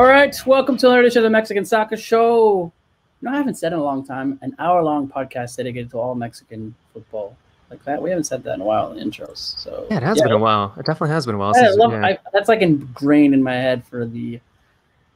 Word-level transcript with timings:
All 0.00 0.06
right, 0.06 0.34
welcome 0.46 0.78
to 0.78 0.86
another 0.86 1.02
edition 1.02 1.18
of 1.18 1.24
the 1.24 1.28
Mexican 1.28 1.66
Soccer 1.66 1.94
Show. 1.94 2.72
No, 3.20 3.30
I 3.32 3.36
haven't 3.36 3.56
said 3.56 3.74
in 3.74 3.78
a 3.80 3.82
long 3.82 4.02
time. 4.02 4.38
An 4.40 4.56
hour-long 4.58 5.08
podcast 5.08 5.58
dedicated 5.58 5.90
to 5.90 5.98
all 5.98 6.14
Mexican 6.14 6.74
football 6.94 7.36
like 7.68 7.84
that. 7.84 8.00
We 8.00 8.08
haven't 8.08 8.24
said 8.24 8.42
that 8.44 8.54
in 8.54 8.62
a 8.62 8.64
while 8.64 8.92
in 8.92 9.10
intros. 9.10 9.36
So 9.36 9.86
Yeah, 9.90 9.98
it 9.98 10.02
has 10.02 10.16
Yeah. 10.16 10.22
been 10.22 10.32
a 10.32 10.38
while. 10.38 10.72
It 10.78 10.86
definitely 10.86 11.10
has 11.10 11.26
been 11.26 11.34
a 11.34 11.38
while. 11.38 11.50
I 11.54 11.64
since- 11.64 11.76
love, 11.76 11.92
yeah. 11.92 12.06
I, 12.06 12.18
that's 12.32 12.48
like 12.48 12.62
ingrained 12.62 13.34
in 13.34 13.42
my 13.42 13.52
head 13.52 13.84
for 13.84 14.06
the 14.06 14.40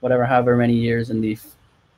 whatever, 0.00 0.26
however 0.26 0.54
many 0.54 0.74
years 0.74 1.08
in 1.08 1.22
the 1.22 1.38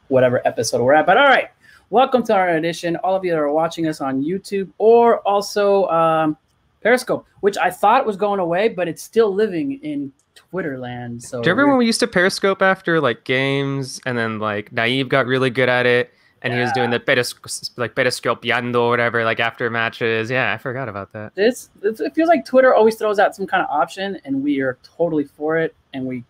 whatever 0.06 0.40
episode 0.46 0.80
we're 0.80 0.94
at. 0.94 1.06
But 1.06 1.16
all 1.16 1.26
right, 1.26 1.48
welcome 1.90 2.22
to 2.22 2.34
our 2.36 2.50
edition. 2.50 2.94
All 2.98 3.16
of 3.16 3.24
you 3.24 3.32
that 3.32 3.38
are 3.40 3.50
watching 3.50 3.88
us 3.88 4.00
on 4.00 4.22
YouTube 4.22 4.68
or 4.78 5.18
also 5.26 5.88
um, 5.88 6.36
Periscope, 6.84 7.26
which 7.40 7.58
I 7.58 7.68
thought 7.68 8.06
was 8.06 8.16
going 8.16 8.38
away, 8.38 8.68
but 8.68 8.86
it's 8.86 9.02
still 9.02 9.34
living 9.34 9.80
in 9.82 10.12
Twitter 10.56 10.78
land. 10.78 11.22
So 11.22 11.42
Do 11.42 11.50
you 11.50 11.52
remember 11.52 11.72
when 11.72 11.78
we 11.80 11.84
used 11.84 12.00
to 12.00 12.06
Periscope 12.06 12.62
after 12.62 12.98
like 12.98 13.24
games, 13.24 14.00
and 14.06 14.16
then 14.16 14.38
like 14.38 14.72
Naive 14.72 15.06
got 15.06 15.26
really 15.26 15.50
good 15.50 15.68
at 15.68 15.84
it, 15.84 16.14
and 16.40 16.54
he 16.54 16.58
was 16.58 16.72
doing 16.72 16.88
the 16.88 16.98
peris- 16.98 17.34
like 17.76 17.94
periscopiando 17.94 18.80
or 18.80 18.88
whatever, 18.88 19.22
like 19.22 19.38
after 19.38 19.68
matches. 19.68 20.30
Yeah, 20.30 20.54
I 20.54 20.56
forgot 20.56 20.88
about 20.88 21.12
that. 21.12 21.34
this, 21.34 21.68
this 21.82 22.00
it 22.00 22.14
feels 22.14 22.30
like 22.30 22.46
Twitter 22.46 22.74
always 22.74 22.96
throws 22.96 23.18
out 23.18 23.36
some 23.36 23.46
kind 23.46 23.62
of 23.62 23.68
option, 23.68 24.18
and 24.24 24.42
we 24.42 24.60
are 24.60 24.78
totally 24.82 25.24
for 25.24 25.58
it. 25.58 25.76
And 25.92 26.06
we 26.06 26.24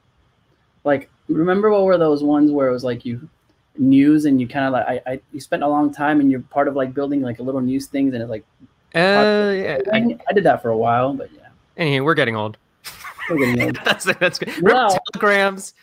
like 0.83 1.09
remember 1.29 1.71
what 1.71 1.85
were 1.85 1.97
those 1.97 2.25
ones 2.25 2.51
where 2.51 2.67
it 2.67 2.73
was 2.73 2.83
like 2.83 3.05
you 3.05 3.29
news 3.79 4.25
and 4.25 4.41
you 4.41 4.49
kind 4.49 4.67
of 4.67 4.73
like 4.73 4.87
I, 5.07 5.13
I 5.13 5.21
you 5.33 5.39
spent 5.39 5.63
a 5.63 5.69
long 5.69 5.93
time 5.93 6.19
and 6.19 6.33
you're 6.33 6.41
part 6.41 6.67
of 6.67 6.75
like 6.75 6.95
building 6.95 7.23
like 7.23 7.39
a 7.39 7.45
little 7.45 7.61
news 7.61 7.87
things 7.87 8.13
and 8.13 8.23
it's 8.23 8.31
like 8.31 8.45
Uh, 8.93 9.53
yeah. 9.55 9.79
I, 9.93 10.19
I, 10.29 10.33
did 10.33 10.45
that 10.45 10.63
for 10.63 10.71
a 10.71 10.77
while, 10.77 11.13
but 11.13 11.31
yeah, 11.33 11.49
anyway, 11.77 12.01
we're 12.01 12.15
getting 12.15 12.35
old. 12.35 12.57
We're 13.31 13.39
getting 13.39 13.63
old. 13.63 13.79
that's 13.85 14.05
that's 14.05 14.39
good. 14.39 14.53
Well- 14.63 14.99
telegrams. 15.13 15.75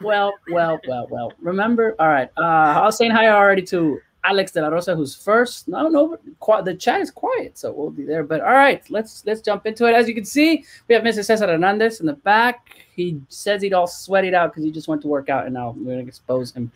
well, 0.00 0.32
well, 0.52 0.78
well, 0.86 1.06
well. 1.10 1.32
Remember, 1.40 1.96
all 1.98 2.08
right. 2.08 2.30
Uh, 2.36 2.42
I 2.80 2.82
was 2.84 2.96
saying 2.96 3.10
hi 3.10 3.28
already 3.28 3.62
to 3.62 4.00
Alex 4.22 4.52
De 4.52 4.62
La 4.62 4.68
Rosa, 4.68 4.94
who's 4.94 5.14
first. 5.14 5.66
No, 5.68 5.88
no, 5.88 6.16
qui- 6.40 6.62
the 6.62 6.74
chat 6.74 7.00
is 7.00 7.10
quiet, 7.10 7.58
so 7.58 7.72
we'll 7.72 7.90
be 7.90 8.04
there. 8.04 8.22
But 8.22 8.40
all 8.40 8.52
right, 8.52 8.82
let's 8.90 9.24
let's 9.26 9.40
jump 9.40 9.66
into 9.66 9.86
it. 9.86 9.94
As 9.94 10.06
you 10.08 10.14
can 10.14 10.24
see, 10.24 10.64
we 10.88 10.94
have 10.94 11.02
Mr. 11.04 11.24
Cesar 11.24 11.46
Hernandez 11.46 12.00
in 12.00 12.06
the 12.06 12.12
back. 12.12 12.68
He 12.94 13.20
says 13.28 13.60
he'd 13.62 13.72
all 13.74 13.88
sweated 13.88 14.32
out 14.32 14.50
because 14.52 14.62
he 14.64 14.70
just 14.70 14.86
went 14.88 15.02
to 15.02 15.08
work 15.08 15.28
out, 15.28 15.44
and 15.46 15.54
now 15.54 15.74
we're 15.76 15.96
gonna 15.96 16.06
expose 16.06 16.52
him. 16.52 16.70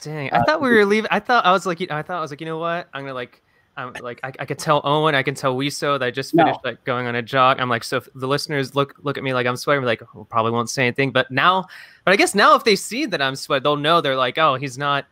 Dang, 0.00 0.32
I 0.32 0.38
Uh, 0.38 0.44
thought 0.44 0.60
we 0.62 0.70
were 0.70 0.84
leaving. 0.84 1.08
I 1.10 1.18
thought 1.20 1.44
I 1.44 1.52
was 1.52 1.66
like, 1.66 1.80
I 1.90 2.02
thought 2.02 2.18
I 2.18 2.20
was 2.20 2.30
like, 2.30 2.40
you 2.40 2.46
know 2.46 2.58
what? 2.58 2.88
I'm 2.94 3.02
gonna 3.02 3.14
like, 3.14 3.42
I'm 3.76 3.92
like, 4.02 4.20
I, 4.22 4.32
I 4.38 4.44
could 4.44 4.58
tell 4.58 4.80
Owen, 4.84 5.14
I 5.14 5.22
can 5.22 5.34
tell 5.34 5.56
Wiso 5.56 5.98
that 5.98 6.04
I 6.06 6.10
just 6.10 6.34
No. 6.34 6.44
finished 6.44 6.60
like 6.64 6.84
going 6.84 7.06
on 7.06 7.14
a 7.16 7.22
jog. 7.22 7.58
I'm 7.60 7.68
like, 7.68 7.82
so 7.84 7.96
if 7.96 8.08
the 8.14 8.26
listeners 8.28 8.74
look 8.74 8.94
look 9.02 9.18
at 9.18 9.24
me 9.24 9.34
like 9.34 9.46
I'm 9.46 9.56
sweating, 9.56 9.84
like, 9.84 10.02
oh, 10.14 10.24
probably 10.24 10.52
won't 10.52 10.70
say 10.70 10.86
anything. 10.86 11.10
But 11.10 11.30
now, 11.30 11.66
but 12.04 12.12
I 12.12 12.16
guess 12.16 12.34
now 12.34 12.54
if 12.54 12.64
they 12.64 12.76
see 12.76 13.06
that 13.06 13.20
I'm 13.20 13.34
sweating, 13.36 13.64
they'll 13.64 13.76
know. 13.76 14.00
They're 14.00 14.16
like, 14.16 14.38
oh, 14.38 14.54
he's 14.54 14.78
not 14.78 15.06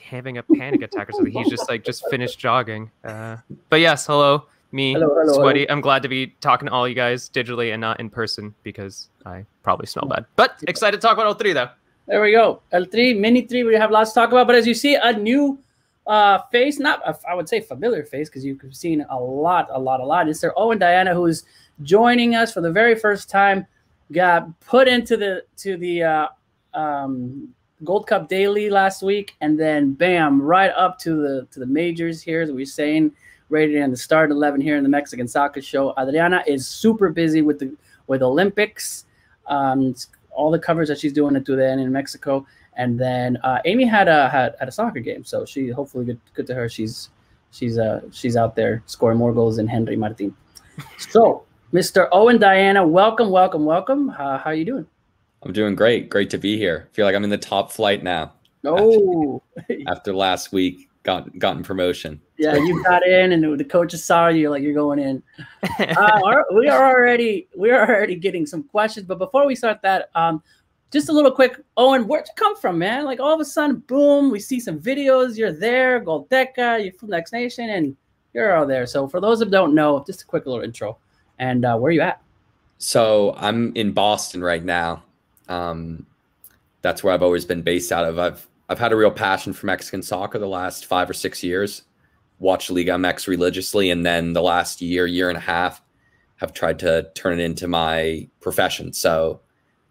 having 0.00 0.38
a 0.38 0.42
panic 0.42 0.82
attack 0.82 1.08
or 1.08 1.12
something. 1.12 1.32
He's 1.32 1.48
just 1.48 1.68
like 1.68 1.84
just 1.84 2.06
finished 2.08 2.38
jogging. 2.38 2.90
Uh, 3.04 3.36
but 3.68 3.80
yes, 3.80 4.06
hello, 4.06 4.44
me, 4.72 4.92
Hello, 4.94 5.08
hello, 5.08 5.34
sweaty. 5.40 5.68
I'm 5.70 5.80
glad 5.80 6.02
to 6.02 6.08
be 6.08 6.28
talking 6.40 6.66
to 6.66 6.72
all 6.72 6.86
you 6.88 6.94
guys 6.94 7.28
digitally 7.30 7.72
and 7.72 7.80
not 7.80 8.00
in 8.00 8.10
person 8.10 8.54
because 8.62 9.08
I 9.24 9.44
probably 9.62 9.86
smell 9.86 10.06
bad. 10.08 10.26
But 10.36 10.62
excited 10.68 11.00
to 11.00 11.06
talk 11.06 11.14
about 11.14 11.26
all 11.26 11.34
three 11.34 11.52
though. 11.52 11.68
There 12.08 12.20
we 12.20 12.32
go. 12.32 12.60
El 12.72 12.86
Tri, 12.86 13.14
mini 13.14 13.42
Tri. 13.42 13.62
We 13.62 13.74
have 13.76 13.90
lots 13.92 14.10
to 14.12 14.20
talk 14.20 14.32
about, 14.32 14.46
but 14.48 14.56
as 14.56 14.66
you 14.66 14.74
see, 14.74 14.96
a 14.96 15.12
new 15.12 15.58
uh, 16.10 16.42
face, 16.50 16.80
not 16.80 17.00
I 17.26 17.36
would 17.36 17.48
say 17.48 17.60
familiar 17.60 18.04
face, 18.04 18.28
because 18.28 18.44
you've 18.44 18.60
seen 18.72 19.06
a 19.08 19.18
lot, 19.18 19.68
a 19.70 19.78
lot, 19.78 20.00
a 20.00 20.04
lot. 20.04 20.28
It's 20.28 20.40
their 20.40 20.58
Owen 20.58 20.76
Diana, 20.76 21.14
who 21.14 21.24
is 21.26 21.44
joining 21.84 22.34
us 22.34 22.52
for 22.52 22.60
the 22.60 22.72
very 22.72 22.96
first 22.96 23.30
time. 23.30 23.64
Got 24.10 24.58
put 24.58 24.88
into 24.88 25.16
the 25.16 25.44
to 25.58 25.76
the 25.76 26.02
uh, 26.02 26.26
um, 26.74 27.54
Gold 27.84 28.08
Cup 28.08 28.28
Daily 28.28 28.70
last 28.70 29.04
week, 29.04 29.36
and 29.40 29.56
then 29.56 29.92
bam, 29.92 30.42
right 30.42 30.72
up 30.72 30.98
to 30.98 31.14
the 31.14 31.46
to 31.52 31.60
the 31.60 31.66
majors 31.66 32.20
here. 32.20 32.42
As 32.42 32.50
we're 32.50 32.66
saying, 32.66 33.12
rated 33.48 33.76
in 33.76 33.92
the 33.92 33.96
start 33.96 34.32
eleven 34.32 34.60
here 34.60 34.76
in 34.76 34.82
the 34.82 34.88
Mexican 34.88 35.28
Soccer 35.28 35.62
Show. 35.62 35.94
Adriana 35.96 36.42
is 36.44 36.66
super 36.66 37.10
busy 37.10 37.40
with 37.40 37.60
the 37.60 37.72
with 38.08 38.20
Olympics. 38.20 39.04
Um, 39.46 39.94
all 40.32 40.50
the 40.50 40.58
coverage 40.58 40.88
that 40.88 40.98
she's 40.98 41.12
doing 41.12 41.36
at 41.36 41.44
TUDN 41.44 41.80
in 41.80 41.92
Mexico. 41.92 42.44
And 42.76 42.98
then 42.98 43.36
uh, 43.38 43.58
Amy 43.64 43.84
had 43.84 44.08
a 44.08 44.28
had, 44.28 44.54
had 44.58 44.68
a 44.68 44.72
soccer 44.72 45.00
game, 45.00 45.24
so 45.24 45.44
she 45.44 45.68
hopefully 45.68 46.04
good 46.04 46.20
good 46.34 46.46
to 46.46 46.54
her. 46.54 46.68
She's 46.68 47.10
she's 47.50 47.78
uh 47.78 48.00
she's 48.12 48.36
out 48.36 48.54
there 48.56 48.82
scoring 48.86 49.18
more 49.18 49.32
goals 49.34 49.56
than 49.56 49.66
Henry 49.66 49.96
Martin. 49.96 50.34
so, 50.98 51.44
Mr. 51.72 52.08
Owen 52.12 52.38
Diana, 52.38 52.86
welcome, 52.86 53.30
welcome, 53.30 53.64
welcome. 53.64 54.10
Uh, 54.10 54.38
how 54.38 54.50
are 54.50 54.54
you 54.54 54.64
doing? 54.64 54.86
I'm 55.42 55.52
doing 55.52 55.74
great. 55.74 56.08
Great 56.10 56.30
to 56.30 56.38
be 56.38 56.56
here. 56.58 56.88
Feel 56.92 57.06
like 57.06 57.14
I'm 57.14 57.24
in 57.24 57.30
the 57.30 57.38
top 57.38 57.72
flight 57.72 58.02
now 58.02 58.32
Oh, 58.64 59.42
after 59.88 60.12
last 60.12 60.52
week. 60.52 60.86
Got 61.02 61.38
gotten 61.38 61.62
promotion. 61.62 62.20
yeah, 62.36 62.56
you 62.56 62.84
got 62.84 63.06
in, 63.06 63.32
and 63.32 63.58
the 63.58 63.64
coaches 63.64 64.04
saw 64.04 64.28
you 64.28 64.50
like 64.50 64.62
you're 64.62 64.74
going 64.74 64.98
in. 64.98 65.22
uh, 65.78 66.20
we 66.54 66.68
are 66.68 66.94
already 66.94 67.48
we 67.56 67.70
are 67.70 67.88
already 67.88 68.16
getting 68.16 68.44
some 68.44 68.62
questions, 68.64 69.06
but 69.06 69.16
before 69.18 69.46
we 69.46 69.54
start 69.54 69.80
that, 69.80 70.10
um, 70.14 70.42
just 70.90 71.08
a 71.08 71.12
little 71.12 71.30
quick, 71.30 71.60
Owen, 71.76 72.06
where'd 72.06 72.26
you 72.26 72.34
come 72.36 72.56
from, 72.56 72.78
man? 72.78 73.04
Like 73.04 73.20
all 73.20 73.34
of 73.34 73.40
a 73.40 73.44
sudden, 73.44 73.78
boom, 73.78 74.30
we 74.30 74.40
see 74.40 74.58
some 74.58 74.80
videos. 74.80 75.36
You're 75.36 75.52
there, 75.52 76.04
Goldeca, 76.04 76.82
you're 76.82 76.92
from 76.92 77.10
Next 77.10 77.32
Nation, 77.32 77.70
and 77.70 77.96
you're 78.34 78.56
all 78.56 78.66
there. 78.66 78.86
So 78.86 79.06
for 79.08 79.20
those 79.20 79.38
that 79.38 79.50
don't 79.50 79.74
know, 79.74 80.02
just 80.04 80.22
a 80.22 80.26
quick 80.26 80.46
little 80.46 80.62
intro, 80.62 80.98
and 81.38 81.64
uh, 81.64 81.76
where 81.76 81.92
you 81.92 82.00
at? 82.00 82.20
So 82.78 83.34
I'm 83.36 83.74
in 83.76 83.92
Boston 83.92 84.42
right 84.42 84.64
now. 84.64 85.04
Um, 85.48 86.06
that's 86.82 87.04
where 87.04 87.12
I've 87.12 87.22
always 87.22 87.44
been 87.44 87.62
based 87.62 87.92
out 87.92 88.04
of. 88.04 88.18
I've 88.18 88.46
I've 88.68 88.78
had 88.78 88.92
a 88.92 88.96
real 88.96 89.10
passion 89.10 89.52
for 89.52 89.66
Mexican 89.66 90.02
soccer 90.02 90.38
the 90.38 90.46
last 90.46 90.86
five 90.86 91.10
or 91.10 91.12
six 91.12 91.42
years. 91.42 91.82
Watched 92.38 92.70
Liga 92.70 92.92
MX 92.92 93.26
religiously, 93.26 93.90
and 93.90 94.06
then 94.06 94.32
the 94.32 94.42
last 94.42 94.80
year, 94.80 95.06
year 95.06 95.28
and 95.28 95.36
a 95.36 95.40
half, 95.40 95.82
have 96.36 96.52
tried 96.52 96.78
to 96.78 97.10
turn 97.14 97.38
it 97.38 97.42
into 97.42 97.68
my 97.68 98.28
profession. 98.40 98.92
So 98.92 99.40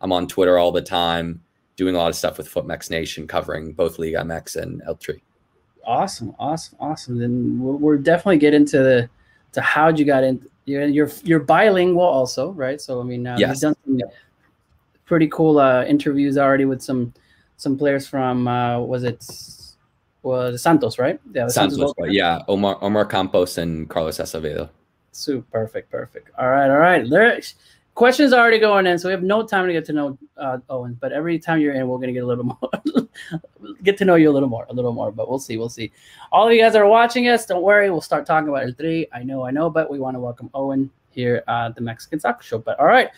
I'm 0.01 0.11
on 0.11 0.27
Twitter 0.27 0.57
all 0.57 0.71
the 0.71 0.81
time, 0.81 1.41
doing 1.75 1.95
a 1.95 1.97
lot 1.97 2.09
of 2.09 2.15
stuff 2.15 2.37
with 2.37 2.51
FootMex 2.51 2.89
Nation, 2.89 3.27
covering 3.27 3.73
both 3.73 3.99
Liga 3.99 4.19
MX 4.19 4.55
and 4.61 4.81
El 4.85 4.95
Tri. 4.95 5.15
Awesome, 5.85 6.35
awesome, 6.39 6.77
awesome. 6.79 7.17
Then 7.17 7.59
we'll, 7.59 7.77
we'll 7.77 7.97
definitely 8.01 8.38
get 8.38 8.53
into 8.53 8.77
the 8.79 9.09
to 9.53 9.61
how 9.61 9.89
you 9.89 10.05
got 10.05 10.23
in. 10.23 10.45
You're 10.65 10.85
you're 10.85 11.09
you're 11.23 11.39
bilingual 11.39 12.03
also, 12.03 12.51
right? 12.51 12.79
So 12.79 12.99
I 12.99 13.03
mean, 13.03 13.25
uh, 13.25 13.38
Yes. 13.39 13.49
you've 13.49 13.73
done 13.73 13.75
some 13.85 14.09
pretty 15.05 15.27
cool 15.29 15.59
uh, 15.59 15.83
interviews 15.85 16.38
already 16.38 16.65
with 16.65 16.81
some 16.81 17.13
some 17.57 17.77
players 17.77 18.07
from 18.07 18.47
uh, 18.47 18.79
was 18.79 19.03
it 19.03 19.25
was 20.21 20.61
Santos, 20.61 20.99
right? 20.99 21.19
Yeah, 21.33 21.47
Santos, 21.47 21.93
but 21.97 22.11
yeah, 22.11 22.39
Omar 22.47 22.77
Omar 22.81 23.05
Campos 23.05 23.57
and 23.57 23.89
Carlos 23.89 24.17
Acevedo. 24.19 24.69
Super 25.11 25.47
perfect, 25.51 25.89
perfect. 25.91 26.29
All 26.38 26.49
right, 26.49 26.69
all 26.69 26.77
right. 26.77 27.09
There 27.09 27.39
questions 27.99 28.31
are 28.31 28.39
already 28.39 28.59
going 28.59 28.87
in, 28.87 28.97
so 28.97 29.09
we 29.09 29.11
have 29.11 29.23
no 29.23 29.45
time 29.45 29.67
to 29.67 29.73
get 29.73 29.83
to 29.83 29.91
know 29.91 30.17
uh, 30.37 30.57
Owen. 30.69 30.97
But 31.01 31.11
every 31.11 31.37
time 31.37 31.59
you're 31.59 31.73
in, 31.73 31.85
we're 31.85 31.97
gonna 31.97 32.13
get 32.13 32.23
a 32.23 32.25
little 32.25 32.45
more, 32.45 32.69
get 33.83 33.97
to 33.97 34.05
know 34.05 34.15
you 34.15 34.29
a 34.29 34.35
little 34.37 34.47
more, 34.47 34.65
a 34.69 34.73
little 34.73 34.93
more. 34.93 35.11
But 35.11 35.29
we'll 35.29 35.37
see, 35.37 35.57
we'll 35.57 35.67
see. 35.67 35.91
All 36.31 36.47
of 36.47 36.53
you 36.53 36.61
guys 36.61 36.75
are 36.75 36.88
watching 36.88 37.27
us, 37.27 37.45
don't 37.45 37.61
worry. 37.61 37.91
We'll 37.91 37.99
start 37.99 38.25
talking 38.25 38.47
about 38.47 38.63
El 38.63 38.71
Tri. 38.71 39.05
I 39.11 39.23
know, 39.23 39.43
I 39.43 39.51
know, 39.51 39.69
but 39.69 39.91
we 39.91 39.99
want 39.99 40.15
to 40.15 40.21
welcome 40.21 40.49
Owen 40.53 40.89
here 41.09 41.43
at 41.49 41.75
the 41.75 41.81
Mexican 41.81 42.21
Soccer 42.21 42.41
Show. 42.41 42.59
But 42.59 42.79
all 42.79 42.85
right, 42.85 43.09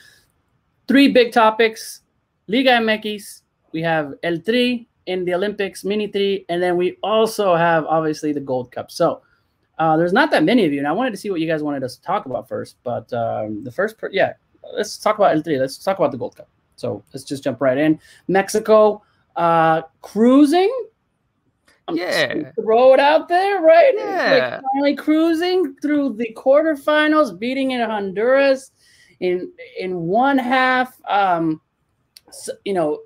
three 0.87 1.09
big 1.09 1.31
topics: 1.31 2.01
Liga 2.47 2.71
MX. 2.71 3.43
We 3.73 3.83
have 3.83 4.15
El 4.23 4.39
Tri 4.39 4.87
in 5.05 5.25
the 5.25 5.35
Olympics, 5.35 5.85
Mini 5.85 6.07
Tri, 6.07 6.43
and 6.49 6.59
then 6.59 6.75
we 6.75 6.97
also 7.03 7.55
have 7.55 7.85
obviously 7.85 8.33
the 8.33 8.41
Gold 8.41 8.71
Cup. 8.71 8.89
So. 8.89 9.21
Uh, 9.79 9.97
there's 9.97 10.13
not 10.13 10.29
that 10.29 10.43
many 10.43 10.63
of 10.63 10.71
you, 10.71 10.77
and 10.77 10.87
I 10.87 10.91
wanted 10.91 11.09
to 11.09 11.17
see 11.17 11.31
what 11.31 11.39
you 11.39 11.47
guys 11.47 11.63
wanted 11.63 11.83
us 11.83 11.95
to 11.95 12.03
talk 12.03 12.27
about 12.27 12.47
first. 12.47 12.75
But 12.83 13.11
um, 13.13 13.63
the 13.63 13.71
first, 13.71 13.97
per- 13.97 14.11
yeah, 14.11 14.33
let's 14.75 14.97
talk 14.97 15.17
about 15.17 15.35
El 15.35 15.41
Tri. 15.43 15.57
Let's 15.57 15.77
talk 15.77 15.97
about 15.99 16.11
the 16.11 16.17
Gold 16.17 16.35
Cup. 16.35 16.47
So 16.75 17.03
let's 17.13 17.23
just 17.23 17.43
jump 17.43 17.61
right 17.61 17.77
in. 17.77 17.99
Mexico 18.27 19.03
uh, 19.35 19.83
cruising. 20.01 20.71
I'm 21.87 21.95
Yeah. 21.97 22.51
throw 22.59 22.93
it 22.93 22.99
out 22.99 23.27
there, 23.27 23.61
right? 23.61 23.93
Yeah. 23.95 24.59
Like 24.59 24.63
finally 24.73 24.95
cruising 24.95 25.75
through 25.81 26.13
the 26.13 26.31
quarterfinals, 26.35 27.37
beating 27.37 27.71
in 27.71 27.81
Honduras 27.81 28.71
in 29.19 29.51
in 29.79 30.01
one 30.01 30.37
half. 30.37 30.99
Um, 31.07 31.61
s- 32.29 32.49
you 32.65 32.73
know, 32.73 32.99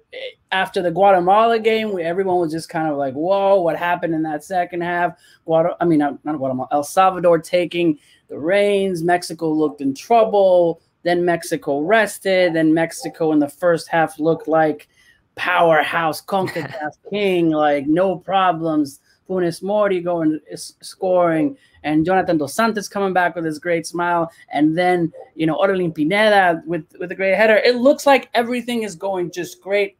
after 0.52 0.82
the 0.82 0.92
Guatemala 0.92 1.60
game, 1.60 1.92
we, 1.94 2.04
everyone 2.04 2.38
was 2.40 2.52
just 2.52 2.70
kind 2.70 2.88
of 2.88 2.98
like, 2.98 3.14
"Whoa, 3.14 3.62
what 3.62 3.76
happened 3.78 4.14
in 4.14 4.24
that 4.24 4.44
second 4.44 4.82
half?" 4.82 5.18
Guatemala, 5.46 5.78
I 5.82 5.86
mean, 5.86 6.00
not, 6.00 6.24
not 6.26 6.38
Guatemala, 6.38 6.68
El 6.72 6.84
Salvador 6.84 7.40
taking 7.40 7.98
the 8.28 8.38
reins. 8.38 9.04
Mexico 9.04 9.50
looked 9.52 9.82
in 9.82 9.94
trouble. 9.94 10.82
Then 11.06 11.24
Mexico 11.24 11.80
rested. 11.80 12.54
Then 12.56 12.74
Mexico 12.74 13.32
in 13.32 13.40
the 13.40 13.48
first 13.48 13.88
half 13.88 14.20
looked 14.20 14.48
like 14.50 14.90
powerhouse 15.36 16.22
CONCACAF 16.22 16.92
king, 17.10 17.52
like 17.52 17.88
no 17.88 18.18
problems. 18.18 19.00
Funes 19.30 19.64
Mori 19.64 20.02
going 20.02 20.40
is 20.52 20.76
scoring, 20.82 21.58
and 21.84 22.06
Jonathan 22.06 22.38
Dos 22.38 22.54
Santos 22.54 22.88
coming 22.88 23.12
back 23.14 23.36
with 23.36 23.44
his 23.46 23.58
great 23.58 23.88
smile, 23.88 24.32
and 24.52 24.78
then 24.78 25.12
you 25.36 25.48
know 25.48 25.58
Orbelin 25.58 25.94
Pineda 25.96 26.62
with 26.68 26.86
with 27.00 27.12
a 27.12 27.16
great 27.16 27.36
header. 27.36 27.56
It 27.58 27.78
looks 27.78 28.06
like 28.06 28.30
everything 28.36 28.84
is 28.84 28.96
going 28.96 29.32
just 29.32 29.62
great. 29.62 29.98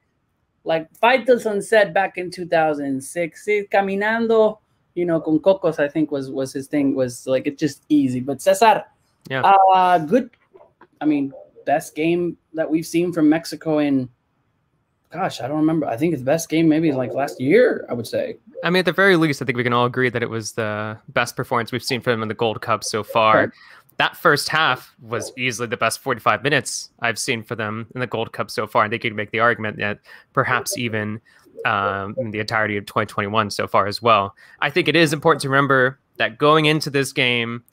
like 0.64 0.88
Till 1.26 1.40
Sunset 1.40 1.94
back 1.94 2.18
in 2.18 2.30
2006. 2.32 3.46
Sí, 3.46 3.70
caminando, 3.70 4.58
you 4.96 5.06
know, 5.06 5.20
con 5.22 5.40
cocos, 5.40 5.80
I 5.80 5.88
think 5.88 6.12
was 6.12 6.30
was 6.30 6.54
his 6.54 6.68
thing. 6.68 6.96
Was 6.96 7.26
like 7.28 7.48
it's 7.48 7.60
just 7.60 7.84
easy. 7.90 8.20
But 8.20 8.42
Cesar, 8.42 8.84
Yeah. 9.30 9.42
uh, 9.42 9.98
good. 10.00 10.30
I 11.06 11.08
mean, 11.08 11.32
best 11.66 11.96
game 11.96 12.36
that 12.56 12.70
we've 12.70 12.86
seen 12.86 13.14
from 13.14 13.30
Mexico 13.30 13.78
in. 13.78 14.10
Gosh, 15.12 15.40
I 15.40 15.48
don't 15.48 15.58
remember. 15.58 15.86
I 15.86 15.96
think 15.96 16.14
it's 16.14 16.24
best 16.24 16.50
game 16.50 16.68
maybe 16.68 16.92
like 16.92 17.14
last 17.14 17.40
year. 17.40 17.86
I 17.90 17.94
would 17.94 18.08
say. 18.08 18.38
I 18.64 18.72
mean, 18.72 18.80
at 18.80 18.86
the 18.86 18.92
very 18.92 19.16
least, 19.16 19.42
I 19.42 19.46
think 19.46 19.56
we 19.56 19.64
can 19.64 19.72
all 19.72 19.86
agree 19.86 20.10
that 20.10 20.24
it 20.24 20.30
was 20.30 20.54
the 20.54 20.98
best 21.10 21.36
performance 21.36 21.72
we've 21.72 21.84
seen 21.84 22.02
from 22.02 22.14
him 22.14 22.22
in 22.24 22.28
the 22.28 22.34
Gold 22.34 22.62
Cup 22.62 22.84
so 22.84 23.04
far. 23.04 23.38
Right. 23.38 23.50
That 23.98 24.18
first 24.18 24.50
half 24.50 24.94
was 25.02 25.32
easily 25.38 25.68
the 25.68 25.78
best 25.78 26.00
45 26.00 26.44
minutes 26.44 26.90
I've 27.00 27.20
seen 27.20 27.44
for 27.44 27.56
them 27.56 27.88
in 27.94 28.02
the 28.02 28.08
Gold 28.08 28.34
Cup 28.34 28.52
so 28.52 28.68
far. 28.68 28.84
I 28.84 28.90
think 28.90 29.04
you 29.04 29.12
could 29.12 29.16
make 29.16 29.32
the 29.32 29.40
argument 29.40 29.78
that 29.78 30.00
perhaps 30.34 30.78
even 30.78 31.22
um, 31.66 32.16
in 32.18 32.32
the 32.32 32.40
entirety 32.40 32.76
of 32.76 32.86
2021 32.88 33.52
so 33.52 33.68
far 33.68 33.88
as 33.88 34.02
well. 34.02 34.36
I 34.60 34.70
think 34.70 34.90
it 34.90 34.98
is 34.98 35.14
important 35.14 35.42
to 35.44 35.50
remember 35.50 36.00
that 36.18 36.38
going 36.38 36.66
into 36.66 36.90
this 36.90 37.14
game, 37.14 37.64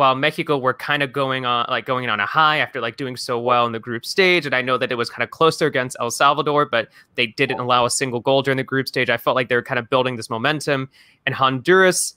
while 0.00 0.14
Mexico 0.14 0.56
were 0.56 0.72
kind 0.72 1.02
of 1.02 1.12
going 1.12 1.44
on 1.44 1.66
like 1.68 1.84
going 1.84 2.08
on 2.08 2.20
a 2.20 2.26
high 2.26 2.56
after 2.56 2.80
like 2.80 2.96
doing 2.96 3.16
so 3.16 3.38
well 3.38 3.66
in 3.66 3.72
the 3.72 3.78
group 3.78 4.04
stage, 4.06 4.46
and 4.46 4.54
I 4.54 4.62
know 4.62 4.78
that 4.78 4.90
it 4.90 4.94
was 4.94 5.10
kind 5.10 5.22
of 5.22 5.30
closer 5.30 5.66
against 5.66 5.96
El 6.00 6.10
Salvador, 6.10 6.64
but 6.64 6.88
they 7.16 7.26
didn't 7.26 7.60
allow 7.60 7.84
a 7.84 7.90
single 7.90 8.20
goal 8.20 8.40
during 8.40 8.56
the 8.56 8.64
group 8.64 8.88
stage. 8.88 9.10
I 9.10 9.18
felt 9.18 9.36
like 9.36 9.48
they 9.50 9.54
were 9.54 9.62
kind 9.62 9.78
of 9.78 9.90
building 9.90 10.16
this 10.16 10.30
momentum, 10.30 10.88
and 11.26 11.34
Honduras. 11.34 12.14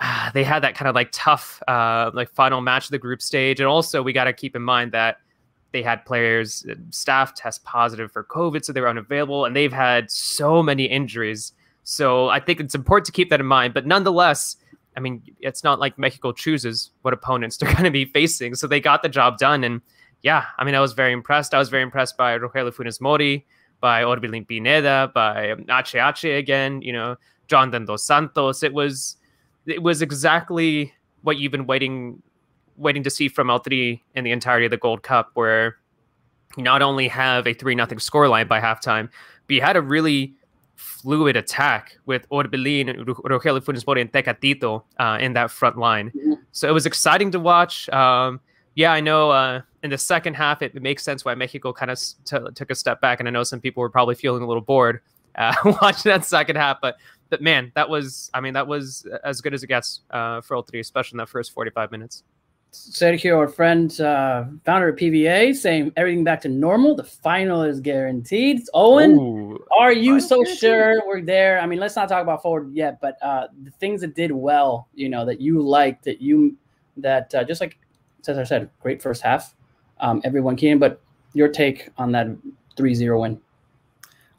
ah, 0.00 0.30
They 0.34 0.42
had 0.42 0.64
that 0.64 0.74
kind 0.74 0.88
of 0.88 0.96
like 0.96 1.10
tough, 1.12 1.62
uh, 1.68 2.10
like 2.12 2.28
final 2.30 2.60
match 2.60 2.86
of 2.86 2.90
the 2.90 2.98
group 2.98 3.22
stage, 3.22 3.60
and 3.60 3.68
also 3.68 4.02
we 4.02 4.12
got 4.12 4.24
to 4.24 4.32
keep 4.32 4.56
in 4.56 4.62
mind 4.62 4.90
that 4.92 5.18
they 5.70 5.82
had 5.82 6.04
players, 6.04 6.66
uh, 6.68 6.74
staff 6.90 7.34
test 7.34 7.62
positive 7.64 8.10
for 8.10 8.24
COVID, 8.24 8.64
so 8.64 8.72
they 8.72 8.80
were 8.80 8.88
unavailable, 8.88 9.44
and 9.44 9.54
they've 9.54 9.72
had 9.72 10.10
so 10.10 10.60
many 10.60 10.84
injuries. 10.84 11.52
So 11.84 12.28
I 12.30 12.40
think 12.40 12.58
it's 12.58 12.74
important 12.74 13.06
to 13.06 13.12
keep 13.12 13.30
that 13.30 13.40
in 13.40 13.46
mind. 13.46 13.74
But 13.74 13.86
nonetheless, 13.86 14.56
I 14.96 15.00
mean, 15.00 15.22
it's 15.40 15.64
not 15.64 15.80
like 15.80 15.98
Mexico 15.98 16.32
chooses 16.32 16.90
what 17.02 17.14
opponents 17.14 17.56
they're 17.58 17.72
going 17.72 17.84
to 17.84 17.90
be 17.90 18.04
facing. 18.04 18.54
So 18.54 18.66
they 18.66 18.80
got 18.80 19.02
the 19.02 19.08
job 19.08 19.38
done. 19.38 19.64
And 19.64 19.80
yeah, 20.22 20.46
I 20.58 20.64
mean, 20.64 20.74
I 20.74 20.80
was 20.80 20.92
very 20.92 21.12
impressed. 21.12 21.54
I 21.54 21.58
was 21.58 21.68
very 21.68 21.82
impressed 21.82 22.16
by 22.16 22.38
Rogelio 22.38 22.72
Funes 22.72 23.00
Mori, 23.00 23.46
by 23.80 24.02
Orbelin 24.02 24.46
Pineda, 24.46 25.10
by 25.14 25.50
um, 25.50 25.66
Ache 25.70 25.96
Ache 25.96 26.38
again, 26.38 26.82
you 26.82 26.92
know, 26.92 27.16
Jonathan 27.48 27.84
Dos 27.84 28.04
Santos. 28.04 28.62
It 28.62 28.72
was, 28.72 29.16
it 29.66 29.82
was 29.82 30.02
exactly 30.02 30.92
what 31.22 31.38
you've 31.38 31.52
been 31.52 31.66
waiting, 31.66 32.22
waiting 32.76 33.02
to 33.02 33.10
see 33.10 33.28
from 33.28 33.50
El 33.50 33.60
Tri 33.60 34.00
in 34.14 34.24
the 34.24 34.30
entirety 34.30 34.66
of 34.66 34.70
the 34.70 34.76
Gold 34.76 35.02
Cup, 35.02 35.30
where 35.34 35.76
you 36.56 36.62
not 36.62 36.82
only 36.82 37.08
have 37.08 37.46
a 37.46 37.54
3 37.54 37.74
nothing 37.74 37.98
scoreline 37.98 38.48
by 38.48 38.60
halftime, 38.60 39.08
but 39.46 39.54
you 39.54 39.60
had 39.62 39.76
a 39.76 39.82
really 39.82 40.34
fluid 40.82 41.36
attack 41.36 41.96
with 42.06 42.28
Orbelin, 42.30 43.04
Rogelio 43.06 43.60
Funes 43.60 43.86
Mori, 43.86 44.00
and 44.00 44.12
Tecatito 44.12 44.82
uh, 44.98 45.18
in 45.20 45.32
that 45.34 45.50
front 45.50 45.78
line. 45.78 46.10
Mhm. 46.14 46.38
So 46.52 46.68
it 46.68 46.72
was 46.72 46.86
exciting 46.86 47.30
to 47.32 47.40
watch. 47.40 47.88
Um, 47.88 48.40
yeah, 48.74 48.92
I 48.92 49.00
know 49.00 49.30
uh, 49.30 49.62
in 49.82 49.90
the 49.90 49.98
second 49.98 50.34
half, 50.34 50.62
it, 50.62 50.74
it 50.74 50.82
makes 50.82 51.02
sense 51.02 51.24
why 51.24 51.34
Mexico 51.34 51.72
kind 51.72 51.90
of 51.90 51.98
t- 52.24 52.38
took 52.54 52.70
a 52.70 52.74
step 52.74 53.00
back. 53.00 53.20
And 53.20 53.28
I 53.28 53.30
know 53.30 53.42
some 53.42 53.60
people 53.60 53.80
were 53.80 53.90
probably 53.90 54.14
feeling 54.14 54.42
a 54.42 54.46
little 54.46 54.62
bored 54.62 55.00
uh, 55.36 55.54
watching 55.82 56.10
that 56.10 56.24
second 56.24 56.56
half. 56.56 56.78
But, 56.80 56.96
but 57.30 57.40
man, 57.42 57.72
that 57.74 57.88
was, 57.88 58.30
I 58.34 58.40
mean, 58.40 58.54
that 58.54 58.66
was 58.66 59.06
as 59.24 59.40
good 59.40 59.54
as 59.54 59.62
it 59.62 59.66
gets 59.68 60.00
uh, 60.10 60.40
for 60.40 60.56
El 60.56 60.62
Tri, 60.62 60.80
especially 60.80 61.16
in 61.16 61.18
that 61.18 61.28
first 61.28 61.52
45 61.52 61.90
minutes. 61.90 62.24
Sergio, 62.72 63.36
our 63.36 63.48
friend, 63.48 64.00
uh, 64.00 64.44
founder 64.64 64.88
of 64.88 64.96
PVA, 64.96 65.54
saying 65.54 65.92
everything 65.96 66.24
back 66.24 66.40
to 66.40 66.48
normal. 66.48 66.94
The 66.94 67.04
final 67.04 67.62
is 67.62 67.80
guaranteed. 67.80 68.62
Owen, 68.72 69.12
Ooh, 69.12 69.64
are 69.78 69.92
you 69.92 70.20
final 70.20 70.28
so 70.28 70.36
guaranteed? 70.36 70.58
sure 70.58 71.02
we're 71.06 71.20
there? 71.20 71.60
I 71.60 71.66
mean, 71.66 71.78
let's 71.78 71.96
not 71.96 72.08
talk 72.08 72.22
about 72.22 72.40
forward 72.40 72.72
yet, 72.74 72.98
but 73.00 73.22
uh, 73.22 73.48
the 73.62 73.70
things 73.72 74.00
that 74.00 74.14
did 74.14 74.32
well, 74.32 74.88
you 74.94 75.10
know, 75.10 75.26
that 75.26 75.38
you 75.40 75.60
liked, 75.60 76.04
that 76.04 76.22
you, 76.22 76.56
that 76.96 77.34
uh, 77.34 77.44
just 77.44 77.60
like 77.60 77.78
Cesar 78.22 78.46
said, 78.46 78.70
great 78.80 79.02
first 79.02 79.22
half. 79.22 79.54
Um, 80.00 80.22
everyone 80.24 80.56
keen, 80.56 80.78
but 80.78 81.02
your 81.34 81.48
take 81.48 81.90
on 81.98 82.12
that 82.12 82.26
3-0 82.76 83.20
win. 83.20 83.40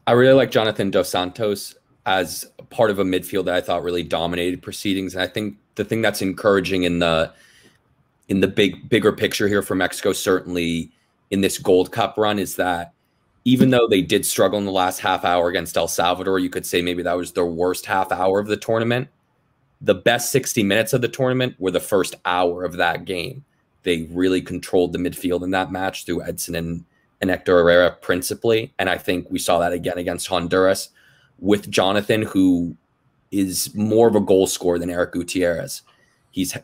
I 0.08 0.14
really 0.14 0.34
like 0.34 0.50
Jonathan 0.50 0.90
Dos 0.90 1.10
Santos 1.10 1.76
as 2.06 2.46
part 2.70 2.90
of 2.90 3.00
a 3.00 3.04
midfield 3.04 3.46
that 3.46 3.56
I 3.56 3.62
thought 3.62 3.84
really 3.84 4.04
dominated 4.04 4.62
proceedings. 4.62 5.14
And 5.14 5.24
I 5.24 5.28
think 5.28 5.58
the 5.76 5.86
thing 5.86 6.02
that's 6.02 6.22
encouraging 6.22 6.84
in 6.84 7.00
the 7.00 7.32
in 8.34 8.40
the 8.40 8.48
big 8.48 8.90
bigger 8.90 9.12
picture 9.12 9.48
here 9.48 9.62
for 9.62 9.76
Mexico, 9.76 10.12
certainly 10.12 10.92
in 11.30 11.42
this 11.42 11.60
Gold 11.60 11.92
Cup 11.92 12.18
run, 12.18 12.40
is 12.40 12.56
that 12.56 12.92
even 13.46 13.70
though 13.70 13.88
they 13.88 14.02
did 14.02 14.26
struggle 14.26 14.58
in 14.58 14.66
the 14.66 14.72
last 14.72 15.02
half 15.02 15.24
hour 15.24 15.50
against 15.50 15.78
El 15.78 15.88
Salvador, 15.88 16.40
you 16.40 16.50
could 16.50 16.66
say 16.66 16.82
maybe 16.82 17.04
that 17.04 17.16
was 17.16 17.34
their 17.34 17.46
worst 17.46 17.86
half 17.86 18.12
hour 18.12 18.40
of 18.40 18.48
the 18.48 18.58
tournament. 18.58 19.08
The 19.82 19.94
best 19.94 20.32
60 20.32 20.64
minutes 20.64 20.94
of 20.94 21.02
the 21.02 21.10
tournament 21.10 21.56
were 21.60 21.70
the 21.70 21.80
first 21.80 22.16
hour 22.26 22.64
of 22.64 22.78
that 22.78 23.06
game. 23.06 23.46
They 23.84 24.08
really 24.10 24.42
controlled 24.42 24.94
the 24.94 25.00
midfield 25.00 25.44
in 25.44 25.52
that 25.52 25.72
match 25.72 26.04
through 26.04 26.24
Edson 26.24 26.56
and, 26.56 26.86
and 27.22 27.30
Hector 27.30 27.60
Herrera 27.60 27.92
principally. 28.02 28.74
And 28.80 28.90
I 28.90 28.98
think 28.98 29.30
we 29.30 29.38
saw 29.38 29.60
that 29.60 29.74
again 29.74 30.00
against 30.00 30.26
Honduras 30.26 30.90
with 31.38 31.70
Jonathan, 31.70 32.24
who 32.24 32.78
is 33.30 33.76
more 33.76 34.08
of 34.08 34.16
a 34.16 34.22
goal 34.22 34.48
scorer 34.48 34.80
than 34.80 34.90
Erick 34.90 35.12
Gutierrez. 35.12 35.84
He's 36.32 36.58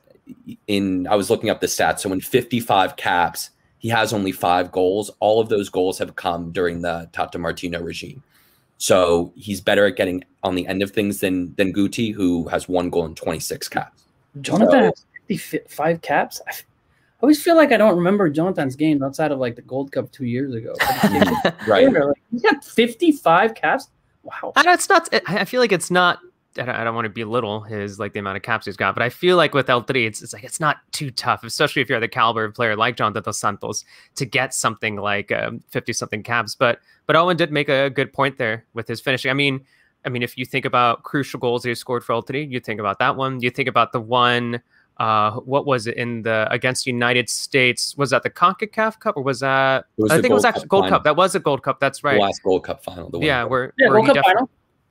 in, 0.67 1.07
I 1.07 1.15
was 1.15 1.29
looking 1.29 1.49
up 1.49 1.61
the 1.61 1.67
stats. 1.67 1.99
So 1.99 2.11
in 2.11 2.21
55 2.21 2.95
caps, 2.95 3.51
he 3.79 3.89
has 3.89 4.13
only 4.13 4.31
five 4.31 4.71
goals. 4.71 5.09
All 5.19 5.39
of 5.39 5.49
those 5.49 5.69
goals 5.69 5.97
have 5.99 6.15
come 6.15 6.51
during 6.51 6.81
the 6.81 7.09
Tata 7.13 7.37
Martino 7.39 7.81
regime. 7.81 8.21
So 8.77 9.33
he's 9.35 9.59
better 9.61 9.85
at 9.85 9.95
getting 9.97 10.23
on 10.43 10.55
the 10.55 10.65
end 10.67 10.81
of 10.81 10.91
things 10.91 11.19
than 11.19 11.53
than 11.55 11.73
Guti, 11.73 12.13
who 12.13 12.47
has 12.47 12.69
one 12.69 12.89
goal 12.89 13.05
in 13.05 13.15
26 13.15 13.67
caps. 13.67 14.03
Jonathan 14.41 14.83
has 14.83 15.05
55 15.27 16.01
caps. 16.01 16.41
I 16.47 16.49
f- 16.49 16.63
I 17.21 17.23
always 17.23 17.43
feel 17.43 17.57
like 17.57 17.73
I 17.73 17.77
don't 17.77 17.97
remember 17.97 18.29
Jonathan's 18.29 18.77
games 18.77 19.01
outside 19.01 19.33
of 19.33 19.39
like 19.39 19.57
the 19.57 19.61
Gold 19.61 19.91
Cup 19.91 20.09
two 20.11 20.23
years 20.25 20.53
ago. 20.55 20.73
Right. 21.67 21.91
Like, 21.91 22.15
he's 22.31 22.41
got 22.41 22.63
55 22.63 23.55
caps. 23.55 23.89
Wow. 24.23 24.53
I 24.55 24.63
know 24.63 24.71
it's 24.71 24.87
not. 24.87 25.09
I 25.13 25.39
I 25.39 25.45
feel 25.45 25.59
like 25.59 25.73
it's 25.73 25.91
not. 25.91 26.19
I 26.57 26.65
don't, 26.65 26.75
I 26.75 26.83
don't 26.83 26.95
want 26.95 27.05
to 27.05 27.09
belittle 27.09 27.61
his 27.61 27.99
like 27.99 28.13
the 28.13 28.19
amount 28.19 28.37
of 28.37 28.43
caps 28.43 28.65
he's 28.65 28.75
got, 28.75 28.95
but 28.95 29.03
I 29.03 29.09
feel 29.09 29.37
like 29.37 29.53
with 29.53 29.69
El 29.69 29.83
Tri, 29.83 30.01
it's, 30.01 30.21
it's 30.23 30.33
like 30.33 30.43
it's 30.43 30.59
not 30.59 30.77
too 30.91 31.11
tough, 31.11 31.43
especially 31.43 31.81
if 31.81 31.89
you're 31.89 31.99
the 31.99 32.07
caliber 32.07 32.43
of 32.43 32.55
player 32.55 32.75
like 32.75 32.97
Jonathan 32.97 33.21
Dos 33.23 33.37
Santos 33.37 33.85
to 34.15 34.25
get 34.25 34.53
something 34.53 34.95
like 34.95 35.31
fifty 35.69 35.93
something 35.93 36.23
caps. 36.23 36.55
But 36.55 36.79
but 37.05 37.15
Owen 37.15 37.37
did 37.37 37.51
make 37.51 37.69
a 37.69 37.89
good 37.89 38.11
point 38.11 38.37
there 38.37 38.65
with 38.73 38.87
his 38.87 38.99
finishing. 38.99 39.29
I 39.29 39.35
mean, 39.35 39.61
I 40.05 40.09
mean, 40.09 40.23
if 40.23 40.37
you 40.37 40.45
think 40.45 40.65
about 40.65 41.03
crucial 41.03 41.39
goals 41.39 41.61
that 41.63 41.69
he 41.69 41.75
scored 41.75 42.03
for 42.03 42.13
El 42.13 42.23
Tri, 42.23 42.39
you 42.39 42.59
think 42.59 42.79
about 42.79 42.97
that 42.99 43.15
one. 43.15 43.39
You 43.41 43.51
think 43.51 43.69
about 43.69 43.91
the 43.91 44.01
one. 44.01 44.61
Uh, 44.97 45.31
what 45.45 45.65
was 45.65 45.87
it 45.87 45.95
in 45.95 46.23
the 46.23 46.45
against 46.51 46.85
United 46.85 47.29
States? 47.29 47.95
Was 47.95 48.09
that 48.09 48.21
the 48.23 48.29
Concacaf 48.29 48.99
Cup 48.99 49.15
or 49.15 49.23
was 49.23 49.39
that? 49.39 49.85
Was 49.97 50.11
I 50.11 50.15
think 50.15 50.31
it 50.31 50.33
was 50.33 50.43
Gold 50.43 50.45
actually 50.45 50.61
Cup 50.63 50.69
Gold 50.69 50.83
final. 50.85 50.97
Cup. 50.97 51.03
That 51.05 51.15
was 51.15 51.35
a 51.35 51.39
Gold 51.39 51.63
Cup. 51.63 51.79
That's 51.79 52.01
The 52.01 52.07
right. 52.09 52.19
last 52.19 52.43
Gold 52.43 52.65
Cup 52.65 52.83
final. 52.83 53.09
The 53.09 53.19
Yeah, 53.19 53.43
winner. 53.43 53.49
where 53.49 53.73
Yeah, 53.77 53.87
where 53.89 53.95
Gold 54.01 54.15
Cup 54.17 54.25
final. 54.25 54.49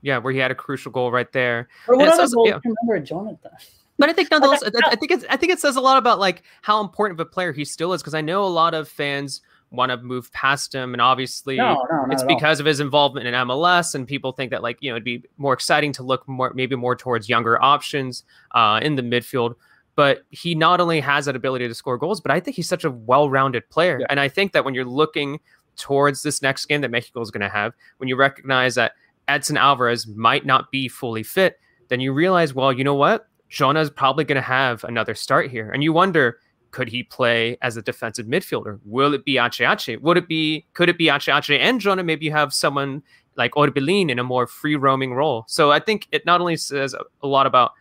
Yeah, 0.09 0.19
where 0.19 0.33
he 0.33 0.39
had 0.39 0.51
a 0.51 0.55
crucial 0.55 0.91
goal 0.91 1.13
right 1.13 1.31
there. 1.33 1.69
But 1.87 1.99
what 1.99 2.09
other 2.09 2.27
goals 2.35 2.49
yeah. 2.49 2.59
remember 2.65 3.05
Jonathan? 3.07 3.51
But 3.99 4.09
I 4.09 4.13
think 4.13 4.31
nonetheless, 4.31 4.63
I, 4.63 4.71
I 4.87 4.97
think 4.97 5.11
it's 5.13 5.25
I 5.29 5.37
think 5.37 5.53
it 5.53 5.59
says 5.61 5.77
a 5.77 5.81
lot 5.81 5.99
about 5.99 6.19
like 6.19 6.43
how 6.63 6.81
important 6.81 7.21
of 7.21 7.27
a 7.27 7.31
player 7.31 7.53
he 7.53 7.65
still 7.65 7.93
is 7.93 8.01
because 8.03 8.15
I 8.15 8.21
know 8.21 8.45
a 8.45 8.47
lot 8.47 8.73
of 8.75 8.89
fans 8.89 9.43
want 9.71 9.91
to 9.91 9.99
move 9.99 10.33
past 10.33 10.75
him, 10.75 10.95
and 10.95 11.01
obviously 11.03 11.57
No, 11.57 11.85
no, 11.91 12.07
it's 12.11 12.23
at 12.23 12.29
all. 12.29 12.37
because 12.37 12.59
of 12.61 12.65
his 12.65 12.81
involvement 12.81 13.27
in 13.27 13.35
MLS, 13.35 13.95
and 13.95 14.07
people 14.07 14.33
think 14.33 14.51
that 14.53 14.63
like 14.63 14.79
you 14.81 14.91
know 14.91 14.97
it'd 14.97 15.05
be 15.05 15.25
more 15.37 15.53
exciting 15.53 15.93
to 15.95 16.03
look 16.03 16.27
more 16.27 16.53
maybe 16.55 16.75
more 16.77 16.97
towards 16.97 17.29
younger 17.29 17.61
options 17.63 18.25
uh, 18.53 18.81
in 18.83 18.97
the 18.97 19.03
midfield. 19.03 19.55
But 19.95 20.23
he 20.31 20.55
not 20.55 20.81
only 20.81 21.01
has 21.01 21.25
that 21.27 21.35
ability 21.35 21.67
to 21.67 21.75
score 21.75 21.99
goals, 21.99 22.21
but 22.21 22.31
I 22.31 22.39
think 22.39 22.55
he's 22.55 22.69
such 22.69 22.85
a 22.85 22.91
well-rounded 22.91 23.69
player, 23.69 23.99
Yeah. 24.01 24.07
and 24.11 24.21
I 24.21 24.29
think 24.29 24.53
that 24.53 24.65
when 24.65 24.73
you're 24.75 24.85
looking 24.85 25.41
towards 25.77 26.23
this 26.23 26.41
next 26.41 26.67
game 26.67 26.81
that 26.83 26.91
Mexico 26.91 27.21
is 27.21 27.33
going 27.33 27.41
to 27.41 27.49
have, 27.49 27.73
when 27.99 28.09
you 28.09 28.15
recognize 28.17 28.77
that 28.77 28.93
Edson 29.29 29.57
Alvarez 29.57 30.07
might 30.07 30.45
not 30.45 30.71
be 30.71 30.89
fully 30.89 31.23
fit, 31.23 31.59
then 31.89 32.01
you 32.01 32.13
realize, 32.13 32.55
well, 32.55 32.73
you 32.73 32.85
know 32.85 32.95
what? 32.95 33.29
Jonah's 33.49 33.91
probably 33.91 34.25
going 34.25 34.37
to 34.37 34.43
have 34.43 34.85
another 34.85 35.15
start 35.15 35.51
here. 35.51 35.71
And 35.71 35.83
you 35.83 35.93
wonder, 35.93 36.39
could 36.71 36.89
he 36.89 37.03
play 37.03 37.57
as 37.63 37.77
a 37.77 37.83
defensive 37.83 38.27
midfielder? 38.27 38.79
Will 38.85 39.15
it 39.15 39.25
be 39.25 39.39
Ache 39.39 39.61
Ache? 39.61 39.99
Would 40.03 40.17
it 40.17 40.29
be, 40.29 40.67
could 40.75 40.89
it 40.89 40.99
be 40.99 41.09
Ache 41.09 41.29
Ache 41.29 41.51
and 41.51 41.81
Jonah? 41.81 42.05
Maybe 42.05 42.27
you 42.27 42.33
have 42.33 42.53
someone 42.53 43.03
like 43.37 43.53
Orbelin 43.53 44.11
in 44.11 44.19
a 44.19 44.25
more 44.25 44.47
free 44.47 44.77
roaming 44.77 45.15
role. 45.15 45.45
So 45.49 45.71
I 45.71 45.81
think 45.81 46.09
it 46.13 46.27
not 46.27 46.41
only 46.41 46.57
says 46.57 46.95
a 47.23 47.27
lot 47.27 47.47
about 47.47 47.73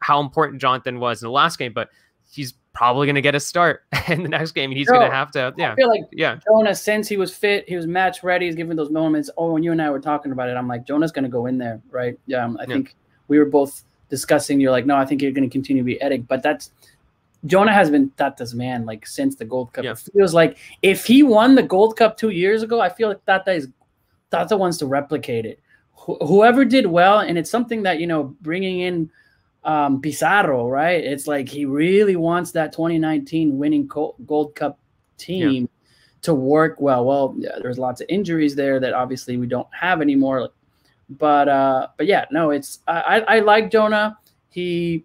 how 0.00 0.20
important 0.20 0.60
Jonathan 0.60 1.00
was 1.00 1.22
in 1.22 1.26
the 1.26 1.32
last 1.32 1.58
game, 1.58 1.72
but 1.72 1.88
he's 2.30 2.52
probably 2.74 3.06
going 3.06 3.14
to 3.14 3.22
get 3.22 3.34
a 3.34 3.40
start 3.40 3.84
in 4.08 4.22
the 4.22 4.28
next 4.28 4.52
game. 4.52 4.70
He's 4.70 4.88
going 4.88 5.00
to 5.08 5.14
have 5.14 5.30
to, 5.32 5.54
Yeah, 5.56 5.68
I 5.68 5.70
yeah, 5.70 5.74
feel 5.76 5.88
like 5.88 6.02
yeah. 6.12 6.38
Jonah, 6.46 6.74
since 6.74 7.08
he 7.08 7.16
was 7.16 7.34
fit, 7.34 7.66
he 7.68 7.76
was 7.76 7.86
match 7.86 8.22
ready. 8.22 8.46
He's 8.46 8.54
giving 8.56 8.76
those 8.76 8.90
moments. 8.90 9.30
Oh, 9.38 9.52
when 9.52 9.62
you 9.62 9.72
and 9.72 9.80
I 9.80 9.88
were 9.90 10.00
talking 10.00 10.32
about 10.32 10.48
it, 10.48 10.56
I'm 10.56 10.68
like, 10.68 10.84
Jonah's 10.86 11.12
going 11.12 11.22
to 11.24 11.30
go 11.30 11.46
in 11.46 11.56
there, 11.56 11.80
right? 11.90 12.18
Yeah, 12.26 12.44
um, 12.44 12.58
I 12.60 12.64
Yeah. 12.64 12.74
think 12.74 12.94
we 13.28 13.38
were 13.38 13.44
both 13.46 13.84
discussing. 14.10 14.60
You're 14.60 14.72
like, 14.72 14.86
no, 14.86 14.96
I 14.96 15.06
think 15.06 15.22
you're 15.22 15.32
going 15.32 15.48
to 15.48 15.52
continue 15.52 15.82
to 15.82 15.86
be 15.86 15.96
Edic, 16.02 16.26
but 16.28 16.42
that's 16.42 16.72
Jonah 17.46 17.72
has 17.72 17.90
been 17.90 18.10
Tata's 18.10 18.54
man 18.54 18.86
like 18.86 19.06
since 19.06 19.34
the 19.36 19.44
Gold 19.44 19.72
Cup. 19.72 19.84
Yeah. 19.84 19.92
It 19.92 20.08
feels 20.14 20.34
like 20.34 20.58
if 20.82 21.04
he 21.06 21.22
won 21.22 21.54
the 21.54 21.62
Gold 21.62 21.96
Cup 21.96 22.16
two 22.16 22.30
years 22.30 22.62
ago, 22.62 22.80
I 22.80 22.88
feel 22.88 23.08
like 23.08 23.24
Tata 23.24 23.52
is 23.52 23.68
the 24.30 24.56
ones 24.56 24.78
to 24.78 24.86
replicate 24.86 25.46
it. 25.46 25.60
Wh- 25.96 26.18
whoever 26.26 26.64
did 26.64 26.86
well, 26.86 27.20
and 27.20 27.38
it's 27.38 27.50
something 27.50 27.82
that 27.84 28.00
you 28.00 28.06
know, 28.06 28.34
bringing 28.40 28.80
in 28.80 29.10
um, 29.64 30.00
Pizarro, 30.00 30.68
right? 30.68 31.02
It's 31.02 31.26
like 31.26 31.48
he 31.48 31.64
really 31.64 32.16
wants 32.16 32.52
that 32.52 32.72
2019 32.72 33.58
winning 33.58 33.86
Gold 33.86 34.54
Cup 34.54 34.78
team 35.16 35.62
yeah. 35.62 35.68
to 36.22 36.34
work 36.34 36.80
well. 36.80 37.04
Well, 37.04 37.34
yeah, 37.38 37.58
there's 37.60 37.78
lots 37.78 38.00
of 38.00 38.06
injuries 38.08 38.54
there 38.54 38.78
that 38.80 38.92
obviously 38.92 39.36
we 39.36 39.46
don't 39.46 39.68
have 39.72 40.00
anymore. 40.00 40.50
But 41.08 41.48
uh, 41.48 41.88
but 41.96 42.06
yeah, 42.06 42.26
no, 42.30 42.50
it's 42.50 42.80
I, 42.86 43.20
I 43.26 43.38
like 43.40 43.70
Jonah. 43.70 44.18
He, 44.50 45.04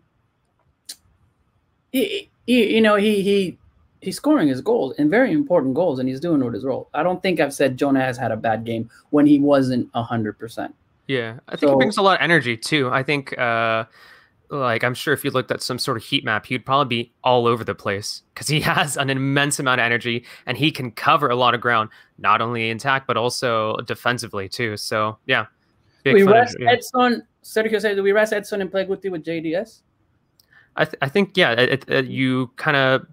he, 1.91 2.29
he 2.45 2.75
you 2.75 2.81
know 2.81 2.95
he 2.95 3.21
he 3.21 3.57
he's 4.01 4.15
scoring 4.15 4.47
his 4.47 4.61
goals 4.61 4.93
and 4.97 5.09
very 5.09 5.31
important 5.31 5.73
goals, 5.73 5.99
and 5.99 6.07
he's 6.07 6.19
doing 6.19 6.43
with 6.43 6.53
his 6.53 6.63
role. 6.63 6.89
I 6.93 7.03
don't 7.03 7.21
think 7.21 7.39
I've 7.39 7.53
said 7.53 7.77
Jonah 7.77 8.01
has 8.01 8.17
had 8.17 8.31
a 8.31 8.37
bad 8.37 8.63
game 8.65 8.89
when 9.09 9.25
he 9.25 9.39
wasn't 9.39 9.89
a 9.93 10.03
hundred 10.03 10.39
percent. 10.39 10.73
Yeah, 11.07 11.39
I 11.47 11.55
think 11.55 11.69
so, 11.69 11.71
he 11.71 11.75
brings 11.75 11.97
a 11.97 12.01
lot 12.01 12.19
of 12.19 12.23
energy 12.23 12.55
too. 12.55 12.89
I 12.91 13.03
think 13.03 13.37
uh, 13.37 13.85
like 14.49 14.83
I'm 14.83 14.93
sure 14.93 15.13
if 15.13 15.23
you 15.23 15.31
looked 15.31 15.51
at 15.51 15.61
some 15.61 15.77
sort 15.77 15.97
of 15.97 16.03
heat 16.03 16.23
map, 16.25 16.45
he'd 16.45 16.65
probably 16.65 17.03
be 17.03 17.11
all 17.23 17.47
over 17.47 17.63
the 17.63 17.75
place 17.75 18.23
because 18.33 18.47
he 18.47 18.59
has 18.61 18.97
an 18.97 19.09
immense 19.09 19.59
amount 19.59 19.81
of 19.81 19.85
energy 19.85 20.25
and 20.45 20.57
he 20.57 20.71
can 20.71 20.91
cover 20.91 21.29
a 21.29 21.35
lot 21.35 21.53
of 21.53 21.61
ground, 21.61 21.89
not 22.17 22.41
only 22.41 22.69
in 22.69 22.77
attack 22.77 23.05
but 23.07 23.17
also 23.17 23.75
defensively 23.85 24.49
too. 24.49 24.77
So 24.77 25.17
yeah, 25.25 25.45
we 26.05 26.23
rest 26.23 26.57
yeah. 26.59 26.71
Edson. 26.71 27.23
Sergio 27.43 27.79
said, 27.79 27.95
"Do 27.95 28.03
we 28.03 28.11
rest 28.11 28.33
Edson 28.33 28.61
and 28.61 28.69
play 28.69 28.85
Guti 28.85 29.09
with 29.09 29.23
JDS?" 29.23 29.81
I, 30.75 30.85
th- 30.85 30.97
I 31.01 31.09
think 31.09 31.35
yeah, 31.35 31.51
it, 31.51 31.89
it, 31.89 32.07
you 32.07 32.51
kind 32.55 32.77
of 32.77 33.05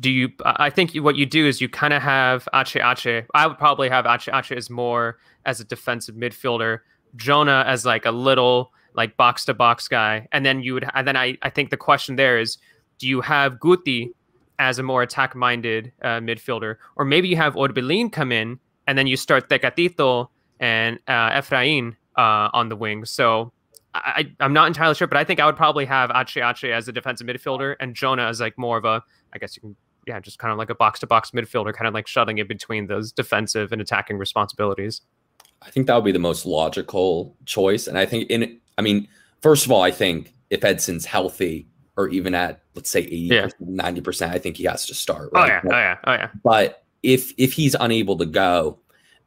do 0.00 0.10
you. 0.10 0.30
I 0.44 0.70
think 0.70 0.94
what 0.94 1.16
you 1.16 1.26
do 1.26 1.46
is 1.46 1.60
you 1.60 1.68
kind 1.68 1.92
of 1.92 2.02
have 2.02 2.48
Ache 2.54 2.76
Ache. 2.76 3.26
I 3.34 3.46
would 3.46 3.58
probably 3.58 3.88
have 3.88 4.06
Ache 4.06 4.28
Ache 4.32 4.52
as 4.52 4.70
more 4.70 5.18
as 5.44 5.60
a 5.60 5.64
defensive 5.64 6.14
midfielder, 6.14 6.80
Jonah 7.16 7.64
as 7.66 7.84
like 7.84 8.04
a 8.04 8.10
little 8.10 8.72
like 9.00 9.16
box 9.16 9.44
to 9.46 9.54
box 9.54 9.88
guy, 9.88 10.28
and 10.32 10.44
then 10.46 10.56
you 10.64 10.74
would. 10.74 10.86
And 10.94 11.04
then 11.08 11.16
I 11.16 11.26
I 11.48 11.50
think 11.54 11.70
the 11.70 11.82
question 11.88 12.16
there 12.16 12.36
is, 12.44 12.58
do 12.98 13.06
you 13.12 13.20
have 13.22 13.50
Guti 13.64 14.10
as 14.58 14.78
a 14.78 14.82
more 14.82 15.02
attack 15.02 15.34
minded 15.34 15.92
uh, 16.02 16.20
midfielder, 16.28 16.76
or 16.96 17.04
maybe 17.04 17.28
you 17.28 17.36
have 17.36 17.54
Orbelin 17.54 18.10
come 18.12 18.32
in 18.32 18.58
and 18.86 18.98
then 18.98 19.06
you 19.06 19.16
start 19.16 19.48
Tecatito 19.48 20.28
and 20.60 20.98
uh, 21.06 21.30
Efrain 21.40 21.94
uh, 22.16 22.48
on 22.52 22.68
the 22.68 22.76
wing. 22.76 23.04
So 23.04 23.52
I, 23.94 24.32
I'm 24.40 24.52
not 24.52 24.66
entirely 24.66 24.94
sure, 24.94 25.06
but 25.06 25.16
I 25.16 25.24
think 25.24 25.38
I 25.40 25.46
would 25.46 25.56
probably 25.56 25.84
have 25.84 26.10
Ache 26.14 26.42
Ache 26.42 26.72
as 26.72 26.88
a 26.88 26.92
defensive 26.92 27.26
midfielder 27.26 27.76
and 27.80 27.94
Jonah 27.94 28.26
as 28.26 28.40
like 28.40 28.58
more 28.58 28.76
of 28.78 28.84
a, 28.84 29.02
I 29.32 29.38
guess 29.38 29.56
you 29.56 29.60
can, 29.60 29.76
yeah, 30.06 30.18
just 30.20 30.38
kind 30.38 30.52
of 30.52 30.58
like 30.58 30.70
a 30.70 30.74
box 30.74 31.00
to 31.00 31.06
box 31.06 31.30
midfielder, 31.30 31.72
kind 31.72 31.86
of 31.86 31.94
like 31.94 32.08
shutting 32.08 32.38
in 32.38 32.46
between 32.46 32.86
those 32.86 33.12
defensive 33.12 33.70
and 33.72 33.80
attacking 33.80 34.18
responsibilities. 34.18 35.02
I 35.62 35.70
think 35.70 35.86
that 35.86 35.94
would 35.94 36.04
be 36.04 36.12
the 36.12 36.18
most 36.30 36.46
logical 36.46 37.36
choice. 37.44 37.86
And 37.86 37.98
I 37.98 38.06
think 38.06 38.30
in 38.30 38.58
I 38.78 38.82
mean, 38.82 39.08
first 39.42 39.66
of 39.66 39.72
all, 39.72 39.82
I 39.82 39.90
think 39.90 40.32
if 40.50 40.60
Edson's 40.60 41.04
healthy 41.04 41.66
or 41.96 42.08
even 42.08 42.34
at 42.34 42.62
let's 42.74 42.90
say 42.90 43.00
80 43.00 43.16
yeah. 43.16 43.48
90%, 43.60 44.30
I 44.30 44.38
think 44.38 44.56
he 44.56 44.64
has 44.64 44.86
to 44.86 44.94
start. 44.94 45.30
Oh, 45.34 45.40
right? 45.40 45.44
Oh 45.44 45.52
yeah, 45.52 45.60
but, 45.62 45.74
oh 45.74 45.78
yeah, 45.78 45.96
oh 46.04 46.12
yeah. 46.12 46.28
But 46.44 46.84
if 47.02 47.32
if 47.36 47.52
he's 47.52 47.76
unable 47.78 48.16
to 48.18 48.26
go 48.26 48.78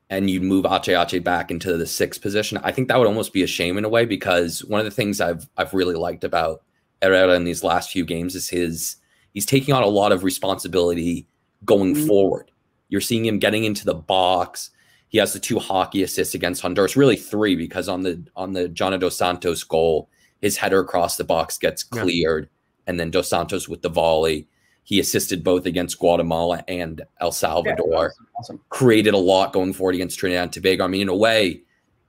and 0.09 0.29
you 0.29 0.41
move 0.41 0.65
Ache 0.65 0.89
Ache 0.89 1.23
back 1.23 1.51
into 1.51 1.77
the 1.77 1.85
sixth 1.85 2.21
position, 2.21 2.57
I 2.63 2.71
think 2.71 2.87
that 2.87 2.97
would 2.97 3.07
almost 3.07 3.33
be 3.33 3.43
a 3.43 3.47
shame 3.47 3.77
in 3.77 3.85
a 3.85 3.89
way 3.89 4.05
because 4.05 4.63
one 4.65 4.79
of 4.79 4.85
the 4.85 4.91
things 4.91 5.21
I've 5.21 5.47
I've 5.57 5.73
really 5.73 5.95
liked 5.95 6.23
about 6.23 6.63
Herrera 7.01 7.35
in 7.35 7.43
these 7.43 7.63
last 7.63 7.91
few 7.91 8.05
games 8.05 8.35
is 8.35 8.49
his 8.49 8.95
he's 9.33 9.45
taking 9.45 9.73
on 9.73 9.83
a 9.83 9.87
lot 9.87 10.11
of 10.11 10.23
responsibility 10.23 11.27
going 11.65 11.95
mm-hmm. 11.95 12.07
forward. 12.07 12.51
You're 12.89 13.01
seeing 13.01 13.25
him 13.25 13.39
getting 13.39 13.63
into 13.63 13.85
the 13.85 13.93
box 13.93 14.71
he 15.11 15.17
has 15.17 15.33
the 15.33 15.39
two 15.39 15.59
hockey 15.59 16.03
assists 16.03 16.35
against 16.35 16.61
Honduras, 16.61 16.95
really 16.95 17.17
three, 17.17 17.57
because 17.57 17.89
on 17.89 18.01
the 18.01 18.23
on 18.37 18.53
the 18.53 18.69
John 18.69 18.97
Dos 18.97 19.17
Santos 19.17 19.61
goal, 19.61 20.09
his 20.39 20.55
header 20.55 20.79
across 20.79 21.17
the 21.17 21.25
box 21.25 21.57
gets 21.57 21.83
cleared, 21.83 22.45
yeah. 22.45 22.89
and 22.89 22.97
then 22.97 23.11
Dos 23.11 23.27
Santos 23.27 23.67
with 23.67 23.81
the 23.81 23.89
volley. 23.89 24.47
He 24.83 25.01
assisted 25.01 25.43
both 25.43 25.65
against 25.65 25.99
Guatemala 25.99 26.63
and 26.69 27.01
El 27.19 27.33
Salvador. 27.33 27.87
Yeah, 27.89 27.97
awesome, 27.97 28.27
awesome. 28.39 28.61
Created 28.69 29.13
a 29.13 29.17
lot 29.17 29.51
going 29.51 29.73
forward 29.73 29.95
against 29.95 30.17
Trinidad 30.17 30.43
and 30.43 30.53
Tobago. 30.53 30.85
I 30.85 30.87
mean, 30.87 31.01
in 31.01 31.09
a 31.09 31.15
way, 31.15 31.61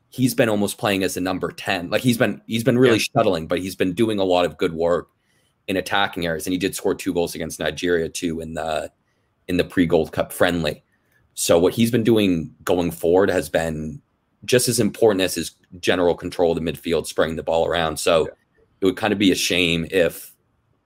he's 0.08 0.34
been 0.34 0.48
almost 0.48 0.78
playing 0.78 1.02
as 1.02 1.16
a 1.16 1.20
number 1.20 1.50
10. 1.50 1.90
Like 1.90 2.02
he's 2.02 2.16
been 2.16 2.40
he's 2.46 2.62
been 2.62 2.78
really 2.78 2.98
yeah. 2.98 3.06
shuttling, 3.16 3.48
but 3.48 3.58
he's 3.58 3.74
been 3.74 3.94
doing 3.94 4.20
a 4.20 4.24
lot 4.24 4.44
of 4.44 4.58
good 4.58 4.74
work 4.74 5.08
in 5.66 5.76
attacking 5.76 6.24
areas. 6.24 6.46
And 6.46 6.52
he 6.52 6.58
did 6.58 6.76
score 6.76 6.94
two 6.94 7.12
goals 7.12 7.34
against 7.34 7.58
Nigeria 7.58 8.08
too 8.08 8.40
in 8.40 8.54
the 8.54 8.92
in 9.48 9.56
the 9.56 9.64
pre-Gold 9.64 10.12
Cup 10.12 10.32
friendly. 10.32 10.84
So 11.34 11.58
what 11.58 11.74
he's 11.74 11.90
been 11.90 12.04
doing 12.04 12.54
going 12.64 12.90
forward 12.90 13.30
has 13.30 13.48
been 13.48 14.00
just 14.44 14.68
as 14.68 14.80
important 14.80 15.22
as 15.22 15.34
his 15.34 15.52
general 15.80 16.14
control 16.14 16.56
of 16.56 16.62
the 16.62 16.72
midfield, 16.72 17.06
spraying 17.06 17.36
the 17.36 17.42
ball 17.42 17.66
around. 17.66 17.98
So 17.98 18.26
yeah. 18.26 18.32
it 18.80 18.84
would 18.86 18.96
kind 18.96 19.12
of 19.12 19.18
be 19.18 19.32
a 19.32 19.36
shame 19.36 19.86
if 19.90 20.34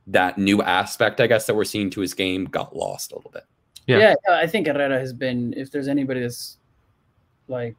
that 0.06 0.38
new 0.38 0.62
aspect, 0.62 1.20
I 1.20 1.26
guess, 1.26 1.46
that 1.46 1.56
we're 1.56 1.64
seeing 1.64 1.90
to 1.90 2.00
his 2.00 2.14
game 2.14 2.44
got 2.44 2.76
lost 2.76 3.12
a 3.12 3.16
little 3.16 3.30
bit. 3.30 3.44
Yeah, 3.86 3.98
yeah 3.98 4.34
I 4.34 4.46
think 4.46 4.66
Herrera 4.66 4.98
has 4.98 5.12
been, 5.12 5.54
if 5.56 5.70
there's 5.70 5.88
anybody 5.88 6.20
that's 6.20 6.58
like, 7.48 7.74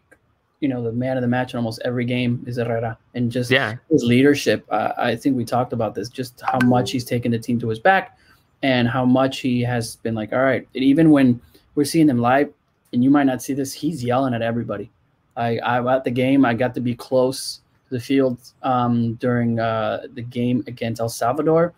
you 0.60 0.68
know, 0.68 0.82
the 0.84 0.92
man 0.92 1.18
of 1.18 1.22
the 1.22 1.28
match 1.28 1.54
in 1.54 1.58
almost 1.58 1.80
every 1.86 2.04
game 2.04 2.44
is 2.48 2.58
Herrera. 2.58 2.98
And 3.14 3.32
just 3.32 3.52
yeah. 3.52 3.76
his 3.92 4.04
leadership, 4.04 4.66
uh, 4.70 4.94
I 4.98 5.16
think 5.16 5.38
we 5.38 5.46
talked 5.46 5.72
about 5.72 5.94
this, 5.94 6.10
just 6.10 6.42
how 6.42 6.60
much 6.66 6.92
he's 6.92 7.06
taken 7.06 7.32
the 7.32 7.40
team 7.40 7.60
to 7.60 7.70
his 7.70 7.80
back 7.80 8.18
and 8.64 8.88
how 8.88 9.06
much 9.06 9.40
he 9.40 9.62
has 9.62 9.98
been 9.98 10.16
like, 10.16 10.34
all 10.34 10.42
right. 10.42 10.68
And 10.74 10.84
even 10.84 11.12
when 11.12 11.40
we're 11.78 11.86
seeing 11.86 12.10
him 12.10 12.18
live, 12.18 12.52
and 12.92 13.04
you 13.04 13.10
might 13.10 13.24
not 13.26 13.42
see 13.42 13.54
this, 13.54 13.72
he's 13.72 14.04
yelling 14.04 14.34
at 14.34 14.42
everybody. 14.42 14.92
I, 15.38 15.60
I 15.60 15.96
at 15.96 16.04
the 16.04 16.12
game, 16.12 16.44
I 16.44 16.54
got 16.54 16.74
to 16.76 16.82
be 16.82 16.96
close 16.96 17.62
to 17.88 17.96
the 17.96 18.00
field 18.02 18.40
um, 18.64 19.14
during 19.16 19.60
uh, 19.60 20.08
the 20.14 20.24
game 20.24 20.64
against 20.68 21.00
El 21.00 21.08
Salvador, 21.08 21.74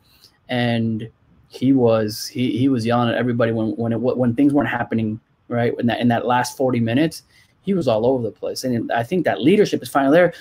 and 0.48 1.08
he 1.50 1.74
was 1.74 2.27
he 2.27 2.58
he 2.58 2.70
was 2.70 2.86
yelling 2.86 3.10
at 3.10 3.15
everybody 3.15 3.51
when 3.51 3.75
when 3.75 3.91
it 3.91 4.00
when 4.00 4.34
things 4.34 4.53
weren't 4.53 4.70
happening 4.70 5.20
right? 5.50 5.74
In 5.79 5.88
that 5.88 6.00
in 6.00 6.08
that 6.08 6.25
last 6.25 6.56
40 6.56 6.79
minutes 6.79 7.24
he 7.62 7.74
was 7.74 7.88
all 7.88 8.06
over 8.06 8.24
the 8.24 8.32
place. 8.32 8.63
And 8.63 8.91
i 8.91 9.03
think 9.03 9.25
that 9.25 9.41
leadership 9.41 9.84
is 9.84 9.89
finally 9.89 10.15
there 10.15 10.34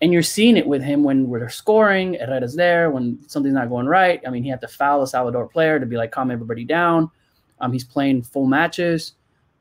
and 0.00 0.12
you're 0.12 0.22
seeing 0.22 0.56
it 0.56 0.66
with 0.66 0.82
him 0.82 1.02
when 1.02 1.28
we're 1.28 1.48
scoring 1.48 2.14
herrera's 2.14 2.54
there 2.54 2.90
when 2.90 3.18
something's 3.28 3.54
not 3.54 3.68
going 3.68 3.86
right. 3.86 4.22
I 4.26 4.30
mean 4.30 4.42
he 4.42 4.48
had 4.48 4.60
to 4.62 4.68
foul 4.68 5.02
a 5.02 5.06
salvador 5.06 5.46
player 5.46 5.78
to 5.78 5.86
be 5.86 5.96
like 5.96 6.12
calm 6.12 6.30
everybody 6.30 6.64
down 6.64 7.10
um, 7.60 7.72
he's 7.72 7.84
playing 7.84 8.22
full 8.22 8.46
matches 8.46 9.14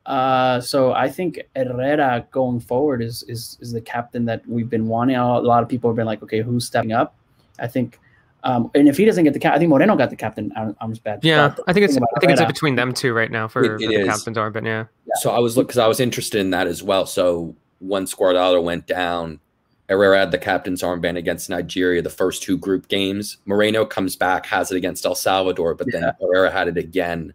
uh, 0.06 0.60
so 0.60 0.94
I 0.94 1.10
think 1.10 1.42
Herrera 1.56 2.28
going 2.32 2.60
forward 2.60 3.02
is 3.02 3.24
is 3.24 3.58
is 3.62 3.72
the 3.72 3.82
captain 3.82 4.26
that 4.26 4.48
we've 4.48 4.70
been 4.70 4.88
wanting. 4.88 5.16
A 5.16 5.40
lot 5.40 5.64
of 5.64 5.70
people 5.70 5.90
have 5.90 5.96
been 5.96 6.06
like, 6.06 6.22
okay, 6.24 6.42
who's 6.42 6.66
stepping 6.66 6.92
up? 6.92 7.16
I 7.60 7.68
think, 7.68 8.00
um, 8.44 8.70
and 8.76 8.90
if 8.90 8.98
he 8.98 9.06
doesn't 9.06 9.24
get 9.24 9.34
the 9.34 9.40
cap, 9.40 9.54
I 9.54 9.60
think 9.60 9.70
Moreno 9.70 9.96
got 9.96 10.10
the 10.10 10.16
captain 10.18 10.52
arms 10.82 11.00
bad. 11.00 11.24
Yeah, 11.24 11.56
I 11.68 11.74
think 11.74 11.86
it's 11.86 11.96
I 11.96 12.20
think 12.20 12.34
it's 12.34 12.44
between 12.46 12.76
them 12.76 12.94
two 12.94 13.14
right 13.14 13.32
now 13.32 13.48
for, 13.48 13.64
it, 13.64 13.82
it 13.82 13.86
for 13.86 14.00
the 14.00 14.06
captain's 14.06 14.38
arm, 14.38 14.52
but 14.52 14.66
yeah. 14.66 14.86
yeah. 15.06 15.14
So 15.22 15.32
I 15.32 15.40
was 15.40 15.56
look 15.56 15.68
because 15.68 15.78
I 15.78 15.88
was 15.88 16.02
interested 16.02 16.42
in 16.42 16.50
that 16.50 16.68
as 16.68 16.84
well. 16.84 17.06
So 17.06 17.56
once 17.80 18.14
Guardado 18.14 18.62
went 18.62 18.88
down, 18.88 19.40
Herrera 19.88 20.20
had 20.20 20.32
the 20.32 20.38
captain's 20.38 20.82
armband 20.82 21.16
against 21.16 21.50
Nigeria 21.50 22.02
the 22.02 22.10
first 22.10 22.44
two 22.44 22.58
group 22.58 22.90
games. 22.90 23.38
Moreno 23.46 23.86
comes 23.86 24.18
back, 24.18 24.48
has 24.48 24.70
it 24.70 24.76
against 24.76 25.06
El 25.06 25.16
Salvador, 25.16 25.76
but 25.76 25.88
yeah. 25.94 26.00
then 26.02 26.12
Herrera 26.20 26.52
had 26.52 26.68
it 26.68 26.78
again 26.78 27.34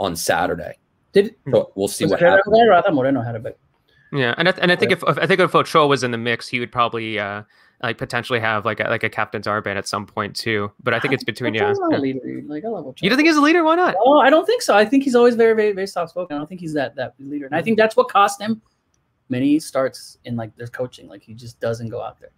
on 0.00 0.16
Saturday. 0.16 0.78
Did 1.12 1.36
so 1.50 1.72
we'll 1.74 1.88
see 1.88 2.06
what 2.06 2.20
happens. 2.20 2.42
There, 2.52 2.72
I 2.72 2.82
thought 2.82 2.94
Moreno 2.94 3.20
had 3.20 3.36
a 3.36 3.40
bit. 3.40 3.58
Yeah, 4.12 4.34
and 4.38 4.48
I, 4.48 4.54
and 4.60 4.72
I 4.72 4.76
think 4.76 4.90
if 4.90 5.04
I 5.04 5.26
think 5.26 5.40
if 5.40 5.54
Ochoa 5.54 5.86
was 5.86 6.02
in 6.02 6.10
the 6.10 6.18
mix, 6.18 6.48
he 6.48 6.58
would 6.58 6.72
probably 6.72 7.18
uh, 7.18 7.42
like 7.82 7.98
potentially 7.98 8.40
have 8.40 8.64
like 8.64 8.80
a, 8.80 8.84
like 8.84 9.04
a 9.04 9.08
captain's 9.08 9.46
armband 9.46 9.76
at 9.76 9.86
some 9.86 10.06
point 10.06 10.34
too. 10.34 10.72
But 10.82 10.94
I 10.94 11.00
think 11.00 11.14
it's 11.14 11.24
between 11.24 11.54
yeah. 11.54 11.72
yeah. 11.90 11.98
Leader. 11.98 12.42
Like 12.46 12.64
I 12.64 12.68
love 12.68 12.86
Ochoa. 12.86 12.94
You 13.02 13.10
don't 13.10 13.16
think 13.16 13.28
he's 13.28 13.36
a 13.36 13.40
leader? 13.40 13.62
Why 13.62 13.76
not? 13.76 13.94
Oh, 13.98 14.20
I 14.20 14.30
don't 14.30 14.46
think 14.46 14.62
so. 14.62 14.76
I 14.76 14.84
think 14.84 15.04
he's 15.04 15.14
always 15.14 15.34
very 15.34 15.54
very 15.54 15.72
very 15.72 15.86
soft 15.86 16.10
spoken. 16.10 16.36
I 16.36 16.38
don't 16.38 16.48
think 16.48 16.60
he's 16.60 16.74
that 16.74 16.96
that 16.96 17.14
leader, 17.18 17.46
and 17.46 17.54
I 17.54 17.62
think 17.62 17.76
that's 17.76 17.96
what 17.96 18.08
cost 18.08 18.40
him 18.40 18.62
many 19.28 19.60
starts 19.60 20.18
in 20.24 20.36
like 20.36 20.56
their 20.56 20.66
coaching. 20.68 21.08
Like 21.08 21.22
he 21.22 21.34
just 21.34 21.60
doesn't 21.60 21.88
go 21.88 22.02
out 22.02 22.20
there. 22.20 22.30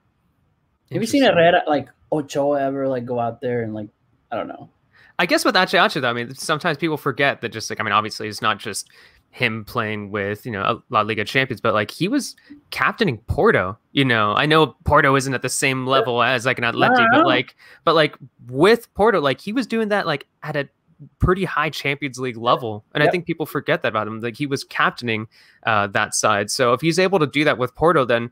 Have 0.92 1.00
you 1.00 1.06
seen 1.06 1.22
Herrera 1.22 1.62
like 1.66 1.88
Ochoa 2.10 2.60
ever 2.60 2.86
like 2.86 3.06
go 3.06 3.18
out 3.18 3.40
there 3.40 3.62
and 3.62 3.72
like 3.72 3.88
I 4.30 4.36
don't 4.36 4.48
know 4.48 4.70
I 5.18 5.26
guess 5.26 5.44
with 5.44 5.56
Ache 5.56 5.74
Ache, 5.74 5.92
though, 5.92 6.10
I 6.10 6.12
mean, 6.12 6.34
sometimes 6.34 6.78
people 6.78 6.96
forget 6.96 7.40
that 7.40 7.50
just 7.50 7.70
like, 7.70 7.80
I 7.80 7.82
mean, 7.82 7.92
obviously 7.92 8.28
it's 8.28 8.42
not 8.42 8.58
just 8.58 8.88
him 9.30 9.64
playing 9.64 10.10
with, 10.10 10.44
you 10.44 10.52
know, 10.52 10.82
La 10.90 11.00
Liga 11.00 11.24
champions, 11.24 11.60
but 11.60 11.74
like 11.74 11.90
he 11.90 12.06
was 12.06 12.36
captaining 12.70 13.18
Porto, 13.18 13.78
you 13.92 14.04
know, 14.04 14.34
I 14.34 14.46
know 14.46 14.76
Porto 14.84 15.16
isn't 15.16 15.32
at 15.32 15.42
the 15.42 15.48
same 15.48 15.86
level 15.86 16.22
as 16.22 16.44
like 16.44 16.58
an 16.58 16.64
Atleti, 16.64 17.06
but 17.12 17.26
like, 17.26 17.56
but 17.84 17.94
like 17.94 18.16
with 18.48 18.92
Porto, 18.94 19.20
like 19.20 19.40
he 19.40 19.52
was 19.52 19.66
doing 19.66 19.88
that 19.88 20.06
like 20.06 20.26
at 20.42 20.56
a 20.56 20.68
pretty 21.18 21.44
high 21.44 21.70
Champions 21.70 22.18
League 22.18 22.36
level. 22.36 22.84
And 22.94 23.02
yep. 23.02 23.08
I 23.08 23.10
think 23.10 23.26
people 23.26 23.46
forget 23.46 23.82
that 23.82 23.88
about 23.88 24.06
him. 24.06 24.20
Like 24.20 24.36
he 24.36 24.46
was 24.46 24.64
captaining 24.64 25.26
uh, 25.64 25.86
that 25.88 26.14
side. 26.14 26.50
So 26.50 26.72
if 26.72 26.80
he's 26.80 26.98
able 26.98 27.18
to 27.18 27.26
do 27.26 27.44
that 27.44 27.58
with 27.58 27.74
Porto, 27.74 28.04
then 28.04 28.30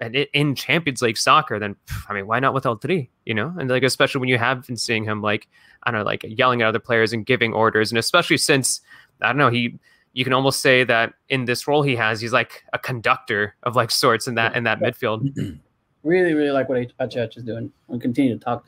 and 0.00 0.16
in 0.16 0.54
Champions 0.54 1.02
League 1.02 1.18
soccer, 1.18 1.58
then 1.58 1.76
I 2.08 2.14
mean, 2.14 2.26
why 2.26 2.40
not 2.40 2.54
with 2.54 2.66
El 2.66 2.76
Tri? 2.76 3.08
You 3.26 3.34
know, 3.34 3.54
and 3.58 3.68
like 3.68 3.82
especially 3.82 4.20
when 4.20 4.28
you 4.28 4.38
have 4.38 4.66
been 4.66 4.76
seeing 4.76 5.04
him 5.04 5.20
like 5.22 5.48
I 5.82 5.90
don't 5.90 6.00
know, 6.00 6.04
like 6.04 6.24
yelling 6.26 6.62
at 6.62 6.68
other 6.68 6.78
players 6.78 7.12
and 7.12 7.24
giving 7.24 7.52
orders, 7.52 7.92
and 7.92 7.98
especially 7.98 8.38
since 8.38 8.80
I 9.20 9.28
don't 9.28 9.36
know 9.36 9.50
he 9.50 9.78
you 10.12 10.24
can 10.24 10.32
almost 10.32 10.60
say 10.60 10.82
that 10.84 11.14
in 11.28 11.44
this 11.44 11.68
role 11.68 11.82
he 11.82 11.94
has, 11.96 12.20
he's 12.20 12.32
like 12.32 12.64
a 12.72 12.78
conductor 12.78 13.54
of 13.62 13.76
like 13.76 13.90
sorts 13.90 14.26
in 14.26 14.34
that 14.34 14.56
in 14.56 14.64
that 14.64 14.80
midfield. 14.80 15.58
Really, 16.02 16.32
really 16.32 16.50
like 16.50 16.66
what 16.70 16.78
Achach 16.98 17.36
is 17.36 17.42
doing. 17.42 17.70
We'll 17.86 18.00
continue 18.00 18.32
to 18.32 18.42
talk. 18.42 18.64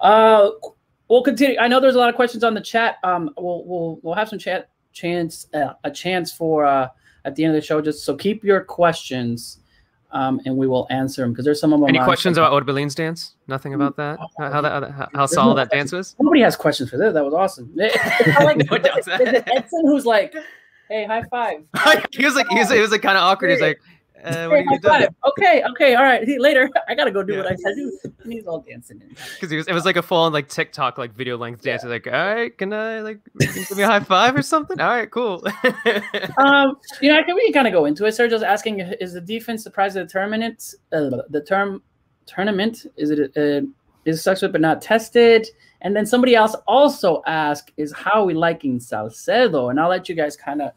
Uh, 0.00 0.50
we'll 1.06 1.22
continue. 1.22 1.56
I 1.56 1.68
know 1.68 1.78
there's 1.78 1.94
a 1.94 1.98
lot 1.98 2.08
of 2.08 2.16
questions 2.16 2.42
on 2.42 2.52
the 2.52 2.60
chat. 2.60 2.96
Um, 3.04 3.30
we'll 3.36 3.64
we'll 3.64 4.00
we'll 4.02 4.14
have 4.14 4.28
some 4.28 4.40
chat 4.40 4.70
chance 4.92 5.46
uh, 5.54 5.74
a 5.84 5.90
chance 5.92 6.32
for 6.32 6.64
uh 6.64 6.88
at 7.24 7.36
the 7.36 7.44
end 7.44 7.54
of 7.54 7.62
the 7.62 7.64
show. 7.64 7.80
Just 7.80 8.04
so 8.04 8.16
keep 8.16 8.42
your 8.42 8.60
questions. 8.60 9.60
Um, 10.14 10.40
and 10.46 10.56
we 10.56 10.68
will 10.68 10.86
answer 10.90 11.22
them 11.22 11.32
because 11.32 11.44
there's 11.44 11.60
some 11.60 11.72
of 11.72 11.80
them. 11.80 11.88
Any 11.88 11.98
questions 11.98 12.38
about 12.38 12.52
Orbelin's 12.52 12.94
dance? 12.94 13.34
Nothing 13.48 13.74
about 13.74 13.96
that? 13.96 14.20
How, 14.38 14.52
how 14.52 14.60
that 14.60 14.90
how, 14.92 15.08
how 15.12 15.26
solid 15.26 15.54
no 15.54 15.56
that 15.56 15.70
dance 15.70 15.90
was? 15.90 16.14
Nobody 16.20 16.40
has 16.40 16.54
questions 16.54 16.88
for 16.88 16.96
this. 16.96 17.12
That 17.12 17.24
was 17.24 17.34
awesome. 17.34 17.72
like, 17.76 18.58
no 18.58 18.76
Edson, 18.76 19.86
who's 19.86 20.06
like, 20.06 20.32
"Hey, 20.88 21.04
high 21.04 21.24
five. 21.24 21.64
he 22.12 22.24
was 22.24 22.36
like, 22.36 22.46
he 22.48 22.58
was, 22.60 22.70
he 22.70 22.78
was 22.78 22.92
like 22.92 23.02
kind 23.02 23.18
of 23.18 23.24
awkward. 23.24 23.50
He's 23.50 23.60
like, 23.60 23.80
uh, 24.24 24.48
what 24.48 24.60
are 24.60 25.00
you 25.00 25.08
Okay, 25.28 25.62
okay, 25.70 25.94
all 25.94 26.02
right. 26.02 26.26
Later, 26.38 26.70
I 26.88 26.94
gotta 26.94 27.10
go 27.10 27.22
do 27.22 27.34
yeah. 27.34 27.42
what 27.42 27.52
I 27.52 27.56
said 27.56 27.74
do. 27.74 27.98
And 28.22 28.32
he's 28.32 28.46
all 28.46 28.60
dancing. 28.60 29.02
Because 29.34 29.52
it 29.52 29.56
was, 29.56 29.68
it 29.68 29.72
was 29.74 29.84
like 29.84 29.96
a 29.96 30.02
full 30.02 30.18
on 30.18 30.32
like 30.32 30.48
TikTok 30.48 30.98
like 30.98 31.14
video 31.14 31.36
length 31.36 31.62
dance. 31.62 31.82
Yeah. 31.84 31.90
Like, 31.90 32.06
all 32.06 32.12
right, 32.12 32.56
can 32.56 32.72
I 32.72 33.00
like 33.00 33.20
give 33.38 33.76
me 33.76 33.82
a 33.82 33.86
high 33.86 34.00
five 34.00 34.34
or 34.34 34.42
something? 34.42 34.80
All 34.80 34.88
right, 34.88 35.10
cool. 35.10 35.46
um, 36.38 36.76
you 37.00 37.12
know, 37.12 37.18
I 37.18 37.22
can 37.22 37.34
we 37.34 37.44
can 37.44 37.52
kind 37.52 37.66
of 37.66 37.72
go 37.72 37.84
into 37.84 38.06
it. 38.06 38.12
Sergio's 38.12 38.42
asking, 38.42 38.80
is 38.80 39.12
the 39.12 39.20
defense 39.20 39.64
the 39.64 39.70
prize 39.70 39.96
of 39.96 40.06
the 40.06 40.12
tournament? 40.12 40.74
Uh, 40.92 41.22
the 41.28 41.42
term 41.46 41.82
tournament 42.26 42.86
is 42.96 43.10
it 43.10 43.36
uh, 43.36 43.66
is 44.04 44.22
sucks 44.22 44.42
with 44.42 44.52
but 44.52 44.60
not 44.60 44.80
tested? 44.80 45.48
And 45.82 45.94
then 45.94 46.06
somebody 46.06 46.34
else 46.34 46.54
also 46.66 47.22
asked, 47.26 47.72
is 47.76 47.92
how 47.92 48.24
we 48.24 48.32
liking 48.32 48.80
Salcedo? 48.80 49.68
And 49.68 49.78
I'll 49.78 49.90
let 49.90 50.08
you 50.08 50.14
guys 50.14 50.34
kind 50.34 50.62
of 50.62 50.72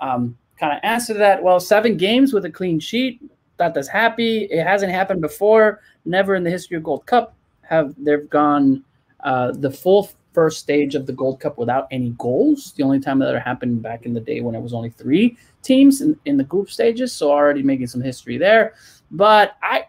um, 0.00 0.38
kind 0.62 0.74
of 0.74 0.80
answer 0.84 1.12
that. 1.14 1.42
Well, 1.42 1.58
seven 1.58 1.96
games 1.96 2.32
with 2.32 2.44
a 2.44 2.50
clean 2.50 2.78
sheet. 2.78 3.20
That's 3.56 3.88
happy. 3.88 4.44
It 4.44 4.64
hasn't 4.64 4.92
happened 4.92 5.20
before. 5.20 5.80
Never 6.04 6.34
in 6.34 6.44
the 6.44 6.50
history 6.50 6.76
of 6.76 6.84
Gold 6.84 7.04
Cup 7.06 7.34
have 7.62 7.94
they've 7.98 8.28
gone 8.30 8.84
uh, 9.20 9.52
the 9.52 9.70
full 9.70 10.08
first 10.32 10.60
stage 10.60 10.94
of 10.94 11.06
the 11.06 11.12
Gold 11.12 11.40
Cup 11.40 11.58
without 11.58 11.86
any 11.90 12.10
goals. 12.10 12.72
The 12.72 12.82
only 12.82 13.00
time 13.00 13.18
that 13.18 13.28
ever 13.28 13.38
happened 13.38 13.82
back 13.82 14.06
in 14.06 14.14
the 14.14 14.20
day 14.20 14.40
when 14.40 14.54
it 14.54 14.60
was 14.60 14.72
only 14.72 14.90
three 14.90 15.36
teams 15.62 16.00
in, 16.00 16.18
in 16.24 16.36
the 16.36 16.44
group 16.44 16.70
stages. 16.70 17.12
So 17.12 17.30
already 17.30 17.62
making 17.62 17.88
some 17.88 18.00
history 18.00 18.38
there. 18.38 18.74
But 19.10 19.56
I 19.62 19.86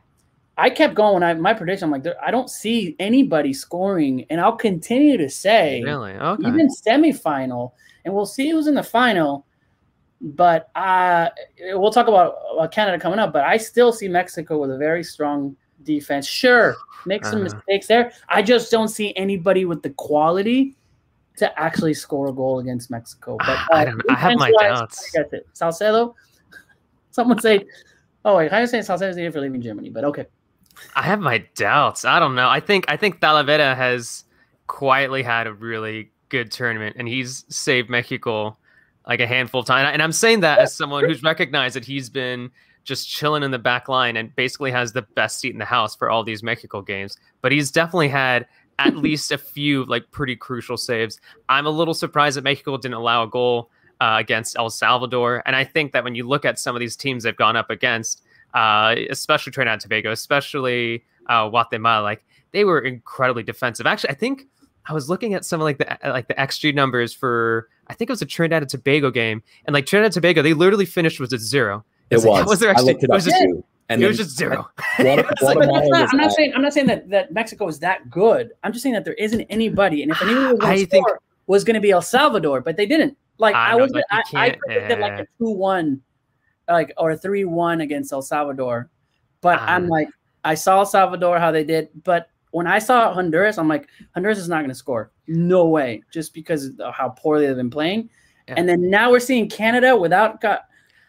I 0.57 0.69
kept 0.69 0.95
going. 0.95 1.23
I 1.23 1.33
my 1.33 1.53
prediction. 1.53 1.85
I'm 1.85 2.01
like, 2.01 2.15
I 2.21 2.31
don't 2.31 2.49
see 2.49 2.95
anybody 2.99 3.53
scoring, 3.53 4.25
and 4.29 4.41
I'll 4.41 4.55
continue 4.55 5.17
to 5.17 5.29
say, 5.29 5.83
really, 5.83 6.13
okay. 6.13 6.47
even 6.47 6.67
semifinal, 6.67 7.71
and 8.05 8.13
we'll 8.13 8.27
see 8.27 8.49
who's 8.49 8.67
in 8.67 8.75
the 8.75 8.83
final. 8.83 9.45
But 10.23 10.69
uh, 10.73 11.29
we'll 11.73 11.91
talk 11.91 12.07
about 12.07 12.37
uh, 12.57 12.65
Canada 12.69 12.97
coming 12.97 13.19
up. 13.19 13.33
But 13.33 13.43
I 13.43 13.57
still 13.57 13.91
see 13.91 14.07
Mexico 14.07 14.57
with 14.57 14.71
a 14.71 14.77
very 14.77 15.03
strong 15.03 15.55
defense. 15.83 16.25
Sure, 16.25 16.77
make 17.05 17.25
some 17.25 17.41
uh-huh. 17.45 17.55
mistakes 17.55 17.87
there. 17.87 18.13
I 18.29 18.41
just 18.41 18.71
don't 18.71 18.87
see 18.87 19.13
anybody 19.17 19.65
with 19.65 19.83
the 19.83 19.89
quality 19.91 20.77
to 21.35 21.59
actually 21.59 21.93
score 21.93 22.27
a 22.27 22.31
goal 22.31 22.59
against 22.59 22.89
Mexico. 22.89 23.37
But 23.45 23.49
uh, 23.49 23.67
I, 23.73 23.85
don't, 23.85 24.01
I 24.09 24.15
have 24.15 24.37
my 24.37 24.51
doubts. 24.61 25.11
I 25.13 25.23
get 25.23 25.33
it. 25.33 25.47
Salcedo. 25.51 26.15
Someone 27.11 27.39
say, 27.39 27.65
"Oh 28.23 28.37
wait, 28.37 28.49
how 28.49 28.59
you 28.59 28.67
saying 28.67 28.83
Salcedo's 28.83 29.17
here 29.17 29.31
for 29.31 29.41
leaving 29.41 29.61
Germany?" 29.61 29.89
But 29.89 30.05
okay. 30.05 30.25
I 30.95 31.01
have 31.01 31.19
my 31.19 31.39
doubts. 31.55 32.05
I 32.05 32.17
don't 32.19 32.33
know. 32.33 32.47
I 32.47 32.61
think 32.61 32.85
I 32.87 32.95
think 32.95 33.19
Talavera 33.19 33.75
has 33.75 34.23
quietly 34.67 35.21
had 35.21 35.47
a 35.47 35.53
really 35.53 36.11
good 36.29 36.49
tournament, 36.49 36.95
and 36.97 37.09
he's 37.09 37.43
saved 37.49 37.89
Mexico 37.89 38.57
like 39.07 39.19
a 39.19 39.27
handful 39.27 39.61
of 39.61 39.65
times. 39.65 39.89
And 39.93 40.01
I'm 40.01 40.11
saying 40.11 40.41
that 40.41 40.59
as 40.59 40.73
someone 40.73 41.05
who's 41.05 41.23
recognized 41.23 41.75
that 41.75 41.85
he's 41.85 42.09
been 42.09 42.51
just 42.83 43.09
chilling 43.09 43.43
in 43.43 43.51
the 43.51 43.59
back 43.59 43.87
line 43.87 44.17
and 44.17 44.35
basically 44.35 44.71
has 44.71 44.91
the 44.91 45.01
best 45.01 45.39
seat 45.39 45.53
in 45.53 45.59
the 45.59 45.65
house 45.65 45.95
for 45.95 46.09
all 46.09 46.23
these 46.23 46.43
Mexico 46.43 46.81
games. 46.81 47.17
But 47.41 47.51
he's 47.51 47.71
definitely 47.71 48.09
had 48.09 48.47
at 48.79 48.95
least 48.97 49.31
a 49.31 49.37
few 49.37 49.85
like 49.85 50.09
pretty 50.11 50.35
crucial 50.35 50.77
saves. 50.77 51.19
I'm 51.49 51.65
a 51.65 51.69
little 51.69 51.93
surprised 51.93 52.37
that 52.37 52.43
Mexico 52.43 52.77
didn't 52.77 52.95
allow 52.95 53.23
a 53.23 53.27
goal 53.27 53.69
uh, 54.01 54.17
against 54.19 54.57
El 54.57 54.69
Salvador. 54.69 55.43
And 55.45 55.55
I 55.55 55.63
think 55.63 55.93
that 55.93 56.03
when 56.03 56.15
you 56.15 56.27
look 56.27 56.45
at 56.45 56.59
some 56.59 56.75
of 56.75 56.79
these 56.79 56.95
teams 56.95 57.23
they've 57.23 57.35
gone 57.35 57.55
up 57.55 57.69
against, 57.69 58.21
uh, 58.53 58.95
especially 59.09 59.51
Trinidad 59.51 59.73
and 59.73 59.81
Tobago, 59.81 60.11
especially 60.11 61.03
uh, 61.27 61.47
Guatemala, 61.49 62.03
like 62.03 62.25
they 62.51 62.65
were 62.65 62.79
incredibly 62.79 63.43
defensive. 63.43 63.85
Actually, 63.85 64.11
I 64.11 64.15
think 64.15 64.47
I 64.85 64.93
was 64.93 65.09
looking 65.09 65.33
at 65.33 65.45
some 65.45 65.61
of 65.61 65.65
like 65.65 65.77
the 65.77 65.97
like 66.03 66.27
the 66.27 66.33
XG 66.33 66.73
numbers 66.75 67.13
for 67.13 67.69
I 67.87 67.93
think 67.93 68.09
it 68.09 68.13
was 68.13 68.21
a 68.21 68.25
Trinidad 68.25 68.63
and 68.63 68.69
Tobago 68.69 69.11
game, 69.11 69.41
and 69.65 69.73
like 69.73 69.85
Trinidad 69.85 70.07
and 70.07 70.13
Tobago, 70.13 70.41
they 70.41 70.53
literally 70.53 70.85
finished 70.85 71.19
with 71.19 71.31
a 71.33 71.37
zero. 71.37 71.85
It 72.09 72.15
was. 72.15 72.25
Like, 72.25 72.45
was 72.45 72.59
there 72.59 72.69
actually, 72.69 72.89
I 72.89 72.93
looked 72.93 73.03
it, 73.03 73.09
up 73.09 73.13
it 73.13 73.15
was 73.15 73.25
just, 73.25 73.45
And 73.89 74.03
it 74.03 74.07
was 74.07 74.17
just 74.17 74.35
zero. 74.35 74.69
not, 74.99 75.25
I'm 75.41 76.17
not 76.17 76.31
saying 76.31 76.53
I'm 76.53 76.61
not 76.61 76.73
saying 76.73 76.87
that, 76.87 77.09
that 77.09 77.31
Mexico 77.31 77.67
is 77.67 77.79
that 77.79 78.09
good. 78.09 78.51
I'm 78.63 78.73
just 78.73 78.83
saying 78.83 78.93
that 78.93 79.05
there 79.05 79.13
isn't 79.15 79.41
anybody, 79.49 80.03
and 80.03 80.11
if 80.11 80.21
anyone 80.21 80.57
was 80.57 80.59
going 80.59 80.77
to 80.77 80.97
score, 80.97 81.19
was 81.47 81.63
going 81.63 81.75
to 81.75 81.81
be 81.81 81.91
El 81.91 82.01
Salvador, 82.01 82.61
but 82.61 82.77
they 82.77 82.85
didn't. 82.85 83.17
Like 83.37 83.55
I, 83.55 83.71
I 83.71 83.75
was, 83.75 83.91
like 83.91 84.05
I, 84.11 84.23
I 84.33 84.57
predicted 84.65 84.99
like 84.99 85.19
a 85.19 85.27
two 85.39 85.49
one, 85.49 86.01
like 86.67 86.93
or 86.97 87.11
a 87.11 87.17
three 87.17 87.45
one 87.45 87.81
against 87.81 88.11
El 88.11 88.21
Salvador, 88.21 88.89
but 89.41 89.59
um, 89.59 89.67
I'm 89.67 89.87
like 89.87 90.07
I 90.43 90.55
saw 90.55 90.79
El 90.79 90.85
Salvador 90.85 91.39
how 91.39 91.51
they 91.51 91.63
did, 91.63 91.89
but 92.03 92.29
when 92.53 92.67
I 92.67 92.79
saw 92.79 93.11
Honduras, 93.13 93.57
I'm 93.57 93.67
like 93.67 93.89
Honduras 94.13 94.37
is 94.37 94.47
not 94.47 94.59
going 94.59 94.69
to 94.69 94.75
score. 94.75 95.11
No 95.27 95.67
way, 95.67 96.03
just 96.11 96.33
because 96.33 96.79
of 96.79 96.93
how 96.93 97.09
poorly 97.09 97.47
they've 97.47 97.55
been 97.55 97.71
playing. 97.71 98.09
Yeah. 98.47 98.55
And 98.57 98.69
then 98.69 98.89
now 98.89 99.09
we're 99.09 99.19
seeing 99.19 99.49
Canada 99.49 99.97
without 99.97 100.43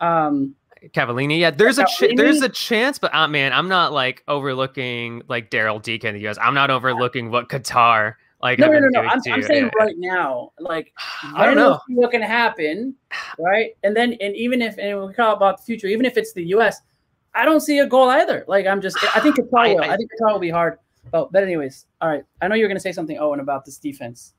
um 0.00 0.54
Cavallini. 0.88 1.38
Yeah, 1.38 1.50
there's 1.50 1.78
a 1.78 1.84
ch- 1.84 2.14
there's 2.16 2.40
a 2.42 2.48
chance, 2.48 2.98
but 2.98 3.14
uh, 3.14 3.28
man, 3.28 3.52
I'm 3.52 3.68
not 3.68 3.92
like 3.92 4.24
overlooking 4.26 5.22
like 5.28 5.50
Daryl 5.50 5.82
Deacon 5.82 6.14
in 6.14 6.22
the 6.22 6.28
US. 6.28 6.38
I'm 6.40 6.54
not 6.54 6.70
overlooking 6.70 7.30
what 7.30 7.50
Qatar 7.50 8.14
like. 8.42 8.58
No, 8.58 8.68
no, 8.68 8.78
no, 8.78 8.88
no. 8.88 9.00
I'm, 9.00 9.20
I'm 9.30 9.42
saying 9.42 9.64
yeah. 9.64 9.84
right 9.84 9.94
now, 9.98 10.52
like 10.58 10.94
I 11.34 11.44
don't 11.44 11.56
know 11.56 11.78
what 11.88 12.10
can 12.10 12.22
happen, 12.22 12.94
right? 13.38 13.72
And 13.82 13.94
then 13.94 14.14
and 14.14 14.34
even 14.34 14.62
if 14.62 14.78
and 14.78 15.06
we 15.06 15.12
talk 15.12 15.36
about 15.36 15.58
the 15.58 15.64
future, 15.64 15.88
even 15.88 16.06
if 16.06 16.16
it's 16.16 16.32
the 16.32 16.44
US, 16.56 16.80
I 17.34 17.44
don't 17.44 17.60
see 17.60 17.80
a 17.80 17.86
goal 17.86 18.08
either. 18.08 18.46
Like 18.48 18.66
I'm 18.66 18.80
just 18.80 18.96
I 19.14 19.20
think 19.20 19.36
Qatar 19.38 19.74
will. 19.74 19.82
I, 19.82 19.88
I, 19.88 19.92
I 19.92 19.96
think 19.98 20.10
Qatar 20.18 20.32
will 20.32 20.38
be 20.38 20.50
hard. 20.50 20.78
Oh, 21.12 21.28
but 21.30 21.42
anyways, 21.42 21.86
all 22.00 22.08
right. 22.08 22.24
I 22.40 22.48
know 22.48 22.54
you're 22.54 22.68
going 22.68 22.76
to 22.76 22.82
say 22.82 22.92
something, 22.92 23.18
Owen, 23.18 23.40
about 23.40 23.64
this 23.64 23.78
defense. 23.78 24.34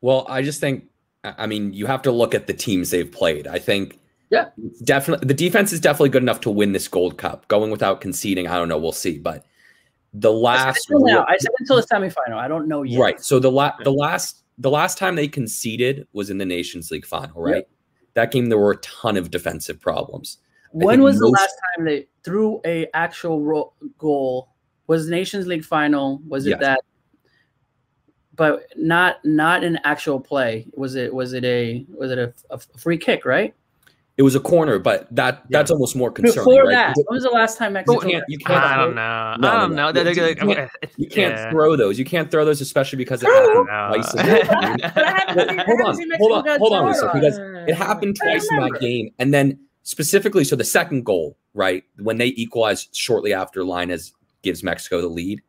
Well, 0.00 0.24
I 0.28 0.42
just 0.42 0.60
think, 0.60 0.86
I 1.24 1.46
mean, 1.46 1.72
you 1.72 1.86
have 1.86 2.02
to 2.02 2.12
look 2.12 2.34
at 2.34 2.46
the 2.46 2.54
teams 2.54 2.90
they've 2.90 3.10
played. 3.10 3.46
I 3.46 3.58
think, 3.58 3.98
yeah, 4.30 4.50
definitely 4.84 5.26
the 5.26 5.34
defense 5.34 5.72
is 5.72 5.80
definitely 5.80 6.10
good 6.10 6.22
enough 6.22 6.40
to 6.42 6.50
win 6.50 6.72
this 6.72 6.88
Gold 6.88 7.18
Cup. 7.18 7.48
Going 7.48 7.70
without 7.70 8.00
conceding, 8.00 8.46
I 8.46 8.56
don't 8.56 8.68
know. 8.68 8.78
We'll 8.78 8.92
see. 8.92 9.18
But 9.18 9.44
the 10.14 10.32
last, 10.32 10.66
I 10.66 10.72
said, 10.72 10.96
now, 11.00 11.24
I 11.28 11.36
said 11.36 11.50
until 11.58 11.76
the 11.76 11.82
semifinal. 11.82 12.36
I 12.36 12.46
don't 12.48 12.68
know 12.68 12.82
yet. 12.82 13.00
Right. 13.00 13.20
So 13.20 13.38
the 13.40 13.50
la- 13.50 13.74
the 13.82 13.92
last 13.92 14.44
the 14.56 14.70
last 14.70 14.98
time 14.98 15.16
they 15.16 15.26
conceded 15.26 16.06
was 16.12 16.30
in 16.30 16.38
the 16.38 16.46
Nations 16.46 16.90
League 16.90 17.06
final. 17.06 17.42
Right. 17.42 17.56
Yep. 17.56 17.68
That 18.14 18.30
game 18.30 18.46
there 18.46 18.58
were 18.58 18.72
a 18.72 18.76
ton 18.76 19.16
of 19.16 19.30
defensive 19.30 19.80
problems. 19.80 20.38
When 20.72 21.02
was 21.02 21.14
most- 21.16 21.20
the 21.20 21.28
last 21.28 21.54
time 21.76 21.84
they 21.84 22.06
threw 22.22 22.60
a 22.64 22.86
actual 22.94 23.40
ro- 23.40 23.72
goal 23.98 24.49
was 24.90 25.08
Nations 25.08 25.46
League 25.46 25.64
final. 25.64 26.20
Was 26.26 26.46
it 26.46 26.50
yes. 26.50 26.60
that? 26.62 26.80
But 28.34 28.66
not 28.76 29.24
not 29.24 29.62
an 29.62 29.78
actual 29.84 30.18
play. 30.18 30.66
Was 30.74 30.96
it 30.96 31.14
was 31.14 31.32
it 31.32 31.44
a 31.44 31.86
was 31.96 32.10
it 32.10 32.18
a, 32.18 32.34
a 32.50 32.58
free 32.76 32.98
kick? 32.98 33.24
Right. 33.24 33.54
It 34.16 34.22
was 34.22 34.34
a 34.34 34.40
corner, 34.40 34.80
but 34.80 35.06
that 35.14 35.44
that's 35.48 35.70
yeah. 35.70 35.74
almost 35.74 35.94
more 35.94 36.10
concerning. 36.10 36.44
Before 36.44 36.64
right? 36.64 36.72
that, 36.72 36.96
when 36.96 37.14
was 37.14 37.22
the 37.22 37.30
last 37.30 37.56
time 37.56 37.74
Mexico? 37.74 38.04
You 38.04 38.10
can't, 38.10 38.24
you 38.26 38.38
can't 38.38 38.64
I 38.64 38.76
don't 38.78 38.96
know. 38.96 39.36
No, 39.38 39.48
I 39.48 39.60
don't 39.60 39.74
no, 39.76 39.92
know. 39.92 40.02
You, 40.02 40.34
can't, 40.34 40.70
you 40.96 41.08
can't 41.08 41.36
yeah. 41.36 41.50
throw 41.50 41.76
those. 41.76 41.96
You 41.96 42.04
can't 42.04 42.28
throw 42.28 42.44
those, 42.44 42.60
especially 42.60 42.96
because 42.98 43.22
it 43.22 43.28
happened 43.28 43.68
twice. 43.68 44.12
hold 45.66 45.80
on, 45.82 45.96
hold 46.18 46.32
on, 46.32 46.58
hold 46.58 46.72
on, 46.72 46.88
Lisa, 46.88 47.10
because 47.14 47.38
it 47.68 47.76
happened 47.76 48.16
twice 48.16 48.46
in 48.50 48.56
that 48.58 48.80
game, 48.80 49.14
and 49.20 49.32
then 49.32 49.56
specifically, 49.84 50.42
so 50.42 50.56
the 50.56 50.64
second 50.64 51.04
goal, 51.04 51.38
right, 51.54 51.84
when 52.00 52.18
they 52.18 52.28
equalized 52.36 52.88
shortly 52.92 53.32
after 53.32 53.62
Lainez 53.62 54.12
gives 54.42 54.62
Mexico 54.62 55.00
the 55.00 55.08
lead. 55.08 55.42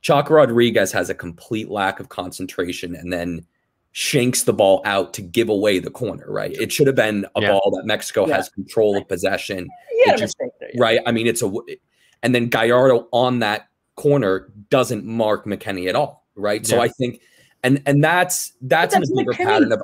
Chaka 0.00 0.34
Rodriguez 0.34 0.90
has 0.92 1.10
a 1.10 1.14
complete 1.14 1.68
lack 1.68 2.00
of 2.00 2.08
concentration 2.08 2.94
and 2.94 3.12
then 3.12 3.46
shanks 3.92 4.42
the 4.42 4.52
ball 4.52 4.82
out 4.84 5.14
to 5.14 5.22
give 5.22 5.48
away 5.48 5.78
the 5.78 5.90
corner, 5.90 6.26
right? 6.28 6.52
It 6.52 6.72
should 6.72 6.86
have 6.86 6.96
been 6.96 7.26
a 7.36 7.40
yeah. 7.40 7.52
ball 7.52 7.70
that 7.76 7.84
Mexico 7.84 8.26
yeah. 8.26 8.36
has 8.36 8.48
control 8.48 8.96
of 8.96 9.06
possession. 9.06 9.68
Yeah, 9.92 10.16
just, 10.16 10.36
there, 10.38 10.50
yeah, 10.74 10.82
right? 10.82 11.00
I 11.06 11.12
mean, 11.12 11.26
it's 11.26 11.42
a 11.42 11.52
and 12.22 12.34
then 12.34 12.48
Gallardo 12.48 13.08
on 13.12 13.40
that 13.40 13.68
corner 13.96 14.50
doesn't 14.70 15.04
mark 15.04 15.44
McKennie 15.44 15.88
at 15.88 15.94
all, 15.94 16.26
right? 16.34 16.66
So 16.66 16.80
I 16.80 16.88
think 16.88 17.20
and 17.62 17.82
and 17.86 18.02
that's 18.02 18.54
that's, 18.62 18.94
that's 18.94 19.10
in 19.10 19.18
a 19.18 19.20
bigger 19.20 19.32
McKennie. 19.32 19.44
pattern 19.44 19.72
of 19.72 19.82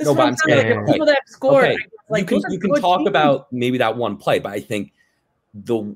no, 0.00 0.14
but 0.14 0.26
I'm 0.26 0.36
saying 0.36 0.86
people 0.86 1.06
that 1.06 1.22
score. 1.26 1.64
Okay. 1.64 1.76
Like, 2.08 2.30
you 2.30 2.40
can 2.40 2.52
you 2.52 2.58
can 2.58 2.74
talk 2.80 2.98
teams. 2.98 3.08
about 3.08 3.52
maybe 3.52 3.78
that 3.78 3.96
one 3.96 4.16
play, 4.16 4.38
but 4.38 4.52
I 4.52 4.60
think 4.60 4.92
the 5.54 5.94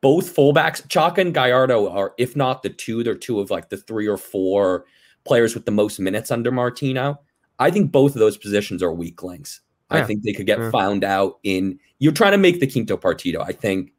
both 0.00 0.34
fullbacks, 0.34 0.86
Chaka 0.88 1.20
and 1.20 1.34
Gallardo 1.34 1.88
are, 1.90 2.14
if 2.18 2.36
not 2.36 2.62
the 2.62 2.70
two, 2.70 3.02
they're 3.02 3.14
two 3.14 3.40
of 3.40 3.50
like 3.50 3.68
the 3.68 3.76
three 3.76 4.06
or 4.06 4.16
four 4.16 4.84
players 5.24 5.54
with 5.54 5.64
the 5.64 5.70
most 5.72 5.98
minutes 5.98 6.30
under 6.30 6.50
Martino. 6.52 7.20
I 7.58 7.70
think 7.70 7.90
both 7.92 8.14
of 8.14 8.20
those 8.20 8.36
positions 8.36 8.82
are 8.82 8.92
weak 8.92 9.22
links. 9.22 9.60
I 9.88 10.02
think 10.02 10.22
they 10.24 10.32
could 10.32 10.46
get 10.46 10.58
Yeah. 10.58 10.70
found 10.70 11.04
out 11.04 11.38
in. 11.44 11.78
You're 11.98 12.12
trying 12.12 12.32
to 12.32 12.38
make 12.38 12.58
the 12.60 12.66
Quinto 12.66 12.96
Partido. 12.96 13.40
I 13.46 13.52
think 13.52 13.92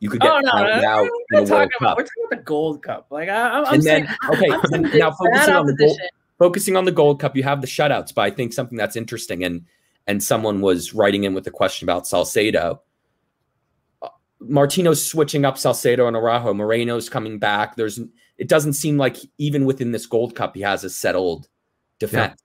you 0.00 0.10
could 0.10 0.20
get 0.20 0.30
Oh 0.32 0.40
no, 0.40 0.50
found 0.50 0.64
no, 0.66 0.80
no, 0.80 0.88
out 0.88 1.02
we're, 1.02 1.06
in 1.06 1.10
the 1.30 1.36
World 1.36 1.48
talking 1.48 1.70
about, 1.80 1.88
Cup. 1.90 1.96
we're 1.98 2.02
talking 2.04 2.24
about 2.26 2.38
the 2.38 2.44
Gold 2.44 2.82
Cup. 2.82 3.06
Like 3.10 3.28
I, 3.28 3.48
I'm, 3.50 3.66
I'm 3.66 3.74
And 3.74 3.84
saying, 3.84 4.04
then, 4.04 4.16
okay, 4.30 4.50
I'm 4.52 4.60
saying 4.66 4.98
now 4.98 5.10
focusing 5.12 5.54
on 5.54 5.66
the 5.66 5.74
goal, 5.74 5.86
opposition. 5.90 6.08
focusing 6.38 6.76
on 6.76 6.84
the 6.84 6.92
Gold 6.92 7.20
Cup, 7.20 7.36
you 7.36 7.42
have 7.44 7.60
the 7.60 7.66
shutouts, 7.68 8.12
but 8.14 8.22
I 8.22 8.30
think 8.30 8.52
something 8.52 8.76
that's 8.76 8.96
interesting, 8.96 9.44
and 9.44 9.64
and 10.06 10.22
someone 10.22 10.60
was 10.60 10.92
writing 10.94 11.24
in 11.24 11.34
with 11.34 11.46
a 11.46 11.50
question 11.50 11.86
about 11.86 12.06
Salcedo. 12.06 12.82
Martino's 14.40 15.04
switching 15.04 15.44
up 15.44 15.58
Salcedo 15.58 16.06
and 16.06 16.16
Araujo. 16.16 16.54
Moreno's 16.54 17.08
coming 17.08 17.38
back. 17.38 17.76
There's 17.76 17.98
it 18.38 18.48
doesn't 18.48 18.74
seem 18.74 18.96
like 18.96 19.16
even 19.38 19.64
within 19.64 19.92
this 19.92 20.06
Gold 20.06 20.34
Cup 20.34 20.54
he 20.54 20.62
has 20.62 20.84
a 20.84 20.90
settled 20.90 21.48
defense. 21.98 22.40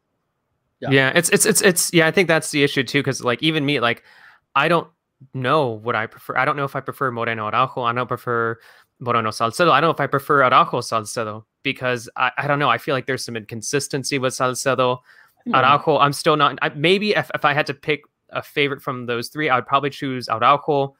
Yeah. 0.80 0.90
Yeah. 0.90 1.12
it's 1.16 1.30
it's 1.30 1.46
it's 1.46 1.62
it's 1.62 1.94
yeah. 1.94 2.08
I 2.08 2.12
think 2.12 2.28
that's 2.28 2.52
the 2.52 2.64
issue 2.64 2.84
too, 2.84 3.00
because 3.00 3.24
like 3.24 3.42
even 3.44 3.66
me, 3.66 3.80
like 3.80 4.04
I 4.56 4.68
don't 4.68 4.88
know 5.34 5.70
what 5.70 5.96
I 5.96 6.08
prefer. 6.08 6.36
I 6.38 6.46
don't 6.46 6.58
know 6.58 6.66
if 6.66 6.76
I 6.76 6.82
prefer 6.82 7.12
Moreno 7.12 7.48
Araujo. 7.48 7.84
I 7.84 7.94
don't 7.94 8.08
prefer 8.08 8.60
Moreno 9.00 9.32
Salcedo. 9.32 9.72
I 9.72 9.80
don't 9.80 9.90
know 9.90 9.94
if 9.94 10.00
I 10.00 10.08
prefer 10.08 10.44
Araujo 10.44 10.82
Salcedo 10.82 11.46
because 11.62 12.10
I, 12.16 12.32
I 12.38 12.48
don't 12.48 12.60
know. 12.60 12.70
I 12.70 12.78
feel 12.78 12.96
like 12.96 13.06
there's 13.06 13.24
some 13.24 13.38
inconsistency 13.38 14.20
with 14.20 14.34
Salcedo. 14.34 15.02
Hmm. 15.46 15.56
Araujo, 15.56 15.98
I'm 15.98 16.14
still 16.14 16.36
not. 16.36 16.58
I, 16.62 16.70
maybe 16.70 17.16
if, 17.16 17.30
if 17.34 17.46
I 17.46 17.54
had 17.54 17.66
to 17.68 17.74
pick 17.74 18.04
a 18.30 18.42
favorite 18.42 18.82
from 18.82 19.06
those 19.06 19.30
three, 19.30 19.50
I 19.50 19.56
would 19.56 19.68
probably 19.68 19.90
choose 19.90 20.28
Araujo. 20.28 20.96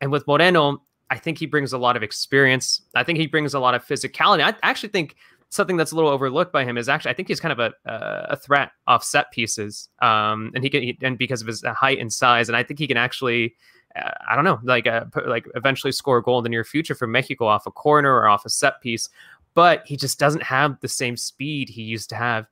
And 0.00 0.10
with 0.10 0.26
Moreno, 0.26 0.82
I 1.10 1.18
think 1.18 1.38
he 1.38 1.46
brings 1.46 1.72
a 1.72 1.78
lot 1.78 1.96
of 1.96 2.02
experience. 2.02 2.82
I 2.94 3.04
think 3.04 3.18
he 3.18 3.26
brings 3.26 3.54
a 3.54 3.60
lot 3.60 3.74
of 3.74 3.84
physicality. 3.84 4.42
I 4.42 4.54
actually 4.62 4.90
think 4.90 5.16
something 5.48 5.76
that's 5.76 5.92
a 5.92 5.94
little 5.94 6.10
overlooked 6.10 6.52
by 6.52 6.64
him 6.64 6.76
is 6.76 6.88
actually 6.88 7.12
I 7.12 7.14
think 7.14 7.28
he's 7.28 7.40
kind 7.40 7.52
of 7.52 7.58
a 7.58 7.90
uh, 7.90 8.26
a 8.30 8.36
threat 8.36 8.72
off 8.86 9.04
set 9.04 9.30
pieces. 9.30 9.88
Um, 10.02 10.50
and 10.54 10.64
he 10.64 10.70
can 10.70 10.92
and 11.02 11.16
because 11.16 11.40
of 11.40 11.46
his 11.46 11.62
height 11.62 11.98
and 11.98 12.12
size, 12.12 12.48
and 12.48 12.56
I 12.56 12.62
think 12.62 12.78
he 12.78 12.86
can 12.86 12.96
actually. 12.96 13.54
Uh, 13.94 14.10
I 14.28 14.36
don't 14.36 14.44
know, 14.44 14.60
like 14.62 14.86
uh, 14.86 15.06
like 15.26 15.48
eventually 15.54 15.90
score 15.90 16.18
a 16.18 16.22
goal 16.22 16.36
in 16.36 16.42
the 16.42 16.50
near 16.50 16.64
future 16.64 16.94
for 16.94 17.06
Mexico 17.06 17.46
off 17.46 17.66
a 17.66 17.70
corner 17.70 18.14
or 18.14 18.28
off 18.28 18.44
a 18.44 18.50
set 18.50 18.82
piece, 18.82 19.08
but 19.54 19.86
he 19.86 19.96
just 19.96 20.18
doesn't 20.18 20.42
have 20.42 20.78
the 20.80 20.88
same 20.88 21.16
speed 21.16 21.70
he 21.70 21.80
used 21.80 22.10
to 22.10 22.16
have 22.16 22.46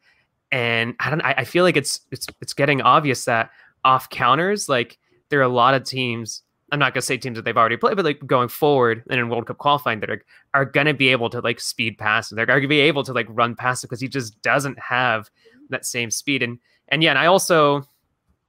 and 0.55 0.95
I 1.01 1.11
don't. 1.11 1.21
I, 1.23 1.35
I 1.39 1.45
feel 1.45 1.65
like 1.65 1.77
it's 1.77 2.03
it's 2.13 2.29
it's 2.41 2.55
getting 2.55 2.81
obvious 2.81 3.25
that 3.25 3.51
off 3.85 4.09
counters, 4.09 4.69
like 4.69 4.99
there 5.29 5.41
are 5.41 5.43
a 5.43 5.49
lot 5.49 5.75
of 5.75 5.83
teams. 5.83 6.43
I'm 6.73 6.79
not 6.79 6.95
gonna 6.95 7.03
say 7.03 7.17
teams 7.17 7.37
that 7.37 7.45
they've 7.45 7.57
already 7.57 7.77
played, 7.77 7.97
but 7.97 8.05
like 8.05 8.27
going 8.27 8.49
forward 8.49 9.03
and 9.11 9.21
in 9.21 9.29
World 9.29 9.47
Cup 9.47 9.59
qualifying 9.59 10.01
that 10.01 10.11
are 10.11 10.23
are 10.55 10.65
gonna 10.65 10.95
be 10.95 11.09
able 11.09 11.31
to 11.31 11.41
like 11.41 11.61
speed 11.61 11.99
past 11.99 12.33
him. 12.33 12.37
They're 12.37 12.47
gonna 12.47 12.67
be 12.67 12.81
able 12.81 13.05
to 13.05 13.13
like 13.13 13.27
run 13.29 13.55
past 13.55 13.85
it 13.85 13.89
because 13.89 14.01
he 14.01 14.09
just 14.09 14.41
doesn't 14.43 14.79
have 14.79 15.31
that 15.71 15.85
same 15.85 16.11
speed. 16.11 16.43
And 16.43 16.59
and 16.89 17.03
yeah, 17.03 17.11
and 17.11 17.19
I 17.19 17.27
also 17.27 17.87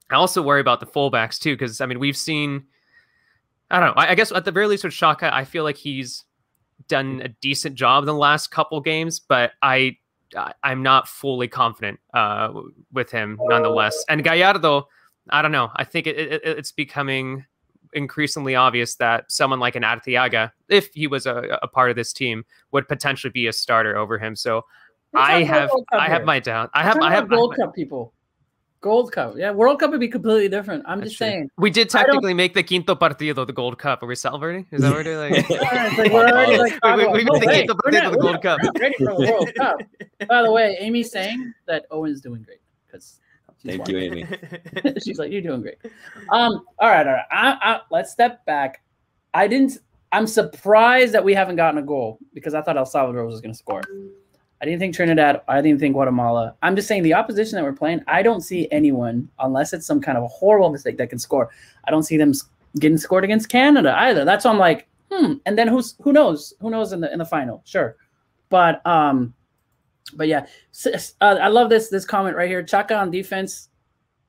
I 0.10 0.16
also 0.16 0.42
worry 0.42 0.62
about 0.62 0.80
the 0.80 0.86
fullbacks 0.86 1.40
too 1.40 1.54
because 1.56 1.82
I 1.82 1.86
mean 1.86 2.00
we've 2.00 2.18
seen. 2.18 2.66
I 3.72 3.80
don't 3.80 3.96
know. 3.96 4.02
I, 4.02 4.12
I 4.12 4.16
guess 4.16 4.32
at 4.32 4.46
the 4.46 4.52
very 4.52 4.68
least 4.68 4.84
with 4.84 4.94
Chaka, 4.94 5.34
I 5.34 5.44
feel 5.44 5.64
like 5.64 5.76
he's 5.78 6.24
done 6.88 7.22
a 7.24 7.30
decent 7.30 7.76
job 7.76 8.04
in 8.04 8.06
the 8.06 8.14
last 8.14 8.52
couple 8.52 8.80
games, 8.82 9.20
but 9.20 9.52
I 9.62 9.98
I- 10.38 10.54
I'm 10.64 10.84
not 10.84 11.08
fully 11.08 11.48
confident 11.48 12.00
uh, 12.14 12.54
with 12.94 13.12
him 13.12 13.40
nonetheless. 13.42 14.04
And 14.08 14.24
Gallardo, 14.24 14.88
I 15.30 15.42
don't 15.42 15.52
know. 15.52 15.72
I 15.76 15.84
think 15.84 16.08
it, 16.08 16.18
it, 16.18 16.42
it's 16.46 16.72
becoming 16.72 17.46
increasingly 17.96 18.56
obvious 18.56 18.96
that 18.96 19.32
someone 19.32 19.60
like 19.60 19.76
an 19.76 19.84
Arteaga, 19.84 20.52
if 20.70 20.94
he 20.94 21.08
was 21.08 21.26
a, 21.26 21.58
a 21.64 21.68
part 21.68 21.90
of 21.90 21.96
this 21.96 22.14
team, 22.14 22.46
would 22.72 22.88
potentially 22.88 23.32
be 23.32 23.48
a 23.48 23.54
starter 23.54 23.98
over 23.98 24.18
him. 24.18 24.36
So 24.36 24.64
I 25.14 25.44
have 25.44 25.72
I 25.94 26.08
have 26.10 26.26
my 26.26 26.40
doubt. 26.40 26.70
I 26.74 26.84
have 26.84 27.00
I 27.00 27.12
have 27.12 27.30
Gold 27.30 27.54
I- 27.54 27.64
Cup 27.64 27.74
people. 27.74 28.12
Gold 28.82 29.12
Cup, 29.12 29.34
yeah. 29.36 29.50
World 29.50 29.80
Cup 29.80 29.90
would 29.90 30.00
be 30.00 30.08
completely 30.08 30.48
different. 30.48 30.84
I'm 30.86 31.00
That's 31.00 31.10
just 31.10 31.18
true. 31.18 31.26
saying. 31.28 31.50
We 31.58 31.72
did 31.72 31.90
technically 31.90 32.36
make 32.36 32.54
the 32.54 32.62
Quinto 32.62 32.94
Partido 32.94 33.48
the 33.48 33.52
Gold 33.52 33.80
Cup. 33.80 34.04
Are 34.04 34.06
we 34.06 34.14
celebrating? 34.14 34.68
Is 34.72 34.82
that 34.82 34.90
what 34.90 34.98
we're 34.98 35.04
doing? 35.04 35.34
Like, 35.34 35.50
Yeah, 35.50 35.94
like 35.98 36.12
we're 36.12 36.28
already 36.28 36.58
like 36.58 36.84
we, 36.84 37.08
we, 37.08 37.24
we 37.40 37.48
made 37.48 37.68
the. 37.68 37.74
Quinto 37.74 37.74
Partido 37.74 38.04
not- 38.04 38.12
the 38.12 38.20
Gold 38.20 38.42
Cup. 38.44 38.60
ready 38.80 38.96
for 39.00 39.18
World 39.18 39.52
Cup. 39.58 39.78
By 40.30 40.44
the 40.44 40.52
way, 40.52 40.78
Amy's 40.80 41.12
saying 41.12 41.52
that 41.66 41.86
Owen's 41.90 42.22
doing 42.22 42.44
great 42.44 42.60
because 42.86 43.20
Thank 43.66 43.88
you, 43.88 43.98
Amy. 43.98 44.26
She's 45.04 45.18
like, 45.18 45.32
you're 45.32 45.42
doing 45.42 45.62
great. 45.62 45.78
Um, 46.30 46.66
all 46.80 46.90
right, 46.90 47.06
all 47.06 47.14
right. 47.14 47.26
I, 47.32 47.58
I, 47.62 47.80
let's 47.92 48.12
step 48.12 48.46
back. 48.46 48.84
I 49.34 49.48
didn't. 49.48 49.80
I'm 50.12 50.28
surprised 50.28 51.14
that 51.14 51.24
we 51.24 51.34
haven't 51.34 51.58
gotten 51.58 51.80
a 51.80 51.86
goal 51.86 52.20
because 52.34 52.54
I 52.54 52.62
thought 52.62 52.78
El 52.78 52.86
Salvador 52.86 53.26
was 53.26 53.42
going 53.42 53.52
to 53.52 53.58
score. 53.58 53.82
I 54.62 54.66
didn't 54.66 54.80
think 54.80 54.96
Trinidad. 54.96 55.42
I 55.48 55.62
didn't 55.62 55.80
think 55.80 55.94
Guatemala. 55.94 56.56
I'm 56.62 56.76
just 56.76 56.88
saying 56.88 57.04
the 57.04 57.14
opposition 57.14 57.56
that 57.58 57.64
we're 57.64 57.74
playing. 57.74 58.02
I 58.08 58.22
don't 58.22 58.42
see 58.42 58.70
anyone 58.72 59.30
unless 59.40 59.74
it's 59.74 59.86
some 59.86 60.00
kind 60.00 60.18
of 60.18 60.24
a 60.24 60.28
horrible 60.28 60.70
mistake 60.70 60.98
that 60.98 61.10
can 61.10 61.20
score. 61.20 61.50
I 61.86 61.92
don't 61.92 62.04
see 62.04 62.18
them 62.18 62.34
getting 62.80 62.98
scored 62.98 63.24
against 63.24 63.50
Canada 63.50 63.94
either. 64.00 64.24
That's 64.24 64.46
why 64.46 64.52
I'm 64.52 64.58
like, 64.58 64.88
hmm. 65.12 65.34
And 65.46 65.58
then 65.58 65.68
who's 65.68 65.96
who 66.02 66.14
knows? 66.14 66.54
Who 66.62 66.70
knows 66.70 66.94
in 66.94 67.02
the 67.02 67.12
in 67.12 67.20
the 67.20 67.26
final? 67.26 67.62
Sure, 67.66 67.98
but 68.50 68.86
um, 68.86 69.34
but 70.14 70.28
yeah, 70.28 70.46
uh, 70.86 70.98
I 71.22 71.48
love 71.48 71.70
this 71.70 71.90
this 71.90 72.06
comment 72.06 72.36
right 72.36 72.48
here. 72.48 72.64
Chaka 72.64 72.96
on 72.96 73.12
defense 73.12 73.70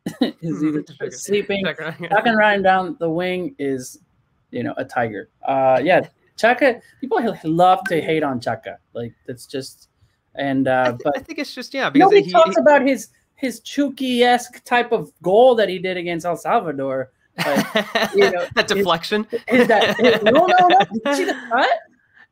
is 0.21 0.62
either 0.62 0.85
sleeping. 1.11 1.65
Chaka 1.67 2.35
riding 2.37 2.62
down 2.62 2.97
the 2.99 3.11
wing 3.11 3.55
is, 3.59 3.99
you 4.51 4.62
know, 4.62 4.75
a 4.77 4.85
tiger. 4.85 5.29
Uh, 5.47 5.81
yeah, 5.83 6.09
Chaka. 6.37 6.81
People 7.01 7.21
love 7.45 7.81
to 7.89 8.01
hate 8.01 8.23
on 8.23 8.41
Chaka. 8.41 8.79
Like 8.95 9.12
that's 9.27 9.47
just, 9.47 9.89
and 10.35 10.69
I, 10.69 10.73
uh, 10.73 10.91
th- 10.91 11.01
but 11.05 11.19
I 11.19 11.21
think 11.21 11.39
it's 11.39 11.55
just 11.55 11.75
yeah 11.75 11.91
because 11.91 12.11
nobody 12.11 12.23
he, 12.23 12.33
talks 12.33 12.57
he- 12.57 12.61
about 12.61 12.83
his 12.83 13.09
his 13.35 13.61
Chucky 13.61 14.23
esque 14.23 14.65
type 14.65 14.93
of 14.93 15.12
goal 15.23 15.55
that 15.57 15.69
he 15.69 15.79
did 15.79 15.97
against 15.97 16.25
El 16.25 16.37
Salvador. 16.37 17.12
Like, 17.37 17.75
you 18.15 18.31
know, 18.31 18.47
that 18.55 18.67
deflection. 18.67 19.27
Is 19.49 19.69
that 19.69 19.99
his, 20.01 20.23
no, 20.23 20.31
no, 20.31 20.47
no? 20.69 20.79
Did 20.79 21.01
you 21.05 21.15
see 21.15 21.25
the 21.25 21.35
cut? 21.51 21.69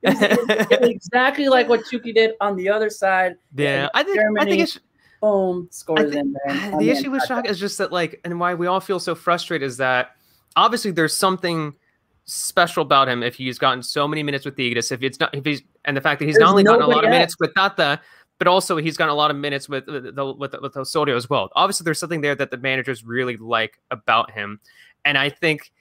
It 0.05 0.39
was, 0.49 0.67
it 0.71 0.91
exactly 0.91 1.49
like 1.49 1.69
what 1.69 1.85
Chucky 1.91 2.13
did 2.13 2.33
on 2.41 2.57
the 2.57 2.69
other 2.69 2.91
side. 2.91 3.37
yeah, 3.55 3.89
I 3.95 4.03
think 4.03 4.19
I 4.39 4.45
think 4.45 4.63
it's 4.63 4.79
Boom, 5.21 5.69
scores 5.71 6.13
think- 6.13 6.17
in 6.17 6.37
there. 6.47 6.71
the 6.79 6.91
issue 6.91 7.11
with. 7.11 7.23
Chaka 7.27 7.49
is 7.49 7.59
just 7.59 7.79
that 7.79 7.93
like 7.93 8.21
and 8.25 8.39
why 8.39 8.55
we 8.55 8.67
all 8.67 8.81
feel 8.81 9.01
so 9.01 9.15
frustrated 9.15 9.67
is 9.67 9.79
that 9.79 10.13
obviously 10.57 10.91
there's 10.91 11.17
something 11.17 11.75
special 12.27 12.83
about 12.83 13.09
him 13.09 13.23
if 13.23 13.35
he's 13.35 13.59
gotten 13.59 13.83
so 13.83 14.07
many 14.09 14.23
minutes 14.23 14.45
with 14.45 14.57
the 14.57 14.67
Ignis 14.67 14.91
if 14.91 15.03
it's 15.03 15.21
not 15.21 15.35
if 15.35 15.45
he's 15.45 15.61
and 15.85 15.95
the 15.95 16.01
fact 16.01 16.19
that 16.19 16.25
he's 16.27 16.37
There's 16.37 16.45
not 16.45 16.51
only 16.51 16.65
gotten 16.65 16.83
a 16.83 16.87
lot 16.87 17.05
of 17.05 17.11
minutes 17.11 17.37
with 17.39 17.55
Tata 17.55 18.01
but 18.39 18.49
also 18.49 18.77
he's 18.77 18.97
gotten 18.97 19.13
a 19.13 19.17
lot 19.17 19.31
of 19.31 19.37
minutes 19.37 19.69
with 19.69 19.87
with 19.87 20.15
the, 20.15 20.33
with, 20.33 20.55
with 20.61 20.77
Osorio 20.77 21.17
as 21.17 21.31
well. 21.31 21.51
Obviously, 21.55 21.85
there's 21.85 21.99
something 22.01 22.21
there 22.21 22.35
that 22.35 22.51
the 22.51 22.57
managers 22.57 23.05
really 23.05 23.37
like 23.37 23.79
about 23.91 24.31
him, 24.31 24.61
and 25.05 25.17
I 25.17 25.31
think 25.31 25.73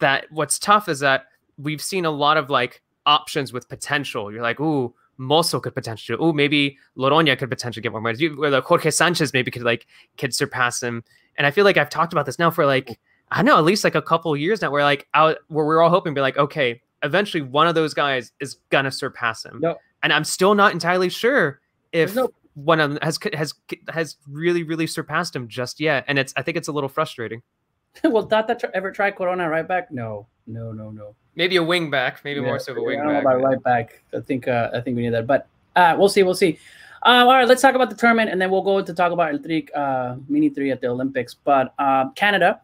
that 0.00 0.26
what's 0.30 0.58
tough 0.58 0.88
is 0.88 1.00
that 1.00 1.26
we've 1.56 1.82
seen 1.82 2.04
a 2.04 2.10
lot 2.10 2.36
of 2.36 2.50
like 2.50 2.82
options 3.08 3.52
with 3.52 3.68
potential. 3.68 4.30
You're 4.32 4.42
like, 4.42 4.60
ooh, 4.60 4.94
Mosso 5.16 5.58
could 5.58 5.74
potentially, 5.74 6.16
ooh, 6.24 6.32
maybe 6.32 6.78
Loroña 6.96 7.36
could 7.36 7.50
potentially 7.50 7.82
get 7.82 7.90
more 7.92 8.00
minutes. 8.00 8.20
You- 8.20 8.42
Or 8.44 8.50
the 8.50 8.60
Jorge 8.60 8.90
Sanchez 8.90 9.32
maybe 9.32 9.50
could 9.50 9.62
like 9.62 9.86
could 10.18 10.32
surpass 10.34 10.80
him. 10.82 11.02
And 11.36 11.46
I 11.46 11.50
feel 11.50 11.64
like 11.64 11.76
I've 11.76 11.90
talked 11.90 12.12
about 12.12 12.26
this 12.26 12.38
now 12.38 12.50
for 12.50 12.66
like 12.66 13.00
I 13.30 13.36
don't 13.38 13.46
know 13.46 13.58
at 13.58 13.64
least 13.64 13.82
like 13.84 13.94
a 13.96 14.02
couple 14.02 14.32
of 14.32 14.38
years 14.40 14.62
now. 14.62 14.70
Where 14.70 14.84
like 14.84 15.08
out 15.14 15.38
where 15.48 15.66
we're 15.66 15.82
all 15.82 15.90
hoping, 15.90 16.14
be 16.14 16.20
like, 16.20 16.36
okay, 16.38 16.80
eventually 17.02 17.42
one 17.42 17.66
of 17.66 17.74
those 17.74 17.94
guys 17.94 18.32
is 18.40 18.58
gonna 18.70 18.90
surpass 18.92 19.44
him. 19.44 19.60
Yep. 19.62 19.78
And 20.02 20.12
I'm 20.12 20.24
still 20.24 20.54
not 20.54 20.72
entirely 20.72 21.08
sure 21.08 21.60
if 21.92 22.14
no- 22.14 22.30
one 22.54 22.78
of 22.80 22.90
them 22.90 22.98
has 23.02 23.18
has 23.34 23.54
has 23.88 24.16
really 24.28 24.62
really 24.62 24.86
surpassed 24.86 25.34
him 25.34 25.48
just 25.48 25.80
yet. 25.80 26.04
And 26.08 26.18
it's 26.18 26.32
I 26.36 26.42
think 26.42 26.56
it's 26.56 26.68
a 26.68 26.72
little 26.72 26.88
frustrating. 26.88 27.42
Will 28.04 28.26
Tata 28.26 28.70
ever 28.74 28.92
try 28.92 29.10
Corona 29.10 29.48
right 29.48 29.66
back? 29.66 29.90
No, 29.90 30.26
no, 30.46 30.70
no, 30.72 30.90
no. 30.90 31.14
Maybe 31.38 31.54
a 31.54 31.62
wing 31.62 31.88
back, 31.88 32.24
maybe 32.24 32.40
Yeah, 32.40 32.46
more 32.46 32.58
so 32.58 32.72
of 32.72 32.78
a 32.78 32.80
I 32.80 32.84
wing 32.84 32.98
back. 32.98 33.22
about 33.22 33.40
right 33.40 33.62
back. 33.62 34.02
I 34.12 34.18
think 34.18 34.48
uh, 34.48 34.70
I 34.74 34.80
think 34.80 34.96
we 34.96 35.02
need 35.02 35.14
that, 35.14 35.28
but 35.28 35.46
uh, 35.76 35.94
we'll 35.96 36.08
see. 36.08 36.24
We'll 36.24 36.34
see. 36.34 36.58
Uh, 37.06 37.24
all 37.24 37.28
right, 37.28 37.46
let's 37.46 37.62
talk 37.62 37.76
about 37.76 37.90
the 37.90 37.96
tournament, 37.96 38.28
and 38.30 38.42
then 38.42 38.50
we'll 38.50 38.62
go 38.62 38.82
to 38.82 38.92
talk 38.92 39.12
about 39.12 39.32
El 39.32 39.40
uh, 39.80 40.16
Mini 40.28 40.50
Tri 40.50 40.70
at 40.70 40.80
the 40.80 40.88
Olympics. 40.88 41.34
But 41.34 41.74
uh, 41.78 42.10
Canada, 42.16 42.60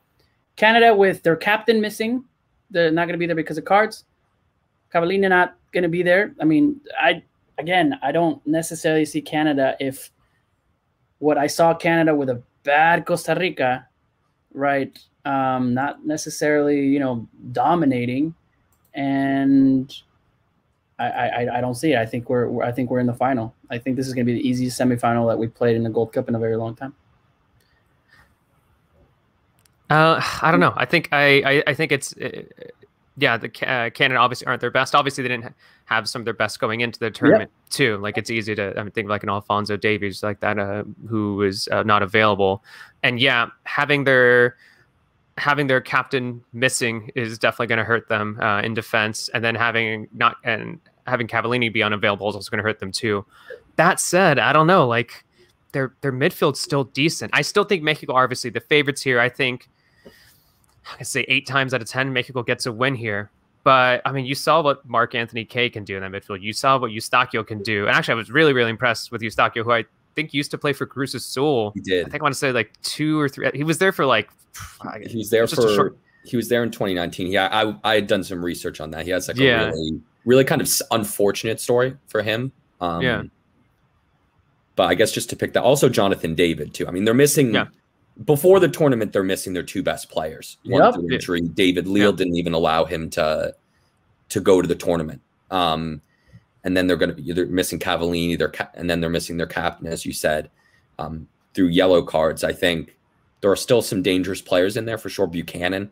Canada 0.57 0.93
with 0.93 1.23
their 1.23 1.37
captain 1.37 1.81
missing, 1.81 2.25
they're 2.69 2.91
not 2.91 3.05
going 3.07 3.15
to 3.15 3.19
be 3.19 3.27
there 3.27 3.37
because 3.37 3.59
of 3.59 3.65
cards. 3.65 4.07
Cavallini 4.93 5.29
not 5.29 5.57
going 5.71 5.85
to 5.85 5.89
be 5.89 6.03
there. 6.03 6.35
I 6.41 6.45
mean, 6.45 6.81
I 7.01 7.23
again, 7.59 7.97
I 8.03 8.11
don't 8.11 8.45
necessarily 8.45 9.05
see 9.05 9.23
Canada 9.23 9.77
if 9.79 10.11
what 11.19 11.39
I 11.39 11.47
saw 11.47 11.75
Canada 11.75 12.13
with 12.13 12.29
a 12.29 12.43
bad 12.65 13.07
Costa 13.07 13.37
Rica, 13.39 13.87
right? 14.53 14.99
Um, 15.25 15.75
not 15.75 16.05
necessarily, 16.05 16.81
you 16.87 16.99
know, 16.99 17.29
dominating, 17.53 18.35
and 18.95 19.95
I, 20.99 21.07
I, 21.07 21.59
I 21.59 21.61
don't 21.61 21.75
see 21.75 21.93
it. 21.93 21.99
I 21.99 22.07
think 22.07 22.31
we're, 22.31 22.63
I 22.63 22.71
think 22.71 22.91
we're 22.91 23.01
in 23.01 23.07
the 23.07 23.15
final. 23.15 23.55
I 23.71 23.79
think 23.79 23.97
this 23.97 24.07
is 24.07 24.15
going 24.15 24.27
to 24.27 24.33
be 24.33 24.39
the 24.41 24.49
easiest 24.49 24.81
semifinal 24.81 25.29
that 25.29 25.37
we 25.37 25.49
played 25.49 25.77
in 25.77 25.83
the 25.83 25.91
Gold 25.91 26.13
Cup 26.13 26.29
in 26.29 26.35
a 26.35 26.39
very 26.39 26.57
long 26.57 26.77
time. 26.77 26.95
Uh, 29.91 30.21
I 30.43 30.51
don't 30.51 30.61
know. 30.61 30.73
I 30.77 30.87
think 30.87 31.09
I 31.13 31.43
I, 31.45 31.63
I 31.69 31.75
think 31.75 31.93
it's 31.93 32.17
uh, 32.17 32.43
yeah. 33.17 33.37
The 33.37 33.49
uh, 33.69 33.91
Canada 33.91 34.19
obviously 34.19 34.47
aren't 34.47 34.61
their 34.61 34.71
best. 34.71 34.95
Obviously, 34.95 35.23
they 35.23 35.29
didn't 35.29 35.55
have 35.85 36.09
some 36.09 36.23
of 36.23 36.25
their 36.25 36.35
best 36.35 36.59
going 36.59 36.81
into 36.81 36.99
the 36.99 37.11
tournament 37.11 37.51
too. 37.69 37.99
Like 37.99 38.17
it's 38.17 38.31
easy 38.31 38.55
to 38.55 38.79
I 38.79 38.83
mean, 38.83 38.93
think 38.93 39.07
of 39.07 39.11
like 39.11 39.23
an 39.23 39.29
Alfonso 39.29 39.77
Davies 39.77 40.23
like 40.23 40.41
that 40.41 40.59
uh, 40.59 40.85
who 41.07 41.43
is 41.43 41.69
uh, 41.71 41.83
not 41.83 42.03
available. 42.03 42.65
And 43.03 43.21
yeah, 43.21 43.49
having 43.65 44.05
their 44.05 44.57
having 45.37 45.67
their 45.67 45.81
captain 45.81 46.43
missing 46.53 47.11
is 47.15 47.39
definitely 47.39 47.67
going 47.67 47.79
to 47.79 47.85
hurt 47.85 48.09
them 48.09 48.39
uh, 48.41 48.61
in 48.63 48.75
defense, 48.75 49.29
and 49.35 49.45
then 49.45 49.55
having 49.55 50.09
not 50.13 50.37
and 50.45 50.79
having 51.07 51.27
Cavallini 51.27 51.73
be 51.73 51.83
unavailable 51.83 52.29
is 52.29 52.35
also 52.35 52.51
going 52.51 52.59
to 52.59 52.63
hurt 52.63 52.79
them 52.79 52.93
too. 52.93 53.25
That 53.77 54.01
said, 54.01 54.39
I 54.39 54.53
don't 54.53 54.67
know, 54.67 54.87
like 54.87 55.25
their 55.73 55.95
their 56.01 56.13
midfield's 56.13 56.61
still 56.61 56.85
decent. 56.85 57.33
I 57.35 57.43
still 57.43 57.65
think 57.65 57.83
Mexico 57.83 58.15
obviously 58.15 58.51
the 58.51 58.61
favorites 58.61 59.03
here. 59.03 59.21
I 59.21 59.29
think 59.29 59.69
I 60.93 60.97
can 60.97 61.05
say 61.07 61.25
eight 61.29 61.47
times 61.47 61.75
out 61.75 61.83
of 61.83 61.89
ten, 61.89 62.13
Mexico 62.13 62.43
gets 62.43 62.67
a 62.67 62.73
win 62.73 62.95
here. 62.95 63.31
But 63.65 64.03
I 64.05 64.13
mean, 64.13 64.27
you 64.27 64.35
saw 64.35 64.63
what 64.63 64.87
Mark 64.87 65.15
Anthony 65.15 65.45
Kaye 65.45 65.71
can 65.71 65.85
do 65.85 65.97
in 65.97 66.03
that 66.03 66.13
midfield. 66.13 66.43
You 66.43 66.53
saw 66.53 66.79
what 66.79 66.91
Eustaquio 66.91 67.47
can 67.47 67.63
do. 67.63 67.87
And 67.87 67.97
actually, 67.97 68.13
I 68.13 68.17
was 68.17 68.31
really, 68.31 68.53
really 68.53 68.71
impressed 68.71 69.11
with 69.11 69.23
Eustaquio, 69.23 69.65
who 69.65 69.73
I 69.73 69.85
think 70.15 70.33
used 70.35 70.51
to 70.53 70.59
play 70.59 70.73
for 70.73 70.87
Cruz 70.87 71.15
Azul. 71.15 71.73
He 71.75 71.81
did. 71.81 72.07
I 72.07 72.11
think 72.11 72.23
I 72.23 72.25
want 72.25 72.35
to 72.35 72.39
say 72.39 72.53
like 72.53 72.73
two 72.83 73.19
or 73.21 73.29
three. 73.29 73.51
He 73.55 73.65
was 73.65 73.79
there 73.79 73.93
for 73.93 74.07
like. 74.07 74.29
He 75.07 75.17
was 75.19 75.31
there 75.31 75.47
for. 75.47 75.75
short- 75.75 75.97
He 76.25 76.37
was 76.37 76.49
there 76.49 76.63
in 76.63 76.71
2019. 76.71 77.27
Yeah, 77.29 77.49
I 77.53 77.77
I 77.85 77.95
had 77.97 78.07
done 78.07 78.25
some 78.25 78.45
research 78.45 78.81
on 78.81 78.91
that. 78.93 79.05
He 79.05 79.11
has 79.11 79.29
like 79.29 79.37
Yeah. 79.37 79.63
a 79.63 79.67
really 79.71 80.01
really 80.25 80.45
kind 80.45 80.63
of 80.63 80.69
unfortunate 80.91 81.61
story 81.61 81.97
for 82.09 82.23
him. 82.23 82.51
Um, 82.81 83.03
Yeah. 83.03 83.23
But 84.77 84.85
I 84.85 84.95
guess 84.95 85.13
just 85.13 85.31
to 85.31 85.37
pick 85.37 85.53
that, 85.53 85.63
also 85.63 85.89
Jonathan 85.89 86.35
David 86.35 86.75
too. 86.75 86.87
I 86.89 86.91
mean, 86.91 87.05
they're 87.05 87.15
missing. 87.15 87.55
Yeah. 87.55 87.67
Before 88.25 88.59
the 88.61 88.69
tournament, 88.69 89.13
they're 89.13 89.23
missing 89.25 89.53
their 89.53 89.63
two 89.63 89.83
best 89.83 90.09
players. 90.09 90.57
One 90.65 90.83
Yep. 90.83 90.95
through 90.95 91.13
injury. 91.13 91.41
David 91.43 91.87
Lille 91.89 92.11
Yeah. 92.11 92.17
didn't 92.17 92.37
even 92.37 92.55
allow 92.55 92.85
him 92.85 93.11
to 93.11 93.55
to 94.31 94.41
go 94.41 94.63
to 94.63 94.67
the 94.67 94.75
tournament. 94.75 95.21
Um, 95.51 96.01
and 96.65 96.77
then 96.77 96.87
they're 96.87 96.97
going 96.97 97.15
to 97.15 97.23
be 97.23 97.33
they're 97.33 97.47
missing 97.47 97.79
Cavallini, 97.79 98.37
their 98.39 98.49
ca- 98.49 98.71
and 98.75 98.89
then 98.89 99.01
they're 99.01 99.11
missing 99.11 99.37
their 99.37 99.47
captain, 99.47 99.87
as 99.87 100.05
you 100.05 100.13
said, 100.13 100.51
um, 100.99 101.29
through 101.55 101.69
yellow 101.69 102.03
cards. 102.03 102.43
I 102.43 102.53
think 102.53 102.97
there 103.41 103.51
are 103.51 103.57
still 103.57 103.83
some 103.83 104.03
dangerous 104.03 104.41
players 104.41 104.77
in 104.77 104.87
there 104.87 104.99
for 104.99 105.09
sure. 105.11 105.27
Buchanan 105.27 105.91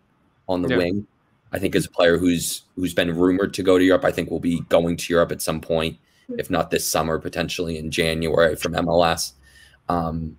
on 0.48 0.62
the 0.62 0.68
Yeah. 0.70 0.78
wing, 0.78 1.06
I 1.52 1.58
think, 1.58 1.74
is 1.74 1.86
a 1.86 1.90
player 1.90 2.16
who's 2.18 2.62
who's 2.76 2.94
been 2.94 3.14
rumored 3.16 3.52
to 3.54 3.62
go 3.62 3.78
to 3.78 3.84
Europe. 3.84 4.04
I 4.04 4.12
think 4.12 4.30
will 4.30 4.40
be 4.40 4.60
going 4.68 4.96
to 4.96 5.12
Europe 5.12 5.30
at 5.32 5.42
some 5.42 5.60
point, 5.60 5.98
if 6.38 6.48
not 6.50 6.70
this 6.70 6.86
summer, 6.88 7.18
potentially 7.18 7.76
in 7.78 7.90
January 7.90 8.56
from 8.56 8.72
MLS. 8.74 9.32
Um, 9.88 10.38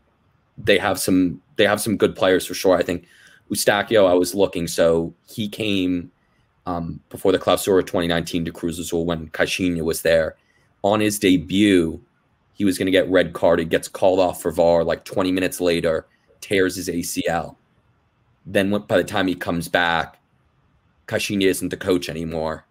they 0.57 0.77
have 0.79 0.99
some 0.99 1.41
they 1.55 1.65
have 1.65 1.79
some 1.81 1.95
good 1.97 2.15
players 2.15 2.45
for 2.45 2.55
sure. 2.55 2.75
I 2.75 2.81
think 2.83 3.05
Eustaquio, 3.51 4.07
I 4.09 4.13
was 4.13 4.33
looking, 4.33 4.67
so 4.67 5.13
he 5.27 5.47
came 5.47 6.11
um, 6.65 6.99
before 7.09 7.31
the 7.31 7.39
Clausura 7.39 7.81
2019 7.81 8.45
to 8.45 8.51
Cruz 8.51 8.79
Azul 8.79 9.05
when 9.05 9.29
Caixinha 9.29 9.81
was 9.81 10.01
there. 10.01 10.35
On 10.83 10.99
his 10.99 11.19
debut, 11.19 12.01
he 12.53 12.65
was 12.65 12.77
going 12.77 12.85
to 12.85 12.91
get 12.91 13.09
red 13.09 13.33
carded, 13.33 13.69
gets 13.69 13.87
called 13.87 14.19
off 14.19 14.41
for 14.41 14.51
VAR 14.51 14.83
like 14.83 15.05
20 15.05 15.31
minutes 15.31 15.59
later, 15.59 16.07
tears 16.41 16.75
his 16.75 16.87
ACL. 16.87 17.55
Then 18.45 18.71
when, 18.71 18.81
by 18.83 18.97
the 18.97 19.03
time 19.03 19.27
he 19.27 19.35
comes 19.35 19.67
back, 19.67 20.19
Caixinha 21.07 21.45
isn't 21.45 21.69
the 21.69 21.77
coach 21.77 22.09
anymore. 22.09 22.65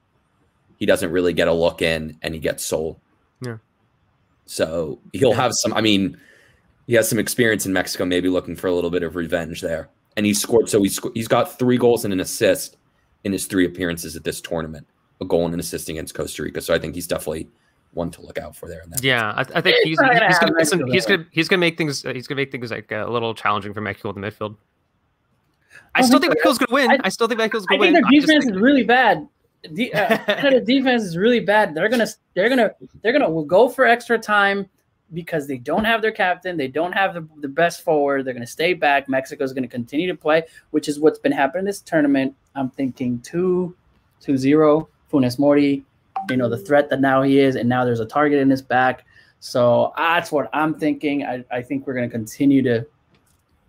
He 0.78 0.86
doesn't 0.86 1.10
really 1.10 1.32
get 1.32 1.48
a 1.48 1.52
look 1.52 1.82
in 1.82 2.18
and 2.22 2.34
he 2.34 2.40
gets 2.40 2.64
sold. 2.64 2.98
Yeah. 3.40 3.58
So 4.46 5.00
he'll 5.12 5.32
have 5.32 5.52
some, 5.54 5.72
I 5.72 5.80
mean, 5.80 6.18
he 6.86 6.94
has 6.94 7.08
some 7.08 7.18
experience 7.18 7.66
in 7.66 7.72
Mexico, 7.72 8.04
maybe 8.04 8.28
looking 8.28 8.56
for 8.56 8.66
a 8.66 8.74
little 8.74 8.90
bit 8.90 9.02
of 9.02 9.16
revenge 9.16 9.60
there. 9.60 9.88
And 10.16 10.26
he 10.26 10.34
scored, 10.34 10.68
so 10.68 10.82
he's, 10.82 11.00
he's 11.14 11.28
got 11.28 11.58
three 11.58 11.78
goals 11.78 12.04
and 12.04 12.12
an 12.12 12.20
assist 12.20 12.76
in 13.24 13.32
his 13.32 13.46
three 13.46 13.64
appearances 13.66 14.16
at 14.16 14.24
this 14.24 14.40
tournament 14.40 14.86
a 15.20 15.24
goal 15.24 15.44
and 15.44 15.54
an 15.54 15.60
assist 15.60 15.88
against 15.88 16.14
Costa 16.14 16.42
Rica. 16.42 16.60
So 16.60 16.74
I 16.74 16.78
think 16.78 16.94
he's 16.94 17.06
definitely 17.06 17.48
one 17.92 18.10
to 18.10 18.22
look 18.22 18.38
out 18.38 18.56
for 18.56 18.68
there. 18.68 18.80
In 18.82 18.90
that 18.90 19.02
Yeah, 19.04 19.32
I, 19.36 19.40
I 19.40 19.60
think 19.60 19.76
It's 19.78 19.84
he's 19.84 19.98
not 20.00 20.12
gonna 20.14 20.28
he's 20.28 20.70
gonna, 20.70 20.92
he's 20.92 21.06
gonna 21.06 21.26
he's 21.30 21.48
gonna 21.48 21.60
make 21.60 21.78
things 21.78 22.02
he's 22.02 22.26
gonna 22.26 22.40
make 22.40 22.50
things 22.50 22.70
like 22.70 22.90
uh, 22.90 23.04
a 23.06 23.10
little 23.10 23.34
challenging 23.34 23.72
for 23.74 23.80
Mexico 23.80 24.12
in 24.12 24.20
the 24.20 24.30
midfield. 24.30 24.56
I 25.94 26.00
I 26.00 26.02
still 26.02 26.18
think 26.18 26.32
think 26.32 26.44
Mexico's 26.44 26.58
gonna 26.58 26.74
win. 26.74 26.90
I- 26.90 26.98
I, 27.04 27.08
still 27.08 27.28
think 27.28 27.38
Mexico's 27.38 27.66
gonna 27.66 27.80
win. 27.80 27.92
their 27.92 28.02
I 28.04 28.10
just 28.14 28.26
defense 28.26 28.44
think- 28.44 28.56
is 28.56 28.62
really 28.62 28.84
bad. 28.84 29.28
The 29.70 29.94
uh, 29.94 30.18
Canada's 30.26 30.66
defense 30.66 31.02
is 31.04 31.16
really 31.16 31.40
bad. 31.40 31.74
They're 31.74 31.88
gonna 31.88 32.08
they're 32.34 32.48
gonna 32.48 32.72
they're 33.02 33.12
gonna 33.16 33.44
go 33.44 33.68
for 33.68 33.84
extra 33.84 34.18
time 34.18 34.66
because 35.12 35.46
they 35.46 35.58
don't 35.58 35.84
have 35.84 36.02
their 36.02 36.10
captain. 36.12 36.56
They 36.56 36.68
don't 36.68 36.92
have 36.92 37.14
the, 37.14 37.28
the 37.40 37.48
best 37.48 37.82
forward. 37.82 38.24
They're 38.24 38.34
gonna 38.34 38.46
stay 38.46 38.72
back. 38.74 39.08
Mexico's 39.08 39.52
gonna 39.52 39.68
continue 39.68 40.08
to 40.08 40.16
play, 40.16 40.42
which 40.70 40.88
is 40.88 40.98
what's 40.98 41.18
been 41.18 41.32
happening 41.32 41.64
this 41.66 41.80
tournament. 41.80 42.34
I'm 42.54 42.70
thinking 42.70 43.20
two, 43.20 43.74
two 44.20 44.36
zero. 44.36 44.88
Funes 45.10 45.38
Mori, 45.38 45.84
you 46.30 46.36
know 46.36 46.48
the 46.48 46.56
threat 46.58 46.88
that 46.90 47.00
now 47.00 47.22
he 47.22 47.38
is, 47.38 47.56
and 47.56 47.68
now 47.68 47.84
there's 47.84 48.00
a 48.00 48.06
target 48.06 48.38
in 48.38 48.48
his 48.48 48.62
back. 48.62 49.04
So 49.40 49.92
that's 49.96 50.30
what 50.32 50.48
I'm 50.52 50.74
thinking. 50.74 51.24
I, 51.24 51.44
I 51.50 51.60
think 51.62 51.86
we're 51.86 51.94
gonna 51.94 52.08
continue 52.08 52.62
to 52.62 52.86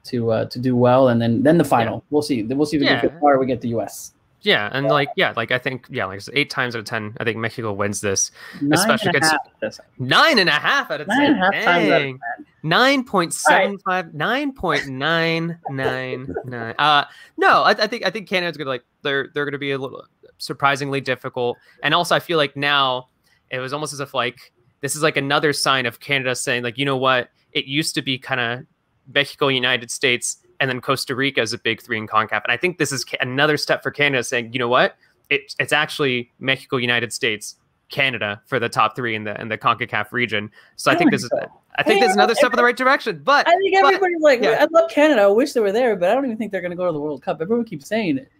to 0.05 0.31
uh, 0.31 0.45
to 0.45 0.59
do 0.59 0.75
well, 0.75 1.09
and 1.09 1.21
then 1.21 1.43
then 1.43 1.57
the 1.57 1.63
final. 1.65 2.03
We'll 2.11 2.21
see. 2.21 2.43
We'll 2.43 2.65
see 2.65 2.77
if 2.77 2.81
we 2.81 2.87
Yeah. 2.87 3.01
get 3.01 3.19
far. 3.19 3.39
We 3.39 3.45
get 3.45 3.61
the 3.61 3.69
U.S. 3.69 4.13
yeah, 4.43 4.69
and 4.71 4.87
like 4.87 5.09
yeah, 5.15 5.33
like 5.35 5.51
I 5.51 5.57
think 5.57 5.87
yeah, 5.89 6.05
like 6.05 6.21
eight 6.33 6.49
times 6.49 6.75
out 6.75 6.79
of 6.79 6.85
ten, 6.85 7.15
I 7.19 7.23
think 7.23 7.37
Mexico 7.37 7.73
wins 7.73 8.01
this. 8.01 8.31
Nine 8.61 8.73
Especially 8.73 9.07
and 9.07 9.15
a 9.15 9.17
against- 9.17 9.31
half. 9.31 9.41
That's- 9.61 9.79
Nine 9.97 10.39
and 10.39 10.49
a 10.49 10.53
half 10.53 10.91
out 10.91 11.01
of 11.01 11.07
Nine 11.07 11.17
ten. 11.19 11.31
and 11.33 11.41
a 11.41 11.45
half 11.45 11.53
times 11.65 11.89
out 11.89 11.95
of 11.95 12.01
Dang. 12.03 12.19
Nine 12.65 13.03
point 13.03 13.33
seven 13.33 13.77
five, 13.79 14.13
nine 14.13 14.53
point 14.53 14.87
nine 14.87 15.57
nine 15.69 16.33
nine. 16.45 16.75
Uh, 16.79 17.05
no, 17.37 17.63
I, 17.63 17.71
I 17.71 17.87
think 17.87 18.05
I 18.05 18.09
think 18.09 18.29
Canada's 18.29 18.55
gonna 18.57 18.69
like 18.69 18.83
they're 19.01 19.29
they're 19.33 19.45
gonna 19.45 19.57
be 19.57 19.71
a 19.71 19.77
little 19.77 20.05
surprisingly 20.37 21.01
difficult, 21.01 21.57
and 21.81 21.93
also 21.93 22.15
I 22.15 22.19
feel 22.19 22.37
like 22.37 22.55
now 22.55 23.09
it 23.49 23.59
was 23.59 23.73
almost 23.73 23.93
as 23.93 23.99
if 23.99 24.13
like 24.13 24.53
this 24.81 24.95
is 24.95 25.01
like 25.03 25.17
another 25.17 25.53
sign 25.53 25.85
of 25.85 25.99
Canada 25.99 26.35
saying 26.35 26.63
like 26.63 26.77
you 26.77 26.85
know 26.85 26.97
what 26.97 27.29
it 27.51 27.65
used 27.65 27.95
to 27.95 28.01
be 28.01 28.17
kind 28.17 28.39
of 28.39 28.65
Mexico, 29.13 29.49
United 29.49 29.91
States, 29.91 30.37
and 30.63 30.69
then 30.69 30.79
Costa 30.79 31.13
Rica 31.13 31.41
is 31.41 31.51
a 31.51 31.57
big 31.57 31.81
three 31.81 31.97
in 31.97 32.07
Concacaf, 32.07 32.41
and 32.43 32.51
I 32.51 32.55
think 32.55 32.77
this 32.77 32.93
is 32.93 33.03
another 33.19 33.57
step 33.57 33.83
for 33.83 33.91
Canada 33.91 34.23
saying 34.23 34.53
you 34.53 34.59
know 34.59 34.69
what 34.69 34.95
it, 35.29 35.53
it's 35.59 35.73
actually 35.73 36.31
Mexico, 36.39 36.77
United 36.77 37.11
States. 37.11 37.55
Canada 37.89 38.41
for 38.47 38.59
the 38.59 38.69
top 38.69 38.95
three 38.95 39.13
in 39.13 39.23
the 39.23 39.39
in 39.39 39.49
the 39.49 39.57
Concacaf 39.57 40.11
region, 40.13 40.49
so 40.77 40.89
I 40.89 40.95
I 40.95 40.97
think 40.97 41.11
this 41.11 41.23
is 41.23 41.29
I 41.75 41.83
think 41.83 41.99
Yeah, 41.99 42.05
there's 42.07 42.15
another 42.15 42.33
step 42.33 42.51
in 42.51 42.57
the 42.57 42.63
right 42.63 42.77
direction. 42.77 43.21
But 43.23 43.47
I 43.47 43.51
think 43.57 43.75
but- 43.75 43.93
everybody's 43.93 44.21
like, 44.21 44.41
yeah. 44.41 44.57
I 44.65 44.67
love 44.71 44.89
Canada. 44.89 45.21
I 45.23 45.27
wish 45.27 45.53
they 45.53 45.59
were 45.59 45.71
there, 45.71 45.95
but 45.95 46.09
I 46.09 46.15
don't 46.15 46.25
even 46.25 46.37
think 46.37 46.51
they're 46.51 46.61
going 46.61 46.71
to 46.71 46.77
go 46.77 46.87
to 46.87 46.91
the 46.93 46.99
World 46.99 47.21
Cup. 47.21 47.39
Everyone 47.41 47.65
keeps 47.65 47.87
saying 47.87 48.17
it. 48.17 48.31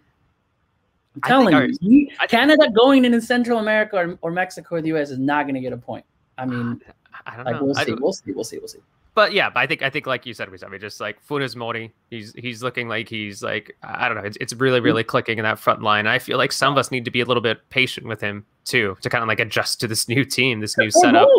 I'm 1.16 1.22
telling 1.22 1.68
think 1.68 1.78
you, 1.82 2.10
I- 2.20 2.26
Canada 2.26 2.70
going 2.72 3.06
into 3.06 3.22
Central 3.22 3.60
America 3.60 3.98
or, 3.98 4.18
or 4.22 4.32
Mexico 4.32 4.76
or 4.76 4.82
the 4.82 4.88
U.S. 4.90 5.12
is 5.12 5.20
not 5.20 5.44
going 5.44 5.56
to 5.56 5.62
get 5.62 5.74
a 5.74 5.78
point. 5.78 6.06
I 6.40 6.46
mean, 6.46 6.82
I 7.28 7.36
don't 7.36 7.46
like 7.46 7.56
know. 7.56 7.64
we'll 7.66 7.78
I 7.78 7.86
see, 7.86 7.94
we'll 7.94 8.14
see, 8.14 8.32
we'll 8.32 8.44
see, 8.44 8.58
we'll 8.58 8.68
see. 8.68 8.80
But 9.16 9.34
yeah, 9.34 9.50
but 9.50 9.60
I 9.60 9.68
think 9.68 9.84
I 9.84 9.90
think 9.90 10.08
like 10.08 10.26
you 10.26 10.34
said, 10.34 10.50
we 10.50 10.58
just 10.80 11.00
like 11.00 11.24
Funes 11.28 11.56
Mori, 11.56 11.94
he's 12.10 12.34
he's 12.34 12.64
looking 12.64 12.88
like 12.88 13.08
he's 13.08 13.44
like 13.44 13.76
I 13.84 14.08
don't 14.08 14.18
know, 14.18 14.24
it's, 14.24 14.38
it's 14.42 14.54
really 14.54 14.80
really 14.80 15.04
clicking 15.04 15.38
in 15.38 15.44
that 15.44 15.60
front 15.60 15.84
line. 15.84 16.08
I 16.08 16.18
feel 16.18 16.38
like 16.38 16.52
some 16.52 16.74
of 16.74 16.80
us 16.80 16.90
need 16.90 17.06
to 17.06 17.12
be 17.12 17.22
a 17.22 17.26
little 17.26 17.42
bit 17.42 17.70
patient 17.70 18.08
with 18.08 18.22
him 18.22 18.46
too 18.66 18.98
to 19.02 19.10
kind 19.10 19.22
of 19.22 19.28
like 19.28 19.40
adjust 19.40 19.80
to 19.82 19.88
this 19.88 20.08
new 20.08 20.26
team, 20.26 20.62
this 20.62 20.78
new 20.78 20.90
setup. 21.02 21.30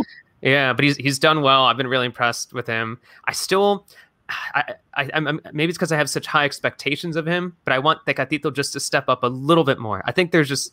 Yeah, 0.40 0.72
but 0.72 0.84
he's 0.84 0.96
he's 0.98 1.18
done 1.18 1.42
well. 1.42 1.64
I've 1.64 1.76
been 1.76 1.88
really 1.88 2.06
impressed 2.06 2.52
with 2.52 2.66
him. 2.66 3.00
I 3.24 3.32
still, 3.32 3.86
I, 4.28 4.74
I 4.94 5.10
I'm, 5.12 5.40
maybe 5.52 5.70
it's 5.70 5.78
because 5.78 5.90
I 5.90 5.96
have 5.96 6.10
such 6.10 6.26
high 6.26 6.44
expectations 6.44 7.16
of 7.16 7.26
him, 7.26 7.56
but 7.64 7.72
I 7.72 7.80
want 7.80 8.04
Tecatito 8.06 8.54
just 8.54 8.72
to 8.74 8.80
step 8.80 9.08
up 9.08 9.24
a 9.24 9.28
little 9.28 9.64
bit 9.64 9.78
more. 9.78 10.02
I 10.04 10.12
think 10.12 10.30
there's 10.30 10.48
just. 10.48 10.72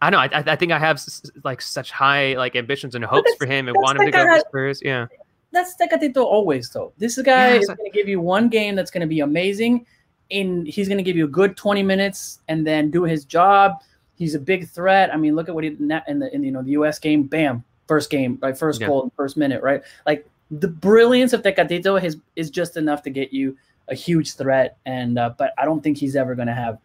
I 0.00 0.10
don't 0.10 0.30
know. 0.30 0.38
I, 0.38 0.52
I 0.52 0.54
think 0.54 0.70
I 0.70 0.78
have 0.78 1.02
like 1.42 1.60
such 1.60 1.90
high 1.90 2.34
like 2.34 2.54
ambitions 2.54 2.94
and 2.94 3.04
hopes 3.04 3.34
for 3.34 3.46
him 3.46 3.66
and 3.66 3.76
want 3.76 3.98
him 3.98 4.06
to 4.06 4.12
go 4.12 4.24
for 4.24 4.40
Spurs. 4.48 4.80
Yeah, 4.80 5.08
That's 5.50 5.74
Tecatito 5.76 6.18
always 6.18 6.68
though. 6.70 6.92
This 6.98 7.20
guy 7.22 7.54
Yeah, 7.54 7.60
is 7.60 7.66
going 7.66 7.90
to 7.90 7.90
give 7.90 8.08
you 8.08 8.20
one 8.20 8.48
game 8.48 8.74
that's 8.74 8.90
going 8.90 9.00
to 9.00 9.06
be 9.06 9.20
amazing. 9.20 9.86
In 10.30 10.66
he's 10.66 10.88
going 10.88 10.98
to 10.98 11.04
give 11.04 11.16
you 11.16 11.24
a 11.24 11.28
good 11.28 11.56
20 11.56 11.82
minutes 11.82 12.40
and 12.48 12.66
then 12.66 12.90
do 12.90 13.04
his 13.04 13.24
job. 13.24 13.72
He's 14.16 14.34
a 14.34 14.38
big 14.38 14.68
threat. 14.68 15.12
I 15.12 15.16
mean, 15.16 15.34
look 15.34 15.48
at 15.48 15.54
what 15.54 15.64
he 15.64 15.70
did 15.70 15.80
in 15.80 15.88
the 15.88 16.02
in 16.06 16.18
the 16.18 16.30
you 16.32 16.50
know 16.50 16.62
the 16.62 16.72
U.S. 16.72 16.98
game. 16.98 17.22
Bam, 17.22 17.64
first 17.86 18.10
game, 18.10 18.38
right? 18.42 18.56
First 18.56 18.80
Yeah. 18.80 18.88
goal, 18.88 19.10
first 19.16 19.36
minute, 19.38 19.62
right? 19.62 19.80
Like 20.06 20.26
the 20.50 20.68
brilliance 20.68 21.32
of 21.32 21.42
Tecatito 21.42 22.02
is 22.02 22.18
is 22.36 22.50
just 22.50 22.76
enough 22.76 23.02
to 23.04 23.10
get 23.10 23.32
you 23.32 23.56
a 23.88 23.94
huge 23.94 24.34
threat. 24.34 24.76
And 24.84 25.18
uh, 25.18 25.30
but 25.38 25.54
I 25.56 25.64
don't 25.64 25.82
think 25.82 25.96
he's 25.96 26.14
ever 26.14 26.34
going 26.34 26.48
to 26.48 26.54
have. 26.54 26.78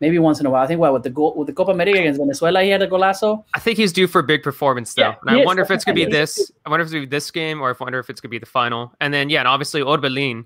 Maybe 0.00 0.18
once 0.20 0.38
in 0.38 0.46
a 0.46 0.50
while. 0.50 0.62
I 0.62 0.66
think 0.68 0.78
what 0.80 0.92
with 0.92 1.02
the 1.02 1.10
goal 1.10 1.34
with 1.36 1.48
the 1.48 1.52
Copa 1.52 1.72
America 1.72 1.98
against 1.98 2.20
Venezuela, 2.20 2.62
he 2.62 2.70
had 2.70 2.82
a 2.82 2.86
golazo. 2.88 3.44
I 3.54 3.58
think 3.58 3.78
he's 3.78 3.92
due 3.92 4.06
for 4.06 4.20
a 4.20 4.22
big 4.22 4.42
performance 4.44 4.94
though. 4.94 5.02
Yeah, 5.02 5.14
and 5.26 5.30
I 5.36 5.40
is. 5.40 5.46
wonder 5.46 5.62
if 5.62 5.70
it's 5.72 5.84
gonna 5.84 5.96
be 5.96 6.04
this. 6.18 6.52
I 6.64 6.70
wonder 6.70 6.82
if 6.82 6.86
it's 6.86 6.92
gonna 6.94 7.06
be 7.06 7.10
this 7.10 7.30
game 7.32 7.60
or 7.60 7.70
if 7.72 7.80
I 7.82 7.84
wonder 7.84 7.98
if 7.98 8.08
it's 8.08 8.20
gonna 8.20 8.30
be 8.30 8.38
the 8.38 8.46
final. 8.46 8.92
And 9.00 9.12
then 9.12 9.28
yeah, 9.28 9.40
and 9.40 9.48
obviously 9.48 9.80
Orbelin. 9.80 10.44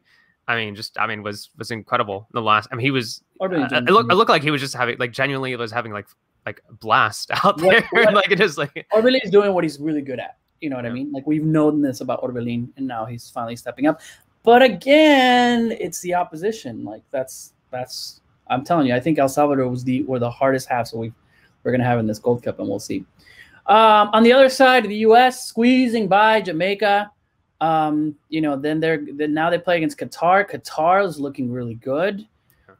I 0.49 0.57
mean, 0.57 0.75
just 0.75 0.99
I 0.99 1.07
mean, 1.07 1.23
was 1.23 1.51
was 1.59 1.71
incredible. 1.71 2.27
The 2.33 2.41
last, 2.43 2.69
I 2.73 2.77
mean, 2.77 2.85
he 2.85 2.91
was. 2.91 3.23
Orbelin 3.41 3.71
Uh, 3.73 3.77
it 3.77 3.93
looked 3.93 4.11
it 4.11 4.15
looked 4.17 4.31
like 4.31 4.43
he 4.43 4.51
was 4.51 4.61
just 4.61 4.75
having 4.75 4.97
like 4.99 5.13
genuinely 5.13 5.55
was 5.57 5.71
having 5.71 5.93
like 5.93 6.07
like 6.47 6.61
blast 6.81 7.31
out 7.45 7.61
What- 7.61 7.85
there. 7.93 8.05
what- 8.05 8.15
like 8.23 8.31
it 8.33 8.41
is 8.41 8.57
like 8.59 8.87
Orbelin 8.93 9.21
is 9.23 9.31
doing 9.31 9.53
what 9.53 9.65
he's 9.65 9.79
really 9.79 10.03
good 10.03 10.19
at. 10.19 10.39
You 10.63 10.71
know 10.71 10.77
what 10.77 10.87
I 10.87 10.91
mean? 10.91 11.13
Like 11.13 11.27
we've 11.27 11.45
known 11.45 11.83
this 11.83 12.01
about 12.01 12.23
Orbelin, 12.23 12.69
and 12.77 12.87
now 12.87 13.05
he's 13.05 13.29
finally 13.29 13.57
stepping 13.57 13.87
up. 13.87 14.01
But 14.45 14.63
again, 14.63 15.73
it's 15.79 16.01
the 16.01 16.15
opposition. 16.15 16.85
Like 16.85 17.03
that's 17.11 17.53
that's. 17.71 18.21
I'm 18.49 18.65
telling 18.65 18.87
you, 18.87 18.95
I 18.95 19.01
think 19.01 19.19
El 19.19 19.29
Salvador 19.29 19.69
was 19.69 19.85
the 19.85 20.03
were 20.05 20.19
the 20.19 20.31
hardest 20.31 20.69
half. 20.69 20.89
So 20.89 20.99
we 20.99 21.13
we're 21.63 21.73
gonna 21.73 21.85
have 21.85 21.99
in 21.99 22.07
this 22.07 22.19
Gold 22.19 22.43
Cup, 22.43 22.59
and 22.59 22.69
we'll 22.69 22.79
see. 22.79 23.05
Um, 23.67 24.11
on 24.13 24.23
the 24.23 24.33
other 24.33 24.49
side, 24.49 24.85
the 24.85 24.97
U.S. 24.97 25.47
squeezing 25.47 26.09
by 26.09 26.41
Jamaica. 26.41 27.11
Um, 27.61 28.17
you 28.29 28.41
know, 28.41 28.57
then 28.57 28.81
they're 28.81 29.07
then 29.15 29.33
now 29.33 29.49
they 29.51 29.59
play 29.59 29.77
against 29.77 29.99
Qatar. 29.99 30.51
Qatar 30.51 31.07
is 31.07 31.21
looking 31.21 31.51
really 31.51 31.75
good. 31.77 32.27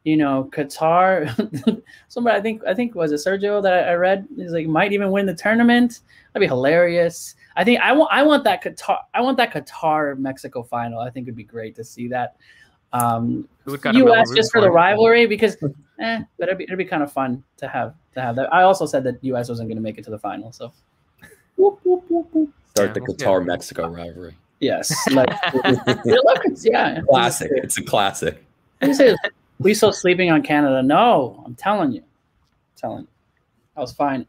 you 0.03 0.17
know, 0.17 0.49
Qatar. 0.51 1.81
somebody 2.07 2.37
I 2.37 2.41
think 2.41 2.61
I 2.65 2.73
think 2.73 2.95
was 2.95 3.11
it 3.11 3.15
Sergio 3.15 3.63
that 3.63 3.73
I, 3.73 3.91
I 3.91 3.93
read 3.95 4.27
is 4.37 4.51
like 4.51 4.67
might 4.67 4.93
even 4.93 5.11
win 5.11 5.25
the 5.25 5.33
tournament. 5.33 6.01
That'd 6.33 6.45
be 6.45 6.47
hilarious. 6.47 7.35
I 7.55 7.63
think 7.63 7.79
I 7.79 7.93
want 7.93 8.11
I 8.11 8.23
want 8.23 8.43
that 8.43 8.63
Qatar 8.63 8.99
I 9.13 9.21
want 9.21 9.37
that 9.37 9.53
Qatar 9.53 10.17
Mexico 10.17 10.63
final. 10.63 10.99
I 10.99 11.09
think 11.09 11.25
it'd 11.27 11.35
be 11.35 11.43
great 11.43 11.75
to 11.75 11.83
see 11.83 12.07
that. 12.09 12.35
Um, 12.93 13.49
U.S. 13.65 14.31
just 14.35 14.51
for 14.51 14.61
the 14.61 14.69
rivalry 14.69 15.25
because, 15.25 15.57
eh, 15.99 16.21
but 16.37 16.47
it'd 16.47 16.59
be, 16.59 16.63
it'd 16.65 16.77
be 16.77 16.85
kind 16.85 17.01
of 17.01 17.11
fun 17.11 17.43
to 17.57 17.67
have 17.67 17.95
to 18.13 18.21
have 18.21 18.35
that. 18.35 18.53
I 18.53 18.63
also 18.63 18.85
said 18.85 19.03
that 19.05 19.17
U.S. 19.23 19.49
wasn't 19.49 19.67
going 19.67 19.77
to 19.77 19.81
make 19.81 19.97
it 19.97 20.03
to 20.05 20.11
the 20.11 20.19
final, 20.19 20.51
so 20.51 20.71
whoop, 21.55 21.79
whoop, 21.83 22.05
whoop, 22.09 22.49
start 22.69 22.89
yeah, 22.89 22.93
the 22.93 23.01
Qatar 23.01 23.43
Mexico 23.43 23.87
rivalry. 23.87 24.35
Yes, 24.59 24.93
like, 25.11 25.29
yeah, 26.63 27.01
classic. 27.09 27.51
It's 27.55 27.77
a 27.77 27.83
classic. 27.83 28.43
You 28.81 28.93
say 28.93 29.15
we 29.59 29.73
still 29.73 29.91
sleeping 29.91 30.29
on 30.29 30.43
Canada? 30.43 30.83
No, 30.83 31.41
I'm 31.45 31.55
telling 31.55 31.91
you, 31.91 32.01
I'm 32.01 32.77
telling 32.77 33.01
you, 33.01 33.07
I 33.75 33.81
was 33.81 33.91
fine. 33.91 34.27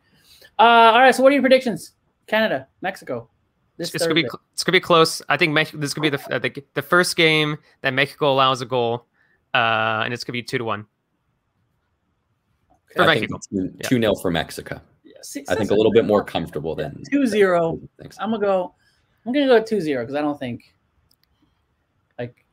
Uh, 0.59 0.63
all 0.93 1.01
right, 1.01 1.15
so 1.15 1.23
what 1.23 1.31
are 1.31 1.35
your 1.35 1.43
predictions? 1.43 1.93
Canada, 2.27 2.67
Mexico. 2.81 3.29
This 3.77 3.95
it's 3.95 4.05
gonna 4.05 4.15
be 4.15 4.27
it's 4.53 4.63
gonna 4.63 4.77
be 4.77 4.81
close. 4.81 5.21
I 5.29 5.37
think 5.37 5.53
Mexico, 5.53 5.79
this 5.79 5.95
could 5.95 6.03
be 6.03 6.11
the, 6.11 6.19
the 6.29 6.63
the 6.75 6.83
first 6.83 7.17
game 7.17 7.59
that 7.81 7.93
Mexico 7.93 8.33
allows 8.33 8.61
a 8.61 8.67
goal, 8.67 9.07
uh, 9.53 10.03
and 10.05 10.15
it's 10.15 10.23
gonna 10.23 10.35
be 10.35 10.43
two 10.43 10.59
to 10.59 10.65
one 10.65 10.87
for 12.95 13.03
I 13.03 13.07
Mexico. 13.07 13.39
Two 13.83 14.01
0 14.01 14.15
for 14.17 14.31
Mexico. 14.31 14.81
Yeah, 15.03 15.13
see, 15.23 15.45
I 15.49 15.55
think 15.55 15.71
a 15.71 15.75
little 15.75 15.93
bit 15.93 16.05
more 16.05 16.25
comfortable 16.25 16.75
than 16.75 17.03
2-0. 17.13 17.89
I'm 18.19 18.31
gonna 18.31 18.39
go. 18.39 18.75
I'm 19.27 19.33
gonna 19.33 19.47
go 19.47 19.63
2-0 19.63 20.01
because 20.01 20.15
I 20.15 20.21
don't 20.21 20.39
think 20.39 20.75
like 22.19 22.45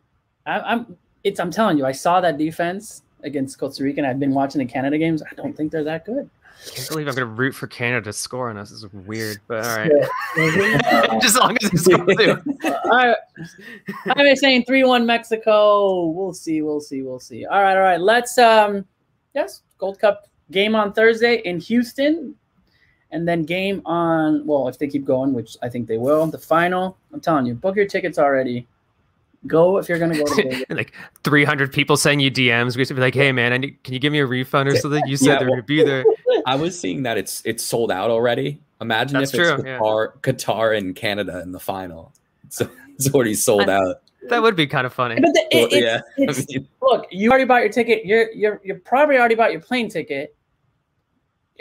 I, 0.46 0.60
I'm. 0.60 0.98
It's 1.24 1.40
I'm 1.40 1.52
telling 1.52 1.78
you, 1.78 1.86
I 1.86 1.92
saw 1.92 2.20
that 2.22 2.38
defense 2.38 3.04
against 3.24 3.60
Costa 3.60 3.84
Rica, 3.84 4.00
and 4.00 4.08
I've 4.08 4.20
been 4.20 4.34
watching 4.34 4.60
the 4.60 4.66
Canada 4.66 4.98
games. 4.98 5.22
I 5.22 5.36
don't 5.36 5.56
think 5.56 5.72
they're 5.72 5.84
that 5.84 6.06
good. 6.06 6.30
I 6.64 6.70
can't 6.70 6.90
believe 6.90 7.08
I'm 7.08 7.16
going 7.16 7.28
to 7.28 7.34
root 7.34 7.56
for 7.56 7.68
Canada 7.68 8.06
to 8.06 8.14
score 8.14 8.50
on 8.50 8.58
us. 8.58 8.70
This 8.70 8.84
is 8.84 8.94
weird, 8.94 9.40
but 9.48 9.66
all 9.66 9.78
right. 9.78 9.92
Just 11.22 11.36
as 11.36 11.38
long 11.38 11.58
as 11.62 11.74
it's 11.74 11.88
going 11.88 12.18
to. 12.18 12.42
all 12.86 12.98
right. 12.98 13.16
I'm 14.16 14.36
saying 14.36 14.66
3 14.66 14.84
1 14.84 15.06
Mexico. 15.06 16.06
We'll 16.08 16.34
see. 16.34 16.62
We'll 16.62 16.80
see. 16.80 17.02
We'll 17.02 17.20
see. 17.20 17.46
All 17.46 17.62
right. 17.62 17.76
All 17.76 17.82
right. 17.82 18.00
Let's, 18.00 18.38
um, 18.38 18.86
yes, 19.34 19.64
Gold 19.80 20.00
Cup 20.00 20.28
game 20.52 20.76
on 20.76 20.94
Thursday 20.94 21.42
in 21.46 21.60
Houston. 21.60 22.36
And 23.12 23.28
then 23.28 23.44
game 23.44 23.82
on, 23.86 24.46
well, 24.46 24.68
if 24.68 24.78
they 24.78 24.88
keep 24.88 25.04
going, 25.04 25.34
which 25.34 25.58
I 25.62 25.70
think 25.70 25.88
they 25.88 25.98
will, 25.98 26.28
the 26.28 26.38
final. 26.38 26.98
I'm 27.12 27.20
telling 27.20 27.46
you, 27.46 27.56
book 27.56 27.76
your 27.76 27.88
tickets 27.88 28.18
already. 28.18 28.68
Go 29.48 29.80
if 29.80 29.90
you're 29.90 29.98
gonna 29.98 30.16
go 30.16 30.24
to 30.24 30.36
Vegas. 30.36 30.66
like 30.70 30.94
300 31.24 31.74
people 31.74 31.98
sending 31.98 32.20
you 32.20 32.30
DMs. 32.30 32.76
We 32.76 32.82
used 32.82 32.90
to 32.90 32.94
be 32.94 33.02
like, 33.02 33.16
"Hey 33.16 33.32
man, 33.32 33.60
need, 33.60 33.84
can 33.84 33.96
you 33.96 34.00
give 34.00 34.14
me 34.14 34.20
a 34.20 34.26
refund 34.26 34.70
or 34.70 34.76
something?" 34.76 35.02
You 35.08 35.18
said 35.18 35.26
yeah, 35.26 35.40
they're 35.40 35.48
well, 35.48 35.56
gonna 35.56 35.64
be 35.64 35.84
there. 35.84 36.06
I 36.46 36.56
was 36.56 36.80
seeing 36.80 37.04
that 37.04 37.18
it's 37.18 37.42
it's 37.46 37.64
sold 37.64 37.92
out 37.92 38.10
already. 38.10 38.60
Imagine 38.80 39.20
That's 39.20 39.34
if 39.34 39.40
true, 39.40 39.54
it's 39.54 39.64
Qatar, 39.64 40.12
yeah. 40.14 40.32
Qatar 40.34 40.78
and 40.78 40.96
Canada 40.96 41.42
in 41.42 41.52
the 41.52 41.60
final. 41.60 42.14
So 42.54 42.70
it's 42.96 43.10
already 43.14 43.34
sold 43.34 43.70
I, 43.70 43.76
out. 43.78 44.02
That 44.28 44.42
would 44.42 44.58
be 44.58 44.68
kind 44.68 44.86
of 44.86 44.94
funny. 44.94 45.16
But 45.22 45.32
the, 45.32 45.48
it, 45.52 45.72
well, 45.72 45.82
yeah. 45.82 46.02
It's, 46.18 46.68
look, 46.82 47.08
you 47.12 47.30
already 47.30 47.46
bought 47.46 47.62
your 47.62 47.72
ticket. 47.72 48.06
You're 48.06 48.30
you're 48.34 48.60
you're 48.62 48.80
probably 48.80 49.18
already 49.18 49.36
bought 49.36 49.54
your 49.54 49.62
plane 49.62 49.88
ticket 49.88 50.36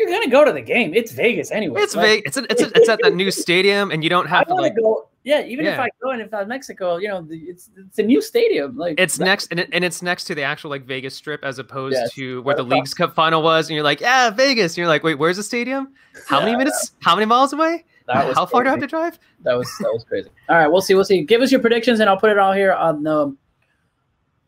you're 0.00 0.10
gonna 0.10 0.30
go 0.30 0.44
to 0.44 0.52
the 0.52 0.62
game. 0.62 0.94
It's 0.94 1.12
Vegas 1.12 1.50
anyway. 1.50 1.82
It's 1.82 1.94
Vegas. 1.94 2.22
It's 2.26 2.36
a, 2.36 2.52
it's 2.52 2.62
a, 2.62 2.78
it's 2.78 2.88
at 2.88 2.98
that 3.02 3.14
new 3.14 3.30
stadium, 3.30 3.90
and 3.90 4.02
you 4.02 4.10
don't 4.10 4.26
have 4.28 4.42
I 4.42 4.44
to 4.44 4.54
like 4.54 4.76
go. 4.76 5.06
Yeah, 5.22 5.42
even 5.44 5.66
yeah. 5.66 5.74
if 5.74 5.80
I 5.80 5.90
go 6.02 6.10
and 6.10 6.22
if 6.22 6.32
I'm 6.32 6.48
Mexico, 6.48 6.96
you 6.96 7.08
know, 7.08 7.26
it's 7.28 7.68
it's 7.76 7.98
a 7.98 8.02
new 8.02 8.22
stadium. 8.22 8.78
Like 8.78 8.98
it's 8.98 9.18
that, 9.18 9.24
next 9.26 9.48
and, 9.50 9.60
it, 9.60 9.68
and 9.72 9.84
it's 9.84 10.00
next 10.00 10.24
to 10.24 10.34
the 10.34 10.42
actual 10.42 10.70
like 10.70 10.84
Vegas 10.86 11.14
Strip 11.14 11.44
as 11.44 11.58
opposed 11.58 11.96
yes, 11.96 12.14
to 12.14 12.40
where 12.42 12.56
the 12.56 12.62
Leagues 12.62 12.94
Cup 12.94 13.14
final 13.14 13.42
was, 13.42 13.68
and 13.68 13.74
you're 13.74 13.84
like, 13.84 14.00
yeah, 14.00 14.30
Vegas. 14.30 14.72
And 14.72 14.78
you're 14.78 14.88
like, 14.88 15.04
wait, 15.04 15.16
where's 15.16 15.36
the 15.36 15.42
stadium? 15.42 15.92
How 16.26 16.38
yeah, 16.38 16.46
many 16.46 16.56
minutes? 16.56 16.92
How 17.00 17.14
many 17.14 17.26
miles 17.26 17.52
away? 17.52 17.84
How 18.08 18.46
far 18.46 18.64
do 18.64 18.68
I 18.68 18.72
have 18.72 18.80
to 18.80 18.86
drive? 18.86 19.18
That 19.42 19.54
was 19.54 19.70
that 19.80 19.92
was 19.92 20.04
crazy. 20.04 20.30
All 20.48 20.56
right, 20.56 20.68
we'll 20.68 20.80
see. 20.80 20.94
We'll 20.94 21.04
see. 21.04 21.22
Give 21.22 21.42
us 21.42 21.52
your 21.52 21.60
predictions, 21.60 22.00
and 22.00 22.08
I'll 22.08 22.18
put 22.18 22.30
it 22.30 22.38
all 22.38 22.52
here 22.52 22.72
on 22.72 23.02
the. 23.02 23.36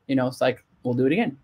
You 0.07 0.17
know, 0.17 0.27
it's 0.27 0.41
like 0.41 0.65
we'll 0.83 0.95
do 0.95 1.07
it 1.07 1.13
again. 1.13 1.37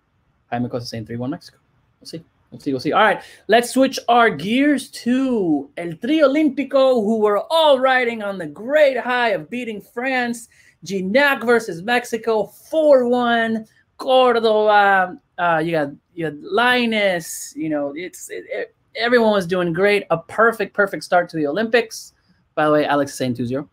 Jaime 0.50 0.66
Acosta 0.66 0.88
saying 0.88 1.06
three 1.06 1.16
one 1.16 1.30
Mexico. 1.30 1.58
We'll 2.00 2.08
see. 2.08 2.24
We'll 2.50 2.60
see. 2.60 2.72
We'll 2.72 2.80
see. 2.80 2.92
All 2.92 3.02
right, 3.02 3.22
let's 3.48 3.70
switch 3.70 3.98
our 4.08 4.30
gears 4.30 4.90
to 4.90 5.70
El 5.76 5.92
Tri 5.94 6.20
Olímpico, 6.20 7.04
who 7.04 7.18
were 7.18 7.42
all 7.50 7.78
riding 7.78 8.22
on 8.22 8.38
the 8.38 8.46
great 8.46 8.98
high 8.98 9.30
of 9.30 9.50
beating 9.50 9.82
France. 9.82 10.48
Gignac 10.84 11.44
versus 11.44 11.82
Mexico, 11.82 12.46
four-one. 12.46 13.66
Cordova, 13.98 15.18
uh, 15.38 15.58
you 15.62 15.72
got 15.72 15.90
you 16.14 16.30
got 16.30 16.40
Lainez. 16.40 17.54
You 17.56 17.68
know, 17.68 17.92
it's 17.96 18.30
it, 18.30 18.44
it, 18.48 18.74
everyone 18.94 19.32
was 19.32 19.46
doing 19.46 19.72
great. 19.72 20.04
A 20.10 20.18
perfect, 20.18 20.72
perfect 20.72 21.04
start 21.04 21.28
to 21.30 21.36
the 21.36 21.46
Olympics. 21.46 22.14
By 22.54 22.66
the 22.66 22.72
way, 22.72 22.86
Alex 22.86 23.12
is 23.12 23.18
saying 23.18 23.34
2-0. 23.34 23.68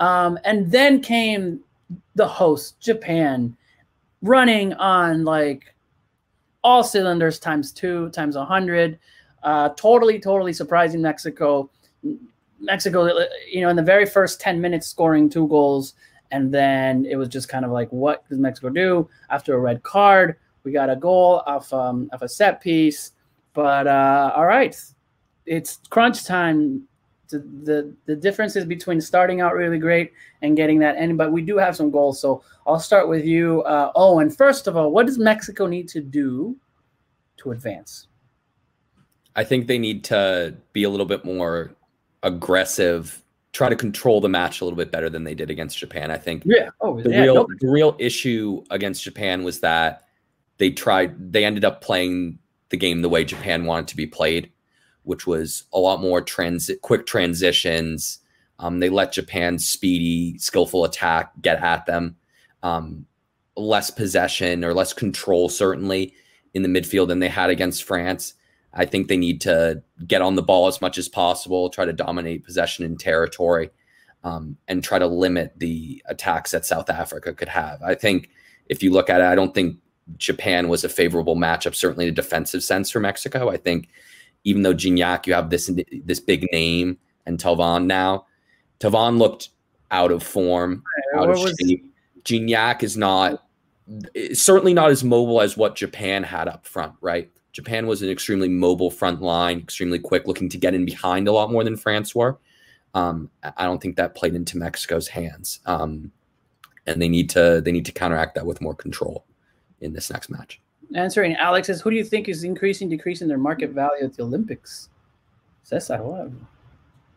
Um, 0.00 0.38
and 0.44 0.70
then 0.70 1.00
came 1.00 1.60
the 2.14 2.26
host, 2.26 2.80
Japan, 2.80 3.56
running 4.22 4.72
on 4.74 5.24
like 5.24 5.74
all 6.64 6.84
cylinders 6.84 7.38
times 7.38 7.72
two 7.72 8.10
times 8.10 8.36
a 8.36 8.44
hundred. 8.44 8.98
Uh, 9.42 9.70
totally, 9.70 10.20
totally 10.20 10.52
surprising 10.52 11.02
Mexico. 11.02 11.68
Mexico, 12.60 13.26
you 13.50 13.60
know, 13.60 13.68
in 13.68 13.76
the 13.76 13.82
very 13.82 14.06
first 14.06 14.40
10 14.40 14.60
minutes, 14.60 14.86
scoring 14.86 15.28
two 15.28 15.48
goals. 15.48 15.94
And 16.30 16.54
then 16.54 17.04
it 17.04 17.16
was 17.16 17.28
just 17.28 17.48
kind 17.48 17.64
of 17.64 17.72
like, 17.72 17.90
what 17.90 18.26
does 18.28 18.38
Mexico 18.38 18.68
do? 18.70 19.08
After 19.30 19.54
a 19.54 19.58
red 19.58 19.82
card, 19.82 20.36
we 20.64 20.72
got 20.72 20.88
a 20.88 20.96
goal 20.96 21.42
off, 21.46 21.72
um, 21.72 22.08
of 22.12 22.22
a 22.22 22.28
set 22.28 22.60
piece. 22.60 23.12
But 23.52 23.86
uh, 23.86 24.32
all 24.34 24.46
right, 24.46 24.74
it's 25.44 25.80
crunch 25.90 26.24
time 26.24 26.88
the, 27.32 27.38
the 27.64 27.92
the 28.06 28.16
differences 28.16 28.64
between 28.64 29.00
starting 29.00 29.40
out 29.40 29.54
really 29.54 29.78
great 29.78 30.12
and 30.42 30.56
getting 30.56 30.78
that 30.78 30.96
end. 30.96 31.18
But 31.18 31.32
we 31.32 31.42
do 31.42 31.58
have 31.58 31.74
some 31.74 31.90
goals. 31.90 32.20
So 32.20 32.42
I'll 32.66 32.80
start 32.80 33.08
with 33.08 33.24
you. 33.24 33.62
Uh, 33.62 33.90
oh, 33.96 34.20
and 34.20 34.34
first 34.34 34.66
of 34.68 34.76
all, 34.76 34.92
what 34.92 35.06
does 35.06 35.18
Mexico 35.18 35.66
need 35.66 35.88
to 35.88 36.00
do 36.00 36.56
to 37.38 37.50
advance? 37.50 38.06
I 39.34 39.44
think 39.44 39.66
they 39.66 39.78
need 39.78 40.04
to 40.04 40.54
be 40.72 40.84
a 40.84 40.90
little 40.90 41.06
bit 41.06 41.24
more 41.24 41.72
aggressive, 42.22 43.22
try 43.52 43.68
to 43.68 43.76
control 43.76 44.20
the 44.20 44.28
match 44.28 44.60
a 44.60 44.64
little 44.64 44.76
bit 44.76 44.92
better 44.92 45.10
than 45.10 45.24
they 45.24 45.34
did 45.34 45.50
against 45.50 45.78
Japan. 45.78 46.10
I 46.10 46.18
think 46.18 46.42
yeah. 46.44 46.70
Oh, 46.80 47.00
the 47.00 47.10
yeah, 47.10 47.22
real 47.22 47.34
no. 47.34 47.46
the 47.60 47.68
real 47.68 47.96
issue 47.98 48.62
against 48.70 49.02
Japan 49.02 49.42
was 49.42 49.60
that 49.60 50.04
they 50.58 50.70
tried 50.70 51.32
they 51.32 51.44
ended 51.44 51.64
up 51.64 51.80
playing 51.80 52.38
the 52.68 52.76
game 52.76 53.02
the 53.02 53.08
way 53.08 53.24
Japan 53.24 53.64
wanted 53.64 53.88
to 53.88 53.96
be 53.96 54.06
played 54.06 54.50
which 55.04 55.26
was 55.26 55.64
a 55.72 55.78
lot 55.78 56.00
more 56.00 56.20
transit, 56.20 56.82
quick 56.82 57.06
transitions. 57.06 58.18
Um, 58.58 58.80
they 58.80 58.88
let 58.88 59.12
Japan's 59.12 59.66
speedy, 59.66 60.38
skillful 60.38 60.84
attack 60.84 61.32
get 61.40 61.62
at 61.62 61.86
them. 61.86 62.16
Um, 62.62 63.06
less 63.56 63.90
possession 63.90 64.64
or 64.64 64.72
less 64.72 64.92
control, 64.92 65.48
certainly, 65.48 66.14
in 66.54 66.62
the 66.62 66.68
midfield 66.68 67.08
than 67.08 67.18
they 67.18 67.28
had 67.28 67.50
against 67.50 67.84
France. 67.84 68.34
I 68.74 68.86
think 68.86 69.08
they 69.08 69.16
need 69.16 69.40
to 69.42 69.82
get 70.06 70.22
on 70.22 70.36
the 70.36 70.42
ball 70.42 70.66
as 70.66 70.80
much 70.80 70.96
as 70.96 71.08
possible, 71.08 71.68
try 71.68 71.84
to 71.84 71.92
dominate 71.92 72.44
possession 72.44 72.84
and 72.84 72.98
territory, 72.98 73.70
um, 74.24 74.56
and 74.68 74.82
try 74.82 74.98
to 74.98 75.06
limit 75.06 75.52
the 75.58 76.02
attacks 76.06 76.52
that 76.52 76.64
South 76.64 76.88
Africa 76.88 77.34
could 77.34 77.48
have. 77.48 77.82
I 77.82 77.94
think 77.94 78.30
if 78.66 78.82
you 78.82 78.90
look 78.90 79.10
at 79.10 79.20
it, 79.20 79.26
I 79.26 79.34
don't 79.34 79.54
think 79.54 79.76
Japan 80.16 80.68
was 80.68 80.84
a 80.84 80.88
favorable 80.88 81.36
matchup, 81.36 81.74
certainly 81.74 82.06
in 82.06 82.12
a 82.12 82.14
defensive 82.14 82.62
sense 82.62 82.90
for 82.90 83.00
Mexico. 83.00 83.50
I 83.50 83.56
think 83.56 83.88
even 84.44 84.62
though 84.62 84.74
Gignac, 84.74 85.26
you 85.26 85.34
have 85.34 85.50
this 85.50 85.70
this 86.04 86.20
big 86.20 86.48
name 86.52 86.98
and 87.26 87.38
Thauvin 87.38 87.86
now. 87.86 88.26
Thauvin 88.80 89.18
looked 89.18 89.50
out 89.90 90.10
of 90.10 90.22
form, 90.22 90.82
out 91.14 91.30
of 91.30 91.38
was... 91.38 91.54
shape. 91.60 91.92
Gignac 92.24 92.82
is 92.82 92.96
not 92.96 93.44
certainly 94.32 94.74
not 94.74 94.90
as 94.90 95.04
mobile 95.04 95.40
as 95.40 95.56
what 95.56 95.74
Japan 95.74 96.22
had 96.22 96.48
up 96.48 96.66
front, 96.66 96.94
right? 97.00 97.30
Japan 97.52 97.86
was 97.86 98.00
an 98.02 98.08
extremely 98.08 98.48
mobile 98.48 98.90
front 98.90 99.20
line, 99.20 99.58
extremely 99.58 99.98
quick, 99.98 100.26
looking 100.26 100.48
to 100.48 100.58
get 100.58 100.74
in 100.74 100.84
behind 100.84 101.28
a 101.28 101.32
lot 101.32 101.50
more 101.50 101.64
than 101.64 101.76
France 101.76 102.14
were. 102.14 102.38
Um, 102.94 103.30
I 103.56 103.64
don't 103.64 103.80
think 103.80 103.96
that 103.96 104.14
played 104.14 104.34
into 104.34 104.56
Mexico's 104.56 105.08
hands, 105.08 105.60
um, 105.66 106.12
and 106.86 107.00
they 107.00 107.08
need 107.08 107.30
to 107.30 107.60
they 107.64 107.72
need 107.72 107.86
to 107.86 107.92
counteract 107.92 108.34
that 108.34 108.46
with 108.46 108.60
more 108.60 108.74
control 108.74 109.24
in 109.80 109.92
this 109.92 110.10
next 110.10 110.30
match 110.30 110.60
answering 110.94 111.36
Alex 111.36 111.68
is 111.68 111.80
who 111.80 111.90
do 111.90 111.96
you 111.96 112.04
think 112.04 112.28
is 112.28 112.44
increasing, 112.44 112.88
decreasing 112.88 113.28
their 113.28 113.38
market 113.38 113.70
value 113.70 114.04
at 114.04 114.14
the 114.14 114.22
Olympics? 114.22 114.88
What? 115.70 116.30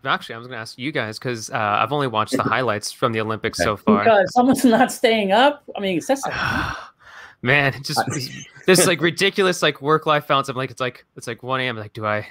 Actually, 0.06 0.36
I 0.36 0.38
was 0.38 0.48
going 0.48 0.58
to 0.58 0.62
ask 0.62 0.78
you 0.78 0.92
guys 0.92 1.20
because 1.20 1.50
uh, 1.50 1.58
I've 1.58 1.92
only 1.92 2.08
watched 2.08 2.38
the 2.38 2.44
highlights 2.56 2.92
from 2.92 3.12
the 3.12 3.22
Olympics 3.22 3.58
so 3.58 3.76
far. 3.76 4.04
Because 4.04 4.34
someone's 4.34 4.64
not 4.64 4.92
staying 4.92 5.32
up. 5.32 5.64
I 5.76 5.80
mean, 5.80 6.00
Cesar. 6.00 6.32
Man, 7.42 7.74
just 7.84 8.02
this 8.66 8.88
like 8.88 9.02
ridiculous 9.02 9.62
like 9.62 9.82
work 9.82 10.06
life 10.06 10.28
balance. 10.28 10.50
I'm 10.50 10.56
like, 10.56 10.72
it's 10.72 10.80
like 10.82 11.06
it's 11.16 11.28
like 11.28 11.44
1 11.44 11.60
a.m. 11.60 11.78
Like, 11.78 11.94
do 11.94 12.06
I 12.06 12.26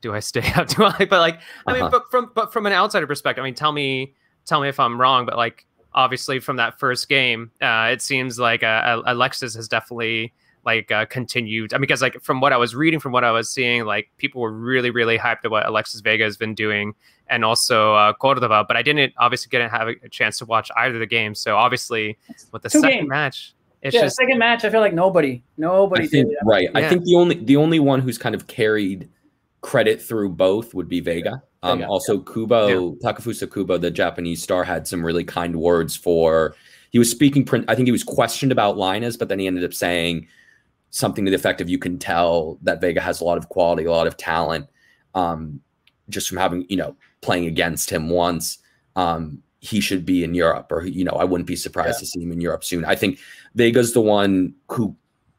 do 0.00 0.14
I 0.14 0.20
stay 0.20 0.52
up? 0.54 0.68
Do 0.76 0.84
I? 0.84 0.96
But 0.98 1.20
like, 1.20 1.40
I 1.66 1.72
mean, 1.72 1.82
uh-huh. 1.82 1.90
but 1.90 2.10
from 2.10 2.32
but 2.34 2.52
from 2.52 2.66
an 2.66 2.72
outsider 2.72 3.06
perspective, 3.06 3.42
I 3.42 3.46
mean, 3.46 3.54
tell 3.54 3.72
me 3.72 4.14
tell 4.46 4.60
me 4.60 4.68
if 4.68 4.80
I'm 4.80 5.00
wrong. 5.00 5.26
But 5.26 5.36
like, 5.36 5.66
obviously, 5.92 6.40
from 6.40 6.56
that 6.56 6.78
first 6.78 7.08
game, 7.08 7.50
uh, 7.60 7.90
it 7.92 8.02
seems 8.02 8.38
like 8.38 8.62
uh, 8.62 9.02
Alexis 9.06 9.54
has 9.54 9.68
definitely 9.68 10.32
like 10.64 10.90
uh, 10.90 11.06
continued. 11.06 11.72
I 11.72 11.76
mean, 11.76 11.82
because 11.82 12.02
like 12.02 12.20
from 12.22 12.40
what 12.40 12.52
I 12.52 12.56
was 12.56 12.74
reading, 12.74 13.00
from 13.00 13.12
what 13.12 13.24
I 13.24 13.30
was 13.30 13.50
seeing, 13.50 13.84
like 13.84 14.10
people 14.18 14.40
were 14.40 14.52
really, 14.52 14.90
really 14.90 15.18
hyped 15.18 15.44
at 15.44 15.50
what 15.50 15.66
Alexis 15.66 16.00
Vega 16.00 16.24
has 16.24 16.36
been 16.36 16.54
doing, 16.54 16.94
and 17.28 17.44
also 17.44 17.94
uh, 17.94 18.12
Cordova. 18.12 18.64
But 18.66 18.76
I 18.76 18.82
didn't 18.82 19.14
obviously 19.18 19.48
didn't 19.50 19.70
have 19.70 19.88
a 19.88 20.08
chance 20.08 20.38
to 20.38 20.44
watch 20.44 20.70
either 20.76 20.94
of 20.94 21.00
the 21.00 21.06
games. 21.06 21.40
So 21.40 21.56
obviously, 21.56 22.18
with 22.52 22.62
the 22.62 22.70
Two 22.70 22.80
second 22.80 22.98
games. 22.98 23.08
match, 23.08 23.54
it's 23.82 23.94
yeah, 23.94 24.02
just 24.02 24.16
second 24.16 24.38
match. 24.38 24.64
I 24.64 24.70
feel 24.70 24.80
like 24.80 24.94
nobody, 24.94 25.42
nobody 25.56 26.04
I 26.04 26.06
think, 26.06 26.28
did. 26.28 26.34
it. 26.34 26.44
right. 26.44 26.68
I 26.74 26.88
think 26.88 27.04
the 27.04 27.14
only 27.14 27.36
the 27.36 27.56
only 27.56 27.80
one 27.80 28.00
who's 28.00 28.18
kind 28.18 28.34
of 28.34 28.46
carried 28.46 29.08
credit 29.60 30.00
through 30.02 30.30
both 30.30 30.74
would 30.74 30.88
be 30.88 31.00
Vega. 31.00 31.42
Um, 31.62 31.78
Vega, 31.78 31.88
also, 31.88 32.20
Kubo 32.20 32.94
Takefusa 32.96 33.52
Kubo, 33.52 33.78
the 33.78 33.90
Japanese 33.90 34.42
star, 34.42 34.64
had 34.64 34.86
some 34.86 35.04
really 35.04 35.24
kind 35.24 35.56
words 35.56 35.96
for. 35.96 36.54
He 36.90 36.98
was 36.98 37.10
speaking. 37.10 37.44
print- 37.44 37.66
I 37.68 37.74
think 37.74 37.86
he 37.86 37.92
was 37.92 38.04
questioned 38.04 38.50
about 38.50 38.76
Lainez, 38.76 39.18
but 39.18 39.28
then 39.28 39.38
he 39.38 39.46
ended 39.46 39.64
up 39.64 39.74
saying 39.74 40.26
something 40.90 41.24
to 41.24 41.30
the 41.30 41.36
effect 41.36 41.60
of, 41.60 41.68
"You 41.68 41.78
can 41.78 41.98
tell 41.98 42.58
that 42.62 42.80
Vega 42.80 43.00
has 43.00 43.20
a 43.20 43.24
lot 43.24 43.38
of 43.38 43.48
quality, 43.48 43.84
a 43.84 43.90
lot 43.90 44.06
of 44.06 44.16
talent, 44.16 44.66
um, 45.14 45.60
just 46.08 46.28
from 46.28 46.38
having 46.38 46.66
you 46.68 46.76
know 46.76 46.96
playing 47.20 47.46
against 47.46 47.90
him 47.90 48.08
once." 48.08 48.58
Um, 48.96 49.42
he 49.60 49.80
should 49.80 50.06
be 50.06 50.22
in 50.24 50.34
Europe, 50.34 50.70
or 50.70 50.86
you 50.86 51.04
know, 51.04 51.12
I 51.12 51.24
wouldn't 51.24 51.46
be 51.48 51.56
surprised 51.56 51.96
Yeah. 51.96 52.00
to 52.00 52.06
see 52.06 52.22
him 52.22 52.32
in 52.32 52.40
Europe 52.40 52.64
soon. 52.64 52.84
I 52.84 52.94
think 52.94 53.18
Vega's 53.56 53.92
the 53.92 54.00
one 54.00 54.54
who, 54.68 54.94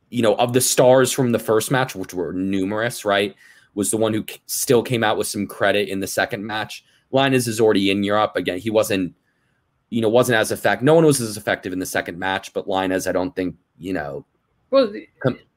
you 0.09 0.21
know, 0.21 0.35
of 0.35 0.51
the 0.53 0.61
stars 0.61 1.11
from 1.11 1.31
the 1.31 1.39
first 1.39 1.71
match, 1.71 1.95
which 1.95 2.13
were 2.13 2.33
numerous, 2.33 3.05
right, 3.05 3.33
was 3.75 3.91
the 3.91 3.97
one 3.97 4.13
who 4.13 4.25
c- 4.29 4.39
still 4.45 4.83
came 4.83 5.03
out 5.05 5.17
with 5.17 5.27
some 5.27 5.47
credit 5.47 5.87
in 5.87 6.01
the 6.01 6.07
second 6.07 6.45
match. 6.45 6.83
Lainez 7.13 7.47
is 7.47 7.61
already 7.61 7.89
in 7.91 8.03
Europe 8.03 8.33
again. 8.35 8.57
He 8.59 8.69
wasn't, 8.69 9.15
you 9.89 10.01
know, 10.01 10.09
wasn't 10.09 10.37
as 10.37 10.51
effective. 10.51 10.83
No 10.83 10.95
one 10.95 11.05
was 11.05 11.21
as 11.21 11.37
effective 11.37 11.71
in 11.71 11.79
the 11.79 11.85
second 11.85 12.19
match, 12.19 12.53
but 12.53 12.67
Lainez, 12.67 13.07
I 13.07 13.13
don't 13.13 13.35
think, 13.35 13.55
you 13.79 13.93
know, 13.93 14.25
Well, 14.72 14.93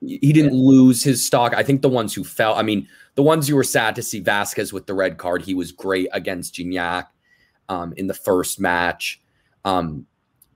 he 0.01 0.33
didn't 0.33 0.55
lose 0.55 1.03
his 1.05 1.25
stock. 1.25 1.55
I 1.55 1.63
think 1.63 1.83
the 1.83 1.89
ones 1.89 2.15
who 2.15 2.25
fell, 2.25 2.55
I 2.55 2.63
mean, 2.63 2.89
the 3.15 3.23
ones 3.23 3.49
you 3.49 3.57
were 3.57 3.65
sad 3.65 3.95
to 3.97 4.03
see 4.03 4.21
Vasquez 4.21 4.73
with 4.73 4.87
the 4.87 4.95
red 4.95 5.19
card, 5.19 5.43
he 5.43 5.55
was 5.55 5.71
great 5.71 6.09
against 6.13 6.55
Gignac 6.55 7.07
um, 7.69 7.93
in 7.97 8.07
the 8.07 8.15
first 8.15 8.59
match. 8.59 9.21
Um, 9.65 10.07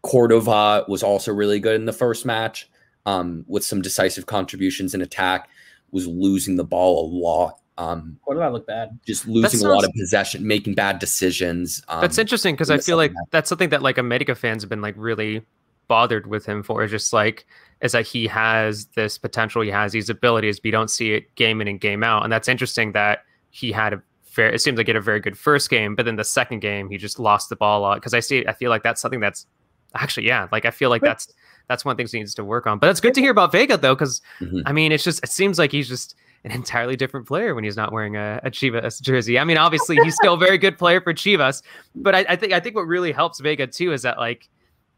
Cordova 0.03 0.85
was 0.89 1.03
also 1.03 1.33
really 1.33 1.61
good 1.61 1.75
in 1.75 1.85
the 1.85 1.93
first 1.93 2.25
match 2.25 2.71
um, 3.05 3.45
with 3.47 3.65
some 3.65 3.83
decisive 3.83 4.27
contributions 4.27 4.95
in 4.95 5.01
attack, 5.01 5.49
was 5.91 6.07
losing 6.07 6.57
the 6.57 6.65
ball 6.65 7.05
a 7.05 7.09
lot. 7.09 7.61
Um, 7.79 8.19
Cordova 8.25 8.53
looked 8.53 8.67
bad. 8.69 8.99
just 9.07 9.27
losing 9.27 9.67
a 9.67 9.69
lot 9.69 9.85
of 9.85 9.93
possession, 9.93 10.47
making 10.47 10.75
bad 10.75 10.99
decisions. 10.99 11.83
Um, 11.89 12.01
That's 12.01 12.19
interesting 12.19 12.55
because 12.55 12.71
I 12.71 12.79
feel 12.79 12.97
like 12.97 13.11
second 13.11 13.27
that's 13.31 13.49
something 13.49 13.69
that 13.69 13.83
like 13.83 13.99
America 13.99 14.35
fans 14.35 14.63
have 14.63 14.71
been 14.71 14.81
like 14.81 14.95
really 14.97 15.45
bothered 15.89 16.27
with 16.27 16.47
him 16.47 16.63
for. 16.63 16.87
Just 16.87 17.13
like 17.13 17.47
is 17.83 17.93
that 17.93 18.07
he 18.07 18.27
has 18.27 18.87
this 18.97 19.19
potential, 19.19 19.63
he 19.63 19.71
has 19.71 19.93
these 19.93 20.09
abilities, 20.09 20.59
but 20.59 20.67
you 20.67 20.73
don't 20.73 20.91
see 20.91 21.13
it 21.13 21.35
game 21.35 21.61
in 21.61 21.69
and 21.69 21.81
game 21.81 22.03
out. 22.03 22.23
And 22.25 22.33
that's 22.33 22.49
interesting 22.49 22.93
that 22.93 23.25
he 23.51 23.71
had 23.73 23.93
a 23.93 24.03
fair. 24.25 24.49
It 24.51 24.61
seems 24.61 24.79
like 24.79 24.87
he 24.87 24.91
had 24.91 24.97
a 24.97 25.01
very 25.01 25.21
good 25.21 25.37
first 25.39 25.69
game, 25.71 25.95
but 25.95 26.05
then 26.07 26.17
the 26.17 26.25
second 26.25 26.61
game 26.61 26.89
he 26.89 26.97
just 26.97 27.19
lost 27.19 27.49
the 27.49 27.57
ball 27.57 27.81
a 27.81 27.83
lot. 27.83 27.95
Because 27.97 28.15
I 28.15 28.21
see, 28.21 28.47
I 28.47 28.53
feel 28.53 28.71
like 28.71 28.83
that's 28.83 29.01
something 29.01 29.21
that's 29.21 29.47
actually 29.95 30.27
yeah, 30.27 30.49
like 30.53 30.65
I 30.65 30.71
feel 30.71 30.91
like 30.91 31.03
that's 31.03 31.33
that's 31.69 31.85
one 31.85 31.97
thing 31.97 32.07
he 32.07 32.19
needs 32.19 32.35
to 32.35 32.45
work 32.45 32.67
on. 32.67 32.79
But 32.79 32.91
it's 32.91 33.01
good 33.01 33.15
to 33.15 33.21
hear 33.21 33.31
about 33.31 33.53
Vega 33.53 33.77
though, 33.77 33.95
because 33.95 34.21
Mhm. 34.41 34.63
I 34.67 34.73
mean, 34.73 34.93
it's 34.93 35.05
just 35.05 35.23
it 35.23 35.31
seems 35.31 35.59
like 35.59 35.73
he's 35.73 35.89
just 35.89 36.15
an 36.45 36.53
entirely 36.53 36.97
different 36.97 37.27
player 37.27 37.55
when 37.55 37.65
he's 37.65 37.77
not 37.77 37.93
wearing 37.93 38.17
a, 38.17 38.41
a 38.45 38.51
Chivas 38.51 39.03
jersey. 39.03 39.39
I 39.39 39.45
mean, 39.45 39.59
obviously 39.59 39.97
he's 40.05 40.15
still 40.15 40.35
a 40.35 40.39
very 40.39 40.59
good 40.59 40.79
player 40.79 41.01
for 41.01 41.13
Chivas, 41.13 41.63
but 41.95 42.15
I, 42.15 42.25
I 42.29 42.37
think 42.37 42.53
I 42.53 42.61
think 42.61 42.75
what 42.75 42.87
really 42.87 43.13
helps 43.13 43.41
Vega 43.41 43.67
too 43.67 43.93
is 43.93 44.03
that 44.03 44.17
like 44.17 44.49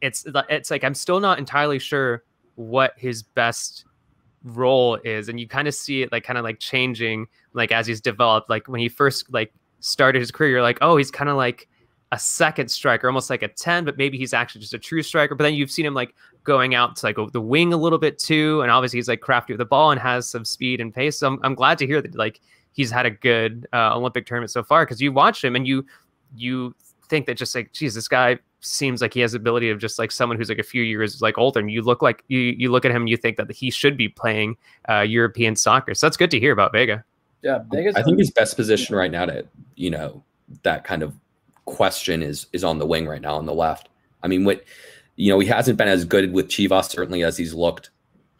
it's 0.00 0.24
it's 0.48 0.70
like 0.70 0.84
I'm 0.84 0.94
still 0.94 1.20
not 1.20 1.38
entirely 1.38 1.78
sure 1.78 2.22
what 2.58 2.94
his 2.96 3.22
best 3.22 3.84
role 4.42 4.96
is, 5.04 5.28
and 5.28 5.38
you 5.38 5.46
kind 5.46 5.68
of 5.68 5.74
see 5.74 6.02
it 6.02 6.12
like 6.12 6.24
kind 6.24 6.38
of 6.38 6.44
like 6.44 6.58
changing 6.58 7.26
like 7.52 7.72
as 7.72 7.86
he's 7.86 8.00
developed. 8.00 8.50
Like 8.50 8.66
when 8.68 8.80
he 8.80 8.88
first 8.88 9.32
like 9.32 9.52
started 9.80 10.18
his 10.18 10.30
career, 10.30 10.50
you're 10.50 10.62
like, 10.62 10.78
oh, 10.80 10.96
he's 10.96 11.10
kind 11.10 11.30
of 11.30 11.36
like 11.36 11.68
a 12.10 12.18
second 12.18 12.68
striker, 12.68 13.06
almost 13.06 13.30
like 13.30 13.42
a 13.42 13.48
10, 13.48 13.84
but 13.84 13.98
maybe 13.98 14.16
he's 14.18 14.32
actually 14.32 14.60
just 14.60 14.74
a 14.74 14.78
true 14.78 15.02
striker. 15.02 15.34
But 15.34 15.44
then 15.44 15.54
you've 15.54 15.70
seen 15.70 15.84
him 15.84 15.94
like 15.94 16.14
going 16.44 16.74
out 16.74 16.96
to 16.96 17.06
like 17.06 17.16
the 17.32 17.40
wing 17.40 17.72
a 17.72 17.76
little 17.76 17.98
bit 17.98 18.18
too. 18.18 18.62
And 18.62 18.70
obviously 18.70 18.98
he's 18.98 19.08
like 19.08 19.20
crafty 19.20 19.52
with 19.52 19.58
the 19.58 19.66
ball 19.66 19.90
and 19.90 20.00
has 20.00 20.28
some 20.28 20.44
speed 20.44 20.80
and 20.80 20.92
pace. 20.92 21.18
So 21.18 21.26
I'm, 21.26 21.38
I'm 21.42 21.54
glad 21.54 21.78
to 21.78 21.86
hear 21.86 22.00
that 22.00 22.14
like 22.14 22.40
he's 22.72 22.90
had 22.90 23.06
a 23.06 23.10
good 23.10 23.66
uh, 23.72 23.94
Olympic 23.94 24.26
tournament 24.26 24.50
so 24.50 24.62
far 24.62 24.84
because 24.84 25.00
you 25.00 25.12
watch 25.12 25.44
him 25.44 25.54
and 25.54 25.66
you 25.66 25.84
you 26.36 26.74
think 27.08 27.26
that 27.26 27.36
just 27.36 27.54
like, 27.54 27.72
geez, 27.72 27.94
this 27.94 28.08
guy 28.08 28.38
seems 28.60 29.00
like 29.00 29.14
he 29.14 29.20
has 29.20 29.32
the 29.32 29.38
ability 29.38 29.70
of 29.70 29.78
just 29.78 29.98
like 29.98 30.10
someone 30.10 30.36
who's 30.36 30.48
like 30.48 30.58
a 30.58 30.64
few 30.64 30.82
years 30.82 31.22
like 31.22 31.38
older 31.38 31.60
and 31.60 31.70
you 31.70 31.82
look 31.82 32.02
like 32.02 32.24
you 32.28 32.38
you 32.38 32.70
look 32.70 32.84
at 32.84 32.90
him 32.90 33.02
and 33.02 33.08
you 33.08 33.16
think 33.16 33.36
that 33.36 33.50
he 33.52 33.70
should 33.70 33.96
be 33.96 34.08
playing 34.08 34.56
uh, 34.88 35.00
European 35.00 35.54
soccer. 35.56 35.94
So 35.94 36.06
that's 36.06 36.16
good 36.16 36.30
to 36.32 36.40
hear 36.40 36.52
about 36.52 36.72
Vega. 36.72 37.04
Yeah, 37.42 37.60
Vegas. 37.70 37.94
I 37.94 38.02
think 38.02 38.18
his 38.18 38.30
best 38.30 38.56
position 38.56 38.96
right 38.96 39.10
now 39.10 39.26
to, 39.26 39.46
you 39.76 39.90
know, 39.90 40.24
that 40.62 40.84
kind 40.84 41.02
of 41.02 41.14
question 41.66 42.22
is 42.22 42.46
is 42.52 42.64
on 42.64 42.78
the 42.78 42.86
wing 42.86 43.06
right 43.06 43.20
now 43.20 43.36
on 43.36 43.46
the 43.46 43.54
left. 43.54 43.88
I 44.22 44.28
mean, 44.28 44.44
what 44.44 44.64
you 45.16 45.32
know, 45.32 45.38
he 45.38 45.48
hasn't 45.48 45.78
been 45.78 45.88
as 45.88 46.04
good 46.04 46.32
with 46.32 46.48
Chivas 46.48 46.90
certainly 46.90 47.22
as 47.22 47.36
he's 47.36 47.54
looked 47.54 47.90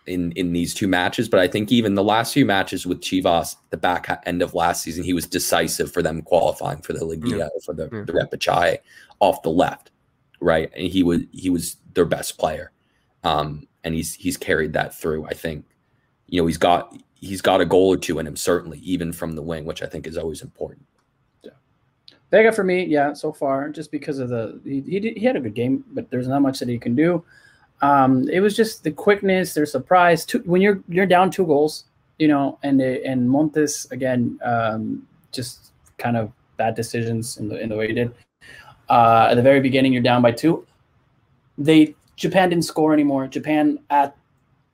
in 0.06 0.32
in 0.32 0.52
these 0.52 0.74
two 0.74 0.88
matches, 0.88 1.28
but 1.28 1.38
I 1.38 1.46
think 1.46 1.70
even 1.70 1.94
the 1.94 2.02
last 2.02 2.32
few 2.32 2.46
matches 2.46 2.86
with 2.86 3.00
Chivas, 3.00 3.56
the 3.70 3.76
back 3.76 4.22
end 4.26 4.42
of 4.42 4.54
last 4.54 4.82
season, 4.82 5.04
he 5.04 5.12
was 5.12 5.26
decisive 5.26 5.92
for 5.92 6.02
them 6.02 6.22
qualifying 6.22 6.80
for 6.82 6.92
the 6.92 7.04
Liga 7.04 7.50
for 7.64 7.74
the 7.74 7.88
Yeah. 7.92 8.02
the 8.02 8.12
Repechaje 8.12 8.78
off 9.20 9.42
the 9.42 9.50
left, 9.50 9.87
right? 10.40 10.70
And 10.74 10.88
he 10.88 11.02
was 11.02 11.20
he 11.32 11.50
was 11.50 11.76
their 11.94 12.04
best 12.04 12.38
player, 12.38 12.72
um, 13.24 13.66
and 13.84 13.94
he's 13.94 14.14
he's 14.14 14.36
carried 14.36 14.72
that 14.74 14.94
through. 14.94 15.26
I 15.26 15.34
think, 15.34 15.64
you 16.26 16.40
know, 16.40 16.46
he's 16.46 16.58
got 16.58 16.96
he's 17.14 17.42
got 17.42 17.60
a 17.60 17.66
goal 17.66 17.88
or 17.88 17.96
two 17.96 18.18
in 18.18 18.26
him 18.26 18.36
certainly, 18.36 18.78
even 18.78 19.12
from 19.12 19.32
the 19.32 19.42
wing, 19.42 19.64
which 19.64 19.82
I 19.82 19.86
think 19.86 20.06
is 20.06 20.16
always 20.16 20.42
important. 20.42 20.84
Vega 22.30 22.52
for 22.52 22.64
me, 22.64 22.84
yeah, 22.84 23.14
so 23.14 23.32
far, 23.32 23.70
just 23.70 23.90
because 23.90 24.18
of 24.18 24.28
the 24.28 24.60
he 24.64 24.80
he, 24.82 25.00
did, 25.00 25.16
he 25.16 25.24
had 25.24 25.36
a 25.36 25.40
good 25.40 25.54
game, 25.54 25.84
but 25.92 26.10
there's 26.10 26.28
not 26.28 26.42
much 26.42 26.58
that 26.58 26.68
he 26.68 26.78
can 26.78 26.94
do. 26.94 27.24
Um, 27.80 28.28
it 28.28 28.40
was 28.40 28.56
just 28.56 28.84
the 28.84 28.90
quickness, 28.90 29.54
their 29.54 29.66
surprise. 29.66 30.26
Two, 30.26 30.40
when 30.40 30.60
you're 30.60 30.82
you're 30.88 31.06
down 31.06 31.30
two 31.30 31.46
goals, 31.46 31.84
you 32.18 32.28
know, 32.28 32.58
and 32.62 32.80
and 32.82 33.28
Montes 33.30 33.90
again, 33.92 34.38
um, 34.44 35.06
just 35.32 35.72
kind 35.96 36.16
of 36.16 36.30
bad 36.58 36.74
decisions 36.74 37.38
in 37.38 37.48
the 37.48 37.58
in 37.58 37.70
the 37.70 37.76
way 37.76 37.88
he 37.88 37.94
did. 37.94 38.14
Uh, 38.88 39.28
at 39.30 39.34
the 39.34 39.42
very 39.42 39.60
beginning, 39.60 39.92
you're 39.92 40.02
down 40.02 40.22
by 40.22 40.32
two. 40.32 40.66
They 41.56 41.94
Japan 42.16 42.50
didn't 42.50 42.64
score 42.64 42.92
anymore. 42.92 43.26
Japan 43.26 43.78
at 43.90 44.16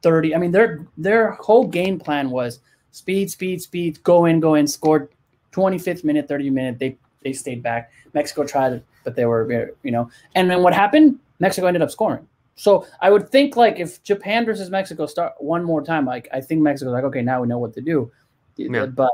30. 0.03 0.35
I 0.35 0.39
mean, 0.39 0.53
their 0.53 0.87
their 0.97 1.33
whole 1.33 1.67
game 1.67 1.99
plan 1.99 2.31
was 2.31 2.61
speed, 2.93 3.31
speed, 3.31 3.63
speed, 3.63 4.03
go 4.03 4.27
in, 4.27 4.41
go 4.41 4.55
in, 4.55 4.67
scored 4.67 5.09
25th 5.53 6.05
minute, 6.05 6.29
30 6.29 6.51
minute. 6.51 6.79
They 6.79 6.97
they 7.23 7.33
stayed 7.33 7.63
back. 7.63 7.91
Mexico 8.13 8.45
tried 8.45 8.75
it, 8.75 8.85
but 9.03 9.17
they 9.17 9.25
were 9.25 9.75
you 9.83 9.91
know. 9.91 10.11
And 10.35 10.51
then 10.51 10.63
what 10.63 10.75
happened? 10.75 11.19
Mexico 11.41 11.67
ended 11.67 11.83
up 11.83 11.91
scoring. 11.91 12.27
So 12.57 12.87
I 13.01 13.11
would 13.11 13.31
think 13.31 13.57
like 13.57 13.81
if 13.81 14.03
Japan 14.05 14.45
versus 14.45 14.71
Mexico 14.71 15.07
start 15.07 15.35
one 15.39 15.65
more 15.65 15.83
time, 15.83 16.07
like 16.07 16.29
I 16.33 16.41
think 16.41 16.61
Mexico's 16.61 16.93
like, 16.93 17.05
okay, 17.05 17.23
now 17.23 17.41
we 17.43 17.49
know 17.49 17.59
what 17.59 17.75
to 17.75 17.81
do. 17.81 18.13
Yeah. 18.57 18.87
But 18.87 19.11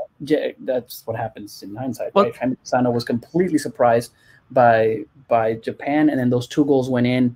that's 0.59 1.01
what 1.05 1.17
happens 1.17 1.63
in 1.63 1.75
hindsight. 1.75 2.13
Well- 2.13 2.25
right? 2.25 2.57
Lozano 2.63 2.93
was 2.93 3.03
completely 3.03 3.57
surprised 3.57 4.11
by 4.51 5.03
by 5.27 5.55
Japan, 5.55 6.09
and 6.09 6.19
then 6.19 6.29
those 6.29 6.47
two 6.47 6.65
goals 6.65 6.89
went 6.89 7.07
in, 7.07 7.35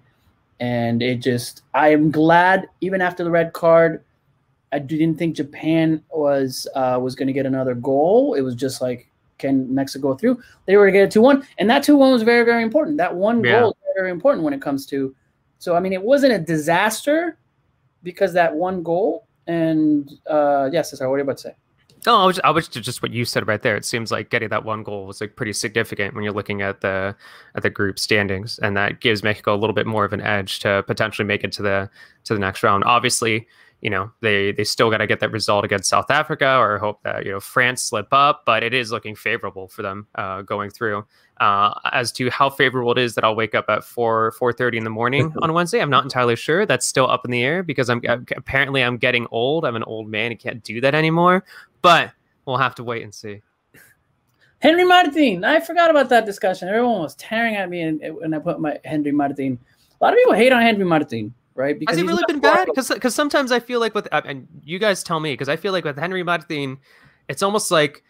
and 0.59 1.01
it 1.01 1.17
just. 1.21 1.63
I 1.73 1.89
am 1.89 2.11
glad, 2.11 2.67
even 2.81 3.01
after 3.01 3.23
the 3.23 3.31
red 3.31 3.53
card, 3.53 4.03
I 4.71 4.79
didn't 4.79 5.15
think 5.15 5.35
Japan 5.35 6.03
was 6.11 6.67
uh, 6.75 6.99
was 7.01 7.15
going 7.15 7.27
to 7.27 7.33
get 7.33 7.45
another 7.45 7.75
goal. 7.75 8.33
It 8.33 8.41
was 8.41 8.55
just 8.55 8.81
like, 8.81 9.09
can 9.37 9.73
Mexico 9.73 10.09
go 10.09 10.17
through? 10.17 10.41
They 10.65 10.75
were 10.75 10.83
going 10.83 10.93
to 10.93 10.99
get 10.99 11.07
a 11.07 11.11
two 11.11 11.21
one, 11.21 11.47
and 11.57 11.69
that 11.69 11.83
two 11.83 11.95
one 11.95 12.11
was 12.11 12.23
very 12.23 12.43
very 12.43 12.63
important. 12.63 12.97
That 12.97 13.15
one 13.15 13.43
Yeah. 13.43 13.61
goal 13.61 13.71
is 13.71 13.77
very, 13.95 14.11
important 14.11 14.43
when 14.43 14.53
it 14.53 14.61
comes 14.61 14.85
to. 14.87 15.15
So 15.59 15.75
I 15.75 15.79
mean, 15.79 15.93
it 15.93 16.01
wasn't 16.01 16.33
a 16.33 16.39
disaster 16.39 17.37
because 18.03 18.33
that 18.33 18.53
one 18.53 18.83
goal. 18.83 19.25
And 19.47 20.11
uh, 20.27 20.69
yes, 20.73 20.89
Cesar, 20.89 21.07
what 21.07 21.15
are 21.15 21.17
you 21.19 21.23
about 21.23 21.37
to 21.37 21.43
say? 21.43 21.55
No, 22.05 22.17
I 22.17 22.25
was 22.25 22.39
I 22.43 22.51
was 22.51 22.67
just 22.67 23.01
what 23.01 23.11
you 23.11 23.25
said 23.25 23.47
right 23.47 23.61
there. 23.61 23.75
It 23.75 23.85
seems 23.85 24.11
like 24.11 24.29
getting 24.29 24.49
that 24.49 24.63
one 24.63 24.83
goal 24.83 25.07
was 25.07 25.21
like 25.21 25.35
pretty 25.35 25.53
significant 25.53 26.13
when 26.13 26.23
you're 26.23 26.33
looking 26.33 26.61
at 26.61 26.81
the 26.81 27.15
at 27.55 27.63
the 27.63 27.69
group 27.69 27.97
standings, 27.97 28.59
and 28.59 28.77
that 28.77 28.99
gives 28.99 29.23
Mexico 29.23 29.55
a 29.55 29.57
little 29.57 29.73
bit 29.73 29.87
more 29.87 30.05
of 30.05 30.13
an 30.13 30.21
edge 30.21 30.59
to 30.59 30.83
potentially 30.87 31.25
make 31.25 31.43
it 31.43 31.51
to 31.53 31.61
the 31.63 31.89
to 32.25 32.33
the 32.33 32.39
next 32.39 32.63
round. 32.63 32.83
Obviously, 32.83 33.47
you 33.81 33.89
know 33.89 34.11
they 34.21 34.51
they 34.51 34.63
still 34.63 34.89
got 34.89 34.97
to 34.97 35.07
get 35.07 35.19
that 35.19 35.31
result 35.31 35.65
against 35.65 35.89
South 35.89 36.09
Africa, 36.11 36.57
or 36.57 36.77
hope 36.77 37.01
that 37.03 37.25
you 37.25 37.31
know 37.31 37.39
France 37.39 37.81
slip 37.81 38.07
up, 38.11 38.43
but 38.45 38.63
it 38.63 38.73
is 38.73 38.91
looking 38.91 39.15
favorable 39.15 39.67
for 39.67 39.81
them 39.81 40.07
uh, 40.15 40.41
going 40.41 40.69
through. 40.69 41.05
Uh, 41.41 41.73
as 41.91 42.13
to 42.13 42.29
how 42.29 42.49
favorable 42.49 42.93
it 42.93 42.97
is 42.97 43.13
that 43.13 43.25
I'll 43.25 43.35
wake 43.35 43.53
up 43.53 43.65
at 43.67 43.83
four 43.83 44.31
four 44.33 44.53
thirty 44.53 44.77
in 44.77 44.85
the 44.85 44.89
morning 44.89 45.33
on 45.41 45.53
Wednesday, 45.53 45.81
I'm 45.81 45.89
not 45.89 46.03
entirely 46.03 46.35
sure. 46.35 46.65
That's 46.65 46.85
still 46.85 47.09
up 47.09 47.25
in 47.25 47.31
the 47.31 47.43
air 47.43 47.61
because 47.61 47.89
I'm 47.89 48.01
apparently 48.07 48.83
I'm 48.83 48.97
getting 48.97 49.27
old. 49.31 49.65
I'm 49.65 49.75
an 49.75 49.83
old 49.83 50.09
man 50.09 50.31
and 50.31 50.39
can't 50.39 50.63
do 50.63 50.79
that 50.81 50.95
anymore. 50.95 51.43
But 51.85 52.13
we'll 52.45 52.57
have 52.57 52.75
to 52.75 52.83
wait 52.83 53.03
and 53.03 53.13
see. 53.13 53.41
Henry 54.59 54.83
Martin. 54.83 55.43
I 55.43 55.59
forgot 55.59 55.89
about 55.91 56.09
that 56.09 56.25
discussion. 56.25 56.67
Everyone 56.67 57.01
was 57.01 57.15
tearing 57.15 57.55
at 57.55 57.69
me 57.69 57.81
and- 57.81 58.01
when 58.17 58.33
I 58.33 58.39
put 58.39 58.59
my 58.59 58.79
Henry 58.83 59.11
Martin. 59.11 59.59
A 60.01 60.03
lot 60.03 60.13
of 60.13 60.17
people 60.17 60.33
hate 60.33 60.51
on 60.51 60.61
Henry 60.61 60.85
Martin. 60.85 61.33
right? 61.53 61.77
Has 61.87 61.97
he 61.97 62.03
really 62.03 62.23
been 62.27 62.39
bad? 62.39 62.65
Because 62.65 62.89
because 62.89 63.15
sometimes 63.15 63.51
I 63.51 63.59
feel 63.59 63.79
like 63.79 63.93
with 63.95 64.07
uh, 64.11 64.21
and 64.25 64.47
you 64.63 64.77
guys 64.79 65.03
tell 65.03 65.19
me 65.19 65.33
because 65.33 65.47
I 65.47 65.55
feel 65.55 65.71
like 65.71 65.85
with 65.85 65.97
Henry 65.97 66.23
Martin, 66.23 66.79
it's 67.29 67.43
almost 67.43 67.71
like 67.71 68.03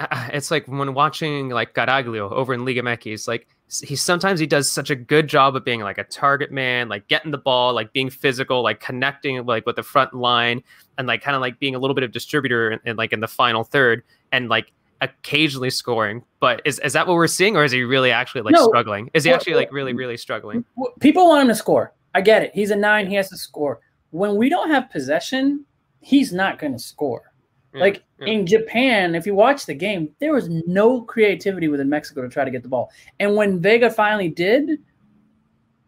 it's 0.32 0.50
like 0.50 0.66
when 0.66 0.94
watching 0.94 1.48
like 1.50 1.74
Garaglio 1.74 2.30
over 2.30 2.54
in 2.54 2.64
Liga 2.64 2.82
MX, 2.82 3.26
like 3.28 3.46
he 3.82 3.96
sometimes 3.96 4.40
he 4.40 4.46
does 4.46 4.70
such 4.70 4.90
a 4.90 4.94
good 4.96 5.28
job 5.28 5.54
of 5.56 5.64
being 5.64 5.80
like 5.80 5.98
a 5.98 6.04
target 6.04 6.50
man, 6.50 6.88
like 6.88 7.06
getting 7.08 7.30
the 7.30 7.38
ball, 7.38 7.74
like 7.74 7.92
being 7.92 8.08
physical, 8.08 8.62
like 8.62 8.80
connecting 8.80 9.44
like 9.44 9.66
with 9.66 9.76
the 9.76 9.82
front 9.82 10.14
line, 10.14 10.62
and 10.96 11.06
like 11.06 11.22
kind 11.22 11.34
of 11.34 11.40
like 11.40 11.58
being 11.58 11.74
a 11.74 11.78
little 11.78 11.94
bit 11.94 12.04
of 12.04 12.12
distributor 12.12 12.70
in, 12.70 12.80
in 12.84 12.96
like 12.96 13.12
in 13.12 13.20
the 13.20 13.28
final 13.28 13.64
third, 13.64 14.02
and 14.32 14.48
like 14.48 14.72
occasionally 15.00 15.70
scoring. 15.70 16.24
But 16.40 16.62
is 16.64 16.78
is 16.80 16.92
that 16.94 17.06
what 17.06 17.14
we're 17.14 17.26
seeing, 17.26 17.56
or 17.56 17.64
is 17.64 17.72
he 17.72 17.82
really 17.82 18.10
actually 18.10 18.42
like 18.42 18.54
No. 18.54 18.68
struggling? 18.68 19.10
Is 19.14 19.24
he 19.24 19.32
actually 19.32 19.54
like 19.54 19.72
really 19.72 19.92
really 19.92 20.16
struggling? 20.16 20.64
People 21.00 21.28
want 21.28 21.42
him 21.42 21.48
to 21.48 21.54
score. 21.54 21.92
I 22.14 22.20
get 22.20 22.42
it. 22.42 22.52
He's 22.54 22.70
a 22.70 22.76
nine. 22.76 23.06
He 23.06 23.14
has 23.16 23.28
to 23.30 23.36
score. 23.36 23.80
When 24.10 24.36
we 24.36 24.48
don't 24.48 24.70
have 24.70 24.90
possession, 24.90 25.66
he's 26.00 26.32
not 26.32 26.58
going 26.58 26.72
to 26.72 26.78
score. 26.78 27.32
Yeah, 27.74 27.80
like 27.80 28.04
yeah. 28.20 28.26
in 28.28 28.46
Japan, 28.46 29.14
if 29.14 29.26
you 29.26 29.34
watch 29.34 29.66
the 29.66 29.74
game, 29.74 30.10
there 30.20 30.32
was 30.32 30.48
no 30.48 31.02
creativity 31.02 31.68
within 31.68 31.88
Mexico 31.88 32.22
to 32.22 32.28
try 32.28 32.44
to 32.44 32.50
get 32.50 32.62
the 32.62 32.68
ball. 32.68 32.90
And 33.20 33.36
when 33.36 33.60
Vega 33.60 33.90
finally 33.90 34.28
did, 34.28 34.80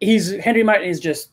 he's 0.00 0.30
Henry 0.36 0.62
Martin 0.62 0.88
is 0.88 1.00
just, 1.00 1.30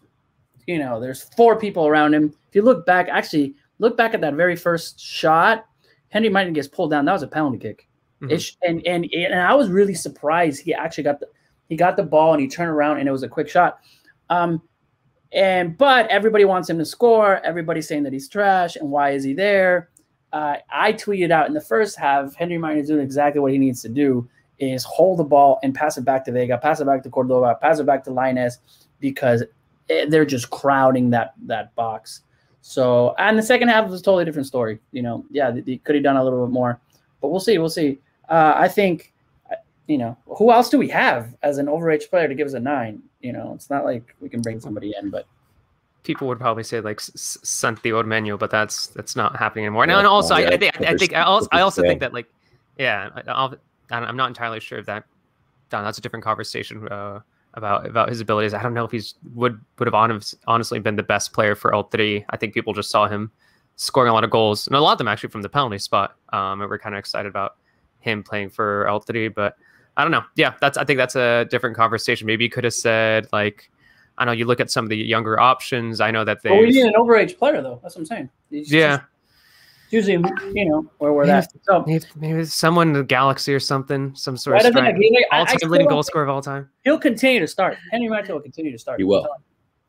you 0.66 0.80
know, 0.80 1.00
there's 1.00 1.24
four 1.36 1.60
people 1.60 1.86
around 1.88 2.14
him. 2.14 2.34
If 2.48 2.56
you 2.56 2.62
look 2.62 2.86
back, 2.86 3.10
actually 3.10 3.56
look 3.80 3.98
back 3.98 4.14
at 4.14 4.22
that 4.22 4.36
very 4.36 4.56
first 4.56 5.00
shot, 5.00 5.66
Henry 6.10 6.30
Martin 6.30 6.54
gets 6.54 6.68
pulled 6.68 6.92
down. 6.92 7.06
That 7.06 7.14
was 7.14 7.24
a 7.24 7.28
penalty 7.28 7.58
kick. 7.58 7.88
Mhm. 8.22 8.32
It 8.32 8.56
and 8.64 8.88
and 8.88 9.14
and 9.14 9.40
I 9.40 9.54
was 9.54 9.70
really 9.70 9.94
surprised 9.94 10.62
he 10.62 10.74
actually 10.74 11.04
got 11.04 11.20
the 11.20 11.28
he 11.70 11.76
got 11.76 11.98
the 11.98 12.04
ball 12.04 12.34
and 12.34 12.42
he 12.42 12.48
turned 12.48 12.72
around 12.72 13.00
and 13.00 13.08
it 13.08 13.12
was 13.12 13.24
a 13.24 13.28
quick 13.28 13.50
shot. 13.50 13.80
Um, 14.30 14.62
and 15.34 15.78
but 15.78 16.08
everybody 16.08 16.46
wants 16.46 16.70
him 16.70 16.78
to 16.80 16.86
score. 16.86 17.42
Everybody's 17.44 17.88
saying 17.88 18.04
that 18.04 18.14
he's 18.14 18.30
trash 18.30 18.76
and 18.78 18.90
why 18.90 19.12
is 19.12 19.24
he 19.24 19.34
there? 19.34 19.90
Uh, 20.34 20.58
I 20.70 20.94
tweeted 20.94 21.32
out 21.32 21.48
in 21.48 21.54
the 21.54 21.62
first 21.62 21.98
half, 21.98 22.36
Henry 22.36 22.58
Martin 22.58 22.80
is 22.80 22.88
doing 22.88 23.02
exactly 23.02 23.40
what 23.40 23.52
he 23.52 23.58
needs 23.58 23.82
to 23.84 23.90
do: 23.90 24.28
is 24.60 24.84
hold 24.84 25.20
the 25.20 25.24
ball 25.24 25.60
and 25.64 25.74
pass 25.74 25.98
it 25.98 26.06
back 26.06 26.26
to 26.26 26.32
Vega, 26.32 26.58
pass 26.58 26.80
it 26.80 26.86
back 26.86 27.04
to 27.04 27.10
Cordova, 27.10 27.56
pass 27.62 27.80
it 27.80 27.86
back 27.86 28.04
to 28.06 28.10
Lainez, 28.12 28.58
because 29.00 29.44
it- 29.90 30.10
they're 30.10 30.26
just 30.26 30.50
crowding 30.50 31.10
that 31.12 31.34
that 31.46 31.74
box. 31.76 32.24
So, 32.62 33.16
and 33.18 33.38
the 33.38 33.44
second 33.44 33.70
half 33.70 33.90
was 33.90 34.02
a 34.02 34.04
totally 34.04 34.26
different 34.26 34.48
story. 34.48 34.80
You 34.92 35.02
know, 35.02 35.26
yeah, 35.32 35.52
they, 35.52 35.62
they 35.62 35.78
could 35.78 35.96
have 35.96 36.04
done 36.04 36.18
a 36.18 36.24
little 36.24 36.46
bit 36.46 36.52
more, 36.52 36.80
but 37.22 37.30
we'll 37.30 37.40
see. 37.40 37.58
We'll 37.58 37.70
see. 37.70 38.00
Uh, 38.28 38.54
I 38.58 38.68
think, 38.68 39.14
uh, 39.50 39.56
you 39.88 39.98
know, 39.98 40.18
who 40.26 40.52
else 40.52 40.68
do 40.70 40.78
we 40.78 40.90
have 40.90 41.34
as 41.44 41.60
an 41.60 41.68
overage 41.68 42.10
player 42.10 42.28
to 42.28 42.36
give 42.36 42.48
us 42.48 42.54
a 42.54 42.60
nine? 42.60 43.02
You 43.22 43.32
know, 43.32 43.54
it's 43.56 43.70
not 43.70 43.86
like 43.86 44.14
we 44.20 44.28
can 44.28 44.42
bring 44.42 44.60
somebody 44.60 44.94
in, 45.02 45.10
but 45.10 45.26
people 46.08 46.28
would 46.28 46.40
probably 46.40 46.64
say 46.64 46.80
like 46.80 47.00
S- 47.00 47.12
S- 47.14 47.38
Santi 47.44 47.92
Ormeño, 47.92 48.40
but 48.40 48.50
that's 48.50 48.88
that's 48.88 49.16
not 49.16 49.36
happening 49.36 49.66
anymore. 49.66 49.86
Yeah, 49.86 50.00
and 50.00 50.08
also, 50.08 50.34
well, 50.34 50.52
I, 50.52 50.56
I 50.56 50.58
think 50.58 50.82
I 50.82 50.96
think 50.96 51.14
I 51.14 51.22
also, 51.22 51.48
I 51.52 51.62
also 51.62 51.82
think 51.84 52.00
that 52.00 52.14
like, 52.14 52.28
yeah, 52.80 53.10
I- 53.28 53.56
I'm 53.92 54.18
not 54.18 54.30
entirely 54.30 54.60
sure 54.60 54.80
if 54.80 54.86
that. 54.88 55.04
Don, 55.70 55.84
that's 55.84 55.98
a 55.98 56.02
different 56.02 56.24
conversation 56.24 56.88
uh, 56.88 57.20
about 57.54 57.86
about 57.86 58.08
his 58.10 58.22
abilities. 58.22 58.54
I 58.54 58.64
don't 58.64 58.74
know 58.74 58.86
if 58.86 58.92
he's 58.92 59.16
would 59.36 59.60
would 59.78 59.86
have 59.86 59.94
honest, 59.94 60.36
honestly 60.48 60.80
been 60.80 60.96
the 60.96 61.04
best 61.04 61.34
player 61.34 61.56
for 61.56 61.76
El 61.76 61.84
Tri. 61.84 62.26
I 62.30 62.38
think 62.38 62.54
people 62.54 62.74
just 62.74 62.90
saw 62.90 63.08
him 63.08 63.30
scoring 63.76 64.10
a 64.10 64.14
lot 64.14 64.24
of 64.24 64.30
goals, 64.30 64.66
and 64.68 64.76
a 64.76 64.80
lot 64.80 64.94
of 64.94 64.98
them 64.98 65.10
actually 65.10 65.30
from 65.30 65.42
the 65.42 65.50
penalty 65.50 65.78
spot. 65.78 66.16
Um, 66.32 66.62
and 66.62 66.70
we're 66.70 66.80
kind 66.80 66.96
of 66.96 67.00
excited 67.00 67.28
about 67.28 67.58
him 68.00 68.24
playing 68.24 68.50
for 68.50 68.88
El 68.88 69.02
Tri, 69.02 69.28
but 69.28 69.58
I 69.98 70.04
don't 70.04 70.12
know. 70.12 70.24
Yeah, 70.36 70.54
that's 70.62 70.78
I 70.78 70.86
think 70.86 70.98
that's 70.98 71.18
a 71.18 71.46
different 71.52 71.76
conversation. 71.76 72.26
Maybe 72.26 72.46
you 72.46 72.50
could 72.50 72.64
have 72.64 72.74
said 72.74 73.28
like. 73.34 73.70
I 74.18 74.26
know 74.26 74.32
you 74.32 74.46
look 74.46 74.60
at 74.60 74.72
some 74.72 74.86
of 74.86 74.90
the 74.90 74.98
younger 74.98 75.40
options. 75.40 76.02
I 76.02 76.12
know 76.12 76.24
that 76.26 76.42
they 76.42 76.50
But 76.50 76.60
we 76.60 76.70
need 76.72 76.86
an 76.86 76.94
overage 76.98 77.38
player, 77.38 77.62
though. 77.62 77.80
That's 77.84 77.96
what 77.96 78.02
I'm 78.02 78.06
saying. 78.08 78.30
It's 78.52 78.72
yeah, 78.72 78.98
just 78.98 79.04
usually, 79.92 80.14
you 80.54 80.66
know, 80.70 80.90
where 80.98 81.14
we're 81.14 81.26
at. 81.30 81.52
So, 81.64 81.84
maybe, 81.86 82.04
maybe 82.16 82.46
someone 82.46 82.88
in 82.88 82.94
the 82.94 83.04
Galaxy 83.04 83.54
or 83.54 83.60
something, 83.60 84.16
some 84.16 84.36
sort 84.36 84.56
right 84.56 84.66
of 84.66 84.76
up 84.76 84.80
in 84.80 84.86
the 84.86 84.90
strike. 84.92 85.02
game, 85.02 85.14
I- 85.32 85.36
I 85.36 85.40
all-time 85.40 85.70
leading 85.70 85.86
don't 85.86 85.94
goal 85.94 86.04
scorer 86.04 86.24
of 86.24 86.30
all 86.30 86.42
time. 86.42 86.70
He'll 86.84 86.98
continue 87.00 87.40
to 87.40 87.48
start. 87.48 87.78
Henry 87.92 88.08
Martin 88.08 88.34
will 88.34 88.42
continue 88.42 88.72
to 88.72 88.80
start. 88.80 89.00
He 89.00 89.04
will. 89.04 89.28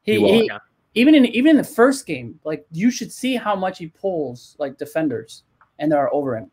He, 0.03 0.13
He 0.13 0.19
will. 0.19 0.33
he- 0.33 0.47
Yeah. 0.47 0.59
even 0.95 1.15
in 1.15 1.25
even 1.27 1.51
in 1.53 1.57
the 1.57 1.65
first 1.65 2.07
game, 2.07 2.39
like 2.45 2.67
you 2.71 2.91
should 2.91 3.11
see 3.11 3.35
how 3.37 3.57
much 3.57 3.79
he 3.79 3.87
pulls 3.89 4.57
like 4.59 4.77
defenders, 4.79 5.45
and 5.79 5.91
there 5.91 5.99
are 5.99 6.13
over 6.13 6.37
him. 6.37 6.51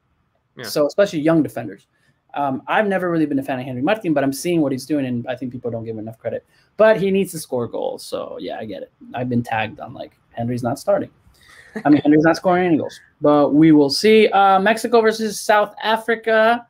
Yeah. 0.57 0.63
So 0.65 0.87
especially 0.87 1.19
young 1.19 1.43
defenders. 1.43 1.87
Um, 2.35 2.61
I've 2.67 2.87
never 2.87 3.09
really 3.09 3.25
been 3.25 3.39
a 3.39 3.43
fan 3.43 3.59
of 3.59 3.65
Henry 3.65 3.81
Martin, 3.81 4.13
but 4.13 4.23
I'm 4.23 4.33
seeing 4.33 4.61
what 4.61 4.71
he's 4.71 4.85
doing, 4.85 5.05
and 5.05 5.25
I 5.27 5.35
think 5.35 5.51
people 5.51 5.71
don't 5.71 5.85
give 5.85 5.95
him 5.95 5.99
enough 5.99 6.19
credit. 6.19 6.45
But 6.77 6.99
he 6.99 7.09
needs 7.09 7.31
to 7.31 7.39
score 7.39 7.67
goals. 7.67 8.05
So 8.05 8.37
yeah, 8.39 8.57
I 8.59 8.65
get 8.65 8.83
it. 8.83 8.91
I've 9.13 9.29
been 9.29 9.43
tagged 9.43 9.79
on 9.79 9.93
like 9.93 10.17
Henry's 10.31 10.63
not 10.63 10.77
starting. 10.77 11.09
I 11.83 11.89
mean, 11.89 12.01
Henry's 12.01 12.23
not 12.23 12.37
scoring 12.37 12.67
any 12.67 12.77
goals, 12.77 12.99
but 13.19 13.53
we 13.53 13.71
will 13.71 13.89
see. 13.89 14.27
Uh, 14.29 14.59
Mexico 14.59 15.01
versus 15.01 15.39
South 15.39 15.75
Africa. 15.83 16.65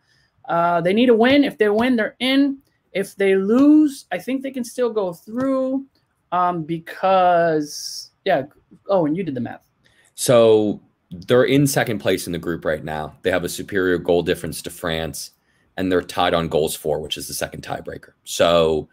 Uh, 0.46 0.82
they 0.82 0.94
need 0.94 1.10
a 1.10 1.14
win. 1.14 1.44
If 1.44 1.58
they 1.58 1.70
win, 1.70 1.96
they're 1.96 2.16
in. 2.20 2.60
If 2.92 3.16
they 3.16 3.36
lose, 3.36 4.06
I 4.12 4.18
think 4.18 4.42
they 4.42 4.52
can 4.52 4.64
still 4.64 4.90
go 4.90 5.14
through 5.14 5.86
um, 6.32 6.64
because, 6.64 8.12
yeah. 8.24 8.44
Oh, 8.88 9.06
and 9.06 9.16
you 9.16 9.24
did 9.24 9.36
the 9.36 9.42
math. 9.42 9.66
So 10.16 10.82
they're 11.12 11.44
in 11.44 11.68
second 11.68 12.00
place 12.00 12.26
in 12.26 12.34
the 12.34 12.40
group 12.40 12.66
right 12.66 12.84
now. 12.84 13.16
They 13.22 13.32
have 13.32 13.44
a 13.44 13.50
superior 13.50 13.98
goal 13.98 14.22
difference 14.22 14.62
to 14.64 14.70
France, 14.70 15.32
and 15.78 15.92
they're 15.92 16.02
tied 16.02 16.34
on 16.34 16.48
goals 16.48 16.76
for, 16.76 17.00
which 17.00 17.18
is 17.18 17.28
the 17.28 17.34
second 17.34 17.64
tiebreaker. 17.64 18.14
So 18.24 18.88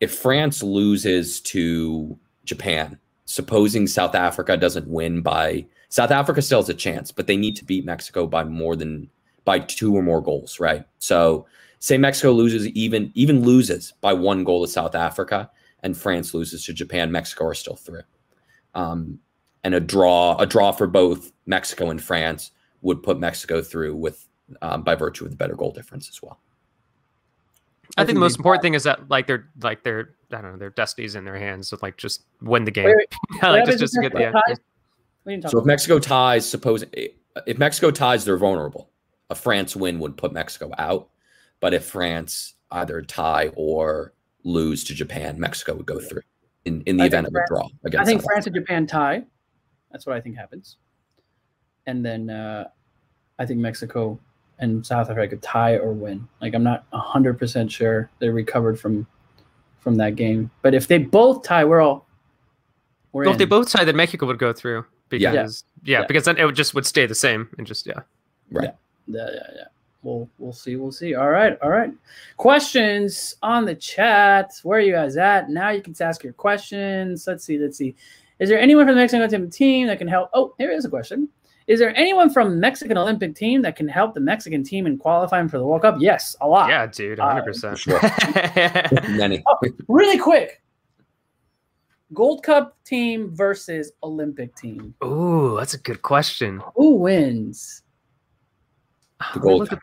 if 0.00 0.14
France 0.14 0.62
loses 0.62 1.40
to 1.42 2.18
Japan, 2.44 2.98
supposing 3.24 3.86
South 3.86 4.14
Africa 4.14 4.56
doesn't 4.56 4.88
win 4.88 5.22
by 5.22 5.66
South 5.88 6.10
Africa 6.10 6.42
still 6.42 6.60
has 6.60 6.68
a 6.68 6.74
chance, 6.74 7.12
but 7.12 7.26
they 7.26 7.36
need 7.36 7.56
to 7.56 7.64
beat 7.64 7.84
Mexico 7.84 8.26
by 8.26 8.42
more 8.44 8.74
than 8.74 9.08
by 9.44 9.60
two 9.60 9.94
or 9.94 10.02
more 10.02 10.20
goals, 10.20 10.58
right? 10.58 10.84
So 10.98 11.46
say 11.78 11.98
Mexico 11.98 12.32
loses 12.32 12.66
even 12.68 13.12
even 13.14 13.44
loses 13.44 13.92
by 14.00 14.12
one 14.12 14.42
goal 14.42 14.64
to 14.66 14.70
South 14.70 14.94
Africa 14.94 15.50
and 15.82 15.96
France 15.96 16.34
loses 16.34 16.64
to 16.64 16.72
Japan, 16.72 17.12
Mexico 17.12 17.44
are 17.44 17.54
still 17.54 17.76
through. 17.76 18.02
Um, 18.74 19.20
and 19.62 19.74
a 19.74 19.80
draw 19.80 20.36
a 20.38 20.46
draw 20.46 20.72
for 20.72 20.86
both 20.86 21.32
Mexico 21.46 21.90
and 21.90 22.02
France 22.02 22.50
would 22.82 23.02
put 23.02 23.20
Mexico 23.20 23.62
through 23.62 23.94
with 23.94 24.26
um, 24.62 24.82
by 24.82 24.94
virtue 24.94 25.24
of 25.24 25.30
the 25.30 25.36
better 25.36 25.54
goal 25.54 25.70
difference 25.70 26.08
as 26.08 26.22
well. 26.22 26.40
I 27.96 28.02
I 28.02 28.04
think 28.04 28.08
think 28.08 28.16
the 28.16 28.20
most 28.20 28.36
important 28.36 28.62
thing 28.62 28.74
is 28.74 28.82
that 28.84 29.08
like 29.08 29.26
they're 29.26 29.48
like 29.62 29.84
their 29.84 30.14
I 30.32 30.40
don't 30.40 30.52
know 30.52 30.58
their 30.58 30.70
destiny's 30.70 31.14
in 31.14 31.24
their 31.24 31.38
hands. 31.38 31.68
So 31.68 31.78
like 31.82 31.96
just 31.96 32.24
win 32.40 32.64
the 32.64 32.70
game. 32.70 32.86
Wait, 32.86 33.14
like 33.42 33.66
just 33.66 33.78
just 33.78 33.94
to 33.94 34.00
get 34.00 34.12
the 34.12 34.30
ties? 34.30 34.58
We 35.24 35.32
didn't 35.32 35.44
talk 35.44 35.52
So 35.52 35.58
if 35.58 35.64
Mexico 35.64 35.98
ties, 35.98 36.48
suppose 36.48 36.84
if 36.92 37.58
Mexico 37.58 37.90
ties, 37.90 38.24
they're 38.24 38.36
vulnerable. 38.36 38.90
A 39.30 39.34
France 39.34 39.74
win 39.76 39.98
would 40.00 40.16
put 40.16 40.32
Mexico 40.32 40.70
out, 40.78 41.08
but 41.60 41.72
if 41.72 41.84
France 41.84 42.54
either 42.70 43.00
tie 43.02 43.50
or 43.56 44.12
lose 44.44 44.84
to 44.84 44.94
Japan, 44.94 45.38
Mexico 45.38 45.74
would 45.74 45.86
go 45.86 45.98
through 45.98 46.22
in, 46.64 46.82
in 46.82 46.96
the 46.96 47.04
I 47.04 47.06
event 47.06 47.26
think 47.26 47.36
of 47.36 47.42
a 47.42 47.46
draw 47.46 47.68
against. 47.84 48.02
I 48.02 48.04
think 48.04 48.20
South 48.20 48.26
France 48.26 48.46
and 48.46 48.54
Japan 48.54 48.86
tie. 48.86 49.24
That's 49.90 50.06
what 50.06 50.16
I 50.16 50.20
think 50.20 50.36
happens. 50.36 50.76
And 51.86 52.04
then 52.04 52.30
uh, 52.30 52.68
I 53.38 53.46
think 53.46 53.60
Mexico 53.60 54.18
and 54.58 54.84
South 54.84 55.10
Africa 55.10 55.36
tie 55.36 55.76
or 55.76 55.92
win. 55.92 56.26
Like 56.40 56.54
I'm 56.54 56.62
not 56.62 56.84
hundred 56.92 57.38
percent 57.38 57.70
sure 57.70 58.10
they 58.18 58.28
recovered 58.28 58.78
from 58.78 59.06
from 59.80 59.96
that 59.96 60.16
game. 60.16 60.50
But 60.62 60.74
if 60.74 60.88
they 60.88 60.98
both 60.98 61.42
tie, 61.42 61.64
we're 61.64 61.80
all 61.80 62.06
we're 63.12 63.24
Well, 63.24 63.32
if 63.32 63.38
they 63.38 63.44
both 63.44 63.70
tie, 63.70 63.84
then 63.84 63.96
Mexico 63.96 64.26
would 64.26 64.38
go 64.38 64.52
through 64.52 64.84
because 65.08 65.64
yeah, 65.82 66.00
Yeah. 66.00 66.06
because 66.06 66.24
then 66.24 66.36
it 66.36 66.44
would 66.44 66.56
just 66.56 66.74
would 66.74 66.86
stay 66.86 67.06
the 67.06 67.14
same 67.14 67.48
and 67.58 67.66
just 67.66 67.86
yeah. 67.86 68.00
Right. 68.50 68.70
Yeah, 69.06 69.28
yeah, 69.32 69.46
yeah. 69.54 69.64
We'll 70.02 70.28
we'll 70.38 70.52
see. 70.52 70.76
We'll 70.76 70.92
see. 70.92 71.14
All 71.14 71.30
right, 71.30 71.58
all 71.62 71.70
right. 71.70 71.90
Questions 72.36 73.36
on 73.42 73.64
the 73.64 73.74
chat. 73.74 74.52
Where 74.62 74.78
are 74.78 74.82
you 74.82 74.92
guys 74.92 75.16
at? 75.16 75.48
Now 75.48 75.70
you 75.70 75.80
can 75.80 75.94
ask 76.00 76.22
your 76.22 76.34
questions. 76.34 77.26
Let's 77.26 77.44
see. 77.44 77.58
Let's 77.58 77.78
see. 77.78 77.94
Is 78.38 78.48
there 78.48 78.58
anyone 78.58 78.86
from 78.86 78.96
the 78.96 79.00
Mexican 79.00 79.48
team 79.50 79.86
that 79.86 79.98
can 79.98 80.08
help? 80.08 80.28
Oh, 80.34 80.54
here 80.58 80.70
is 80.70 80.84
a 80.84 80.90
question. 80.90 81.28
Is 81.66 81.78
there 81.80 81.96
anyone 81.96 82.28
from 82.30 82.60
Mexican 82.60 82.98
Olympic 82.98 83.34
team 83.34 83.62
that 83.62 83.74
can 83.74 83.88
help 83.88 84.12
the 84.12 84.20
Mexican 84.20 84.62
team 84.62 84.86
in 84.86 84.98
qualifying 84.98 85.48
for 85.48 85.58
the 85.58 85.64
World 85.64 85.82
Cup? 85.82 85.96
Yes, 85.98 86.36
a 86.42 86.46
lot. 86.46 86.68
Yeah, 86.68 86.86
dude, 86.86 87.18
Uh, 87.18 87.26
hundred 87.28 87.44
percent. 87.44 87.78
sure. 87.78 88.00
Many. 89.08 89.42
Really 89.88 90.18
quick. 90.18 90.60
Gold 92.12 92.42
Cup 92.42 92.76
team 92.84 93.34
versus 93.34 93.92
Olympic 94.02 94.54
team. 94.56 94.94
Ooh, 95.02 95.56
that's 95.58 95.72
a 95.74 95.78
good 95.78 96.02
question. 96.02 96.60
Who 96.76 96.96
wins? 96.96 97.82
The 99.18 99.24
Let 99.26 99.34
me 99.36 99.42
gold 99.42 99.60
look 99.60 99.72
at. 99.72 99.80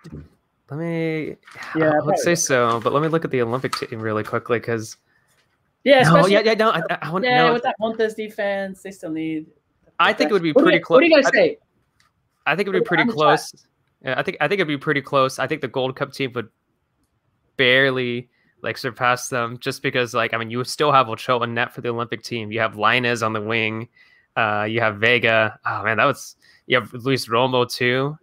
Let 0.70 0.80
me. 0.80 1.26
Yeah, 1.28 1.36
Yeah, 1.76 1.92
I 2.00 2.06
would 2.06 2.20
say 2.20 2.36
so, 2.36 2.80
but 2.82 2.94
let 2.94 3.02
me 3.02 3.08
look 3.10 3.26
at 3.26 3.32
the 3.32 3.42
Olympic 3.42 3.76
team 3.76 4.00
really 4.00 4.24
quickly 4.24 4.60
because. 4.60 4.98
Yeah, 5.84 6.04
No, 6.04 6.28
yeah, 6.28 6.42
yeah, 6.46 6.54
no, 6.54 6.70
I, 6.70 6.82
I, 6.92 6.98
I 7.02 7.12
want 7.12 7.26
yeah, 7.26 7.48
no, 7.48 7.54
with 7.54 7.64
that 7.64 7.76
Montes 7.80 8.14
defense, 8.14 8.84
they 8.84 8.92
still 8.92 9.10
need. 9.10 9.48
I 9.98 10.14
think 10.14 10.30
it 10.30 10.34
would 10.34 10.44
be 10.44 10.52
What 10.52 10.64
pretty 10.64 10.80
close. 10.80 10.98
What 10.98 11.00
do 11.02 11.08
you 11.08 11.16
guys 11.16 11.26
I, 11.26 11.32
say? 11.32 11.58
I 12.52 12.56
think 12.56 12.68
it 12.68 12.72
would 12.72 12.84
be 12.84 12.86
pretty 12.88 13.02
on 13.02 13.08
the 13.08 13.14
chat. 13.14 13.18
close. 13.18 13.54
Yeah, 14.04 14.16
I 14.20 14.24
think 14.24 14.38
I 14.42 14.48
think 14.48 14.60
it'd 14.60 14.68
be 14.68 14.78
pretty 14.78 15.02
close. 15.02 15.40
I 15.40 15.48
think 15.48 15.62
the 15.62 15.68
Gold 15.68 15.96
Cup 15.96 16.12
team 16.12 16.32
would 16.34 16.50
barely 17.58 18.30
like 18.62 18.78
surpass 18.78 19.30
them 19.30 19.58
just 19.60 19.82
because 19.82 20.14
like 20.14 20.34
I 20.34 20.38
mean 20.38 20.50
you 20.50 20.64
still 20.64 20.92
have 20.92 21.10
Ochoa 21.10 21.42
and 21.42 21.56
net 21.56 21.74
for 21.74 21.82
the 21.82 21.90
Olympic 21.90 22.24
team. 22.24 22.52
You 22.52 22.60
have 22.60 22.74
Lainez 22.74 23.26
on 23.26 23.34
the 23.34 23.42
wing. 23.42 23.90
Uh, 24.36 24.66
you 24.70 24.80
have 24.82 24.98
Vega. 24.98 25.58
Oh 25.66 25.84
man, 25.84 25.98
that 25.98 26.06
was 26.06 26.36
you 26.68 26.80
have 26.80 26.94
Luis 26.94 27.28
Romo 27.28 27.70
too. 27.72 28.18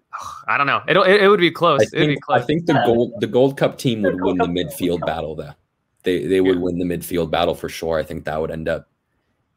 I 0.48 0.56
don't 0.56 0.66
know. 0.66 0.80
It'll, 0.88 1.02
it, 1.04 1.22
it 1.22 1.28
would 1.28 1.38
be 1.40 1.50
close. 1.50 1.80
I 1.80 1.84
it 1.84 2.00
would 2.00 2.06
be 2.06 2.06
think, 2.14 2.22
close. 2.24 2.42
I 2.42 2.44
think 2.44 2.66
the 2.66 2.82
gold 2.84 3.12
the 3.20 3.26
Gold 3.26 3.56
Cup 3.56 3.78
team 3.78 4.02
would 4.02 4.20
win 4.20 4.38
the 4.38 4.46
midfield 4.46 5.04
battle 5.06 5.34
though. 5.34 5.52
They 6.04 6.26
they 6.26 6.40
would 6.40 6.56
Yeah. 6.56 6.62
win 6.62 6.78
the 6.78 6.84
midfield 6.84 7.30
battle 7.30 7.54
for 7.54 7.68
sure. 7.68 7.98
I 7.98 8.02
think 8.02 8.24
that 8.24 8.40
would 8.40 8.50
end 8.50 8.68
up 8.68 8.88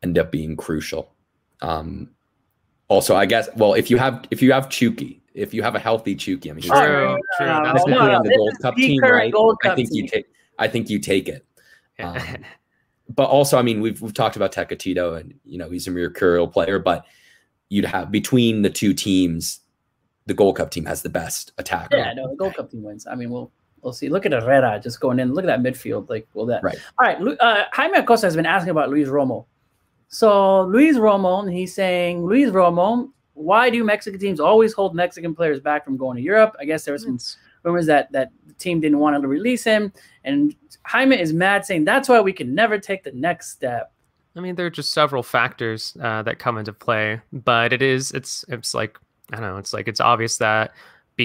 end 0.03 0.17
up 0.17 0.31
being 0.31 0.55
crucial. 0.57 1.13
Um, 1.61 2.09
also, 2.91 3.15
I 3.15 3.25
guess 3.25 3.47
well 3.55 3.73
if 3.73 3.89
you 3.89 3.97
have 3.97 4.25
if 4.31 4.41
you 4.41 4.51
have 4.51 4.69
Chucky, 4.69 5.23
if 5.33 5.53
you 5.53 5.63
have 5.63 5.75
a 5.75 5.79
healthy 5.79 6.13
Chucky, 6.13 6.51
I 6.51 6.53
mean, 6.53 6.63
he's 6.63 6.71
True, 6.71 6.79
no, 6.79 7.15
no, 7.15 7.19
true. 7.37 7.45
That's 7.47 7.63
technically 7.63 7.93
no, 7.93 8.07
no, 8.07 8.15
on 8.15 8.23
the 8.23 8.35
Gold 8.35 8.57
Cup 8.61 8.75
the 8.75 8.87
team, 8.87 9.01
right? 9.01 9.31
Gold 9.31 9.57
I 9.63 9.67
Cup 9.67 9.75
think 9.77 9.89
you 9.93 10.07
take 10.09 10.25
I 10.59 10.67
think 10.67 10.89
you 10.89 10.99
take 10.99 11.29
it. 11.29 11.45
Um, 11.99 12.17
but 13.09 13.29
also, 13.29 13.57
I 13.57 13.61
mean, 13.61 13.79
we've 13.79 14.01
we've 14.01 14.13
talked 14.13 14.35
about 14.35 14.51
Tecatito, 14.51 15.17
and 15.17 15.33
you 15.45 15.57
know 15.57 15.69
he's 15.69 15.87
a 15.87 15.91
mercurial 15.91 16.49
player, 16.49 16.79
but 16.79 17.05
you'd 17.69 17.85
have 17.85 18.11
between 18.11 18.61
the 18.61 18.69
two 18.69 18.93
teams, 18.93 19.61
the 20.25 20.33
Gold 20.33 20.57
Cup 20.57 20.69
team 20.69 20.83
has 20.85 21.01
the 21.01 21.09
best 21.09 21.53
attack. 21.57 21.87
Yeah, 21.93 22.11
no, 22.11 22.27
the 22.27 22.35
Gold 22.35 22.55
Cup 22.55 22.71
team 22.71 22.83
wins. 22.83 23.07
I 23.07 23.15
mean, 23.15 23.29
we'll 23.29 23.53
we'll 23.81 23.93
see. 23.93 24.09
Look 24.09 24.25
at 24.25 24.33
Herrera 24.33 24.81
just 24.83 24.99
going 24.99 25.17
in. 25.17 25.33
Look 25.33 25.45
at 25.45 25.47
that 25.47 25.61
midfield. 25.61 26.09
Like, 26.09 26.27
will 26.33 26.45
that? 26.47 26.61
Right. 26.61 26.77
All 26.99 27.07
right. 27.07 27.37
Uh, 27.39 27.63
Jaime 27.71 27.97
Acosta 27.97 28.27
has 28.27 28.35
been 28.35 28.45
asking 28.45 28.71
about 28.71 28.89
Luis 28.89 29.07
Romo. 29.07 29.45
So 30.11 30.63
Luis 30.63 30.97
Romo, 30.97 31.51
he's 31.51 31.73
saying, 31.73 32.25
Luis 32.25 32.49
Romo, 32.49 33.09
why 33.33 33.69
do 33.69 33.83
Mexican 33.83 34.19
teams 34.19 34.39
always 34.39 34.73
hold 34.73 34.93
Mexican 34.93 35.33
players 35.33 35.61
back 35.61 35.85
from 35.85 35.95
going 35.97 36.17
to 36.17 36.21
Europe? 36.21 36.55
I 36.59 36.65
guess 36.65 36.83
there 36.83 36.93
was 36.93 37.03
some 37.03 37.17
rumors 37.63 37.85
that 37.85 38.11
that 38.11 38.31
the 38.45 38.53
team 38.53 38.81
didn't 38.81 38.99
want 38.99 39.19
to 39.21 39.27
release 39.27 39.63
him, 39.63 39.93
and 40.25 40.53
Jaime 40.85 41.19
is 41.19 41.31
mad, 41.31 41.65
saying 41.65 41.85
that's 41.85 42.09
why 42.09 42.19
we 42.19 42.33
can 42.33 42.53
never 42.53 42.77
take 42.77 43.03
the 43.03 43.13
next 43.13 43.51
step. 43.51 43.93
I 44.35 44.41
mean, 44.41 44.55
there 44.55 44.65
are 44.65 44.71
just 44.71 44.93
several 44.93 45.23
factors 45.23 45.95
uh, 46.01 46.23
that 46.23 46.39
come 46.39 46.57
into 46.57 46.73
play, 46.73 47.21
but 47.31 47.71
it 47.71 47.81
is 47.81 48.11
it's 48.11 48.43
it's 48.49 48.73
like 48.73 48.99
I 49.31 49.37
don't 49.37 49.49
know, 49.49 49.57
it's 49.57 49.73
like 49.73 49.87
it's 49.87 50.01
obvious 50.01 50.37
that 50.37 50.73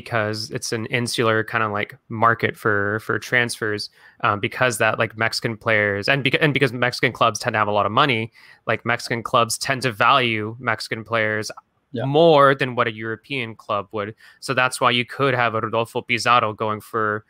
because 0.00 0.50
it's 0.50 0.72
an 0.72 0.84
insular 0.86 1.42
kind 1.52 1.64
of 1.64 1.70
like 1.72 1.96
market 2.08 2.54
for 2.62 3.00
for 3.00 3.18
transfers, 3.18 3.88
um, 4.26 4.40
because 4.40 4.76
that 4.78 4.98
like 4.98 5.16
Mexican 5.16 5.56
players 5.56 6.08
and 6.08 6.22
because 6.22 6.40
and 6.44 6.52
because 6.52 6.72
Mexican 6.72 7.12
clubs 7.12 7.38
tend 7.38 7.54
to 7.54 7.58
have 7.58 7.68
a 7.68 7.76
lot 7.78 7.86
of 7.86 7.92
money, 7.92 8.30
like 8.66 8.84
Mexican 8.84 9.22
clubs 9.22 9.56
tend 9.58 9.82
to 9.82 9.90
value 9.92 10.54
Mexican 10.58 11.02
players 11.04 11.50
Yeah. 11.92 12.04
more 12.04 12.54
than 12.54 12.74
what 12.76 12.86
a 12.86 12.92
European 12.92 13.54
club 13.56 13.84
would. 13.92 14.14
So 14.40 14.52
that's 14.54 14.80
why 14.82 14.90
you 14.98 15.04
could 15.16 15.34
have 15.34 15.54
a 15.54 15.60
Rodolfo 15.60 16.02
Pizarro 16.02 16.52
going 16.52 16.80
for 16.82 17.24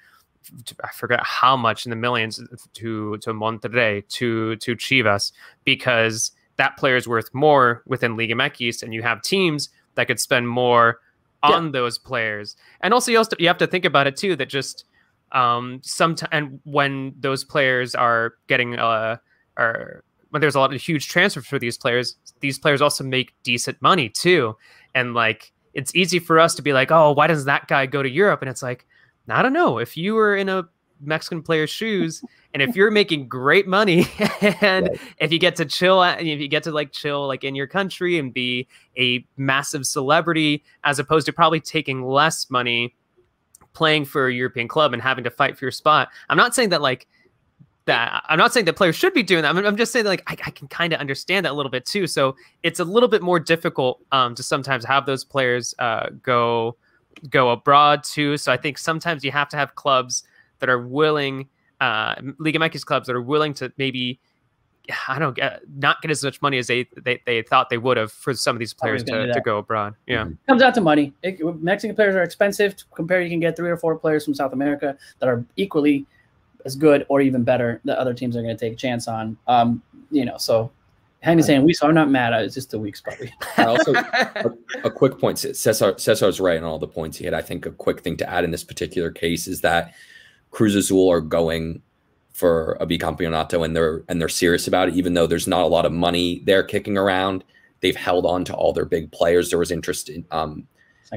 I 0.82 0.90
forget 1.02 1.20
how 1.40 1.56
much 1.56 1.86
in 1.86 1.90
the 1.90 1.96
millions 2.06 2.40
to 2.80 3.16
to 3.18 3.30
Monterrey 3.32 3.94
to 4.18 4.56
to 4.64 4.70
Chivas 4.76 5.32
because 5.64 6.32
that 6.56 6.76
player 6.78 6.96
is 6.96 7.06
worth 7.06 7.30
more 7.32 7.82
within 7.86 8.16
Liga 8.16 8.34
MX 8.34 8.82
and 8.82 8.92
you 8.94 9.02
have 9.02 9.20
teams 9.22 9.68
that 9.94 10.06
could 10.08 10.20
spend 10.20 10.48
more 10.48 11.00
on 11.54 11.72
those 11.72 11.98
players. 11.98 12.56
And 12.80 12.94
also 12.94 13.10
you 13.10 13.18
also 13.18 13.36
you 13.38 13.48
have 13.48 13.58
to 13.58 13.66
think 13.66 13.84
about 13.84 14.06
it 14.06 14.16
too 14.16 14.36
that 14.36 14.48
just 14.48 14.84
um 15.32 15.80
sometimes 15.82 16.28
and 16.32 16.60
when 16.64 17.14
those 17.18 17.44
players 17.44 17.94
are 17.94 18.34
getting 18.46 18.78
uh 18.78 19.16
are 19.56 20.04
when 20.30 20.40
there's 20.40 20.54
a 20.54 20.60
lot 20.60 20.74
of 20.74 20.80
huge 20.80 21.08
transfers 21.08 21.46
for 21.46 21.58
these 21.58 21.78
players, 21.78 22.16
these 22.40 22.58
players 22.58 22.82
also 22.82 23.04
make 23.04 23.32
decent 23.42 23.80
money 23.80 24.08
too. 24.08 24.56
And 24.94 25.14
like 25.14 25.52
it's 25.72 25.94
easy 25.94 26.18
for 26.18 26.38
us 26.38 26.54
to 26.56 26.62
be 26.62 26.72
like, 26.72 26.90
oh, 26.90 27.12
why 27.12 27.26
does 27.26 27.44
that 27.44 27.68
guy 27.68 27.86
go 27.86 28.02
to 28.02 28.08
Europe? 28.08 28.42
And 28.42 28.48
it's 28.48 28.62
like, 28.62 28.86
I 29.28 29.42
don't 29.42 29.52
know. 29.52 29.78
If 29.78 29.96
you 29.96 30.14
were 30.14 30.36
in 30.36 30.48
a 30.48 30.68
Mexican 31.00 31.42
player's 31.42 31.70
shoes, 31.70 32.22
and 32.54 32.62
if 32.62 32.74
you're 32.76 32.90
making 32.90 33.28
great 33.28 33.66
money, 33.66 34.06
and 34.60 34.88
Right. 34.88 35.00
if 35.18 35.32
you 35.32 35.38
get 35.38 35.56
to 35.56 35.64
chill, 35.64 36.02
if 36.02 36.22
you 36.22 36.48
get 36.48 36.62
to 36.64 36.72
like 36.72 36.92
chill 36.92 37.26
like 37.26 37.44
in 37.44 37.54
your 37.54 37.66
country 37.66 38.18
and 38.18 38.32
be 38.32 38.66
a 38.98 39.24
massive 39.36 39.86
celebrity, 39.86 40.64
as 40.84 40.98
opposed 40.98 41.26
to 41.26 41.32
probably 41.32 41.60
taking 41.60 42.04
less 42.04 42.50
money 42.50 42.94
playing 43.72 44.06
for 44.06 44.28
a 44.28 44.32
European 44.32 44.68
club 44.68 44.92
and 44.94 45.02
having 45.02 45.22
to 45.24 45.30
fight 45.30 45.58
for 45.58 45.64
your 45.66 45.70
spot. 45.72 46.08
I'm 46.30 46.36
not 46.38 46.54
saying 46.54 46.70
that 46.70 46.80
like 46.80 47.06
that. 47.84 48.24
I'm 48.28 48.38
not 48.38 48.52
saying 48.52 48.64
that 48.66 48.74
players 48.74 48.96
should 48.96 49.12
be 49.12 49.22
doing 49.22 49.42
that. 49.42 49.54
I'm, 49.54 49.64
I'm 49.64 49.76
just 49.76 49.92
saying 49.92 50.04
that, 50.04 50.10
like 50.10 50.22
I, 50.26 50.32
I 50.46 50.50
can 50.50 50.66
kind 50.68 50.92
of 50.92 51.00
understand 51.00 51.44
that 51.44 51.52
a 51.52 51.54
little 51.54 51.70
bit 51.70 51.84
too. 51.84 52.06
So 52.06 52.34
it's 52.62 52.80
a 52.80 52.84
little 52.84 53.08
bit 53.08 53.22
more 53.22 53.38
difficult 53.38 54.00
um, 54.12 54.34
to 54.34 54.42
sometimes 54.42 54.84
have 54.86 55.04
those 55.06 55.24
players 55.24 55.74
uh, 55.78 56.08
go 56.22 56.76
go 57.30 57.50
abroad 57.50 58.02
too. 58.04 58.36
So 58.36 58.50
I 58.52 58.56
think 58.56 58.78
sometimes 58.78 59.24
you 59.24 59.30
have 59.32 59.48
to 59.50 59.56
have 59.56 59.74
clubs 59.74 60.24
that 60.58 60.68
are 60.68 60.80
willing, 60.80 61.48
uh, 61.80 62.14
Liga 62.38 62.58
MX 62.58 62.84
clubs 62.84 63.06
that 63.06 63.16
are 63.16 63.22
willing 63.22 63.54
to 63.54 63.72
maybe. 63.76 64.20
I 65.08 65.18
don't 65.18 65.34
get 65.34 65.62
not 65.76 66.00
get 66.00 66.12
as 66.12 66.22
much 66.22 66.40
money 66.40 66.58
as 66.58 66.68
they 66.68 66.86
they, 66.96 67.20
they 67.26 67.42
thought 67.42 67.70
they 67.70 67.78
would 67.78 67.96
have 67.96 68.12
for 68.12 68.34
some 68.34 68.54
of 68.54 68.60
these 68.60 68.72
players 68.72 69.02
gonna 69.02 69.26
to, 69.26 69.32
to 69.32 69.40
go 69.40 69.58
abroad. 69.58 69.96
Yeah. 70.06 70.28
comes 70.46 70.62
out 70.62 70.74
to 70.74 70.80
money. 70.80 71.12
It, 71.24 71.40
Mexican 71.60 71.96
players 71.96 72.14
are 72.14 72.22
expensive 72.22 72.76
compared. 72.94 73.24
You 73.24 73.30
can 73.30 73.40
get 73.40 73.56
three 73.56 73.68
or 73.68 73.76
four 73.76 73.98
players 73.98 74.24
from 74.24 74.34
South 74.34 74.52
America 74.52 74.96
that 75.18 75.28
are 75.28 75.44
equally 75.56 76.06
as 76.66 76.76
good 76.76 77.06
or 77.08 77.20
even 77.20 77.42
better 77.42 77.80
that 77.84 77.98
other 77.98 78.12
teams 78.12 78.36
are 78.36 78.42
going 78.42 78.56
to 78.56 78.60
take 78.60 78.74
a 78.74 78.76
chance 78.76 79.08
on. 79.08 79.36
Um, 79.48 79.82
you 80.10 80.24
know, 80.24 80.36
so 80.36 80.70
Henry's 81.20 81.46
saying 81.46 81.64
we. 81.64 81.72
So 81.72 81.88
I'm 81.88 81.94
not 81.94 82.10
mad. 82.10 82.32
It's 82.42 82.54
just 82.54 82.70
the 82.70 82.78
weeks 82.78 83.00
probably. 83.00 83.32
I 83.56 83.64
also 83.64 83.94
a, 83.94 84.52
a 84.84 84.90
quick 84.90 85.18
point. 85.18 85.38
Cesar 85.38 85.94
Cesar's 85.98 86.40
right 86.40 86.58
on 86.58 86.64
all 86.64 86.78
the 86.78 86.88
points 86.88 87.16
he 87.16 87.24
had. 87.24 87.34
I 87.34 87.42
think 87.42 87.64
a 87.66 87.70
quick 87.70 88.00
thing 88.00 88.16
to 88.18 88.30
add 88.30 88.44
in 88.44 88.50
this 88.50 88.64
particular 88.64 89.10
case 89.10 89.48
is 89.48 89.60
that 89.62 89.94
Cruz 90.50 90.74
Azul 90.74 91.10
are 91.10 91.20
going 91.20 91.82
for 92.32 92.76
a 92.80 92.86
bicampeonato 92.86 93.64
and 93.64 93.74
they're 93.74 94.02
and 94.08 94.20
they're 94.20 94.28
serious 94.28 94.68
about 94.68 94.88
it, 94.88 94.94
even 94.94 95.14
though 95.14 95.26
there's 95.26 95.46
not 95.48 95.62
a 95.62 95.68
lot 95.68 95.86
of 95.86 95.92
money 95.92 96.42
there 96.44 96.62
kicking 96.62 96.98
around. 96.98 97.44
They've 97.80 97.96
held 97.96 98.26
on 98.26 98.44
to 98.44 98.54
all 98.54 98.72
their 98.72 98.84
big 98.84 99.10
players. 99.12 99.50
There 99.50 99.58
was 99.58 99.70
interest 99.70 100.08
in 100.08 100.24
um, 100.30 100.66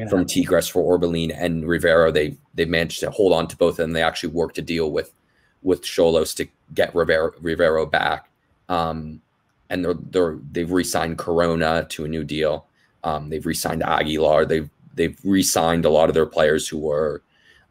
from. 0.09 0.25
Tigres 0.25 0.67
for 0.67 0.99
Orbelin 0.99 1.35
and 1.35 1.67
Rivero. 1.67 2.11
They 2.11 2.37
they 2.53 2.65
managed 2.65 2.99
to 3.01 3.11
hold 3.11 3.33
on 3.33 3.47
to 3.47 3.57
both 3.57 3.73
of 3.73 3.77
them. 3.77 3.91
They 3.91 4.03
actually 4.03 4.29
worked 4.29 4.57
a 4.57 4.61
deal 4.61 4.91
with 4.91 5.13
with 5.61 5.81
Xolos 5.83 6.35
to 6.37 6.47
get 6.73 6.93
Rivero 6.95 7.31
Rivero 7.41 7.85
back. 7.85 8.29
Um, 8.69 9.21
and 9.69 9.83
they're 9.83 9.95
they're 9.95 10.37
they've 10.51 10.71
re-signed 10.71 11.17
Corona 11.17 11.85
to 11.89 12.05
a 12.05 12.07
new 12.07 12.23
deal. 12.23 12.65
Um, 13.03 13.29
they've 13.29 13.45
re-signed 13.45 13.83
Aguilar. 13.83 14.45
They've 14.45 14.69
they've 14.95 15.17
re-signed 15.23 15.85
a 15.85 15.89
lot 15.89 16.09
of 16.09 16.15
their 16.15 16.25
players 16.25 16.67
who 16.67 16.77
were 16.77 17.21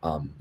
um, 0.03 0.33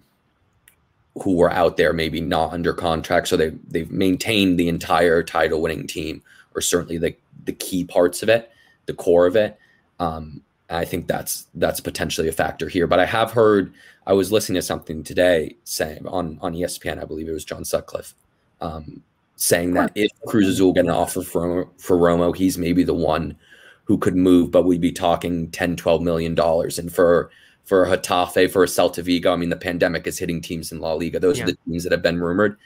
who 1.21 1.35
were 1.35 1.51
out 1.51 1.77
there 1.77 1.93
maybe 1.93 2.21
not 2.21 2.53
under 2.53 2.73
contract. 2.73 3.27
So 3.27 3.37
they 3.37 3.49
they've 3.67 3.91
maintained 3.91 4.59
the 4.59 4.69
entire 4.69 5.23
title 5.23 5.61
winning 5.61 5.87
team, 5.87 6.21
or 6.55 6.61
certainly 6.61 6.97
the 6.97 7.15
the 7.45 7.53
key 7.53 7.83
parts 7.83 8.23
of 8.23 8.29
it, 8.29 8.51
the 8.85 8.93
core 8.93 9.25
of 9.25 9.35
it. 9.35 9.59
Um, 9.99 10.41
I 10.69 10.85
think 10.85 11.07
that's 11.07 11.47
that's 11.55 11.79
potentially 11.79 12.27
a 12.27 12.33
factor 12.33 12.67
here. 12.67 12.87
But 12.87 12.99
I 12.99 13.05
have 13.05 13.31
heard 13.31 13.73
I 14.05 14.13
was 14.13 14.31
listening 14.31 14.55
to 14.55 14.61
something 14.61 15.03
today 15.03 15.55
saying 15.63 16.05
on 16.07 16.37
on 16.41 16.53
ESPN, 16.53 17.01
I 17.01 17.05
believe 17.05 17.27
it 17.27 17.33
was 17.33 17.45
John 17.45 17.63
Sutcliffe, 17.63 18.13
um, 18.61 19.01
saying 19.35 19.73
that 19.73 19.91
if 19.95 20.11
Cruz 20.27 20.47
Azul 20.47 20.73
get 20.73 20.85
an 20.85 20.91
offer 20.91 21.21
for 21.21 21.69
for 21.77 21.97
Romo, 21.97 22.35
he's 22.35 22.57
maybe 22.57 22.83
the 22.83 22.93
one 22.93 23.37
who 23.85 23.97
could 23.97 24.17
move, 24.17 24.51
but 24.51 24.65
we'd 24.65 24.81
be 24.81 24.91
talking 24.91 25.49
10, 25.51 25.77
12 25.77 26.01
million 26.01 26.35
dollars. 26.35 26.77
And 26.77 26.93
for 26.93 27.31
for 27.67 27.83
a 27.83 27.97
Getafe, 27.97 28.49
for 28.49 28.63
a 28.63 28.65
Celta 28.65 29.03
Vigo, 29.03 29.33
I 29.33 29.35
mean, 29.35 29.49
the 29.49 29.57
pandemic 29.57 30.07
is 30.07 30.17
hitting 30.17 30.39
teams 30.41 30.71
in 30.71 30.79
La 30.79 30.93
Liga. 30.93 31.19
Those 31.19 31.37
Yeah. 31.37 31.43
are 31.43 31.47
the 31.47 31.57
teams 31.67 31.83
that 31.83 31.91
have 31.91 32.01
been 32.01 32.17
rumored. 32.19 32.57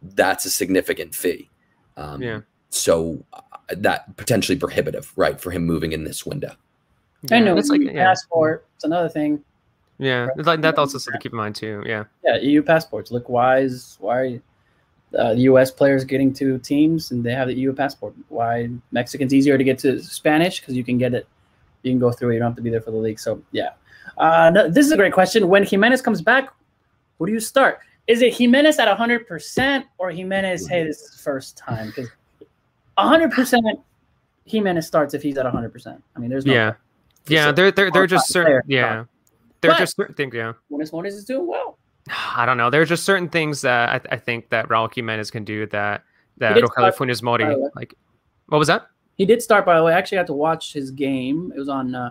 That's 0.00 0.44
a 0.44 0.50
significant 0.50 1.12
fee. 1.14 1.50
Um, 1.96 2.22
Yeah. 2.22 2.40
So 2.70 3.24
uh, 3.32 3.40
that 3.70 4.16
potentially 4.16 4.56
prohibitive, 4.56 5.12
right, 5.16 5.40
for 5.40 5.50
him 5.50 5.64
moving 5.66 5.90
in 5.92 6.04
this 6.04 6.24
window. 6.24 6.52
I 7.32 7.40
know. 7.40 7.56
It's 7.56 7.68
like 7.68 7.80
EU 7.80 7.90
yeah, 7.92 8.06
passport. 8.08 8.64
It's 8.76 8.84
another 8.84 9.08
thing. 9.08 9.42
yeah. 9.98 10.28
It's 10.36 10.46
like 10.46 10.60
that's 10.60 10.78
also 10.78 10.98
something 10.98 11.18
to 11.18 11.22
keep 11.22 11.32
in 11.32 11.36
mind 11.38 11.56
too. 11.56 11.82
Yeah. 11.84 12.04
Yeah, 12.24 12.36
EU 12.36 12.62
passports. 12.62 13.10
Look, 13.10 13.28
why 13.28 13.58
is 13.58 13.96
why 14.00 14.18
are 14.20 14.24
you, 14.24 14.42
uh, 15.18 15.32
U.S. 15.50 15.70
players 15.72 16.04
getting 16.04 16.32
to 16.34 16.58
teams 16.58 17.10
and 17.10 17.24
they 17.24 17.32
have 17.32 17.48
the 17.48 17.54
EU 17.54 17.72
passport? 17.72 18.14
Why 18.28 18.68
Mexicans 18.92 19.32
easier 19.34 19.56
to 19.58 19.64
get 19.64 19.78
to 19.80 20.00
Spanish 20.02 20.60
because 20.60 20.76
you 20.76 20.84
can 20.84 20.98
get 20.98 21.12
it, 21.14 21.26
you 21.82 21.90
can 21.92 21.98
go 21.98 22.12
through 22.12 22.30
it. 22.30 22.34
You 22.34 22.40
don't 22.40 22.50
have 22.50 22.56
to 22.56 22.62
be 22.62 22.70
there 22.70 22.80
for 22.82 22.90
the 22.92 22.96
league. 22.98 23.18
So 23.18 23.40
yeah, 23.52 23.70
uh, 24.18 24.50
no, 24.50 24.68
this 24.68 24.86
is 24.86 24.92
a 24.92 24.96
great 24.96 25.12
question. 25.12 25.48
When 25.48 25.64
Jimenez 25.64 26.02
comes 26.02 26.22
back, 26.22 26.52
who 27.18 27.26
do 27.26 27.32
you 27.32 27.40
start? 27.40 27.78
Is 28.06 28.20
it 28.22 28.34
Jimenez 28.34 28.78
at 28.78 28.94
hundred 28.96 29.26
percent 29.26 29.86
or 29.98 30.10
Jimenez? 30.10 30.68
Hey, 30.68 30.84
this 30.84 31.00
is 31.00 31.10
his 31.12 31.20
first 31.20 31.56
time 31.56 31.86
because 31.88 32.08
hundred 32.98 33.30
percent 33.32 33.64
Jimenez 34.44 34.86
starts 34.86 35.14
if 35.14 35.22
he's 35.22 35.38
at 35.38 35.46
hundred 35.46 35.72
percent. 35.72 36.02
I 36.14 36.18
mean, 36.18 36.30
there's 36.30 36.44
no 36.44 36.52
Yeah. 36.52 36.74
Yeah. 37.26 37.52
They're 37.52 37.70
they're 37.72 37.90
they're 37.90 38.06
just 38.06 38.28
certain. 38.28 38.60
Yeah. 38.66 39.04
They're 39.60 39.70
But- 39.70 39.78
just 39.78 39.96
certain 39.96 40.14
things. 40.14 40.34
Yeah. 40.34 40.52
Funes 40.70 40.92
Mori 40.92 41.08
is 41.08 41.24
doing 41.24 41.46
well. 41.46 41.78
I 42.36 42.44
don't 42.44 42.58
know. 42.58 42.68
There 42.68 42.82
are 42.82 42.84
just 42.86 43.04
certain 43.04 43.28
things 43.30 43.62
that 43.62 43.88
I, 43.88 43.98
th- 43.98 44.08
I 44.12 44.16
think 44.18 44.50
that 44.50 44.68
Raul 44.68 44.92
Jimenez 44.94 45.30
can 45.30 45.44
do 45.44 45.66
that 45.68 46.02
that 46.38 46.56
Rogelio 46.56 46.94
Funes 46.94 47.22
Mori 47.22 47.44
by 47.44 47.50
the 47.54 47.58
way. 47.58 47.68
like. 47.74 47.94
What 48.48 48.58
was 48.58 48.68
that? 48.68 48.88
He 49.16 49.24
did 49.24 49.40
start, 49.40 49.64
by 49.64 49.78
the 49.78 49.82
way. 49.82 49.94
I 49.94 49.96
actually 49.96 50.18
got 50.18 50.26
to 50.26 50.34
watch 50.34 50.74
his 50.74 50.90
game. 50.90 51.50
It 51.56 51.58
was 51.58 51.70
on 51.70 51.94
uh, 51.94 52.10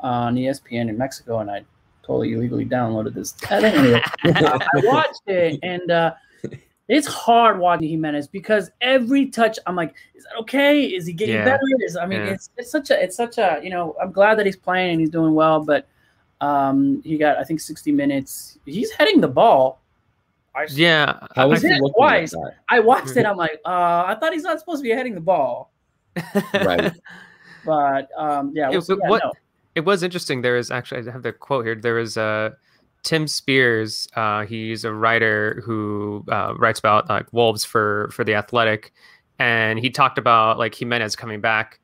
on 0.00 0.36
ESPN 0.36 0.88
in 0.88 0.96
Mexico, 0.98 1.38
and 1.40 1.50
I 1.50 1.64
totally 2.02 2.32
illegally 2.32 2.64
downloaded 2.64 3.14
this. 3.14 3.34
I, 3.50 3.60
think 3.60 3.76
anyway, 3.76 4.02
uh, 4.24 4.58
I 4.74 4.80
watched 4.84 5.22
it, 5.26 5.58
and 5.62 5.90
uh, 5.90 6.14
It's 6.88 7.06
hard 7.06 7.58
watching 7.58 7.88
Jimenez 7.88 8.28
because 8.28 8.70
every 8.80 9.26
touch, 9.26 9.58
I'm 9.66 9.76
like, 9.76 9.94
is 10.14 10.24
that 10.24 10.36
okay? 10.40 10.84
Is 10.84 11.04
he 11.06 11.12
getting 11.12 11.34
Yeah. 11.34 11.44
better? 11.44 11.62
Is 11.80 11.96
I 11.96 12.06
mean, 12.06 12.20
Yeah. 12.20 12.32
it's 12.32 12.48
it's 12.56 12.70
such 12.70 12.90
a 12.90 13.02
it's 13.02 13.14
such 13.16 13.36
a 13.38 13.60
you 13.62 13.68
know, 13.70 13.94
I'm 14.00 14.10
glad 14.12 14.38
that 14.38 14.46
he's 14.46 14.56
playing 14.56 14.92
and 14.92 15.00
he's 15.00 15.10
doing 15.10 15.34
well, 15.34 15.62
but 15.62 15.86
um, 16.40 17.02
he 17.04 17.18
got 17.18 17.36
I 17.36 17.44
think 17.44 17.60
60 17.60 17.92
minutes. 17.92 18.58
He's 18.64 18.90
heading 18.92 19.20
the 19.20 19.28
ball. 19.28 19.80
I, 20.54 20.66
Yeah, 20.70 21.18
I- 21.36 21.46
is 21.48 21.60
he 21.62 21.68
did 21.68 21.76
it 21.82 21.92
twice. 21.94 22.32
I 22.70 22.80
watched 22.80 23.16
it. 23.18 23.26
I'm 23.30 23.36
like, 23.36 23.60
uh, 23.66 24.04
I 24.06 24.16
thought 24.18 24.32
he's 24.32 24.44
not 24.44 24.58
supposed 24.58 24.78
to 24.78 24.82
be 24.84 24.90
heading 24.90 25.14
the 25.14 25.20
ball, 25.20 25.70
Right. 26.54 26.92
but 27.66 28.08
um, 28.16 28.52
yeah, 28.54 28.68
It- 28.68 28.72
we'll 28.72 28.80
see. 28.80 28.94
but 28.94 29.00
Yeah, 29.04 29.08
what- 29.10 29.22
no. 29.24 29.32
It 29.74 29.80
was 29.80 30.02
interesting. 30.02 30.42
There 30.42 30.56
is 30.56 30.70
actually 30.70 31.08
I 31.08 31.12
have 31.12 31.22
the 31.22 31.32
quote 31.32 31.64
here. 31.64 31.74
There 31.74 31.94
was 31.94 32.16
uh, 32.16 32.50
Tim 33.02 33.26
Spiers. 33.28 34.08
Uh, 34.14 34.44
he's 34.44 34.84
a 34.84 34.92
writer 34.92 35.62
who 35.64 36.24
uh, 36.28 36.54
writes 36.56 36.78
about 36.78 37.08
like 37.08 37.32
wolves 37.32 37.64
for 37.64 38.10
for 38.12 38.24
the 38.24 38.34
Athletic, 38.34 38.92
and 39.38 39.78
he 39.78 39.90
talked 39.90 40.18
about 40.18 40.58
like 40.58 40.74
Jimenez 40.74 41.16
coming 41.16 41.40
back. 41.40 41.78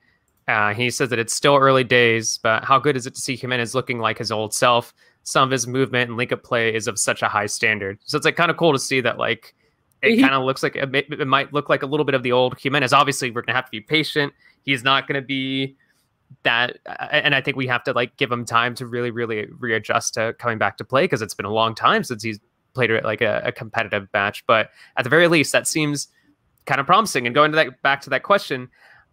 Uh, 0.48 0.74
he 0.74 0.90
says 0.90 1.08
that 1.08 1.18
it's 1.18 1.34
still 1.34 1.56
early 1.56 1.84
days, 1.84 2.38
but 2.42 2.64
how 2.64 2.78
good 2.78 2.96
is 2.96 3.06
it 3.06 3.14
to 3.14 3.20
see 3.20 3.36
Jimenez 3.36 3.74
looking 3.74 3.98
like 3.98 4.18
his 4.18 4.30
old 4.30 4.52
self? 4.52 4.92
Some 5.22 5.44
of 5.44 5.50
his 5.50 5.66
movement 5.66 6.10
and 6.10 6.18
link 6.18 6.32
up 6.32 6.42
play 6.42 6.74
is 6.74 6.86
of 6.86 6.98
such 6.98 7.22
a 7.22 7.28
high 7.28 7.46
standard. 7.46 7.98
So 8.04 8.18
it's 8.18 8.26
like 8.26 8.36
kind 8.36 8.50
of 8.50 8.58
cool 8.58 8.72
to 8.72 8.78
see 8.78 9.00
that 9.00 9.16
like 9.16 9.54
it 10.02 10.20
kind 10.20 10.34
of 10.34 10.42
looks 10.44 10.62
like 10.62 10.76
it, 10.76 10.90
may- 10.90 11.06
it 11.08 11.26
might 11.26 11.52
look 11.54 11.70
like 11.70 11.82
a 11.82 11.86
little 11.86 12.04
bit 12.04 12.14
of 12.14 12.22
the 12.22 12.32
old 12.32 12.58
Jimenez. 12.60 12.92
Obviously, 12.92 13.30
we're 13.30 13.40
gonna 13.40 13.56
have 13.56 13.64
to 13.64 13.70
be 13.70 13.80
patient. 13.80 14.34
He's 14.64 14.84
not 14.84 15.06
gonna 15.06 15.22
be 15.22 15.76
that 16.42 16.78
uh, 16.86 17.06
and 17.10 17.34
I 17.34 17.40
think 17.40 17.56
we 17.56 17.66
have 17.66 17.84
to 17.84 17.92
like 17.92 18.16
give 18.16 18.30
him 18.30 18.44
time 18.44 18.74
to 18.76 18.86
really, 18.86 19.10
really 19.10 19.46
readjust 19.58 20.14
to 20.14 20.34
coming 20.38 20.58
back 20.58 20.76
to 20.78 20.84
play 20.84 21.04
because 21.04 21.22
it's 21.22 21.34
been 21.34 21.46
a 21.46 21.52
long 21.52 21.74
time 21.74 22.04
since 22.04 22.22
he's 22.22 22.40
played 22.74 22.90
like 23.04 23.20
a, 23.20 23.42
a 23.44 23.52
competitive 23.52 24.08
match. 24.12 24.44
But 24.46 24.70
at 24.96 25.04
the 25.04 25.10
very 25.10 25.28
least, 25.28 25.52
that 25.52 25.66
seems 25.66 26.08
kind 26.66 26.80
of 26.80 26.86
promising. 26.86 27.26
And 27.26 27.34
going 27.34 27.52
to 27.52 27.56
that 27.56 27.82
back 27.82 28.00
to 28.02 28.10
that 28.10 28.22
question, 28.22 28.68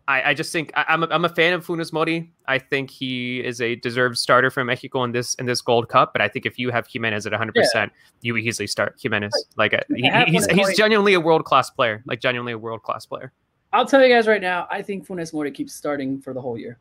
I, 0.08 0.32
I 0.32 0.34
just 0.34 0.52
think 0.52 0.72
I, 0.76 0.86
I'm 0.90 1.04
a, 1.04 1.08
I'm 1.08 1.26
a 1.26 1.30
fan 1.30 1.54
of 1.54 1.66
Funes 1.66 1.94
Mori. 1.94 2.32
I 2.48 2.60
think 2.60 2.90
he 2.90 3.40
is 3.40 3.62
a 3.62 3.76
deserved 3.76 4.18
starter 4.18 4.50
for 4.50 4.64
Mexico 4.64 5.04
in 5.04 5.12
this 5.12 5.36
in 5.36 5.46
this 5.46 5.62
Gold 5.62 5.90
Cup. 5.90 6.12
But 6.14 6.22
I 6.22 6.28
think 6.28 6.46
if 6.46 6.58
you 6.58 6.72
have 6.72 6.88
Jimenez 6.88 7.26
at 7.26 7.32
100, 7.32 7.54
percent 7.54 7.92
you 8.22 8.34
would 8.34 8.44
easily 8.44 8.68
start 8.68 8.98
Jimenez. 9.02 9.34
Like 9.58 9.74
a, 9.74 9.84
he, 9.96 10.10
he's 10.28 10.46
he's 10.48 10.76
genuinely 10.76 11.14
a 11.14 11.20
world 11.20 11.46
class 11.46 11.70
player. 11.70 12.04
Like 12.06 12.20
genuinely 12.20 12.54
a 12.54 12.58
world 12.58 12.84
class 12.84 13.06
player. 13.06 13.32
I'll 13.74 13.86
tell 13.86 14.04
you 14.04 14.14
guys 14.14 14.28
right 14.28 14.42
now. 14.42 14.68
I 14.70 14.82
think 14.82 15.08
Funes 15.08 15.34
Mori 15.34 15.52
keeps 15.52 15.74
starting 15.74 16.20
for 16.20 16.34
the 16.34 16.42
whole 16.42 16.58
year. 16.58 16.78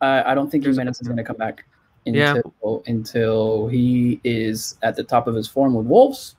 Uh, 0.00 0.22
I 0.24 0.34
don't 0.34 0.50
think 0.50 0.64
Jimenez 0.64 1.00
is 1.00 1.06
going 1.08 1.16
to 1.16 1.24
come 1.24 1.36
back 1.36 1.64
Yeah. 2.04 2.36
until 2.36 2.82
until 2.86 3.68
he 3.68 4.20
is 4.24 4.76
at 4.82 4.96
the 4.96 5.04
top 5.04 5.26
of 5.26 5.34
his 5.34 5.48
form 5.48 5.74
with 5.74 5.86
Wolves. 5.86 6.36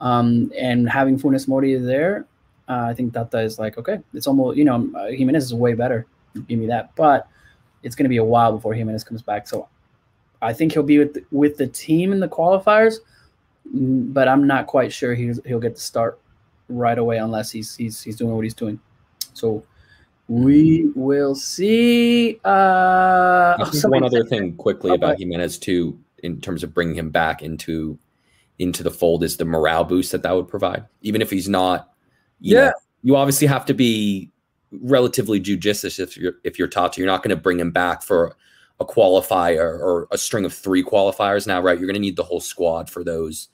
Um, 0.00 0.50
and 0.58 0.88
having 0.88 1.18
Funes 1.18 1.46
Mori 1.46 1.74
there, 1.76 2.24
uh, 2.68 2.86
I 2.88 2.94
think 2.94 3.12
Tata 3.12 3.40
is 3.40 3.58
like, 3.58 3.76
okay, 3.76 4.00
it's 4.14 4.26
almost 4.26 4.56
you 4.56 4.64
know 4.64 4.90
uh, 4.96 5.08
Jimenez 5.08 5.44
is 5.44 5.54
way 5.54 5.74
better. 5.74 6.06
Give 6.48 6.58
me 6.58 6.66
that, 6.68 6.94
but 6.96 7.28
it's 7.82 7.94
going 7.94 8.04
to 8.04 8.08
be 8.10 8.16
a 8.18 8.24
while 8.24 8.52
before 8.52 8.72
Jimenez 8.74 9.04
comes 9.04 9.20
back. 9.22 9.46
So 9.48 9.68
I 10.40 10.52
think 10.54 10.72
he'll 10.72 10.82
be 10.82 10.98
with 10.98 11.14
the, 11.14 11.24
with 11.32 11.56
the 11.58 11.66
team 11.66 12.12
in 12.12 12.20
the 12.20 12.28
qualifiers, 12.28 12.96
mm, 13.74 14.12
but 14.14 14.26
I'm 14.28 14.46
not 14.46 14.66
quite 14.66 14.92
sure 14.92 15.14
he's, 15.14 15.40
he'll 15.44 15.60
get 15.60 15.74
the 15.74 15.80
start 15.80 16.18
right 16.68 16.98
away 16.98 17.18
unless 17.18 17.50
he's 17.50 17.76
he's 17.76 18.00
he's 18.02 18.16
doing 18.16 18.34
what 18.34 18.44
he's 18.44 18.54
doing. 18.54 18.80
So 19.34 19.62
we 20.30 20.86
will 20.94 21.34
see. 21.34 22.38
Uh, 22.44 23.56
I 23.58 23.64
think 23.64 23.74
somebody 23.74 24.02
one 24.02 24.06
other 24.14 24.24
thing 24.24 24.54
quickly 24.54 24.92
Oh, 24.92 24.94
about 24.94 25.18
Jimenez 25.18 25.58
too, 25.58 25.98
in 26.22 26.40
terms 26.40 26.62
of 26.62 26.72
bringing 26.72 26.94
him 26.94 27.10
back 27.10 27.42
into 27.42 27.98
into 28.60 28.84
the 28.84 28.92
fold, 28.92 29.24
is 29.24 29.38
the 29.38 29.44
morale 29.44 29.82
boost 29.82 30.12
that 30.12 30.22
that 30.22 30.30
would 30.32 30.46
provide. 30.46 30.84
Even 31.02 31.20
if 31.20 31.30
he's 31.30 31.48
not, 31.48 31.90
you 32.38 32.56
Yeah. 32.56 32.66
know, 32.66 32.72
you 33.02 33.16
obviously 33.16 33.48
have 33.48 33.66
to 33.66 33.74
be 33.74 34.30
relatively 34.70 35.40
judicious 35.40 35.98
if 35.98 36.16
you're 36.16 36.34
if 36.44 36.60
you're 36.60 36.68
Tata. 36.68 37.00
You're 37.00 37.08
not 37.08 37.24
going 37.24 37.34
to 37.36 37.42
bring 37.42 37.58
him 37.58 37.72
back 37.72 38.02
for 38.02 38.36
a 38.78 38.84
qualifier 38.84 39.80
or 39.80 40.06
a 40.12 40.16
string 40.16 40.44
of 40.44 40.54
three 40.54 40.84
qualifiers 40.84 41.44
now, 41.44 41.60
right? 41.60 41.76
You're 41.76 41.88
going 41.88 41.94
to 41.94 42.00
need 42.00 42.14
the 42.16 42.22
whole 42.22 42.40
squad 42.40 42.88
for 42.88 43.02
those 43.02 43.48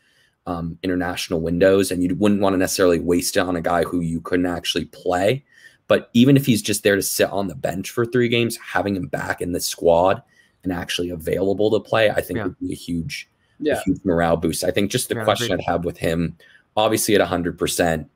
um, 0.47 0.79
international 0.83 1.41
windows, 1.41 1.91
and 1.91 2.03
you 2.03 2.14
wouldn't 2.16 2.43
want 2.43 2.53
to 2.53 2.59
necessarily 2.59 3.01
waste 3.01 3.39
it 3.39 3.41
on 3.41 3.57
a 3.57 3.62
guy 3.62 3.83
who 3.85 4.01
you 4.01 4.20
couldn't 4.20 4.45
actually 4.47 4.85
play. 4.85 5.43
But 5.89 6.11
even 6.14 6.37
if 6.37 6.45
he's 6.47 6.62
just 6.62 6.82
there 6.82 6.97
to 6.97 7.03
sit 7.03 7.30
on 7.30 7.47
the 7.47 7.55
bench 7.55 7.91
for 7.91 8.05
three 8.05 8.28
games, 8.28 8.57
having 8.57 8.97
him 8.97 9.07
back 9.07 9.41
in 9.41 9.53
the 9.53 9.61
squad 9.61 10.22
and 10.64 10.72
actually 10.72 11.11
available 11.11 11.70
to 11.70 11.80
play, 11.80 12.11
I 12.11 12.20
think 12.20 12.39
Yeah. 12.39 12.45
would 12.45 12.59
be 12.59 12.72
a 12.72 12.76
huge, 12.76 13.28
a 13.64 13.80
huge 13.82 14.01
morale 14.05 14.37
boost. 14.37 14.64
I 14.64 14.70
think 14.72 14.91
just 14.91 15.09
the 15.09 15.14
Yeah, 15.14 15.24
question. 15.24 15.53
I'd 15.53 15.61
have 15.64 15.84
with 15.84 15.97
him, 15.97 16.37
obviously 16.76 17.14
at 17.14 17.20
hundred 17.20 17.57
percent, 17.59 18.09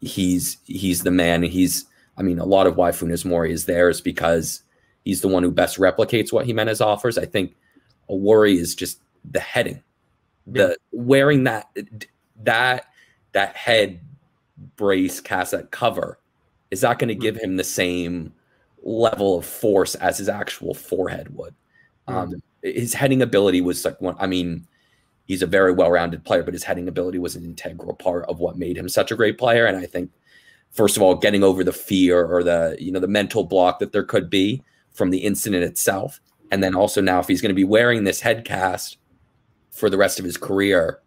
he's 0.00 0.56
he's 0.64 1.02
the 1.02 1.10
man. 1.10 1.44
and 1.44 1.52
He's 1.52 1.86
I 2.16 2.22
mean, 2.22 2.38
a 2.38 2.44
lot 2.44 2.66
of 2.66 2.76
why 2.76 2.90
Funes 2.92 3.24
Mori 3.24 3.52
is 3.52 3.64
there 3.66 3.88
is 3.90 4.00
because 4.00 4.62
he's 5.04 5.20
the 5.20 5.28
one 5.28 5.42
who 5.42 5.50
best 5.50 5.78
replicates 5.78 6.32
what 6.32 6.46
Jimenez 6.46 6.80
offers. 6.80 7.18
I 7.18 7.26
think 7.26 7.54
a 8.08 8.14
worry 8.14 8.56
is 8.56 8.74
just 8.74 9.00
the 9.30 9.40
heading, 9.40 9.82
the 10.46 10.76
wearing 10.92 11.44
that 11.44 11.68
that 12.42 12.86
that 13.32 13.56
head 13.56 14.00
brace 14.76 15.20
cassette 15.20 15.70
cover 15.70 16.18
is 16.70 16.82
not 16.82 16.98
going 16.98 17.08
to 17.08 17.14
give 17.14 17.36
him 17.36 17.56
the 17.56 17.64
same 17.64 18.32
level 18.82 19.38
of 19.38 19.46
force 19.46 19.94
as 19.96 20.18
his 20.18 20.28
actual 20.28 20.74
forehead 20.74 21.34
would. 21.36 21.54
Um, 22.06 22.42
his 22.62 22.94
heading 22.94 23.22
ability 23.22 23.60
was 23.60 23.84
like 23.84 24.00
one. 24.00 24.16
I 24.18 24.26
mean, 24.26 24.66
he's 25.26 25.42
a 25.42 25.46
very 25.46 25.72
well-rounded 25.72 26.24
player, 26.24 26.42
but 26.42 26.54
his 26.54 26.64
heading 26.64 26.88
ability 26.88 27.18
was 27.18 27.36
an 27.36 27.44
integral 27.44 27.94
part 27.94 28.26
of 28.26 28.40
what 28.40 28.58
made 28.58 28.76
him 28.76 28.88
such 28.88 29.10
a 29.10 29.16
great 29.16 29.38
player. 29.38 29.66
And 29.66 29.76
I 29.76 29.86
think, 29.86 30.10
first 30.70 30.96
of 30.96 31.02
all, 31.02 31.14
getting 31.14 31.42
over 31.42 31.64
the 31.64 31.72
fear 31.72 32.24
or 32.24 32.42
the 32.42 32.76
you 32.78 32.92
know 32.92 33.00
the 33.00 33.08
mental 33.08 33.44
block 33.44 33.78
that 33.78 33.92
there 33.92 34.04
could 34.04 34.28
be 34.28 34.62
from 34.92 35.10
the 35.10 35.18
incident 35.18 35.64
itself, 35.64 36.20
and 36.50 36.62
then 36.62 36.74
also 36.74 37.00
now 37.00 37.20
if 37.20 37.28
he's 37.28 37.40
going 37.40 37.50
to 37.50 37.54
be 37.54 37.64
wearing 37.64 38.04
this 38.04 38.20
head 38.20 38.44
cast 38.44 38.98
for 39.70 39.90
the 39.90 39.96
rest 39.96 40.18
of 40.18 40.24
his 40.24 40.36
career, 40.36 41.00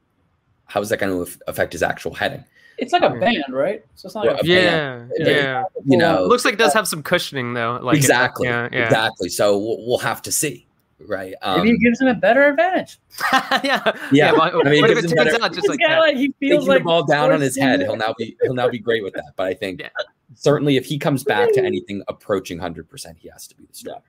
how 0.66 0.82
is 0.82 0.90
that 0.90 1.00
going 1.00 1.26
to 1.26 1.32
affect 1.48 1.74
his 1.74 1.84
actual 1.84 2.14
heading? 2.14 2.44
It's 2.78 2.94
like 2.94 3.02
a 3.04 3.10
band, 3.10 3.44
right? 3.50 3.84
So 3.96 4.08
it's 4.08 4.16
not 4.16 4.26
like 4.26 4.42
a 4.44 4.46
Yeah, 4.46 5.06
Yeah. 5.18 5.30
yeah. 5.30 5.64
You 5.86 5.98
know, 5.98 6.26
Looks 6.26 6.46
like 6.46 6.54
it 6.56 6.60
does 6.60 6.74
have 6.74 6.88
some 6.88 7.02
cushioning 7.04 7.54
though. 7.54 7.80
Like 7.82 7.96
it- 7.96 8.00
exactly, 8.00 8.48
yeah, 8.48 8.70
yeah. 8.72 8.86
exactly. 8.86 9.30
So 9.30 9.58
we'll, 9.58 9.78
we'll 9.86 9.98
have 10.00 10.22
to 10.24 10.32
see, 10.32 10.68
right? 11.00 11.34
Um, 11.42 11.60
Maybe 11.62 11.72
it 11.76 11.80
gives 11.80 12.00
him 12.02 12.08
a 12.08 12.14
better 12.14 12.48
advantage. 12.48 13.00
yeah, 13.64 13.92
Yeah. 14.12 14.32
Well, 14.34 14.42
I 14.66 14.70
mean, 14.70 14.82
what 14.82 14.92
if 14.92 14.98
it 15.00 15.02
turns 15.04 15.14
better- 15.14 15.44
out 15.44 15.54
just 15.54 15.68
like 15.70 15.80
guy, 15.80 15.90
that? 15.90 16.00
like, 16.00 16.18
he 16.18 16.34
feels 16.40 16.60
taking 16.66 16.68
like 16.68 16.80
the 16.80 16.84
ball 16.86 17.04
down 17.06 17.32
on 17.32 17.42
his 17.42 17.58
head, 17.58 17.82
he'll 17.82 17.96
now 17.96 18.14
be 18.18 18.38
he'll 18.44 18.54
now 18.54 18.70
be 18.70 18.80
great 18.80 19.04
with 19.04 19.14
that. 19.16 19.32
But 19.36 19.48
I 19.48 19.54
think 19.54 19.82
Yeah. 19.82 19.90
certainly 20.36 20.78
if 20.78 20.86
he 20.86 20.98
comes 21.00 21.24
back 21.24 21.52
to 21.54 21.64
anything 21.64 22.04
approaching 22.08 22.60
hundred 22.60 22.90
percent, 22.90 23.18
he 23.20 23.30
has 23.30 23.48
to 23.48 23.56
be 23.56 23.66
the 23.66 23.74
starter. 23.74 24.02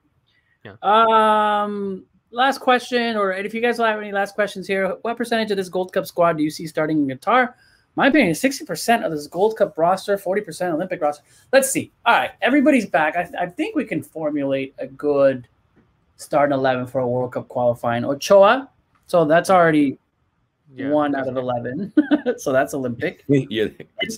Yeah. 0.64 0.74
Um, 0.82 2.04
last 2.30 2.58
question, 2.58 3.16
or 3.16 3.32
if 3.32 3.54
you 3.54 3.60
guys 3.62 3.78
will 3.78 3.86
have 3.86 4.00
any 4.00 4.12
last 4.12 4.34
questions 4.34 4.66
here, 4.66 4.96
what 5.02 5.16
percentage 5.16 5.50
of 5.50 5.56
this 5.56 5.68
Gold 5.68 5.92
Cup 5.92 6.04
squad 6.06 6.36
do 6.36 6.42
you 6.42 6.50
see 6.50 6.66
starting 6.66 7.08
in 7.08 7.16
Qatar? 7.18 7.54
My 7.98 8.06
opinion 8.06 8.30
60% 8.32 9.04
of 9.04 9.10
this 9.10 9.26
Gold 9.26 9.56
Cup 9.56 9.76
roster, 9.76 10.16
40% 10.16 10.72
Olympic 10.72 11.02
roster. 11.02 11.24
Let's 11.52 11.68
see. 11.68 11.90
All 12.06 12.14
right, 12.14 12.30
everybody's 12.40 12.86
back. 12.86 13.16
I, 13.16 13.28
I 13.42 13.46
think 13.46 13.74
we 13.74 13.84
can 13.84 14.04
formulate 14.04 14.72
a 14.78 14.86
good 14.86 15.48
starting 16.16 16.54
11 16.54 16.86
for 16.86 17.00
a 17.00 17.08
World 17.08 17.32
Cup 17.32 17.48
qualifying. 17.48 18.04
Ochoa, 18.04 18.70
so 19.08 19.24
that's 19.24 19.50
already 19.50 19.98
Yeah. 20.76 20.90
one 20.90 21.16
out 21.16 21.26
of 21.26 21.36
11. 21.36 21.92
so 22.36 22.52
that's 22.52 22.72
Olympic. 22.72 23.24
yeah, 23.28 23.66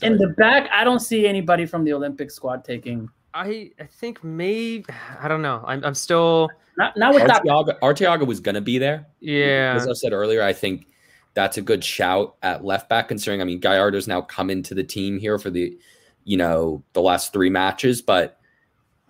In 0.03 0.19
the 0.19 0.35
back, 0.37 0.69
I 0.73 0.85
don't 0.85 1.01
see 1.01 1.27
anybody 1.27 1.65
from 1.65 1.83
the 1.85 1.95
Olympic 1.95 2.31
squad 2.31 2.65
taking. 2.65 3.09
I 3.33 3.71
I 3.81 3.85
think 3.85 4.23
maybe 4.23 4.85
I 5.23 5.27
don't 5.29 5.41
know. 5.41 5.63
I'm 5.67 5.83
I'm 5.85 5.95
still 5.95 6.51
Not, 6.77 6.97
not 6.99 7.15
with 7.15 7.27
that. 7.29 7.43
Arteaga, 7.45 7.79
Arteaga 7.81 8.27
was 8.27 8.41
going 8.41 8.57
to 8.57 8.61
be 8.61 8.77
there. 8.77 9.07
yeah. 9.21 9.73
As 9.77 9.87
I 9.89 9.93
said 9.95 10.13
earlier, 10.13 10.43
I 10.43 10.53
think 10.53 10.89
that's 11.35 11.57
a 11.59 11.63
good 11.63 11.85
shout 11.85 12.37
at 12.43 12.65
left 12.65 12.89
back. 12.89 13.09
Considering, 13.09 13.41
I 13.41 13.45
mean, 13.45 13.61
Gallardo's 13.61 14.09
now 14.09 14.21
come 14.21 14.51
into 14.51 14.75
the 14.75 14.85
team 14.85 15.19
here 15.19 15.39
for 15.39 15.51
the, 15.51 15.77
you 16.25 16.37
know, 16.37 16.83
the 16.93 17.03
last 17.03 17.33
three 17.33 17.51
matches, 17.51 18.03
but 18.03 18.39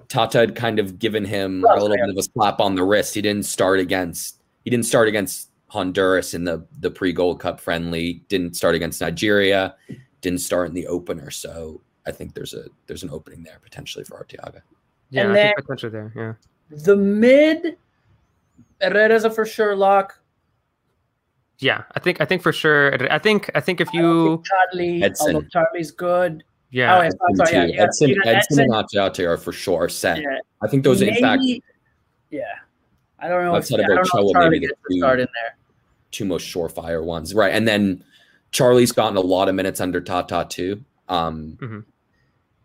Tata 0.08 0.38
had 0.38 0.54
kind 0.56 0.78
of 0.78 0.98
given 0.98 1.24
him 1.24 1.64
a 1.64 1.74
little 1.74 1.96
bit 1.96 2.08
of 2.10 2.16
a 2.16 2.22
slap 2.22 2.60
on 2.60 2.74
the 2.74 2.84
wrist. 2.84 3.14
He 3.14 3.22
didn't 3.22 3.44
start 3.46 3.78
against 3.78 4.40
he 4.64 4.70
didn't 4.70 4.86
start 4.86 5.08
against 5.08 5.50
Honduras 5.68 6.34
in 6.34 6.44
the 6.44 6.66
the 6.80 6.90
pre 6.90 7.12
Gold 7.12 7.40
Cup 7.40 7.60
friendly. 7.60 8.22
Didn't 8.28 8.56
start 8.56 8.74
against 8.74 9.00
Nigeria. 9.00 9.76
Didn't 10.20 10.40
start 10.40 10.68
in 10.68 10.74
the 10.74 10.86
opener. 10.88 11.30
So 11.30 11.80
I 12.06 12.10
think 12.10 12.34
there's 12.34 12.54
a 12.54 12.64
there's 12.86 13.02
an 13.04 13.10
opening 13.10 13.42
there 13.44 13.60
potentially 13.62 14.04
for 14.04 14.22
Arteaga. 14.22 14.62
Yeah, 15.10 15.22
And 15.22 15.30
I 15.32 15.34
then- 15.34 15.46
think 15.54 15.66
potential 15.66 15.90
there. 15.90 16.12
Yeah. 16.16 16.34
The 16.84 16.96
mid, 16.96 17.76
Herrera's 18.80 19.24
a 19.24 19.30
for 19.30 19.44
sure 19.46 19.74
lock. 19.74 20.19
Yeah, 21.60 21.82
I 21.94 22.00
think 22.00 22.20
I 22.20 22.24
think 22.24 22.42
for 22.42 22.52
sure. 22.52 22.94
I 23.12 23.18
think 23.18 23.50
I 23.54 23.60
think 23.60 23.80
if 23.80 23.88
I 23.94 23.98
you 23.98 24.28
think 24.36 24.46
Charlie, 24.46 25.02
Edson. 25.02 25.34
although 25.36 25.48
Charlie's 25.52 25.90
good. 25.90 26.42
yeah 26.70 26.96
oh, 26.98 27.02
yeah, 27.02 27.10
I'm 27.28 27.36
sorry, 27.36 27.52
yeah, 27.52 27.62
Too. 27.66 27.70
you 27.72 27.76
got- 27.76 27.82
Edson, 27.88 28.10
Edson 28.26 28.60
and 28.60 28.74
Edson. 28.94 29.26
Are 29.26 29.36
for 29.36 29.52
sure 29.52 29.88
set. 29.88 30.20
Yeah, 30.22 30.38
I 30.62 30.68
think 30.68 30.84
those, 30.84 31.02
in 31.02 31.14
fact, 31.16 31.42
yeah. 32.30 32.44
I 33.18 33.28
don't 33.28 33.44
know 33.44 33.50
if, 33.56 33.64
Outside 33.64 33.80
I 33.80 33.82
of 33.82 33.88
don't 33.88 34.14
know 34.14 34.30
Ochoa, 34.30 34.48
maybe 34.50 34.60
the 34.60 34.68
gets 34.68 34.80
two- 34.90 34.98
start 34.98 35.20
in 35.20 35.26
there. 35.34 35.56
two 36.10 36.24
most 36.24 36.46
surefire 36.46 37.04
ones, 37.04 37.34
right? 37.34 37.52
And 37.54 37.68
then 37.68 38.02
Charlie's 38.50 38.92
gotten 38.92 39.16
a 39.18 39.20
lot 39.20 39.48
of 39.50 39.54
minutes 39.54 39.80
under 39.80 40.00
Tata 40.00 40.46
too. 40.48 40.82
Um, 41.08 41.58
Mhm. 41.60 41.84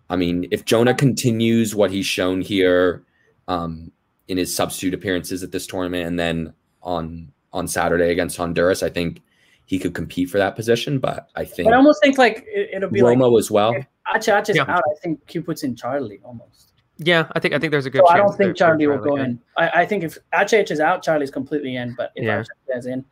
I 0.09 0.15
mean, 0.15 0.47
if 0.51 0.63
Jonah 0.63 0.93
continues 0.93 1.75
what 1.75 1.91
he's 1.91 2.05
shown 2.05 2.39
here 2.41 3.03
um, 3.49 3.91
in 4.29 4.37
his 4.37 4.55
substitute 4.55 4.93
appearances 4.93 5.43
at 5.43 5.51
this 5.51 5.67
tournament, 5.67 6.07
and 6.07 6.17
then 6.17 6.53
on 6.81 7.31
on 7.55 7.67
Saturday 7.67 8.11
against 8.11 8.37
Honduras, 8.37 8.83
I 8.83 8.89
think 8.89 9.21
he 9.65 9.79
could 9.79 9.95
compete 9.95 10.29
for 10.29 10.37
that 10.37 10.55
position. 10.55 10.99
But 10.99 11.29
I 11.35 11.45
think 11.45 11.65
But 11.67 11.73
I 11.73 11.77
almost 11.77 12.03
think 12.03 12.17
like 12.19 12.45
it, 12.47 12.69
it'll 12.73 12.89
be 12.89 13.01
like 13.01 13.17
Romo 13.17 13.39
as 13.39 13.49
well. 13.49 13.73
if 13.73 13.85
Ache 14.15 14.27
Yeah. 14.55 14.65
out. 14.67 14.83
I 14.85 14.99
think 15.01 15.27
he 15.29 15.39
puts 15.39 15.63
in 15.63 15.75
Charlie 15.75 16.19
almost. 16.23 16.73
Yeah, 16.97 17.27
I 17.33 17.39
think 17.39 17.53
I 17.53 17.59
think 17.59 17.71
there's 17.71 17.85
a 17.85 17.89
good. 17.89 18.03
So 18.05 18.09
I 18.09 18.17
don't 18.17 18.27
think 18.29 18.37
there 18.37 18.49
for 18.49 18.57
Charlie 18.57 18.87
will 18.87 18.97
go 18.99 19.17
yeah. 19.17 19.23
in. 19.25 19.39
I, 19.57 19.69
I 19.81 19.85
think 19.85 20.03
if 20.03 20.17
Ache 20.33 20.69
is 20.69 20.79
out, 20.79 21.01
Charlie's 21.01 21.31
completely 21.31 21.75
in. 21.77 21.95
But 21.97 22.11
if 22.15 22.23
Yeah. 22.25 22.41
Ache 22.41 22.77
is 22.77 22.85
in, 22.85 23.03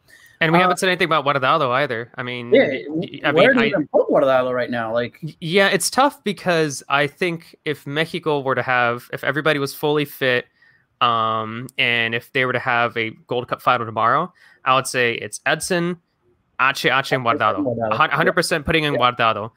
And 0.41 0.51
we 0.51 0.57
Uh, 0.57 0.61
haven't 0.63 0.77
said 0.77 0.89
anything 0.89 1.05
about 1.05 1.23
Guardado 1.25 1.69
either. 1.71 2.11
I 2.15 2.23
mean, 2.23 2.53
yeah, 2.53 2.67
y- 2.89 3.19
I 3.23 3.31
where 3.31 3.49
mean, 3.49 3.57
do 3.57 3.61
I, 3.61 3.63
you 3.65 3.69
even 3.69 3.87
put 3.87 4.09
Guardado 4.09 4.53
right 4.53 4.69
now? 4.69 4.91
Like, 4.93 5.19
Yeah, 5.39 5.69
it's 5.69 5.89
tough 5.89 6.21
because 6.25 6.83
I 6.89 7.07
think 7.07 7.55
if 7.65 7.87
Mexico 7.87 8.41
were 8.41 8.55
to 8.55 8.61
have, 8.61 9.09
if 9.13 9.23
everybody 9.23 9.57
was 9.59 9.73
fully 9.73 10.03
fit, 10.05 10.45
um, 11.03 11.67
and 11.77 12.15
if 12.15 12.31
they 12.33 12.45
were 12.45 12.53
to 12.53 12.59
have 12.59 12.95
a 12.97 13.11
Gold 13.27 13.47
Cup 13.47 13.61
final 13.61 13.85
tomorrow, 13.85 14.31
I 14.65 14.75
would 14.75 14.87
say 14.87 15.13
it's 15.15 15.41
Edson, 15.45 15.97
Ache, 16.61 16.85
Ache, 16.85 17.11
and 17.11 17.23
Guardado. 17.25 17.57
Guardado. 17.63 17.91
A 17.91 17.95
hun- 17.97 18.09
100% 18.11 18.65
putting 18.65 18.83
in 18.85 18.93
Yeah. 18.93 18.99
Guardado. 18.99 19.51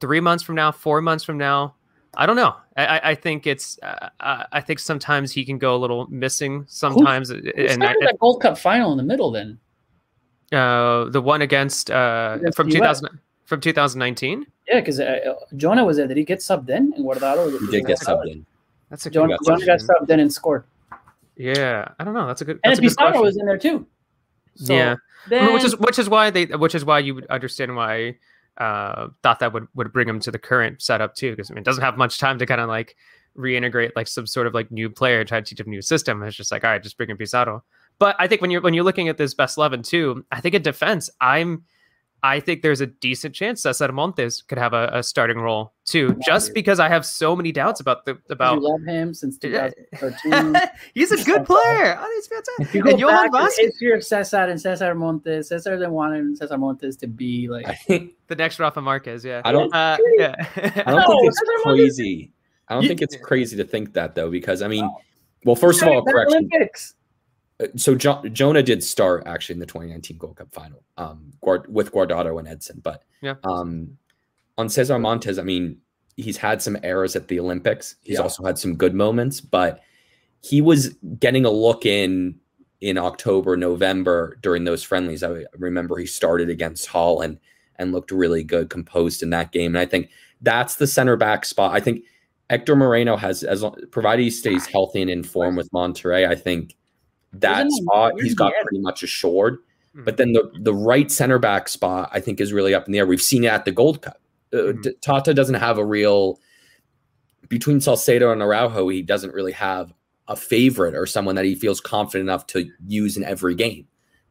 Three 0.00 0.20
months 0.20 0.42
from 0.44 0.54
now, 0.54 0.72
four 0.72 1.00
months 1.02 1.24
from 1.24 1.38
now, 1.38 1.74
I 2.16 2.24
don't 2.26 2.36
know. 2.36 2.54
I, 2.76 2.86
I- 2.86 3.10
I 3.10 3.14
think 3.14 3.46
it's, 3.46 3.78
uh, 3.82 4.08
uh, 4.20 4.44
I 4.52 4.60
think 4.60 4.78
sometimes 4.78 5.32
he 5.32 5.44
can 5.44 5.58
go 5.58 5.74
a 5.76 5.80
little 5.84 6.06
missing 6.08 6.64
sometimes. 6.68 7.28
who 7.30 7.36
and 7.56 7.82
I, 7.84 7.94
that 8.00 8.16
Gold 8.20 8.40
Cup 8.42 8.56
final 8.58 8.90
in 8.92 8.96
the 8.98 9.04
middle 9.04 9.30
then? 9.30 9.58
uh, 10.52 11.06
the 11.10 11.20
one 11.20 11.42
against, 11.42 11.90
uh, 11.90 12.36
Against 12.38 12.56
from 12.56 12.70
2000, 12.70 13.08
from 13.44 13.60
2019. 13.60 14.46
Yeah, 14.68 14.80
because 14.80 15.00
uh, 15.00 15.34
Jonah 15.56 15.84
was 15.84 15.96
there. 15.96 16.06
Did 16.06 16.16
he 16.16 16.24
get 16.24 16.38
subbed 16.38 16.68
in? 16.68 16.92
And 16.94 17.04
Guardado 17.04 17.50
He 17.60 17.66
did 17.66 17.86
get 17.86 17.98
subbed 18.00 18.30
in. 18.30 18.46
That's 18.90 19.04
a 19.06 19.10
Jonah, 19.10 19.36
good 19.38 19.46
Jonah 19.60 19.66
got 19.66 19.80
subbed 19.80 20.08
in 20.10 20.20
and 20.20 20.32
scored. 20.32 20.64
Yeah, 21.36 21.88
I 21.98 22.04
don't 22.04 22.14
know. 22.14 22.26
That's 22.26 22.40
a 22.40 22.44
good. 22.44 22.60
And 22.64 22.70
That's 22.70 22.78
a 22.78 22.82
good 22.82 22.88
Pizarro 22.96 23.22
was 23.22 23.36
in 23.36 23.46
there 23.46 23.58
too. 23.58 23.86
So 24.56 24.72
yeah, 24.72 24.96
Then, 25.28 25.52
which 25.52 25.64
is 25.64 25.76
which 25.76 25.98
is 25.98 26.08
why 26.08 26.30
they 26.30 26.46
which 26.46 26.74
is 26.74 26.84
why 26.84 26.98
you 26.98 27.14
would 27.14 27.26
understand 27.26 27.76
why 27.76 28.16
uh 28.58 29.08
thought 29.22 29.38
that 29.40 29.52
would 29.52 29.68
would 29.74 29.92
bring 29.92 30.08
him 30.08 30.18
to 30.20 30.30
the 30.30 30.38
current 30.38 30.80
setup 30.80 31.14
too 31.14 31.32
because 31.32 31.50
I 31.50 31.54
mean 31.54 31.60
it 31.60 31.64
doesn't 31.64 31.84
have 31.84 31.98
much 31.98 32.18
time 32.18 32.38
to 32.38 32.46
kind 32.46 32.60
of 32.60 32.68
like 32.68 32.96
reintegrate 33.36 33.92
like 33.94 34.08
some 34.08 34.26
sort 34.26 34.46
of 34.46 34.54
like 34.54 34.70
new 34.70 34.88
player 34.88 35.24
try 35.26 35.40
to 35.40 35.44
teach 35.44 35.60
him 35.60 35.66
a 35.66 35.70
new 35.70 35.82
system 35.82 36.22
it's 36.22 36.34
just 36.34 36.50
like 36.50 36.64
all 36.64 36.70
right 36.70 36.82
just 36.82 36.96
bring 36.96 37.10
in 37.10 37.18
Pizarro 37.18 37.62
but 37.98 38.16
I 38.18 38.28
think 38.28 38.40
when 38.40 38.50
you're 38.50 38.62
when 38.62 38.72
you're 38.72 38.82
looking 38.82 39.10
at 39.10 39.18
this 39.18 39.34
best 39.34 39.58
eleven 39.58 39.82
too 39.82 40.24
I 40.32 40.40
think 40.40 40.54
in 40.54 40.62
defense 40.62 41.10
I'm 41.20 41.64
I 42.26 42.40
think 42.40 42.62
there's 42.62 42.80
a 42.80 42.86
decent 42.86 43.34
chance 43.34 43.62
Cesar 43.62 43.92
Montes 43.92 44.42
could 44.42 44.58
have 44.58 44.72
a, 44.72 44.90
a 44.92 45.02
starting 45.02 45.38
role 45.38 45.72
too 45.84 46.16
just 46.26 46.48
Yeah. 46.48 46.54
because 46.54 46.80
I 46.80 46.88
have 46.88 47.04
so 47.06 47.36
many 47.36 47.52
doubts 47.52 47.80
about 47.80 48.04
the 48.04 48.12
you 48.14 48.20
about 48.30 48.60
love 48.60 48.82
him 48.86 49.14
since 49.14 49.38
2013. 49.90 50.56
he's 50.94 51.12
a 51.12 51.22
good 51.24 51.44
player 51.46 51.96
oh, 52.00 52.10
he's 52.16 52.26
fantastic 52.26 52.66
If 52.66 52.74
you 52.74 52.82
and 52.82 52.90
go 52.92 52.96
Johan 53.08 53.14
back 53.16 53.24
to 53.24 53.30
the 53.30 53.38
Vasquez 53.44 53.66
history 53.66 53.92
of 53.92 54.04
Cesar 54.04 54.44
and 54.50 54.60
Cesar 54.60 54.94
Montes, 54.94 55.48
Cesar 55.48 55.76
didn't 55.76 55.92
want 55.92 56.38
Cesar 56.38 56.58
Montes 56.58 56.96
to 56.96 57.06
be 57.06 57.48
like. 57.48 57.66
The 58.28 58.34
next 58.34 58.58
Rafa 58.58 58.80
Marquez 58.82 59.24
yeah 59.24 59.42
I 59.44 59.52
don't 59.52 59.72
uh, 59.72 59.96
yeah 60.18 60.34
I 60.56 60.90
don't 60.90 60.96
No, 61.00 61.06
think 61.08 61.28
it's 61.28 61.38
Cesar 61.38 61.52
Montes- 61.64 61.80
crazy. 61.96 62.32
I 62.68 62.74
don't 62.74 62.82
You- 62.82 62.88
think 62.88 63.02
it's 63.02 63.16
crazy 63.16 63.56
to 63.56 63.64
think 63.64 63.92
that 63.94 64.16
though, 64.16 64.28
because 64.30 64.60
I 64.62 64.66
mean, 64.68 64.90
well, 65.44 65.54
first 65.54 65.80
of 65.82 65.86
all, 65.88 66.02
Back 66.02 66.12
correction. 66.14 66.48
Olympics. 66.52 66.95
So 67.76 67.94
jo- 67.94 68.22
Jonah 68.32 68.62
did 68.62 68.82
start 68.84 69.22
actually 69.26 69.54
in 69.54 69.60
the 69.60 69.66
2019 69.66 70.18
Gold 70.18 70.36
Cup 70.36 70.52
final, 70.52 70.82
um, 70.98 71.32
Guard- 71.42 71.72
with 71.72 71.90
Guardado 71.92 72.38
and 72.38 72.46
Edson. 72.46 72.80
But 72.82 73.02
Yeah. 73.22 73.34
um, 73.44 73.96
on 74.58 74.68
Cesar 74.68 74.98
Montes, 74.98 75.38
I 75.38 75.42
mean, 75.42 75.78
he's 76.16 76.36
had 76.36 76.60
some 76.60 76.76
errors 76.82 77.16
at 77.16 77.28
the 77.28 77.40
Olympics. 77.40 77.96
He's 78.02 78.14
Yeah. 78.16 78.22
also 78.22 78.44
had 78.44 78.58
some 78.58 78.76
good 78.76 78.94
moments, 78.94 79.40
but 79.40 79.80
he 80.42 80.60
was 80.60 80.94
getting 81.18 81.44
a 81.44 81.50
look 81.50 81.86
in 81.86 82.38
in 82.82 82.98
October, 82.98 83.56
November 83.56 84.36
during 84.42 84.64
those 84.64 84.82
friendlies. 84.82 85.22
I 85.22 85.46
remember 85.56 85.96
he 85.96 86.04
started 86.04 86.50
against 86.50 86.86
Holland 86.88 87.38
and 87.76 87.90
looked 87.90 88.10
really 88.10 88.44
good, 88.44 88.68
composed 88.68 89.22
in 89.22 89.30
that 89.30 89.50
game. 89.50 89.74
And 89.74 89.78
I 89.78 89.86
think 89.86 90.10
that's 90.42 90.74
the 90.76 90.86
center 90.86 91.16
back 91.16 91.46
spot. 91.46 91.74
I 91.74 91.80
think 91.80 92.04
Hector 92.50 92.76
Moreno 92.76 93.16
has, 93.16 93.42
as 93.42 93.64
provided 93.90 94.22
he 94.22 94.30
stays 94.30 94.66
healthy 94.66 95.00
and 95.00 95.10
in 95.10 95.22
form 95.22 95.56
with 95.56 95.70
Monterrey, 95.70 96.28
I 96.28 96.34
think 96.34 96.76
that 97.40 97.66
Isn't 97.66 97.70
he- 97.78 97.82
spot 97.82 98.12
he's 98.20 98.34
got 98.34 98.52
he 98.52 98.62
pretty 98.62 98.80
much 98.80 99.02
assured. 99.02 99.58
Mhm. 99.96 100.04
But 100.04 100.16
then 100.16 100.32
the 100.32 100.50
the 100.60 100.74
right 100.74 101.10
center 101.10 101.38
back 101.38 101.68
spot, 101.68 102.10
I 102.12 102.20
think, 102.20 102.40
is 102.40 102.52
really 102.52 102.74
up 102.74 102.86
in 102.86 102.92
the 102.92 102.98
air. 102.98 103.06
We've 103.06 103.22
seen 103.22 103.44
it 103.44 103.48
at 103.48 103.64
the 103.64 103.72
Gold 103.72 104.02
Cup. 104.02 104.20
Uh, 104.52 104.56
Mhm. 104.72 105.00
Tata 105.00 105.34
doesn't 105.34 105.54
have 105.56 105.78
a 105.78 105.84
real 105.84 106.38
between 107.48 107.80
Salcedo 107.80 108.32
and 108.32 108.42
Araujo. 108.42 108.88
He 108.88 109.02
doesn't 109.02 109.32
really 109.32 109.52
have 109.52 109.92
a 110.28 110.34
favorite 110.36 110.94
or 110.96 111.06
someone 111.06 111.36
that 111.36 111.44
he 111.44 111.54
feels 111.54 111.80
confident 111.80 112.28
enough 112.28 112.46
to 112.48 112.68
use 112.86 113.16
in 113.16 113.22
every 113.24 113.54
game. 113.54 113.86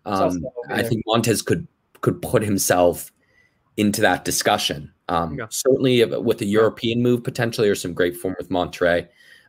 Um, 0.06 0.45
I 0.70 0.84
think 0.84 1.01
Montes 1.08 1.41
could 1.41 1.68
could 2.01 2.22
put 2.22 2.43
himself 2.43 3.12
into 3.78 4.01
that 4.01 4.24
discussion. 4.26 4.91
Um, 5.10 5.38
Yeah. 5.39 5.47
Certainly, 5.49 6.06
with 6.06 6.41
a 6.41 6.45
European 6.45 7.01
move 7.01 7.24
potentially 7.24 7.70
or 7.70 7.76
some 7.76 7.93
great 7.93 8.16
form 8.16 8.36
with 8.38 8.49
Monterrey, 8.49 9.08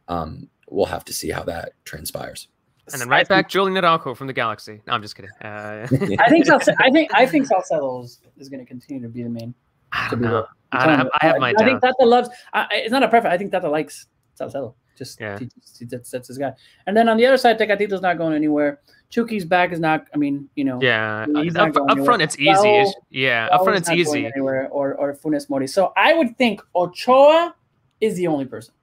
um, 0.09 0.49
we'll 0.69 0.87
have 0.87 1.05
to 1.07 1.13
see 1.13 1.29
how 1.31 1.43
that 1.45 1.73
transpires. 1.85 2.49
And 2.93 3.01
then 3.01 3.09
I 3.09 3.11
right 3.11 3.19
think- 3.21 3.29
back, 3.29 3.49
Julian 3.49 3.77
Araujo 3.83 4.15
from 4.15 4.27
the 4.27 4.33
Galaxy. 4.33 4.81
No, 4.87 4.93
I'm 4.93 5.03
just 5.03 5.17
kidding. 5.17 5.31
Uh, 5.43 5.87
I 6.21 6.29
think 6.29 6.47
Salce- 6.47 6.69
I 6.81 6.91
think 6.91 7.11
I 7.15 7.27
think 7.27 7.47
Salcedo 7.47 8.03
is, 8.03 8.21
is 8.39 8.49
going 8.49 8.61
to 8.61 8.67
continue 8.67 9.03
to 9.03 9.09
be 9.09 9.23
the 9.23 9.29
main. 9.29 9.55
I 9.93 10.09
don't 10.11 10.21
know. 10.21 10.47
I'm 10.73 10.89
I, 10.91 10.97
have. 10.97 11.09
I 11.21 11.27
have 11.27 11.39
my 11.39 11.51
I 11.51 11.65
think 11.65 11.81
doubts. 11.81 11.97
Tata 11.99 12.09
loves. 12.09 12.29
I, 12.53 12.63
I- 12.71 12.77
it's 12.77 12.91
not 12.93 13.03
a 13.03 13.09
preference. 13.09 13.35
I 13.35 13.39
think 13.39 13.53
Tata 13.53 13.69
likes 13.69 14.07
Salcedo. 14.35 14.75
Just 14.97 15.21
Yeah. 15.21 15.39
he, 15.39 15.49
he, 15.79 15.85
that's, 15.85 16.11
that's 16.11 16.29
his 16.29 16.39
guy. 16.39 16.53
And 16.87 16.97
then 16.97 17.09
on 17.09 17.17
the 17.19 17.27
other 17.27 17.37
side, 17.37 17.59
Tecatito's 17.59 18.01
not 18.01 18.17
going 18.17 18.35
anywhere. 18.35 18.81
Chucky's 19.11 19.45
back 19.45 19.73
is 19.73 19.79
not. 19.79 20.07
I 20.15 20.17
mean, 20.17 20.49
you 20.57 20.65
know. 20.65 20.81
Yeah, 20.83 21.27
He's 21.43 21.55
up, 21.55 21.77
up 21.77 21.99
front 22.05 22.23
it's 22.23 22.37
easy. 22.39 22.51
Raul- 22.51 22.81
It's- 22.83 22.95
yeah, 23.11 23.49
up 23.53 23.63
front 23.65 23.79
it's 23.79 23.89
not 23.89 23.95
going 23.95 24.01
easy. 24.01 24.27
Anywhere 24.27 24.69
or 24.71 24.95
or 24.95 25.15
Funes 25.15 25.49
Mori. 25.51 25.67
So 25.67 25.93
I 25.97 26.15
would 26.15 26.37
think 26.39 26.61
Ochoa 26.75 27.55
is 28.01 28.17
the 28.17 28.27
only 28.27 28.45
person. 28.47 28.75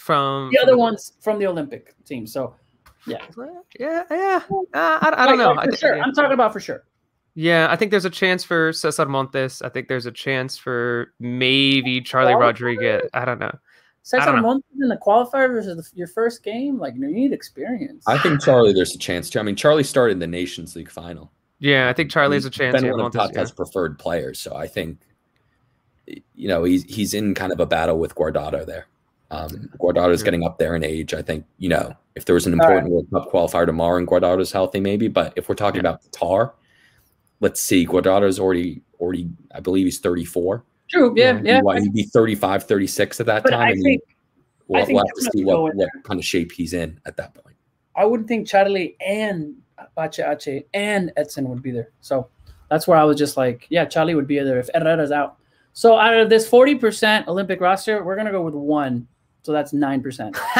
From 0.00 0.48
The 0.50 0.58
from 0.60 0.68
other 0.68 0.78
ones 0.78 1.12
from 1.20 1.38
the 1.38 1.46
Olympic 1.46 1.94
team. 2.06 2.26
So 2.26 2.54
yeah, 3.06 3.26
Yeah, 3.78 4.04
yeah. 4.10 4.42
Uh, 4.50 4.62
I, 4.74 5.12
I 5.14 5.26
don't 5.26 5.38
Like, 5.38 5.46
know. 5.46 5.52
like, 5.52 5.72
I, 5.72 5.76
sure, 5.76 5.96
yeah. 5.96 6.02
I'm 6.02 6.12
talking 6.14 6.32
about 6.32 6.54
for 6.54 6.60
sure. 6.60 6.84
Yeah, 7.34 7.68
I 7.70 7.76
think 7.76 7.90
there's 7.90 8.06
a 8.06 8.10
chance 8.10 8.42
for 8.42 8.72
Cesar 8.72 9.06
Montes. 9.06 9.62
I 9.62 9.68
think 9.68 9.88
there's 9.88 10.06
a 10.06 10.10
chance 10.10 10.56
for 10.56 11.12
maybe 11.20 12.00
Charlie 12.00 12.32
Qualifier? 12.32 12.40
Rodriguez. 12.40 13.10
I 13.12 13.24
don't 13.26 13.38
know. 13.38 13.52
Cesar 14.02 14.24
don't 14.24 14.36
know. 14.36 14.42
Montes 14.42 14.66
in 14.80 14.88
the 14.88 14.96
qualifier 14.96 15.48
versus 15.48 15.76
the, 15.76 15.98
your 15.98 16.08
first 16.08 16.42
game, 16.42 16.78
like 16.78 16.94
you 16.94 17.06
need 17.06 17.32
experience. 17.32 18.04
I 18.08 18.16
think 18.18 18.42
Charlie, 18.42 18.72
there's 18.72 18.94
a 18.94 18.98
chance 18.98 19.28
too. 19.28 19.38
I 19.38 19.42
mean, 19.42 19.54
Charlie 19.56 19.84
started 19.84 20.14
in 20.14 20.18
the 20.18 20.26
Nations 20.26 20.74
League 20.74 20.90
final. 20.90 21.30
Yeah, 21.58 21.90
I 21.90 21.92
think 21.92 22.10
Charlie 22.10 22.36
has 22.36 22.46
a 22.46 22.50
chance. 22.50 22.74
Been 22.74 22.86
Yeah, 22.86 22.92
one 22.92 23.00
of 23.00 23.14
Montes, 23.14 23.36
yeah. 23.50 23.54
Preferred 23.54 23.98
players, 23.98 24.40
so 24.40 24.56
I 24.56 24.66
think 24.66 24.98
you 26.06 26.48
know 26.48 26.64
he's 26.64 26.84
he's 26.84 27.12
in 27.12 27.34
kind 27.34 27.52
of 27.52 27.60
a 27.60 27.66
battle 27.66 27.98
with 27.98 28.14
Guardado 28.14 28.64
there. 28.64 28.86
Um, 29.30 29.70
Guardado's 29.78 30.20
Yeah. 30.20 30.24
getting 30.24 30.44
up 30.44 30.58
there 30.58 30.74
in 30.74 30.84
age. 30.84 31.14
I 31.14 31.22
think 31.22 31.44
you 31.58 31.68
know 31.68 31.94
if 32.16 32.24
there 32.24 32.34
was 32.34 32.46
an 32.46 32.54
All 32.60 32.68
right. 32.68 32.78
important 32.84 32.92
World 32.92 33.06
Cup 33.12 33.32
qualifier 33.32 33.66
tomorrow 33.66 33.96
and 33.98 34.06
Guardado's 34.06 34.52
healthy, 34.52 34.80
maybe. 34.80 35.08
But 35.08 35.32
if 35.36 35.48
we're 35.48 35.54
talking 35.54 35.82
Yeah. 35.84 35.90
about 35.90 36.02
Qatar, 36.10 36.52
let's 37.40 37.60
see. 37.60 37.84
Guardado's 37.84 38.38
already 38.40 38.82
already. 39.00 39.28
I 39.54 39.60
believe 39.60 39.86
he's 39.86 39.98
34. 40.00 40.64
True. 40.88 41.14
Yeah. 41.16 41.34
Yeah, 41.36 41.40
Yeah. 41.44 41.60
What, 41.62 41.80
he'd 41.80 41.92
be 41.94 42.02
35, 42.02 42.64
36 42.64 43.20
at 43.20 43.26
that 43.26 43.44
But 43.44 43.50
time. 43.50 43.60
I 43.68 43.72
mean, 43.74 43.82
think 43.82 44.02
we'll, 44.66 44.82
I 44.82 44.84
think 44.84 44.96
we'll 44.96 45.06
have 45.06 45.14
to 45.24 45.30
see 45.32 45.44
what, 45.44 45.74
what 45.74 45.88
kind 46.04 46.18
of 46.18 46.24
shape 46.24 46.50
he's 46.52 46.72
in 46.74 47.00
at 47.06 47.16
that 47.16 47.32
point. 47.34 47.56
I 47.96 48.04
wouldn't 48.04 48.28
think 48.28 48.46
Charlie 48.48 48.96
and 49.04 49.54
Ache 49.98 50.18
Ache 50.18 50.66
and 50.74 51.12
Edson 51.16 51.48
would 51.48 51.62
be 51.62 51.70
there. 51.70 51.90
So 52.00 52.28
that's 52.68 52.86
where 52.88 52.98
I 52.98 53.04
was 53.04 53.16
just 53.16 53.36
like, 53.36 53.66
yeah, 53.70 53.84
Charlie 53.84 54.14
would 54.14 54.26
be 54.26 54.38
there 54.40 54.58
if 54.58 54.68
Herrera's 54.74 55.12
out. 55.12 55.36
So 55.72 55.96
out 55.96 56.14
of 56.18 56.28
this 56.28 56.48
40% 56.48 57.28
Olympic 57.28 57.60
roster, 57.60 58.02
we're 58.04 58.16
gonna 58.16 58.32
go 58.32 58.42
with 58.42 58.54
one. 58.54 59.06
So 59.42 59.52
that's 59.52 59.72
nine 59.72 60.02
percent. 60.02 60.36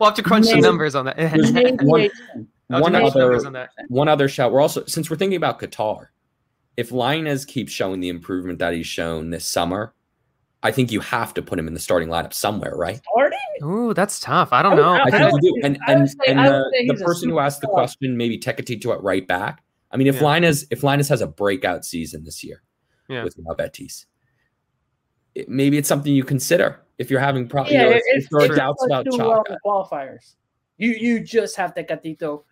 we'll 0.00 0.08
have 0.08 0.14
to 0.14 0.22
crunch 0.22 0.46
some 0.46 0.60
numbers 0.70 0.94
on 0.94 1.04
that. 1.06 1.16
One- 1.82 2.00
eight. 2.02 2.12
I'll 2.70 2.84
have 2.84 3.12
to 3.14 3.18
one 3.18 3.46
other- 3.46 3.46
on. 3.46 3.68
One 3.88 4.08
other 4.08 4.28
shout. 4.28 4.52
We're 4.52 4.60
also 4.60 4.84
since 4.86 5.08
we're 5.10 5.16
thinking 5.16 5.36
about 5.36 5.58
Qatar, 5.60 6.08
if 6.76 6.90
Lainez 6.90 7.46
keeps 7.46 7.72
showing 7.72 8.00
the 8.00 8.08
improvement 8.08 8.58
that 8.58 8.74
he's 8.74 8.86
shown 8.86 9.30
this 9.30 9.46
summer, 9.46 9.94
I 10.62 10.70
think 10.72 10.92
you 10.92 11.00
have 11.00 11.32
to 11.34 11.42
put 11.42 11.58
him 11.58 11.66
in 11.68 11.74
the 11.74 11.80
starting 11.80 12.08
lineup 12.08 12.32
somewhere, 12.32 12.74
right? 12.76 13.00
Starting? 13.12 13.38
Ooh, 13.62 13.94
that's 13.94 14.20
tough. 14.20 14.52
I 14.52 14.62
don't 14.62 14.72
I 14.72 14.74
would- 14.74 14.82
know. 14.82 14.92
I 14.92 15.02
I 15.04 15.10
think 15.10 15.32
would 15.32 15.42
you 15.42 15.54
do. 15.54 15.60
And 15.66 15.78
and, 15.86 16.10
say- 16.10 16.16
and 16.26 16.38
the, 16.40 16.94
the 16.94 17.04
person 17.04 17.30
who 17.30 17.38
asked 17.38 17.60
the 17.60 17.68
question, 17.68 18.16
maybe 18.16 18.38
Tecatito 18.38 18.92
at 18.94 19.02
right 19.02 19.26
back. 19.26 19.62
I 19.90 19.96
mean, 19.96 20.06
if 20.08 20.16
Yeah. 20.16 20.22
Lainez 20.22 20.66
if 20.70 20.82
Lainez 20.82 21.08
has 21.08 21.20
a 21.22 21.26
breakout 21.26 21.84
season 21.84 22.24
this 22.24 22.44
year 22.44 22.62
Yeah. 23.08 23.24
with 23.24 23.36
Betis, 23.56 24.04
it, 25.38 25.48
maybe 25.48 25.78
it's 25.78 25.88
something 25.88 26.12
you 26.12 26.24
consider 26.24 26.80
if 26.98 27.10
you're 27.10 27.20
having 27.20 27.48
problems. 27.48 27.72
Yeah, 27.74 27.84
you 27.84 27.90
know, 27.90 27.96
if, 27.96 28.02
if, 28.06 28.24
if, 28.24 28.30
there 28.30 28.52
are 28.52 28.56
doubts 28.56 28.84
about 28.84 29.04
doing 29.04 29.18
well 29.18 29.38
in 29.38 29.44
Chaka. 29.44 29.58
qualifiers, 29.64 30.34
you 30.76 30.90
you 30.90 31.20
just 31.20 31.56
have 31.56 31.74
Tecatito. 31.74 32.42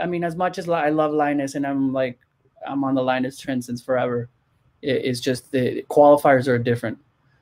I 0.00 0.06
mean, 0.06 0.24
as 0.24 0.36
much 0.36 0.58
as 0.58 0.68
I 0.68 0.90
love 0.90 1.12
Lainez 1.12 1.54
and 1.54 1.66
I'm 1.66 1.92
like 1.92 2.18
I'm 2.66 2.84
on 2.84 2.94
the 2.94 3.00
Lainez 3.00 3.40
trend 3.40 3.64
since 3.64 3.82
forever. 3.82 4.28
It, 4.82 5.04
it's 5.04 5.20
just 5.20 5.50
the 5.50 5.84
qualifiers 5.90 6.46
are 6.48 6.58
different. 6.58 6.98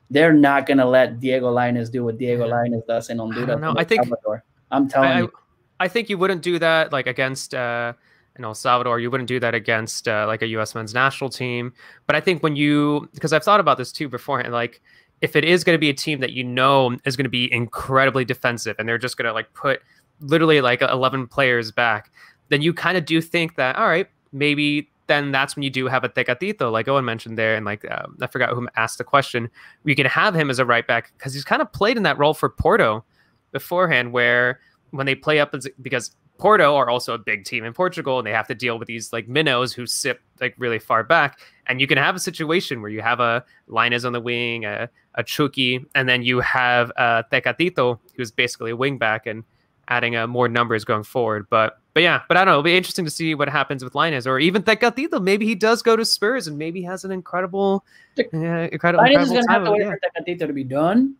They're 0.09 0.33
not 0.33 0.65
gonna 0.65 0.85
let 0.85 1.19
Diego 1.19 1.53
Lainez 1.53 1.91
do 1.91 2.03
what 2.03 2.17
Diego 2.17 2.47
Lainez 2.47 2.85
does 2.87 3.09
in 3.09 3.19
Honduras. 3.19 3.43
I 3.43 3.51
don't 3.51 3.61
know. 3.61 3.73
I 3.77 3.83
think- 3.83 4.03
Salvador. 4.03 4.43
I'm 4.71 4.89
telling 4.89 5.09
I, 5.09 5.13
I, 5.13 5.19
you. 5.19 5.31
I 5.79 5.87
think 5.87 6.09
you 6.09 6.17
wouldn't 6.17 6.41
do 6.41 6.59
that 6.59 6.91
like 6.91 7.07
against 7.07 7.53
uh, 7.53 7.93
in 8.37 8.45
El 8.45 8.53
Salvador. 8.53 8.99
You 8.99 9.11
wouldn't 9.11 9.27
do 9.27 9.39
that 9.39 9.53
against 9.53 10.07
uh, 10.07 10.25
like 10.27 10.41
a 10.41 10.47
U.S. 10.47 10.75
men's 10.75 10.93
national 10.93 11.29
team. 11.29 11.73
But 12.05 12.15
I 12.15 12.21
think 12.21 12.43
when 12.43 12.55
you 12.55 13.09
because 13.13 13.33
I've 13.33 13.43
thought 13.43 13.59
about 13.59 13.77
this 13.77 13.91
too 13.91 14.09
beforehand, 14.09 14.53
like 14.53 14.81
if 15.21 15.35
it 15.35 15.43
is 15.43 15.63
going 15.63 15.75
to 15.75 15.79
be 15.79 15.89
a 15.89 15.93
team 15.93 16.19
that 16.19 16.33
you 16.33 16.43
know 16.43 16.97
is 17.05 17.15
going 17.15 17.25
to 17.25 17.29
be 17.29 17.51
incredibly 17.51 18.23
defensive 18.23 18.75
and 18.77 18.87
they're 18.87 18.97
just 18.97 19.17
going 19.17 19.25
to 19.25 19.33
like 19.33 19.51
put 19.53 19.81
literally 20.19 20.61
like 20.61 20.81
11 20.81 21.27
players 21.27 21.71
back, 21.71 22.11
then 22.49 22.61
you 22.61 22.73
kind 22.73 22.97
of 22.97 23.05
do 23.05 23.21
think 23.21 23.55
that 23.55 23.75
all 23.75 23.87
right, 23.87 24.07
maybe 24.31 24.89
then 25.07 25.31
that's 25.31 25.55
when 25.55 25.63
you 25.63 25.69
do 25.69 25.87
have 25.87 26.03
a 26.03 26.09
Tecatito, 26.09 26.71
like 26.71 26.87
Owen 26.87 27.05
mentioned 27.05 27.37
there, 27.37 27.55
and 27.55 27.65
like 27.65 27.89
um, 27.91 28.17
I 28.21 28.27
forgot 28.27 28.49
who 28.49 28.67
asked 28.75 28.97
the 28.97 29.03
question. 29.03 29.49
We 29.83 29.95
can 29.95 30.05
have 30.05 30.35
him 30.35 30.49
as 30.49 30.59
a 30.59 30.65
right 30.65 30.85
back 30.85 31.13
because 31.17 31.33
he's 31.33 31.45
kind 31.45 31.61
of 31.61 31.71
played 31.71 31.97
in 31.97 32.03
that 32.03 32.17
role 32.17 32.33
for 32.33 32.49
Porto 32.49 33.03
beforehand, 33.51 34.11
where 34.11 34.59
when 34.91 35.05
they 35.05 35.15
play 35.15 35.39
up 35.39 35.53
because 35.81 36.15
Porto 36.37 36.75
are 36.75 36.89
also 36.89 37.13
a 37.13 37.17
big 37.17 37.45
team 37.45 37.63
in 37.63 37.73
Portugal, 37.73 38.19
and 38.19 38.27
they 38.27 38.31
have 38.31 38.47
to 38.47 38.55
deal 38.55 38.77
with 38.77 38.87
these 38.87 39.11
like 39.11 39.27
minnows 39.27 39.73
who 39.73 39.85
sit 39.85 40.19
like 40.39 40.55
really 40.57 40.79
far 40.79 41.03
back. 41.03 41.39
And 41.67 41.81
you 41.81 41.87
can 41.87 41.97
have 41.97 42.15
a 42.15 42.19
situation 42.19 42.81
where 42.81 42.91
you 42.91 43.01
have 43.01 43.19
a 43.19 43.43
Lainez 43.69 44.05
on 44.05 44.13
the 44.13 44.21
wing, 44.21 44.65
a, 44.65 44.89
a 45.15 45.23
Chucky, 45.23 45.85
and 45.95 46.07
then 46.07 46.23
you 46.23 46.39
have 46.39 46.91
uh, 46.97 47.23
Tecatito, 47.31 47.99
who's 48.15 48.31
basically 48.31 48.71
a 48.71 48.75
wing 48.75 48.97
back, 48.97 49.25
and 49.25 49.43
adding 49.89 50.15
uh, 50.15 50.27
more 50.27 50.47
numbers 50.47 50.85
going 50.85 51.03
forward. 51.03 51.47
But 51.49 51.79
but 51.93 52.03
yeah, 52.03 52.21
but 52.27 52.37
I 52.37 52.41
don't 52.41 52.51
know. 52.51 52.59
It'll 52.59 52.63
be 52.63 52.77
interesting 52.77 53.05
to 53.05 53.11
see 53.11 53.33
what 53.33 53.49
happens 53.49 53.83
with 53.83 53.93
Lainez, 53.93 54.27
or 54.27 54.37
even 54.37 54.61
Tecatito. 54.61 55.21
Maybe 55.21 55.45
he 55.45 55.55
does 55.55 55.81
go 55.81 55.95
to 55.95 56.05
Spurs, 56.05 56.47
and 56.47 56.57
maybe 56.57 56.83
has 56.83 57.03
an 57.03 57.11
incredible, 57.11 57.83
uh, 58.19 58.23
incredible, 58.71 59.03
Lainez 59.03 59.23
is 59.23 59.29
gonna 59.29 59.51
have 59.51 59.65
to 59.65 59.71
wait 59.71 59.81
yeah. 59.81 59.91
for 59.91 59.99
Tecatito 60.21 60.47
to 60.47 60.53
be 60.53 60.63
done 60.63 61.15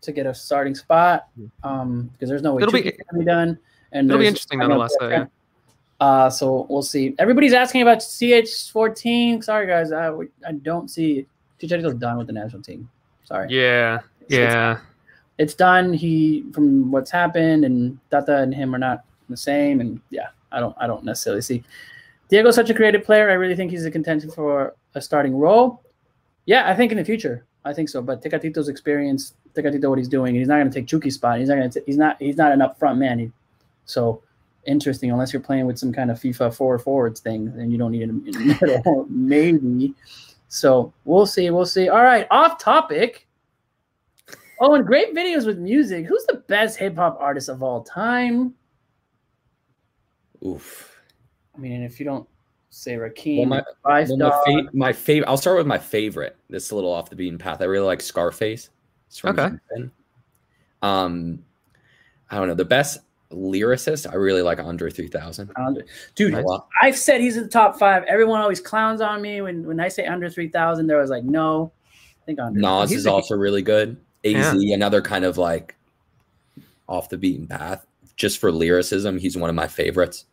to 0.00 0.10
get 0.10 0.26
a 0.26 0.34
starting 0.34 0.74
spot. 0.74 1.28
Um, 1.62 2.10
because 2.12 2.28
there's 2.28 2.42
no 2.42 2.54
way 2.54 2.62
It'll 2.62 2.72
be- 2.72 2.82
be 2.82 3.24
done. 3.24 3.58
And 3.92 4.08
it'll 4.10 4.20
be 4.20 4.26
interesting 4.26 4.58
nonetheless, 4.58 4.94
though, 4.98 5.08
yeah. 5.08 5.26
Uh, 6.00 6.28
so 6.28 6.66
we'll 6.68 6.82
see. 6.82 7.14
Everybody's 7.18 7.52
asking 7.52 7.82
about 7.82 7.98
CH14. 7.98 9.44
Sorry, 9.44 9.66
guys, 9.66 9.92
I, 9.92 10.10
I 10.46 10.52
don't 10.62 10.90
see 10.90 11.26
Chicharito's 11.60 11.94
done 11.94 12.18
with 12.18 12.26
the 12.26 12.32
national 12.32 12.62
team. 12.62 12.88
Sorry. 13.24 13.46
Yeah, 13.50 14.00
It's- 14.28 14.30
yeah. 14.30 14.78
it's 15.38 15.54
done. 15.54 15.92
He 15.92 16.44
from 16.52 16.90
what's 16.90 17.10
happened 17.10 17.64
and 17.64 17.98
Tata 18.10 18.38
and 18.38 18.52
him 18.54 18.74
are 18.74 18.78
not 18.78 19.04
the 19.28 19.36
same. 19.36 19.80
And 19.80 20.00
yeah, 20.10 20.28
I 20.50 20.58
don't 20.60 20.74
I 20.78 20.86
don't 20.86 21.04
necessarily 21.04 21.42
see 21.42 21.62
Diego's 22.30 22.54
such 22.56 22.70
a 22.70 22.74
creative 22.74 23.04
player. 23.04 23.30
I 23.30 23.34
really 23.34 23.54
think 23.54 23.70
he's 23.70 23.84
a 23.84 23.90
contention 23.90 24.30
for 24.30 24.74
a 24.94 25.00
starting 25.00 25.36
role. 25.36 25.82
Yeah, 26.46 26.68
I 26.68 26.74
think 26.74 26.90
in 26.92 26.98
the 26.98 27.04
future, 27.04 27.44
I 27.64 27.72
think 27.72 27.88
so. 27.88 28.02
But 28.02 28.22
Tecatito's 28.22 28.68
experience, 28.68 29.34
Tecatito, 29.54 29.88
what 29.88 29.98
he's 29.98 30.08
doing, 30.08 30.34
he's 30.34 30.48
not 30.48 30.56
going 30.58 30.68
to 30.70 30.74
take 30.74 30.88
Chucky's 30.88 31.14
spot. 31.14 31.38
He's 31.38 31.48
not 31.48 31.56
going 31.56 31.70
to. 31.70 31.82
He's 31.86 31.96
not. 31.96 32.16
He's 32.20 32.36
not 32.36 32.50
an 32.52 32.60
up 32.60 32.78
front 32.78 32.98
man. 32.98 33.18
He, 33.20 33.32
so 33.84 34.22
interesting. 34.66 35.10
Unless 35.10 35.32
you're 35.32 35.42
playing 35.42 35.66
with 35.66 35.78
some 35.78 35.92
kind 35.92 36.10
of 36.10 36.18
FIFA 36.20 36.54
four 36.54 36.78
forwards 36.78 37.20
thing, 37.20 37.52
then 37.56 37.70
you 37.70 37.78
don't 37.78 37.92
need 37.92 38.02
him 38.02 38.22
in 38.26 38.32
the 38.32 38.58
middle. 38.60 39.06
Maybe. 39.08 39.94
So 40.48 40.92
we'll 41.04 41.26
see. 41.26 41.50
We'll 41.50 41.66
see. 41.66 41.88
All 41.88 42.02
right, 42.02 42.26
off 42.30 42.58
topic. 42.58 43.26
Oh, 44.60 44.74
and 44.74 44.86
great 44.86 45.14
videos 45.14 45.44
with 45.46 45.58
music. 45.58 46.06
Who's 46.06 46.24
the 46.26 46.36
best 46.46 46.78
hip 46.78 46.94
hop 46.96 47.16
artist 47.20 47.48
of 47.48 47.62
all 47.62 47.82
time? 47.82 48.54
Oof. 50.44 50.96
I 51.54 51.58
mean, 51.58 51.72
and 51.72 51.84
if 51.84 51.98
you 51.98 52.06
don't 52.06 52.28
say 52.70 52.94
Rakim, 52.94 53.38
Well, 53.38 53.46
my- 53.46 53.62
Five 53.82 54.08
Well, 54.10 54.18
my, 54.18 54.62
fa- 54.62 54.68
my 54.72 54.92
favorite. 54.92 55.28
I'll 55.28 55.36
start 55.36 55.56
with 55.58 55.66
my 55.66 55.78
favorite. 55.78 56.36
This 56.48 56.66
is 56.66 56.70
a 56.70 56.74
little 56.74 56.92
off 56.92 57.10
the 57.10 57.16
beaten 57.16 57.38
path. 57.38 57.60
I 57.60 57.64
really 57.64 57.86
like 57.86 58.00
Scarface. 58.00 58.70
From 59.20 59.38
Okay. 59.38 59.48
Houston. 59.50 59.92
Um, 60.80 61.44
I 62.30 62.36
don't 62.38 62.48
know 62.48 62.54
the 62.54 62.64
best 62.64 63.00
lyricist. 63.32 64.10
I 64.10 64.14
really 64.14 64.42
like 64.42 64.58
Andre 64.58 64.90
3000. 64.90 65.50
Andre- 65.56 65.82
um, 65.82 65.88
dude. 66.14 66.34
A 66.34 66.40
lot. 66.42 66.68
I've 66.80 66.96
said 66.96 67.20
he's 67.20 67.36
in 67.36 67.44
the 67.44 67.48
top 67.48 67.78
five. 67.78 68.04
Everyone 68.04 68.40
always 68.40 68.60
clowns 68.60 69.00
on 69.00 69.20
me 69.22 69.40
when 69.40 69.66
when 69.66 69.80
I 69.80 69.88
say 69.88 70.06
Andre 70.06 70.30
three 70.30 70.48
thousand. 70.48 70.86
There 70.86 70.98
was 70.98 71.10
like, 71.10 71.24
no, 71.24 71.72
I 72.22 72.24
think 72.26 72.38
under. 72.38 72.60
Nas 72.60 72.90
He's 72.90 73.00
is 73.00 73.06
a- 73.06 73.12
also 73.12 73.34
really 73.34 73.62
good. 73.62 74.00
Az, 74.24 74.52
another 74.54 75.02
kind 75.02 75.24
of 75.24 75.36
like 75.36 75.74
off 76.88 77.08
the 77.08 77.18
beaten 77.18 77.46
path. 77.46 77.84
Just 78.16 78.38
for 78.38 78.52
lyricism, 78.52 79.18
he's 79.18 79.36
one 79.36 79.50
of 79.50 79.56
my 79.56 79.66
favorites. 79.66 80.26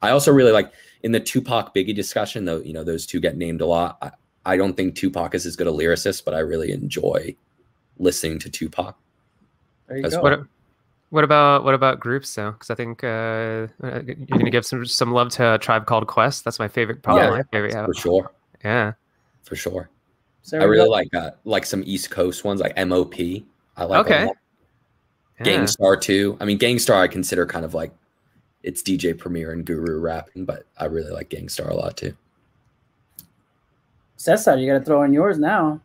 I 0.00 0.10
also 0.10 0.32
really 0.32 0.52
like 0.52 0.72
in 1.02 1.12
the 1.12 1.20
Tupac 1.20 1.74
Biggie 1.74 1.94
discussion, 1.94 2.44
though. 2.44 2.60
You 2.60 2.72
know, 2.72 2.84
those 2.84 3.06
two 3.06 3.20
get 3.20 3.36
named 3.36 3.60
a 3.60 3.66
lot. 3.66 3.98
I, 4.02 4.10
I 4.44 4.56
don't 4.56 4.76
think 4.76 4.94
Tupac 4.94 5.34
is 5.34 5.46
as 5.46 5.56
good 5.56 5.66
a 5.66 5.70
lyricist, 5.70 6.24
but 6.24 6.34
I 6.34 6.40
really 6.40 6.72
enjoy 6.72 7.34
listening 7.98 8.38
to 8.40 8.50
Tupac. 8.50 8.96
There 9.86 9.96
you 9.96 10.02
That's 10.02 10.16
go. 10.16 10.22
What 10.22 10.46
what 11.12 11.24
about 11.24 11.62
what 11.62 11.74
about 11.74 12.00
groups 12.00 12.34
though? 12.34 12.52
Because 12.52 12.70
I 12.70 12.74
think 12.74 13.04
uh, 13.04 13.06
uh, 13.84 14.00
you're 14.06 14.38
gonna 14.38 14.50
give 14.50 14.64
some 14.64 14.86
some 14.86 15.12
love 15.12 15.28
to 15.32 15.54
a 15.54 15.58
tribe 15.58 15.84
called 15.84 16.06
Quest. 16.06 16.42
That's 16.42 16.58
my 16.58 16.68
favorite. 16.68 17.02
Probably 17.02 17.24
Yeah, 17.24 17.30
my 17.30 17.42
favorite. 17.52 17.74
Yeah, 17.74 17.84
For 17.84 17.92
sure, 17.92 18.30
yeah. 18.64 18.92
for 19.42 19.54
sure. 19.54 19.90
So 20.40 20.58
I 20.58 20.64
really 20.64 20.86
go. 20.86 20.90
like 20.90 21.10
that, 21.10 21.36
like 21.44 21.66
some 21.66 21.82
East 21.84 22.10
Coast 22.10 22.44
ones, 22.44 22.62
like 22.62 22.74
MOP. 22.86 23.14
I 23.76 23.84
like 23.84 24.06
Okay. 24.06 24.24
yeah. 24.24 25.44
Gang 25.44 25.66
Starr 25.66 25.98
too. 25.98 26.38
I 26.40 26.46
mean, 26.46 26.56
Gang 26.56 26.78
Starr 26.78 27.02
I 27.02 27.08
consider 27.08 27.44
kind 27.44 27.66
of 27.66 27.74
like 27.74 27.92
it's 28.62 28.82
DJ 28.82 29.16
Premier 29.16 29.52
and 29.52 29.66
Guru 29.66 30.00
rapping, 30.00 30.46
but 30.46 30.64
I 30.78 30.86
really 30.86 31.10
like 31.10 31.28
Gang 31.28 31.50
Starr 31.50 31.68
a 31.68 31.74
lot 31.76 31.94
too. 31.94 32.16
Cesar, 34.16 34.56
you 34.56 34.66
got 34.72 34.78
to 34.78 34.84
throw 34.84 35.02
in 35.02 35.12
yours 35.12 35.38
now. 35.38 35.78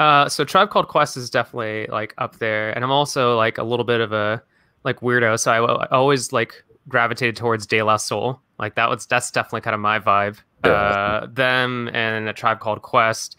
Uh, 0.00 0.28
so 0.28 0.44
Tribe 0.44 0.70
Called 0.70 0.88
Quest 0.88 1.16
is 1.16 1.30
definitely 1.30 1.86
like 1.86 2.14
up 2.18 2.40
there, 2.40 2.72
and 2.72 2.82
I'm 2.82 2.90
also 2.90 3.36
like 3.36 3.58
a 3.58 3.62
little 3.62 3.84
bit 3.84 4.00
of 4.00 4.12
a 4.12 4.42
like 4.84 5.00
weirdo. 5.00 5.38
So 5.38 5.52
I, 5.52 5.84
I 5.84 5.86
always 5.88 6.32
like 6.32 6.62
gravitated 6.88 7.36
towards 7.36 7.66
De 7.66 7.82
La 7.82 7.96
Soul. 7.96 8.40
Like 8.58 8.74
that 8.76 8.88
was 8.88 9.06
that's 9.06 9.30
definitely 9.30 9.62
kind 9.62 9.74
of 9.74 9.80
my 9.80 9.98
vibe. 9.98 10.38
Yeah. 10.64 10.70
Uh, 10.70 11.26
them 11.26 11.90
and 11.92 12.28
a 12.28 12.32
Tribe 12.32 12.60
Called 12.60 12.82
Quest, 12.82 13.36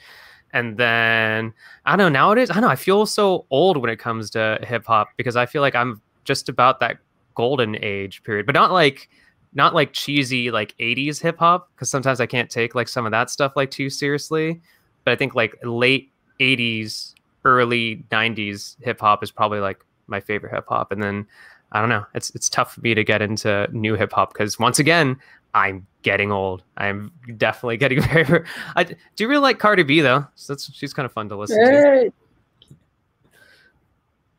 and 0.51 0.77
then 0.77 1.53
I 1.85 1.95
don't 1.95 2.11
know. 2.11 2.19
Nowadays, 2.19 2.49
I 2.49 2.55
don't 2.55 2.63
know. 2.63 2.69
I 2.69 2.75
feel 2.75 3.05
so 3.05 3.45
old 3.49 3.77
when 3.77 3.89
it 3.89 3.97
comes 3.97 4.29
to 4.31 4.59
hip 4.63 4.85
hop 4.85 5.09
because 5.15 5.35
I 5.35 5.45
feel 5.45 5.61
like 5.61 5.75
I'm 5.75 6.01
just 6.25 6.49
about 6.49 6.79
that 6.81 6.97
golden 7.35 7.77
age 7.81 8.23
period, 8.23 8.45
but 8.45 8.55
not 8.55 8.71
like 8.71 9.09
not 9.53 9.73
like 9.73 9.93
cheesy 9.93 10.51
like 10.51 10.75
80s 10.79 11.21
hip 11.21 11.37
hop 11.37 11.69
because 11.75 11.89
sometimes 11.89 12.19
I 12.19 12.25
can't 12.25 12.49
take 12.49 12.75
like 12.75 12.87
some 12.87 13.05
of 13.05 13.11
that 13.11 13.29
stuff 13.29 13.53
like 13.55 13.71
too 13.71 13.89
seriously. 13.89 14.61
But 15.05 15.11
I 15.11 15.15
think 15.15 15.35
like 15.35 15.55
late 15.63 16.11
80s, 16.39 17.13
early 17.45 18.03
90s 18.11 18.75
hip 18.81 18.99
hop 18.99 19.23
is 19.23 19.31
probably 19.31 19.59
like 19.59 19.83
my 20.13 20.21
favorite 20.21 20.53
hip 20.53 20.65
hop. 20.69 20.91
And 20.91 21.01
then 21.01 21.25
I 21.71 21.79
don't 21.79 21.89
know, 21.89 22.05
it's 22.13 22.29
it's 22.35 22.49
tough 22.49 22.75
for 22.75 22.81
me 22.81 22.93
to 22.93 23.03
get 23.03 23.21
into 23.21 23.67
new 23.71 23.95
hip 23.95 24.13
hop 24.13 24.31
because 24.31 24.59
once 24.59 24.77
again, 24.79 25.17
I'm 25.55 25.87
getting 26.03 26.31
old. 26.31 26.63
I'm 26.77 27.11
definitely 27.37 27.77
getting 27.83 28.01
very. 28.01 28.45
I 28.75 28.83
do 28.83 28.95
you 29.17 29.27
really 29.27 29.41
like 29.41 29.59
Cardi 29.59 29.83
B 29.83 30.01
though? 30.01 30.25
So 30.35 30.53
that's 30.53 30.71
she's 30.73 30.93
kind 30.93 31.05
of 31.05 31.11
fun 31.11 31.29
to 31.29 31.35
listen 31.35 31.57
to. 31.57 32.13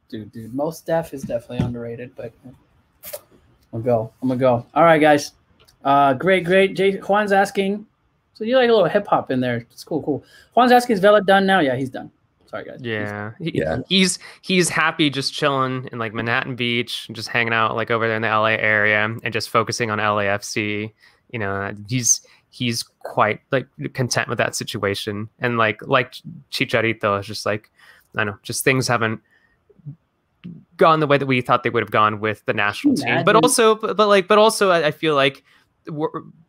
Dude, 0.08 0.30
dude, 0.30 0.54
Mos 0.54 0.80
Def 0.80 1.12
is 1.12 1.22
definitely 1.22 1.66
underrated, 1.66 2.14
but 2.14 2.32
I'm 3.72 3.82
gonna 3.82 3.84
go. 3.84 4.12
I'm 4.22 4.28
gonna 4.28 4.38
go. 4.38 4.66
All 4.74 4.84
right, 4.84 5.00
guys. 5.00 5.32
Uh, 5.84 6.14
great, 6.14 6.44
great. 6.44 6.76
Jay 6.76 6.98
Juan's 6.98 7.32
asking. 7.32 7.86
So 8.34 8.42
you 8.44 8.56
like 8.56 8.68
a 8.68 8.72
little 8.72 8.88
hip 8.88 9.06
hop 9.06 9.30
in 9.30 9.40
there? 9.40 9.58
It's 9.70 9.84
cool, 9.84 10.02
cool. 10.02 10.24
Juan's 10.54 10.72
asking, 10.72 10.94
is 10.94 11.00
Vela 11.00 11.22
done 11.22 11.46
now? 11.46 11.60
Yeah, 11.60 11.76
he's 11.76 11.90
done. 11.90 12.10
Sorry, 12.54 12.64
guys. 12.66 12.80
Yeah. 12.82 13.32
He- 13.40 13.58
Yeah. 13.58 13.78
He's 13.88 14.18
he's 14.42 14.68
happy 14.68 15.10
just 15.10 15.34
chilling 15.34 15.88
in 15.90 15.98
like 15.98 16.14
Manhattan 16.14 16.54
Beach, 16.54 17.08
just 17.10 17.28
hanging 17.28 17.52
out 17.52 17.74
like 17.74 17.90
over 17.90 18.06
there 18.06 18.14
in 18.16 18.22
the 18.22 18.28
LA 18.28 18.50
area 18.58 19.04
and 19.04 19.32
just 19.32 19.50
focusing 19.50 19.90
on 19.90 19.98
LAFC. 19.98 20.92
You 21.32 21.38
know, 21.40 21.74
he's 21.88 22.24
he's 22.50 22.84
quite 23.00 23.40
like 23.50 23.66
content 23.94 24.28
with 24.28 24.38
that 24.38 24.54
situation. 24.54 25.28
And 25.40 25.58
like 25.58 25.84
like 25.86 26.14
Chicharito 26.52 27.18
is 27.18 27.26
just 27.26 27.44
like 27.44 27.70
I 28.16 28.24
don't 28.24 28.34
know, 28.34 28.38
just 28.44 28.62
things 28.62 28.86
haven't 28.86 29.20
gone 30.76 31.00
the 31.00 31.06
way 31.08 31.18
that 31.18 31.26
we 31.26 31.40
thought 31.40 31.64
they 31.64 31.70
would 31.70 31.82
have 31.82 31.90
gone 31.90 32.20
with 32.20 32.44
the 32.46 32.54
national 32.54 32.94
team. 32.94 33.24
But 33.24 33.34
also 33.34 33.74
but, 33.74 33.96
but 33.96 34.06
like 34.06 34.28
but 34.28 34.38
also 34.38 34.70
I, 34.70 34.86
I 34.86 34.90
feel 34.92 35.16
like 35.16 35.42
we're, 35.88 36.08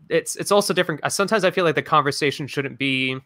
it's 0.09 0.35
it's 0.35 0.51
also 0.51 0.71
different. 0.71 1.01
Sometimes 1.11 1.43
I 1.43 1.49
feel 1.49 1.65
like 1.65 1.73
the 1.75 1.81
conversation 1.81 2.45
shouldn't 2.45 2.77
be 2.77 3.17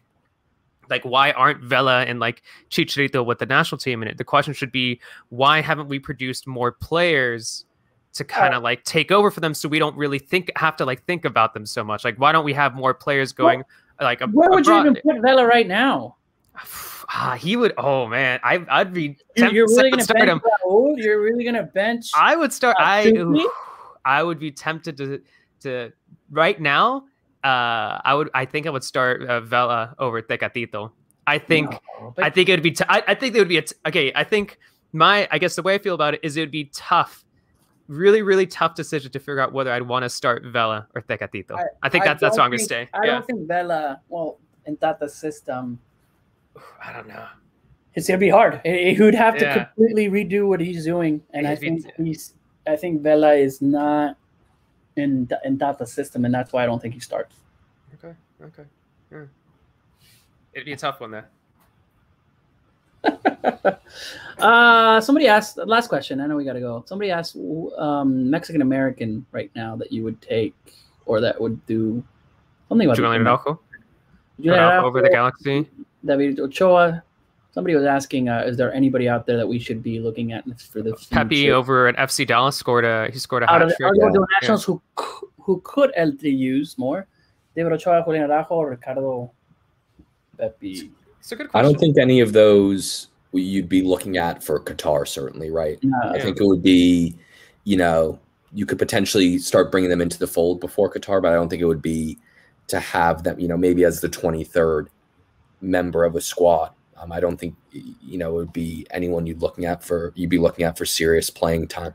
like 0.90 1.04
why 1.04 1.30
aren't 1.32 1.62
Vela 1.62 2.02
and 2.02 2.20
like 2.20 2.42
Chicharito 2.70 3.24
with 3.24 3.38
the 3.38 3.46
national 3.46 3.78
team 3.78 4.02
in 4.02 4.08
it? 4.08 4.18
The 4.18 4.24
question 4.24 4.52
should 4.52 4.72
be 4.72 5.00
why 5.28 5.60
haven't 5.60 5.88
we 5.88 5.98
produced 5.98 6.46
more 6.46 6.72
players 6.72 7.64
to 8.12 8.24
kind 8.24 8.54
of 8.54 8.62
like 8.62 8.82
take 8.84 9.12
over 9.12 9.30
for 9.30 9.38
them 9.38 9.54
so 9.54 9.68
we 9.68 9.78
don't 9.78 9.96
really 9.96 10.18
think 10.18 10.50
have 10.56 10.76
to 10.76 10.84
like 10.84 11.04
think 11.04 11.24
about 11.24 11.54
them 11.54 11.64
so 11.64 11.84
much? 11.84 12.04
Like 12.04 12.16
why 12.16 12.32
don't 12.32 12.44
we 12.44 12.52
have 12.52 12.74
more 12.74 12.92
players 12.92 13.32
going 13.32 13.62
like 14.00 14.20
ab- 14.20 14.32
Where 14.32 14.50
would 14.50 14.66
you 14.66 14.78
even 14.78 14.94
put 14.96 15.20
Vela 15.22 15.46
right 15.46 15.66
now? 15.66 16.16
Ah, 17.12 17.34
he 17.34 17.56
would. 17.56 17.72
Oh 17.76 18.06
man, 18.06 18.38
I 18.44 18.64
I'd 18.68 18.94
be. 18.94 19.18
You're, 19.34 19.50
you're 19.50 19.66
really 19.66 19.90
gonna 19.90 20.04
start 20.04 20.20
bench 20.20 20.30
him. 20.30 20.94
You're 20.96 21.20
really 21.20 21.44
gonna 21.44 21.64
bench? 21.64 22.12
I 22.14 22.36
would 22.36 22.52
start. 22.52 22.76
Uh, 22.78 22.84
I 22.84 23.06
Tuki? 23.06 23.44
I 24.04 24.22
would 24.22 24.38
be 24.38 24.52
tempted 24.52 24.96
to 24.98 25.20
to 25.62 25.92
right 26.30 26.60
now 26.60 27.06
uh, 27.44 28.00
I 28.04 28.14
would. 28.14 28.30
I 28.34 28.44
think 28.44 28.66
I 28.66 28.70
would 28.70 28.84
start 28.84 29.22
uh, 29.22 29.40
Vela 29.40 29.94
over 29.98 30.20
Tecatito. 30.22 30.90
I 31.26 31.38
think. 31.38 31.70
No, 31.70 32.14
I 32.18 32.30
think 32.30 32.48
it 32.48 32.52
would 32.52 32.62
be. 32.62 32.72
T- 32.72 32.84
I, 32.88 33.02
I 33.08 33.14
think 33.14 33.34
it 33.34 33.38
would 33.38 33.48
be 33.48 33.58
a. 33.58 33.62
T- 33.62 33.74
okay. 33.86 34.12
I 34.14 34.24
think 34.24 34.58
my. 34.92 35.26
I 35.30 35.38
guess 35.38 35.56
the 35.56 35.62
way 35.62 35.74
I 35.74 35.78
feel 35.78 35.94
about 35.94 36.14
it 36.14 36.20
is 36.22 36.36
it 36.36 36.40
would 36.40 36.50
be 36.50 36.70
tough. 36.74 37.24
Really, 37.88 38.22
really 38.22 38.46
tough 38.46 38.74
decision 38.74 39.10
to 39.12 39.18
figure 39.18 39.40
out 39.40 39.52
whether 39.52 39.72
I'd 39.72 39.82
want 39.82 40.04
to 40.04 40.08
start 40.10 40.44
Vela 40.44 40.86
or 40.94 41.02
Tecatito. 41.02 41.52
I, 41.56 41.64
I- 41.82 41.88
think 41.88 42.04
I 42.04 42.08
that's 42.08 42.20
that's 42.20 42.36
where 42.36 42.44
I'm 42.44 42.50
gonna 42.50 42.58
think- 42.58 42.68
stay. 42.68 42.88
I 42.94 42.98
yeah. 43.04 43.10
don't 43.12 43.26
think 43.26 43.48
Vela. 43.48 44.00
Well, 44.08 44.38
in 44.66 44.76
Tata's 44.76 45.14
system, 45.14 45.78
I 46.84 46.92
don't 46.92 47.08
know. 47.08 47.26
it's 47.94 48.06
gonna 48.06 48.18
be 48.18 48.28
hard. 48.28 48.60
He 48.64 48.96
would 49.00 49.14
have 49.14 49.36
to 49.38 49.44
Yeah. 49.44 49.64
completely 49.64 50.08
redo 50.08 50.46
what 50.46 50.60
he's 50.60 50.84
doing, 50.84 51.22
and 51.32 51.46
I 51.46 51.52
It'd 51.52 51.60
be- 51.60 51.80
think 51.80 51.94
he's. 52.06 52.34
I 52.66 52.76
think 52.76 53.00
Vela 53.02 53.32
is 53.32 53.62
not 53.62 54.16
in 54.96 55.28
in 55.44 55.58
Tata's 55.58 55.92
system, 55.92 56.24
and 56.24 56.34
that's 56.34 56.52
why 56.52 56.62
I 56.62 56.66
don't 56.66 56.80
think 56.80 56.94
he 56.94 57.00
starts. 57.00 57.36
Okay. 57.94 58.14
Okay. 58.42 58.64
Yeah. 59.10 59.24
It'd 60.52 60.66
be 60.66 60.72
a 60.72 60.76
tough 60.76 61.00
one 61.00 61.10
there. 61.12 61.28
uh, 64.38 65.00
somebody 65.00 65.26
asked 65.26 65.56
last 65.58 65.88
question. 65.88 66.20
I 66.20 66.26
know 66.26 66.36
we 66.36 66.44
got 66.44 66.52
to 66.54 66.60
go. 66.60 66.84
Somebody 66.86 67.10
asked 67.10 67.36
um, 67.78 68.28
Mexican 68.28 68.62
American 68.62 69.24
right 69.32 69.50
now 69.54 69.76
that 69.76 69.92
you 69.92 70.04
would 70.04 70.20
take 70.20 70.54
or 71.06 71.20
that 71.20 71.40
would 71.40 71.64
do 71.66 72.02
something 72.68 72.86
about 72.86 72.96
Julian 72.96 73.24
the- 73.24 73.30
Araujo. 73.30 73.60
Julian 74.40 74.62
Araujo 74.62 74.86
over 74.86 75.02
the 75.02 75.10
Galaxy. 75.10 75.68
David 76.04 76.40
Ochoa. 76.40 77.02
Somebody 77.52 77.74
was 77.74 77.84
asking, 77.84 78.28
uh, 78.28 78.44
is 78.46 78.56
there 78.56 78.72
anybody 78.72 79.08
out 79.08 79.26
there 79.26 79.36
that 79.36 79.46
we 79.46 79.58
should 79.58 79.82
be 79.82 79.98
looking 79.98 80.32
at 80.32 80.44
for 80.60 80.82
the 80.82 80.92
Pepi 81.10 81.50
over 81.50 81.88
at 81.88 81.96
FC 81.96 82.26
Dallas 82.26 82.56
scored 82.56 82.84
a 82.84 83.10
he 83.12 83.18
scored 83.18 83.42
a 83.42 83.50
out 83.50 83.60
hat 83.60 83.70
of 83.70 83.76
trick. 83.76 83.86
out 83.88 84.06
of 84.06 84.12
the 84.12 84.20
yeah. 84.20 84.26
nationals 84.40 84.64
who 84.64 84.80
who 85.40 85.60
could 85.64 85.90
El 85.96 86.12
Tri 86.12 86.28
use 86.30 86.78
more? 86.78 87.06
David 87.56 87.72
Ochoa, 87.72 88.02
Julian 88.04 88.30
Araujo, 88.30 88.62
Ricardo 88.62 89.32
Pepi. 90.38 90.92
It's 91.18 91.32
a 91.32 91.36
good 91.36 91.50
question. 91.50 91.66
I 91.66 91.68
don't 91.68 91.78
think 91.78 91.98
any 91.98 92.20
of 92.20 92.32
those 92.32 93.08
you'd 93.32 93.68
be 93.68 93.82
looking 93.82 94.16
at 94.16 94.42
for 94.42 94.60
Qatar, 94.60 95.06
certainly, 95.06 95.50
right? 95.50 95.78
No. 95.82 95.96
I 96.02 96.16
Yeah. 96.16 96.22
think 96.22 96.40
it 96.40 96.44
would 96.44 96.62
be, 96.62 97.16
you 97.64 97.76
know, 97.76 98.18
you 98.52 98.66
could 98.66 98.78
potentially 98.78 99.38
start 99.38 99.70
bringing 99.70 99.90
them 99.90 100.00
into 100.00 100.18
the 100.18 100.26
fold 100.26 100.60
before 100.60 100.92
Qatar, 100.92 101.20
but 101.22 101.30
I 101.32 101.34
don't 101.34 101.48
think 101.48 101.62
it 101.62 101.66
would 101.66 101.82
be 101.82 102.18
to 102.68 102.80
have 102.80 103.22
them, 103.22 103.38
you 103.38 103.48
know, 103.48 103.56
maybe 103.56 103.84
as 103.84 104.00
the 104.00 104.08
23rd 104.08 104.88
member 105.60 106.04
of 106.04 106.16
a 106.16 106.20
squad. 106.20 106.70
Um, 107.00 107.12
I 107.12 107.20
don't 107.20 107.36
think, 107.38 107.54
you 107.72 108.18
know, 108.18 108.30
it 108.30 108.34
would 108.34 108.52
be 108.52 108.86
anyone 108.90 109.26
you'd 109.26 109.40
looking 109.40 109.64
at 109.64 109.82
for, 109.82 110.12
you'd 110.14 110.30
be 110.30 110.38
looking 110.38 110.64
at 110.66 110.76
for 110.76 110.84
serious 110.84 111.30
playing 111.30 111.68
time. 111.68 111.94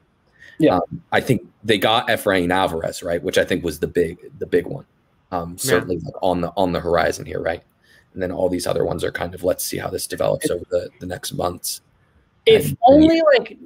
Yeah. 0.58 0.78
Um, 0.78 1.04
I 1.12 1.22
think 1.22 1.48
they 1.64 1.78
got 1.78 2.08
Efrain 2.08 2.52
Alvarez, 2.52 3.04
right? 3.04 3.22
Which 3.22 3.38
I 3.38 3.46
think 3.46 3.64
was 3.64 3.80
the 3.80 3.88
big, 3.88 4.18
the 4.40 4.48
big 4.48 4.66
one. 4.66 4.86
Um, 5.32 5.58
certainly 5.58 5.98
like 5.98 6.14
on 6.22 6.42
the, 6.42 6.52
on 6.58 6.72
the 6.72 6.80
horizon 6.80 7.26
here, 7.26 7.42
right? 7.42 7.62
And 8.14 8.22
then 8.24 8.32
all 8.32 8.48
these 8.50 8.66
other 8.66 8.86
ones 8.86 9.04
are 9.04 9.12
kind 9.12 9.36
of, 9.36 9.44
let's 9.44 9.64
see 9.66 9.78
how 9.78 9.90
this 9.90 10.08
develops 10.08 10.50
over 10.50 10.64
the, 10.72 10.90
the 11.00 11.06
next 11.06 11.34
months. 11.34 11.82
If 12.46 12.68
And- 12.70 12.78
only 12.88 13.22
like 13.36 13.58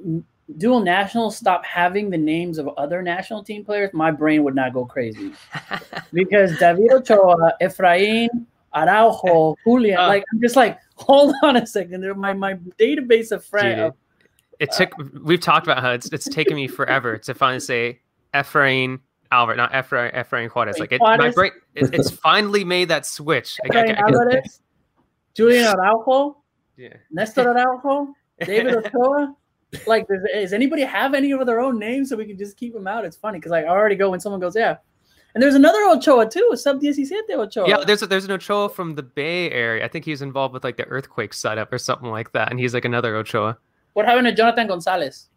dual 0.58 0.80
nationals 0.80 1.36
stop 1.36 1.64
having 1.64 2.10
the 2.10 2.18
names 2.18 2.58
of 2.58 2.66
other 2.76 3.00
national 3.02 3.44
team 3.44 3.64
players, 3.64 3.90
my 3.94 4.10
brain 4.10 4.42
would 4.44 4.56
not 4.56 4.74
go 4.74 4.84
crazy. 4.84 5.32
Because 6.12 6.58
David 6.58 6.90
Ochoa, 6.90 7.54
Efrain, 7.62 8.28
Araujo, 8.74 9.54
Julian, 9.64 9.98
Uh. 9.98 10.08
like 10.08 10.24
I'm 10.32 10.40
just 10.40 10.56
like, 10.56 10.78
hold 11.00 11.34
on 11.42 11.56
a 11.56 11.66
second. 11.66 12.00
They're 12.00 12.14
my 12.14 12.32
my 12.32 12.54
database 12.78 13.32
of 13.32 13.44
friends. 13.44 13.94
It 14.58 14.70
uh, 14.72 14.76
took 14.76 14.90
we've 15.24 15.40
talked 15.40 15.66
about 15.66 15.82
how 15.82 15.92
it's 15.92 16.08
it's 16.08 16.28
taken 16.28 16.54
me 16.54 16.68
forever 16.68 17.18
to 17.18 17.34
finally 17.34 17.60
say 17.60 18.00
Efrain 18.34 19.00
Albert, 19.32 19.56
not 19.56 19.72
Efrain 19.72 20.14
Efrain 20.14 20.50
Juarez. 20.50 20.78
Like 20.78 20.92
it, 20.92 21.00
my 21.00 21.30
brain, 21.30 21.52
it, 21.74 21.94
it's 21.94 22.10
finally 22.10 22.64
made 22.64 22.88
that 22.88 23.06
switch. 23.06 23.58
I, 23.70 23.76
I, 23.76 23.80
I, 23.80 23.84
I, 23.84 24.00
Alvarez, 24.00 24.60
Julian 25.34 25.66
Araujo, 25.66 26.42
yeah. 26.76 26.96
Nestor 27.10 27.48
Araujo, 27.48 28.12
David 28.44 28.74
Ochoa. 28.74 29.34
Like, 29.86 30.08
does, 30.08 30.18
does 30.34 30.52
anybody 30.52 30.82
have 30.82 31.14
any 31.14 31.30
of 31.30 31.46
their 31.46 31.60
own 31.60 31.78
names 31.78 32.08
so 32.08 32.16
we 32.16 32.26
can 32.26 32.36
just 32.36 32.56
keep 32.56 32.74
them 32.74 32.88
out? 32.88 33.04
It's 33.04 33.16
funny 33.16 33.38
because 33.38 33.52
like, 33.52 33.66
I 33.66 33.68
already 33.68 33.94
go 33.94 34.10
when 34.10 34.18
someone 34.18 34.40
goes, 34.40 34.56
yeah. 34.56 34.78
And 35.34 35.42
there's 35.42 35.54
another 35.54 35.78
Ochoa 35.84 36.28
too, 36.28 36.50
sub 36.54 36.80
17 36.80 37.08
Ochoa. 37.32 37.68
Yeah, 37.68 37.84
there's 37.86 38.02
a, 38.02 38.06
there's 38.06 38.24
an 38.24 38.32
Ochoa 38.32 38.68
from 38.68 38.94
the 38.96 39.02
Bay 39.02 39.50
Area. 39.50 39.84
I 39.84 39.88
think 39.88 40.04
he's 40.04 40.22
involved 40.22 40.52
with 40.54 40.64
like 40.64 40.76
the 40.76 40.86
earthquake 40.88 41.32
setup 41.34 41.72
or 41.72 41.78
something 41.78 42.10
like 42.10 42.32
that, 42.32 42.50
and 42.50 42.58
he's 42.58 42.74
like 42.74 42.84
another 42.84 43.14
Ochoa. 43.16 43.56
what 43.94 44.06
happened 44.06 44.26
to 44.26 44.32
Jonathan 44.32 44.66
Gonzalez? 44.68 45.28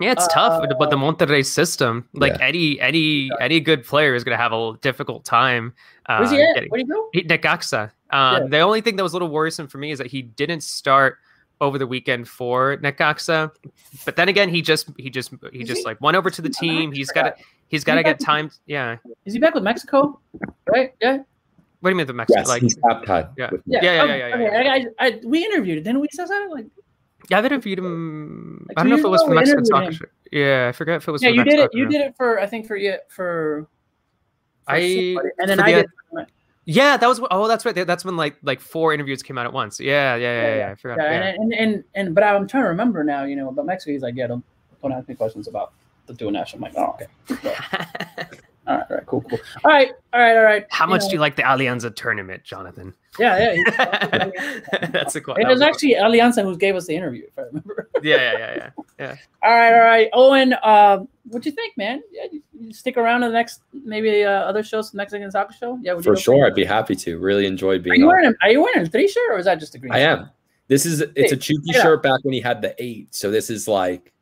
Yeah, 0.00 0.10
it's 0.12 0.26
tough, 0.26 0.60
but- 0.60 0.76
but 0.78 0.90
the 0.90 0.96
Uh, 0.96 1.00
Monterrey 1.00 1.44
system, 1.46 2.08
like 2.14 2.32
Yeah. 2.38 2.46
any 2.48 2.80
any 2.80 3.30
any 3.40 3.60
good 3.60 3.84
player 3.84 4.14
is 4.16 4.24
gonna 4.24 4.36
have 4.36 4.52
a 4.52 4.72
difficult 4.80 5.24
time. 5.24 5.72
Uh, 6.06 6.18
Where's 6.18 6.30
he 6.32 6.42
at? 6.42 6.54
getting- 6.54 6.70
Where'd 6.70 6.80
he 6.82 6.88
go? 6.92 7.08
He- 7.12 7.22
Necaxa. 7.24 7.92
Um, 8.10 8.42
Yeah. 8.42 8.46
The 8.48 8.60
only 8.60 8.80
thing 8.80 8.96
that 8.96 9.04
was 9.04 9.12
a 9.12 9.16
little 9.16 9.28
worrisome 9.30 9.68
for 9.68 9.78
me 9.78 9.92
is 9.92 9.98
that 9.98 10.08
he 10.08 10.22
didn't 10.22 10.62
start 10.64 11.18
over 11.60 11.78
the 11.78 11.86
weekend 11.86 12.28
for 12.28 12.76
Necaxa, 12.78 13.50
but 14.04 14.16
then 14.16 14.28
again, 14.28 14.48
he 14.48 14.60
just 14.62 14.90
he 14.98 15.08
just 15.10 15.30
he 15.52 15.60
Is 15.60 15.68
just 15.68 15.78
he? 15.80 15.84
like 15.84 16.00
went 16.00 16.16
over 16.16 16.28
to 16.30 16.42
the 16.42 16.48
team. 16.50 16.92
He's 16.92 17.10
got 17.10 17.22
to 17.22 17.34
he's 17.68 17.84
got 17.84 17.94
to 17.94 18.00
he 18.00 18.04
get 18.04 18.18
back? 18.18 18.26
time. 18.26 18.50
Yeah. 18.66 18.96
Is 19.24 19.32
he 19.34 19.38
back 19.38 19.54
with 19.54 19.62
Mexico? 19.62 20.20
Right? 20.66 20.94
Yeah. 21.00 21.18
What 21.80 21.90
do 21.90 21.94
you 21.94 21.96
mean 21.96 22.06
the 22.06 22.12
Mexico? 22.12 22.40
Yes, 22.40 22.48
like 22.48 22.62
he's 22.62 22.76
baptized. 22.76 23.28
yeah. 23.36 23.50
with 23.52 23.62
Yeah. 23.66 23.80
Yeah, 23.82 23.92
yeah, 23.94 24.02
Oh, 24.02 24.06
yeah, 24.06 24.16
yeah, 24.16 24.34
okay. 24.34 24.64
yeah. 24.64 24.72
I, 24.72 25.04
I, 25.04 25.06
I, 25.08 25.20
we 25.24 25.44
interviewed 25.44 25.78
it, 25.78 25.82
didn't 25.84 26.00
we? 26.00 26.08
Says 26.12 26.28
that? 26.30 26.48
Like, 26.50 26.66
yeah, 27.30 27.38
I've 27.38 27.44
interviewed 27.44 27.78
him. 27.78 28.64
Like 28.68 28.78
I 28.78 28.82
don't 28.82 28.90
know 28.90 28.96
if 28.98 29.04
it 29.04 29.08
was 29.08 29.20
ago, 29.22 29.26
for 29.28 29.30
we 29.30 29.36
Mexican 29.36 29.64
interviewed 29.66 29.94
soccer. 29.94 30.04
him. 30.06 30.10
Yeah, 30.32 30.68
I 30.68 30.72
forget 30.72 30.96
if 30.96 31.08
it 31.08 31.12
was. 31.12 31.22
yeah, 31.22 31.28
for 31.30 31.34
you 31.36 31.44
did 31.44 31.60
it. 31.60 31.70
You 31.72 31.88
did 31.88 32.00
it 32.00 32.14
for 32.16 32.40
I 32.40 32.46
think 32.46 32.66
for 32.66 32.76
yeah 32.76 32.96
for. 33.08 33.68
for 34.66 34.72
I- 34.74 34.80
somebody, 35.14 35.28
and 35.38 35.48
then 35.50 35.58
for 35.58 35.64
I 35.64 35.72
the- 35.72 35.82
did. 35.82 36.26
Yeah, 36.66 36.96
that 36.96 37.06
was. 37.06 37.20
Oh, 37.30 37.46
that's 37.46 37.66
right. 37.66 37.74
That's 37.74 38.04
when 38.04 38.16
like 38.16 38.36
like 38.42 38.60
four 38.60 38.94
interviews 38.94 39.22
came 39.22 39.36
out 39.36 39.46
at 39.46 39.52
once. 39.52 39.80
Yeah, 39.80 40.16
yeah, 40.16 40.22
yeah, 40.22 40.48
yeah. 40.48 40.56
yeah. 40.56 40.70
I 40.70 40.74
forgot. 40.74 40.98
Yeah, 40.98 41.10
Yeah, 41.10 41.26
And, 41.26 41.38
and 41.38 41.54
and 41.54 41.84
and 41.94 42.14
but 42.14 42.24
I'm 42.24 42.48
trying 42.48 42.64
to 42.64 42.68
remember 42.68 43.04
now. 43.04 43.24
You 43.24 43.36
know, 43.36 43.48
about 43.48 43.66
Mexico, 43.66 43.92
he's 43.92 44.02
like, 44.02 44.14
yeah, 44.16 44.28
don't 44.28 44.44
don't 44.82 44.92
ask 44.92 45.08
me 45.08 45.14
questions 45.14 45.46
about 45.46 45.72
the 46.06 46.14
dual 46.14 46.30
national. 46.30 46.64
I'm 46.64 46.72
like, 46.72 46.82
oh, 46.82 46.96
okay. 47.32 48.36
All 48.66 48.76
right, 48.76 48.86
all 48.90 48.96
right, 48.96 49.06
cool, 49.06 49.20
cool. 49.22 49.38
All 49.64 49.70
right, 49.70 49.90
all 50.12 50.20
right, 50.20 50.36
all 50.36 50.42
right. 50.42 50.64
How 50.70 50.86
much 50.86 51.02
know, 51.02 51.08
do 51.08 51.14
you 51.14 51.20
like 51.20 51.36
the 51.36 51.42
Alianza 51.42 51.94
tournament, 51.94 52.44
Jonathan? 52.44 52.94
Yeah, 53.18 53.52
yeah. 53.52 54.30
That's 54.90 55.14
a 55.16 55.20
question. 55.20 55.46
It 55.46 55.48
was 55.48 55.60
actually 55.60 55.94
Alianza 55.94 56.42
who 56.42 56.56
gave 56.56 56.74
us 56.74 56.86
the 56.86 56.96
interview, 56.96 57.24
if 57.26 57.38
I 57.38 57.42
remember. 57.42 57.90
Yeah, 58.02 58.16
yeah, 58.16 58.54
yeah, 58.56 58.70
yeah. 58.98 59.16
All 59.42 59.50
right, 59.54 59.72
all 59.74 59.80
right. 59.80 60.08
Owen, 60.14 60.54
um, 60.62 61.08
what'd 61.28 61.44
you 61.46 61.52
think, 61.52 61.76
man? 61.76 62.02
Yeah, 62.10 62.24
you, 62.32 62.42
you 62.58 62.72
stick 62.72 62.96
around 62.96 63.20
to 63.20 63.26
the 63.28 63.32
next 63.34 63.60
maybe 63.72 64.24
uh, 64.24 64.30
other 64.30 64.62
shows, 64.62 64.94
Mexican 64.94 65.30
soccer 65.30 65.52
show. 65.52 65.78
Yeah, 65.82 65.92
would 65.92 66.04
For 66.04 66.14
go 66.14 66.20
sure, 66.20 66.46
I'd 66.46 66.54
be 66.54 66.64
happy 66.64 66.96
to. 66.96 67.18
Really 67.18 67.46
enjoy 67.46 67.76
Are 67.76 67.78
being 67.78 68.00
you 68.00 68.06
wearing? 68.06 68.26
A, 68.30 68.32
are 68.46 68.50
you 68.50 68.62
wearing 68.62 68.86
a 68.86 68.86
three 68.90 69.06
shirt 69.08 69.30
or 69.30 69.38
is 69.38 69.44
that 69.44 69.60
just 69.60 69.74
a 69.74 69.78
green? 69.78 69.92
I 69.92 69.98
shirt? 69.98 70.18
am. 70.20 70.30
This 70.68 70.86
is 70.86 71.02
it's 71.02 71.32
a 71.32 71.34
Hey, 71.34 71.40
cheeky 71.40 71.62
check 71.72 71.76
it 71.76 71.78
out. 71.80 71.82
shirt 71.82 72.02
back 72.02 72.20
when 72.24 72.32
he 72.32 72.40
had 72.40 72.62
the 72.62 72.74
eight. 72.82 73.14
So 73.14 73.30
this 73.30 73.50
is 73.50 73.68
like 73.68 74.12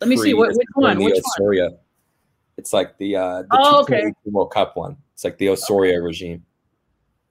Let 0.00 0.08
me 0.08 0.16
see 0.16 0.32
what, 0.34 0.48
which 0.54 0.66
one. 0.74 0.98
the 0.98 1.04
Which 1.04 1.14
one? 1.14 1.22
Osorio. 1.38 1.78
It's 2.60 2.74
like 2.74 2.98
the 2.98 3.16
uh 3.16 3.42
the 3.42 3.48
Oh, 3.52 3.86
2018 3.86 4.14
World 4.34 4.52
Cup 4.52 4.76
one. 4.76 4.98
It's 5.14 5.24
like 5.24 5.38
the 5.38 5.48
Osorio 5.48 5.98
regime. 6.00 6.44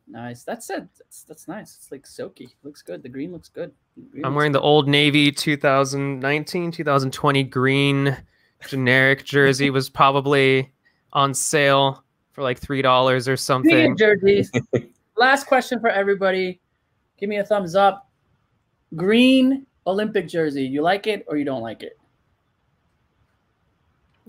Nice. 0.08 0.44
That's 0.44 0.68
it. 0.72 0.88
That's, 0.98 1.24
that's 1.24 1.48
nice. 1.48 1.76
It's 1.76 1.92
like 1.92 2.08
silky. 2.08 2.50
Looks 2.64 2.82
good. 2.82 3.04
The 3.04 3.10
green 3.10 3.32
looks 3.32 3.48
good. 3.48 3.72
Green 4.10 4.26
I'm 4.26 4.32
looks 4.32 4.38
wearing 4.38 4.52
the 4.54 4.62
Old 4.62 4.88
Navy 4.88 5.32
2019 5.32 6.72
2020 6.72 7.44
green 7.44 8.18
generic 8.68 9.24
jersey 9.24 9.70
was 9.70 9.88
probably 9.88 10.74
on 11.14 11.36
sale 11.36 12.04
for 12.32 12.42
like 12.42 12.58
three 12.58 12.82
dollars 12.82 13.28
or 13.28 13.38
something. 13.52 13.92
of 13.92 13.98
jerseys, 14.00 14.52
last 15.16 15.46
question 15.46 15.80
for 15.80 15.90
everybody. 15.90 16.60
Give 17.20 17.30
me 17.30 17.38
a 17.38 17.46
thumbs 17.46 17.76
up. 17.76 18.10
Green 18.96 19.68
Olympic 19.86 20.28
jersey. 20.28 20.64
You 20.64 20.82
like 20.82 21.06
it 21.06 21.24
or 21.28 21.38
you 21.38 21.46
don't 21.46 21.62
like 21.62 21.84
it? 21.84 21.99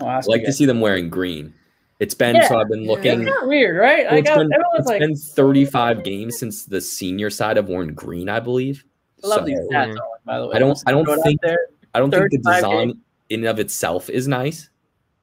I'll 0.01 0.09
I 0.09 0.21
like 0.27 0.41
you 0.41 0.47
to 0.47 0.53
see 0.53 0.67
them 0.67 0.81
wearing 0.81 1.09
green. 1.09 1.55
It's 1.99 2.15
been 2.15 2.35
Yeah. 2.37 2.49
so 2.49 2.59
I've 2.59 2.69
been 2.69 2.87
looking. 2.87 3.25
kind 3.27 3.29
of 3.43 3.49
weird, 3.49 3.77
right? 3.77 4.05
Well, 4.07 4.15
I 4.15 4.19
it's 4.19 4.29
got 4.29 4.39
been, 4.39 4.51
it's 4.79 4.87
like 4.89 5.01
been 5.01 5.17
35 5.17 6.03
games 6.03 6.39
since 6.39 6.65
the 6.65 6.81
senior 6.81 7.29
side 7.29 7.57
have 7.59 7.69
worn 7.69 7.93
green, 7.95 8.29
I 8.29 8.41
believe. 8.41 8.85
I 9.23 9.27
love 9.27 9.45
these 9.45 9.59
So, 9.59 9.69
stats, 9.69 9.89
yeah. 9.95 10.01
By 10.25 10.39
the 10.39 10.47
way. 10.49 10.57
I 10.57 10.59
don't- 10.59 10.83
I 10.87 10.93
don't 10.93 11.05
throw 11.05 11.15
it 11.15 11.19
out 11.19 11.25
think- 11.25 11.41
there. 11.43 11.59
I 11.93 11.99
don't 11.99 12.11
think 12.11 12.31
the 12.31 12.39
35 12.39 12.55
design 12.55 13.01
in 13.29 13.41
and 13.41 13.49
of 13.49 13.59
itself 13.59 14.09
is 14.09 14.27
nice, 14.29 14.71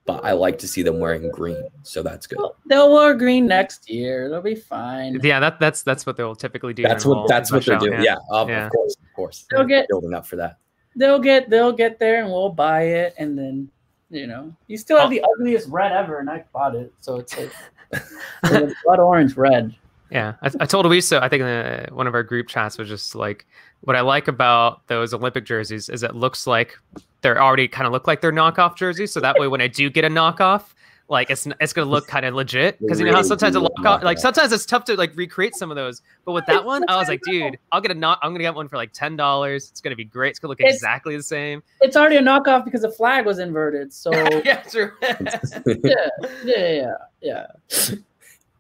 but 0.06 0.24
I 0.24 0.34
like 0.34 0.60
to 0.60 0.68
see 0.68 0.84
them 0.84 1.00
wearing 1.00 1.32
green. 1.32 1.64
So 1.82 2.04
that's 2.04 2.28
good. 2.28 2.38
Well, 2.38 2.56
they'll 2.68 2.94
wear 2.94 3.16
green 3.16 3.48
next 3.48 3.90
year. 3.90 4.30
They'll 4.30 4.42
be 4.42 4.54
fine. 4.56 5.20
Yeah, 5.24 5.40
that 5.40 5.60
that's 5.60 5.82
that's 5.82 6.06
what 6.06 6.16
they'll 6.18 6.36
typically 6.36 6.74
do. 6.76 6.84
That's 6.84 7.06
what 7.06 7.28
that's 7.28 7.52
what 7.52 7.66
they're 7.66 7.78
Michelle, 7.80 7.90
doing. 7.92 8.04
Yeah, 8.04 8.18
of, 8.30 8.50
Yeah. 8.50 8.66
of 8.68 8.72
course, 8.72 8.96
of 9.02 9.14
course. 9.16 9.46
They'll 9.50 9.64
get- 9.66 9.88
building 9.88 10.14
up 10.14 10.28
for 10.28 10.36
that. 10.36 10.58
They'll 10.96 11.20
get 11.20 11.50
they'll 11.50 11.72
get 11.74 11.98
there 12.00 12.22
and 12.22 12.32
we'll 12.32 12.50
buy 12.50 12.84
it 12.84 13.16
and 13.18 13.38
then 13.38 13.70
you 14.10 14.26
know 14.28 14.54
you 14.68 14.78
still 14.78 14.98
have 15.00 15.10
the 15.10 15.24
ugliest 15.36 15.68
red 15.70 15.92
ever 15.92 16.20
and 16.20 16.30
I 16.30 16.46
bought 16.54 16.76
it 16.76 16.94
so 17.02 17.18
it's 17.18 17.38
like 17.38 17.52
it's 18.44 18.74
blood 18.84 19.00
orange 19.00 19.36
red. 19.36 19.76
Yeah, 20.10 20.36
I, 20.42 20.52
I 20.62 20.66
told 20.66 20.86
Luisa, 20.86 21.22
I 21.22 21.28
think 21.28 21.44
uh, 21.44 21.94
one 21.94 22.08
of 22.08 22.14
our 22.14 22.24
group 22.24 22.48
chats 22.48 22.78
was 22.78 22.88
just 22.88 23.14
like, 23.14 23.46
what 23.82 23.96
I 23.96 24.02
like 24.02 24.28
about 24.28 24.88
those 24.88 25.14
Olympic 25.14 25.46
jerseys 25.46 25.90
is 25.90 26.02
it 26.02 26.16
looks 26.16 26.48
like 26.48 26.78
they're 27.22 27.42
already 27.42 27.68
kind 27.68 27.86
of 27.86 27.92
look 27.92 28.08
like 28.08 28.22
they're 28.22 28.32
knockoff 28.32 28.78
jerseys. 28.78 29.12
So 29.12 29.20
that 29.20 29.38
way, 29.38 29.48
when 29.48 29.62
I 29.62 29.68
do 29.68 29.90
get 29.90 30.06
a 30.06 30.10
knockoff, 30.10 30.74
like 31.10 31.30
it's 31.30 31.48
it's 31.62 31.72
gonna 31.72 31.90
look 31.90 32.08
kind 32.08 32.26
of 32.26 32.34
legit 32.34 32.80
because 32.80 33.00
you 33.00 33.06
know 33.06 33.14
how 33.14 33.22
sometimes 33.22 33.56
a 33.56 33.60
look 33.60 33.72
lock 33.80 34.04
like 34.04 34.18
sometimes 34.18 34.52
it's 34.52 34.66
tough 34.66 34.84
to 34.86 34.96
like 34.96 35.16
recreate 35.16 35.56
some 35.56 35.72
of 35.72 35.76
those. 35.76 36.02
But 36.26 36.34
with 36.34 36.46
that 36.48 36.66
one, 36.66 36.84
I 36.90 36.98
was 36.98 37.08
like, 37.08 37.22
dude, 37.22 37.58
I'll 37.72 37.80
get 37.80 37.92
a 37.92 37.94
not. 37.94 38.20
I'm 38.22 38.32
gonna 38.32 38.44
get 38.44 38.54
one 38.54 38.68
for 38.68 38.76
like 38.76 38.92
ten 38.92 39.16
dollars. 39.16 39.70
It's 39.72 39.80
gonna 39.80 39.96
be 39.96 40.04
great. 40.04 40.32
It's 40.32 40.40
gonna 40.40 40.50
look 40.50 40.60
It's- 40.60 40.76
exactly 40.76 41.16
the 41.16 41.24
same. 41.24 41.64
It's 41.82 41.96
already 41.96 42.18
a 42.18 42.22
knockoff 42.22 42.66
because 42.66 42.82
the 42.82 42.92
flag 42.92 43.26
was 43.26 43.40
inverted. 43.40 43.94
So 43.94 44.12
yeah, 44.46 44.62
true. 44.64 44.92
yeah, 45.02 46.10
yeah, 46.44 46.44
yeah, 46.44 46.94
yeah. 47.22 47.48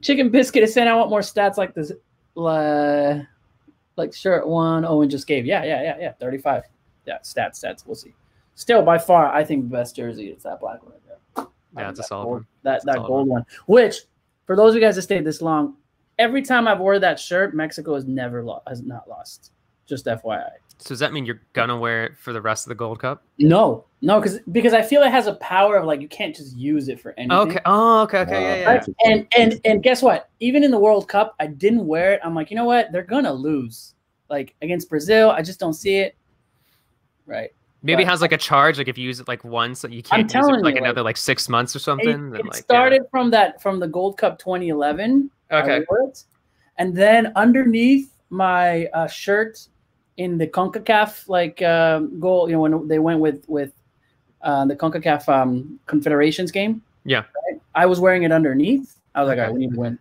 Chicken 0.01 0.29
biscuit 0.29 0.63
is 0.63 0.73
saying 0.73 0.87
I 0.87 0.95
want 0.95 1.09
more 1.09 1.21
stats 1.21 1.57
like 1.57 1.73
this, 1.73 1.91
uh, 2.37 3.19
like 3.97 4.13
shirt 4.13 4.47
one. 4.47 4.85
Owen 4.85 5.09
just 5.09 5.27
gave. 5.27 5.45
Yeah, 5.45 5.65
yeah, 5.65 5.83
yeah, 5.83 5.97
yeah. 5.99 6.11
Thirty-five. 6.13 6.63
Yeah, 7.05 7.17
stats, 7.19 7.63
stats. 7.63 7.85
We'll 7.85 7.95
see. 7.95 8.13
Still, 8.55 8.83
by 8.83 8.97
far, 8.97 9.27
I 9.33 9.43
think 9.43 9.69
the 9.69 9.77
best 9.77 9.95
jersey 9.95 10.27
is 10.29 10.43
that 10.43 10.59
black 10.59 10.83
one. 10.83 10.93
Yeah, 11.75 11.89
it's 11.89 11.99
a 11.99 12.03
solid 12.03 12.23
gold- 12.23 12.33
one. 12.35 12.47
That 12.63 12.75
It's 12.77 12.85
that 12.85 12.95
gold 12.97 13.27
one. 13.27 13.45
Which, 13.65 13.97
for 14.45 14.55
those 14.55 14.69
of 14.69 14.75
you 14.75 14.81
guys 14.81 14.95
that 14.95 15.01
stayed 15.03 15.25
this 15.25 15.41
long, 15.41 15.75
every 16.19 16.41
time 16.41 16.67
I've 16.67 16.79
wore 16.79 16.99
that 16.99 17.19
shirt, 17.19 17.55
Mexico 17.55 17.95
has 17.95 18.05
never 18.05 18.43
lost. 18.43 18.67
Has 18.67 18.81
not 18.81 19.07
lost. 19.09 19.51
Just 19.85 20.05
FYI. 20.05 20.49
So 20.79 20.89
does 20.89 20.99
that 20.99 21.11
mean 21.11 21.25
you're 21.25 21.41
gonna 21.53 21.77
wear 21.77 22.05
it 22.05 22.17
for 22.17 22.33
the 22.33 22.41
rest 22.41 22.65
of 22.65 22.69
the 22.69 22.75
Gold 22.75 22.99
Cup? 22.99 23.23
No, 23.39 23.85
no, 24.01 24.19
because 24.19 24.39
because 24.51 24.73
I 24.73 24.81
feel 24.81 25.01
it 25.01 25.11
has 25.11 25.25
a 25.25 25.33
power 25.35 25.77
of 25.77 25.85
like 25.85 26.01
you 26.01 26.07
can't 26.07 26.35
just 26.35 26.55
use 26.55 26.87
it 26.87 26.99
for 26.99 27.13
anything. 27.17 27.37
Okay. 27.37 27.59
Oh, 27.65 28.01
okay. 28.01 28.19
Okay. 28.19 28.41
Yeah. 28.41 28.55
Yeah. 28.57 28.69
Right? 28.69 28.87
And 29.05 29.27
and 29.35 29.61
and 29.65 29.81
guess 29.81 30.03
what? 30.03 30.29
Even 30.39 30.63
in 30.63 30.69
the 30.69 30.77
World 30.77 31.07
Cup, 31.07 31.35
I 31.39 31.47
didn't 31.47 31.87
wear 31.87 32.13
it. 32.13 32.21
I'm 32.23 32.35
like, 32.35 32.51
you 32.51 32.55
know 32.55 32.65
what? 32.65 32.91
They're 32.91 33.01
gonna 33.01 33.33
lose. 33.33 33.95
Like 34.29 34.55
against 34.61 34.89
Brazil, 34.89 35.31
I 35.31 35.41
just 35.41 35.59
don't 35.59 35.73
see 35.73 35.97
it. 35.97 36.15
Right. 37.25 37.51
Maybe 37.87 38.03
it 38.03 38.07
has 38.07 38.21
like 38.21 38.33
a 38.33 38.37
charge. 38.37 38.77
Like 38.77 38.87
if 38.89 38.97
you 38.97 39.05
use 39.05 39.19
it 39.19 39.27
like 39.27 39.43
once, 39.43 39.83
you 39.89 40.03
can't 40.03 40.31
use 40.33 40.47
it 40.47 40.51
for 40.51 40.61
like 40.61 40.75
you, 40.75 40.81
another 40.81 41.01
like 41.01 41.17
six 41.17 41.47
months 41.47 41.75
or 41.75 41.79
It, 41.79 41.83
something. 41.83 42.31
then, 42.31 42.39
it 42.41 42.45
like, 42.45 42.55
yeah. 42.55 42.59
started 42.61 43.01
from 43.09 43.31
that 43.31 43.61
from 43.61 43.79
the 43.79 43.87
Gold 43.87 44.17
Cup 44.17 44.37
2011. 44.39 45.31
Okay. 45.51 45.83
it. 45.89 46.23
And 46.77 46.95
then 46.95 47.31
underneath 47.35 48.11
my 48.29 48.85
uh, 48.87 49.07
shirt 49.07 49.67
in 50.17 50.37
the 50.37 50.47
CONCACAF 50.47 51.29
like 51.29 51.61
um, 51.61 52.19
goal, 52.19 52.49
you 52.49 52.55
know, 52.55 52.61
when 52.61 52.87
they 52.87 52.99
went 52.99 53.19
with 53.19 53.45
with 53.47 53.71
uh, 54.41 54.65
the 54.65 54.75
CONCACAF 54.75 55.27
um, 55.29 55.79
Confederations 55.87 56.51
game. 56.51 56.81
Yeah. 57.05 57.19
right? 57.19 57.61
I 57.73 57.85
was 57.85 57.99
wearing 57.99 58.23
it 58.23 58.31
underneath. 58.31 58.95
I 59.15 59.21
was 59.21 59.29
like, 59.29 59.39
Okay. 59.39 59.51
we 59.53 59.59
need 59.59 59.71
to 59.73 59.79
win. 59.79 59.99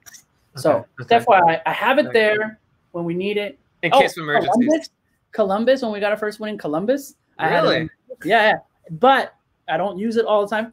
So 0.56 0.86
Okay, 1.00 1.06
that's 1.08 1.26
why 1.26 1.38
I, 1.40 1.62
I 1.66 1.72
have 1.72 1.98
it 1.98 2.06
Okay. 2.06 2.18
there 2.18 2.58
when 2.92 3.04
we 3.04 3.14
need 3.14 3.36
it. 3.36 3.58
In 3.82 3.92
Oh, 3.94 4.00
case 4.00 4.16
of 4.16 4.22
emergencies. 4.24 4.50
Columbus, 4.66 4.90
Columbus, 5.32 5.82
when 5.82 5.92
we 5.92 6.00
got 6.00 6.10
our 6.10 6.16
first 6.18 6.40
win 6.40 6.50
in 6.50 6.58
Columbus. 6.58 7.14
I 7.38 7.48
had 7.48 7.64
it 7.64 7.68
Really? 7.68 7.80
on- 7.82 7.90
yeah, 8.24 8.42
yeah. 8.50 8.54
But 8.90 9.34
I 9.68 9.76
don't 9.76 9.98
use 9.98 10.16
it 10.16 10.24
all 10.24 10.46
the 10.46 10.48
time. 10.54 10.72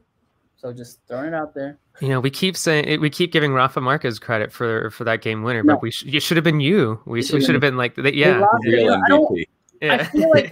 So 0.56 0.72
just 0.72 1.00
throwing 1.08 1.28
it 1.28 1.34
out 1.34 1.54
there. 1.54 1.78
You 2.00 2.08
know, 2.08 2.20
we 2.20 2.30
keep 2.30 2.56
saying 2.56 3.00
we 3.00 3.10
keep 3.10 3.32
giving 3.32 3.52
Rafa 3.52 3.80
Marquez 3.80 4.18
credit 4.18 4.50
for 4.52 4.90
for 4.90 5.04
that 5.04 5.20
game 5.20 5.42
winner, 5.42 5.62
No. 5.62 5.74
but 5.74 5.82
we 5.82 5.90
sh- 5.90 6.06
it 6.06 6.20
should 6.22 6.36
have 6.36 6.44
been 6.44 6.60
you. 6.60 7.00
We, 7.06 7.20
It 7.20 7.26
should've 7.26 7.44
should 7.44 7.60
been 7.60 7.76
like, 7.76 7.94
the, 7.96 8.14
yeah, 8.14 8.38
lost 8.38 8.64
it. 8.64 8.70
Real 8.70 8.94
I 8.94 9.08
don't- 9.08 9.38
yeah. 9.82 9.94
I 9.94 10.04
feel 10.04 10.30
like 10.30 10.50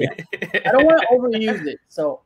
I 0.66 0.70
don't 0.72 0.84
want 0.84 1.00
to 1.00 1.06
overuse 1.16 1.66
it. 1.66 1.78
So 1.88 2.22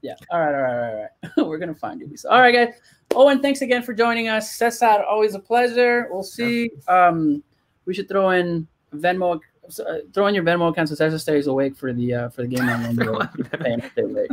yeah. 0.00 0.14
All 0.30 0.38
right, 0.40 0.54
all 0.54 0.62
right, 0.62 0.70
all 0.72 0.80
right, 0.80 1.08
all 1.24 1.30
right. 1.36 1.48
We're 1.48 1.58
gonna 1.58 1.74
find 1.74 2.00
you, 2.00 2.06
Lisa. 2.06 2.30
All 2.30 2.40
right, 2.40 2.54
guys. 2.54 2.74
Owen, 3.14 3.40
thanks 3.42 3.62
again 3.62 3.82
for 3.82 3.94
joining 3.94 4.28
us. 4.28 4.52
Cesar, 4.52 5.02
always 5.02 5.34
a 5.34 5.40
pleasure. 5.40 6.06
We'll 6.10 6.22
see. 6.22 6.70
Um, 6.86 7.42
we 7.86 7.94
should 7.94 8.08
throw 8.08 8.30
in 8.30 8.68
Venmo. 8.94 9.40
Uh, 9.78 9.98
throw 10.14 10.26
in 10.26 10.34
your 10.34 10.44
Venmo 10.44 10.70
account 10.70 10.88
so 10.88 10.94
Cesar 10.94 11.18
stays 11.18 11.46
awake 11.46 11.76
for 11.76 11.92
the 11.92 12.14
uh, 12.14 12.28
for 12.30 12.42
the 12.42 12.48
game 12.48 12.68
on 12.68 12.82
Monday. 12.82 13.04
To 13.04 13.90
stay 13.92 14.02
awake. 14.02 14.30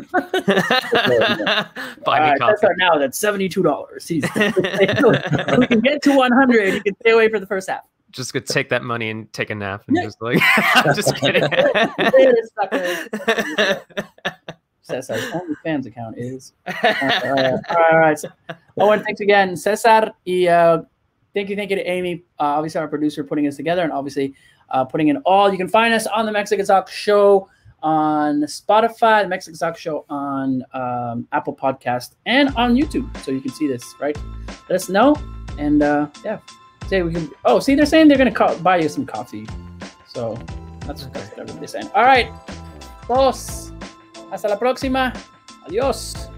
Buy 2.05 2.19
me 2.19 2.25
right, 2.25 2.39
coffee. 2.39 2.55
Cesar, 2.61 2.75
now 2.77 2.97
that's 2.97 3.19
seventy 3.19 3.49
two 3.49 3.63
dollars. 3.63 4.07
We 4.09 4.21
can 4.21 5.81
get 5.81 6.01
to 6.03 6.15
one 6.15 6.31
hundred. 6.31 6.73
He 6.73 6.79
can 6.79 6.95
stay 7.01 7.11
away 7.11 7.29
for 7.29 7.39
the 7.39 7.47
first 7.47 7.69
half. 7.69 7.81
just 8.11 8.33
gonna 8.33 8.45
take 8.45 8.69
that 8.69 8.83
money 8.83 9.09
and 9.09 9.31
take 9.33 9.49
a 9.49 9.55
nap 9.55 9.83
and 9.87 9.97
just 10.01 10.21
like 10.21 10.39
just 10.95 11.15
kidding. 11.17 11.43
Cesar's 14.81 15.21
OnlyFans 15.31 15.87
account 15.87 16.15
is. 16.17 16.53
Uh, 16.67 17.57
all 17.69 17.97
right. 17.97 18.19
So, 18.19 18.29
Owen, 18.77 19.03
thanks 19.03 19.19
again. 19.19 19.57
Cesar, 19.57 20.11
y, 20.27 20.47
uh, 20.47 20.83
thank 21.33 21.49
you, 21.49 21.55
thank 21.55 21.71
you 21.71 21.75
to 21.75 21.83
Amy, 21.89 22.23
uh, 22.39 22.43
obviously 22.43 22.79
our 22.79 22.87
producer, 22.87 23.23
putting 23.23 23.47
us 23.47 23.55
together 23.55 23.81
and 23.81 23.91
obviously 23.91 24.35
uh, 24.69 24.85
putting 24.85 25.07
in 25.09 25.17
all. 25.25 25.51
You 25.51 25.57
can 25.57 25.67
find 25.67 25.93
us 25.93 26.07
on 26.07 26.25
the 26.25 26.31
Mexican 26.31 26.65
Talk 26.65 26.89
Show 26.89 27.49
on 27.83 28.41
Spotify, 28.43 29.23
the 29.23 29.27
Mexican 29.29 29.57
Talk 29.57 29.77
Show 29.77 30.05
on 30.09 30.63
um, 30.73 31.27
Apple 31.31 31.55
Podcast, 31.55 32.15
and 32.25 32.49
on 32.55 32.75
YouTube. 32.75 33.15
So 33.23 33.31
you 33.31 33.41
can 33.41 33.51
see 33.51 33.67
this, 33.67 33.95
right? 33.99 34.17
Let 34.69 34.75
us 34.75 34.89
know. 34.89 35.15
And 35.57 35.83
uh, 35.83 36.07
yeah, 36.23 36.39
say 36.87 37.03
we 37.03 37.13
can. 37.13 37.29
Oh, 37.45 37.59
see, 37.59 37.75
they're 37.75 37.85
saying 37.85 38.07
they're 38.07 38.17
going 38.17 38.31
to 38.31 38.35
co- 38.35 38.57
buy 38.59 38.77
you 38.77 38.89
some 38.89 39.05
coffee. 39.05 39.47
So 40.07 40.35
that's, 40.79 41.05
that's 41.07 41.29
what 41.29 41.39
everybody's 41.39 41.71
saying. 41.71 41.89
All 41.93 42.03
right. 42.03 42.31
Dos. 43.07 43.71
Hasta 44.31 44.47
la 44.47 44.57
próxima. 44.57 45.13
Adiós. 45.67 46.31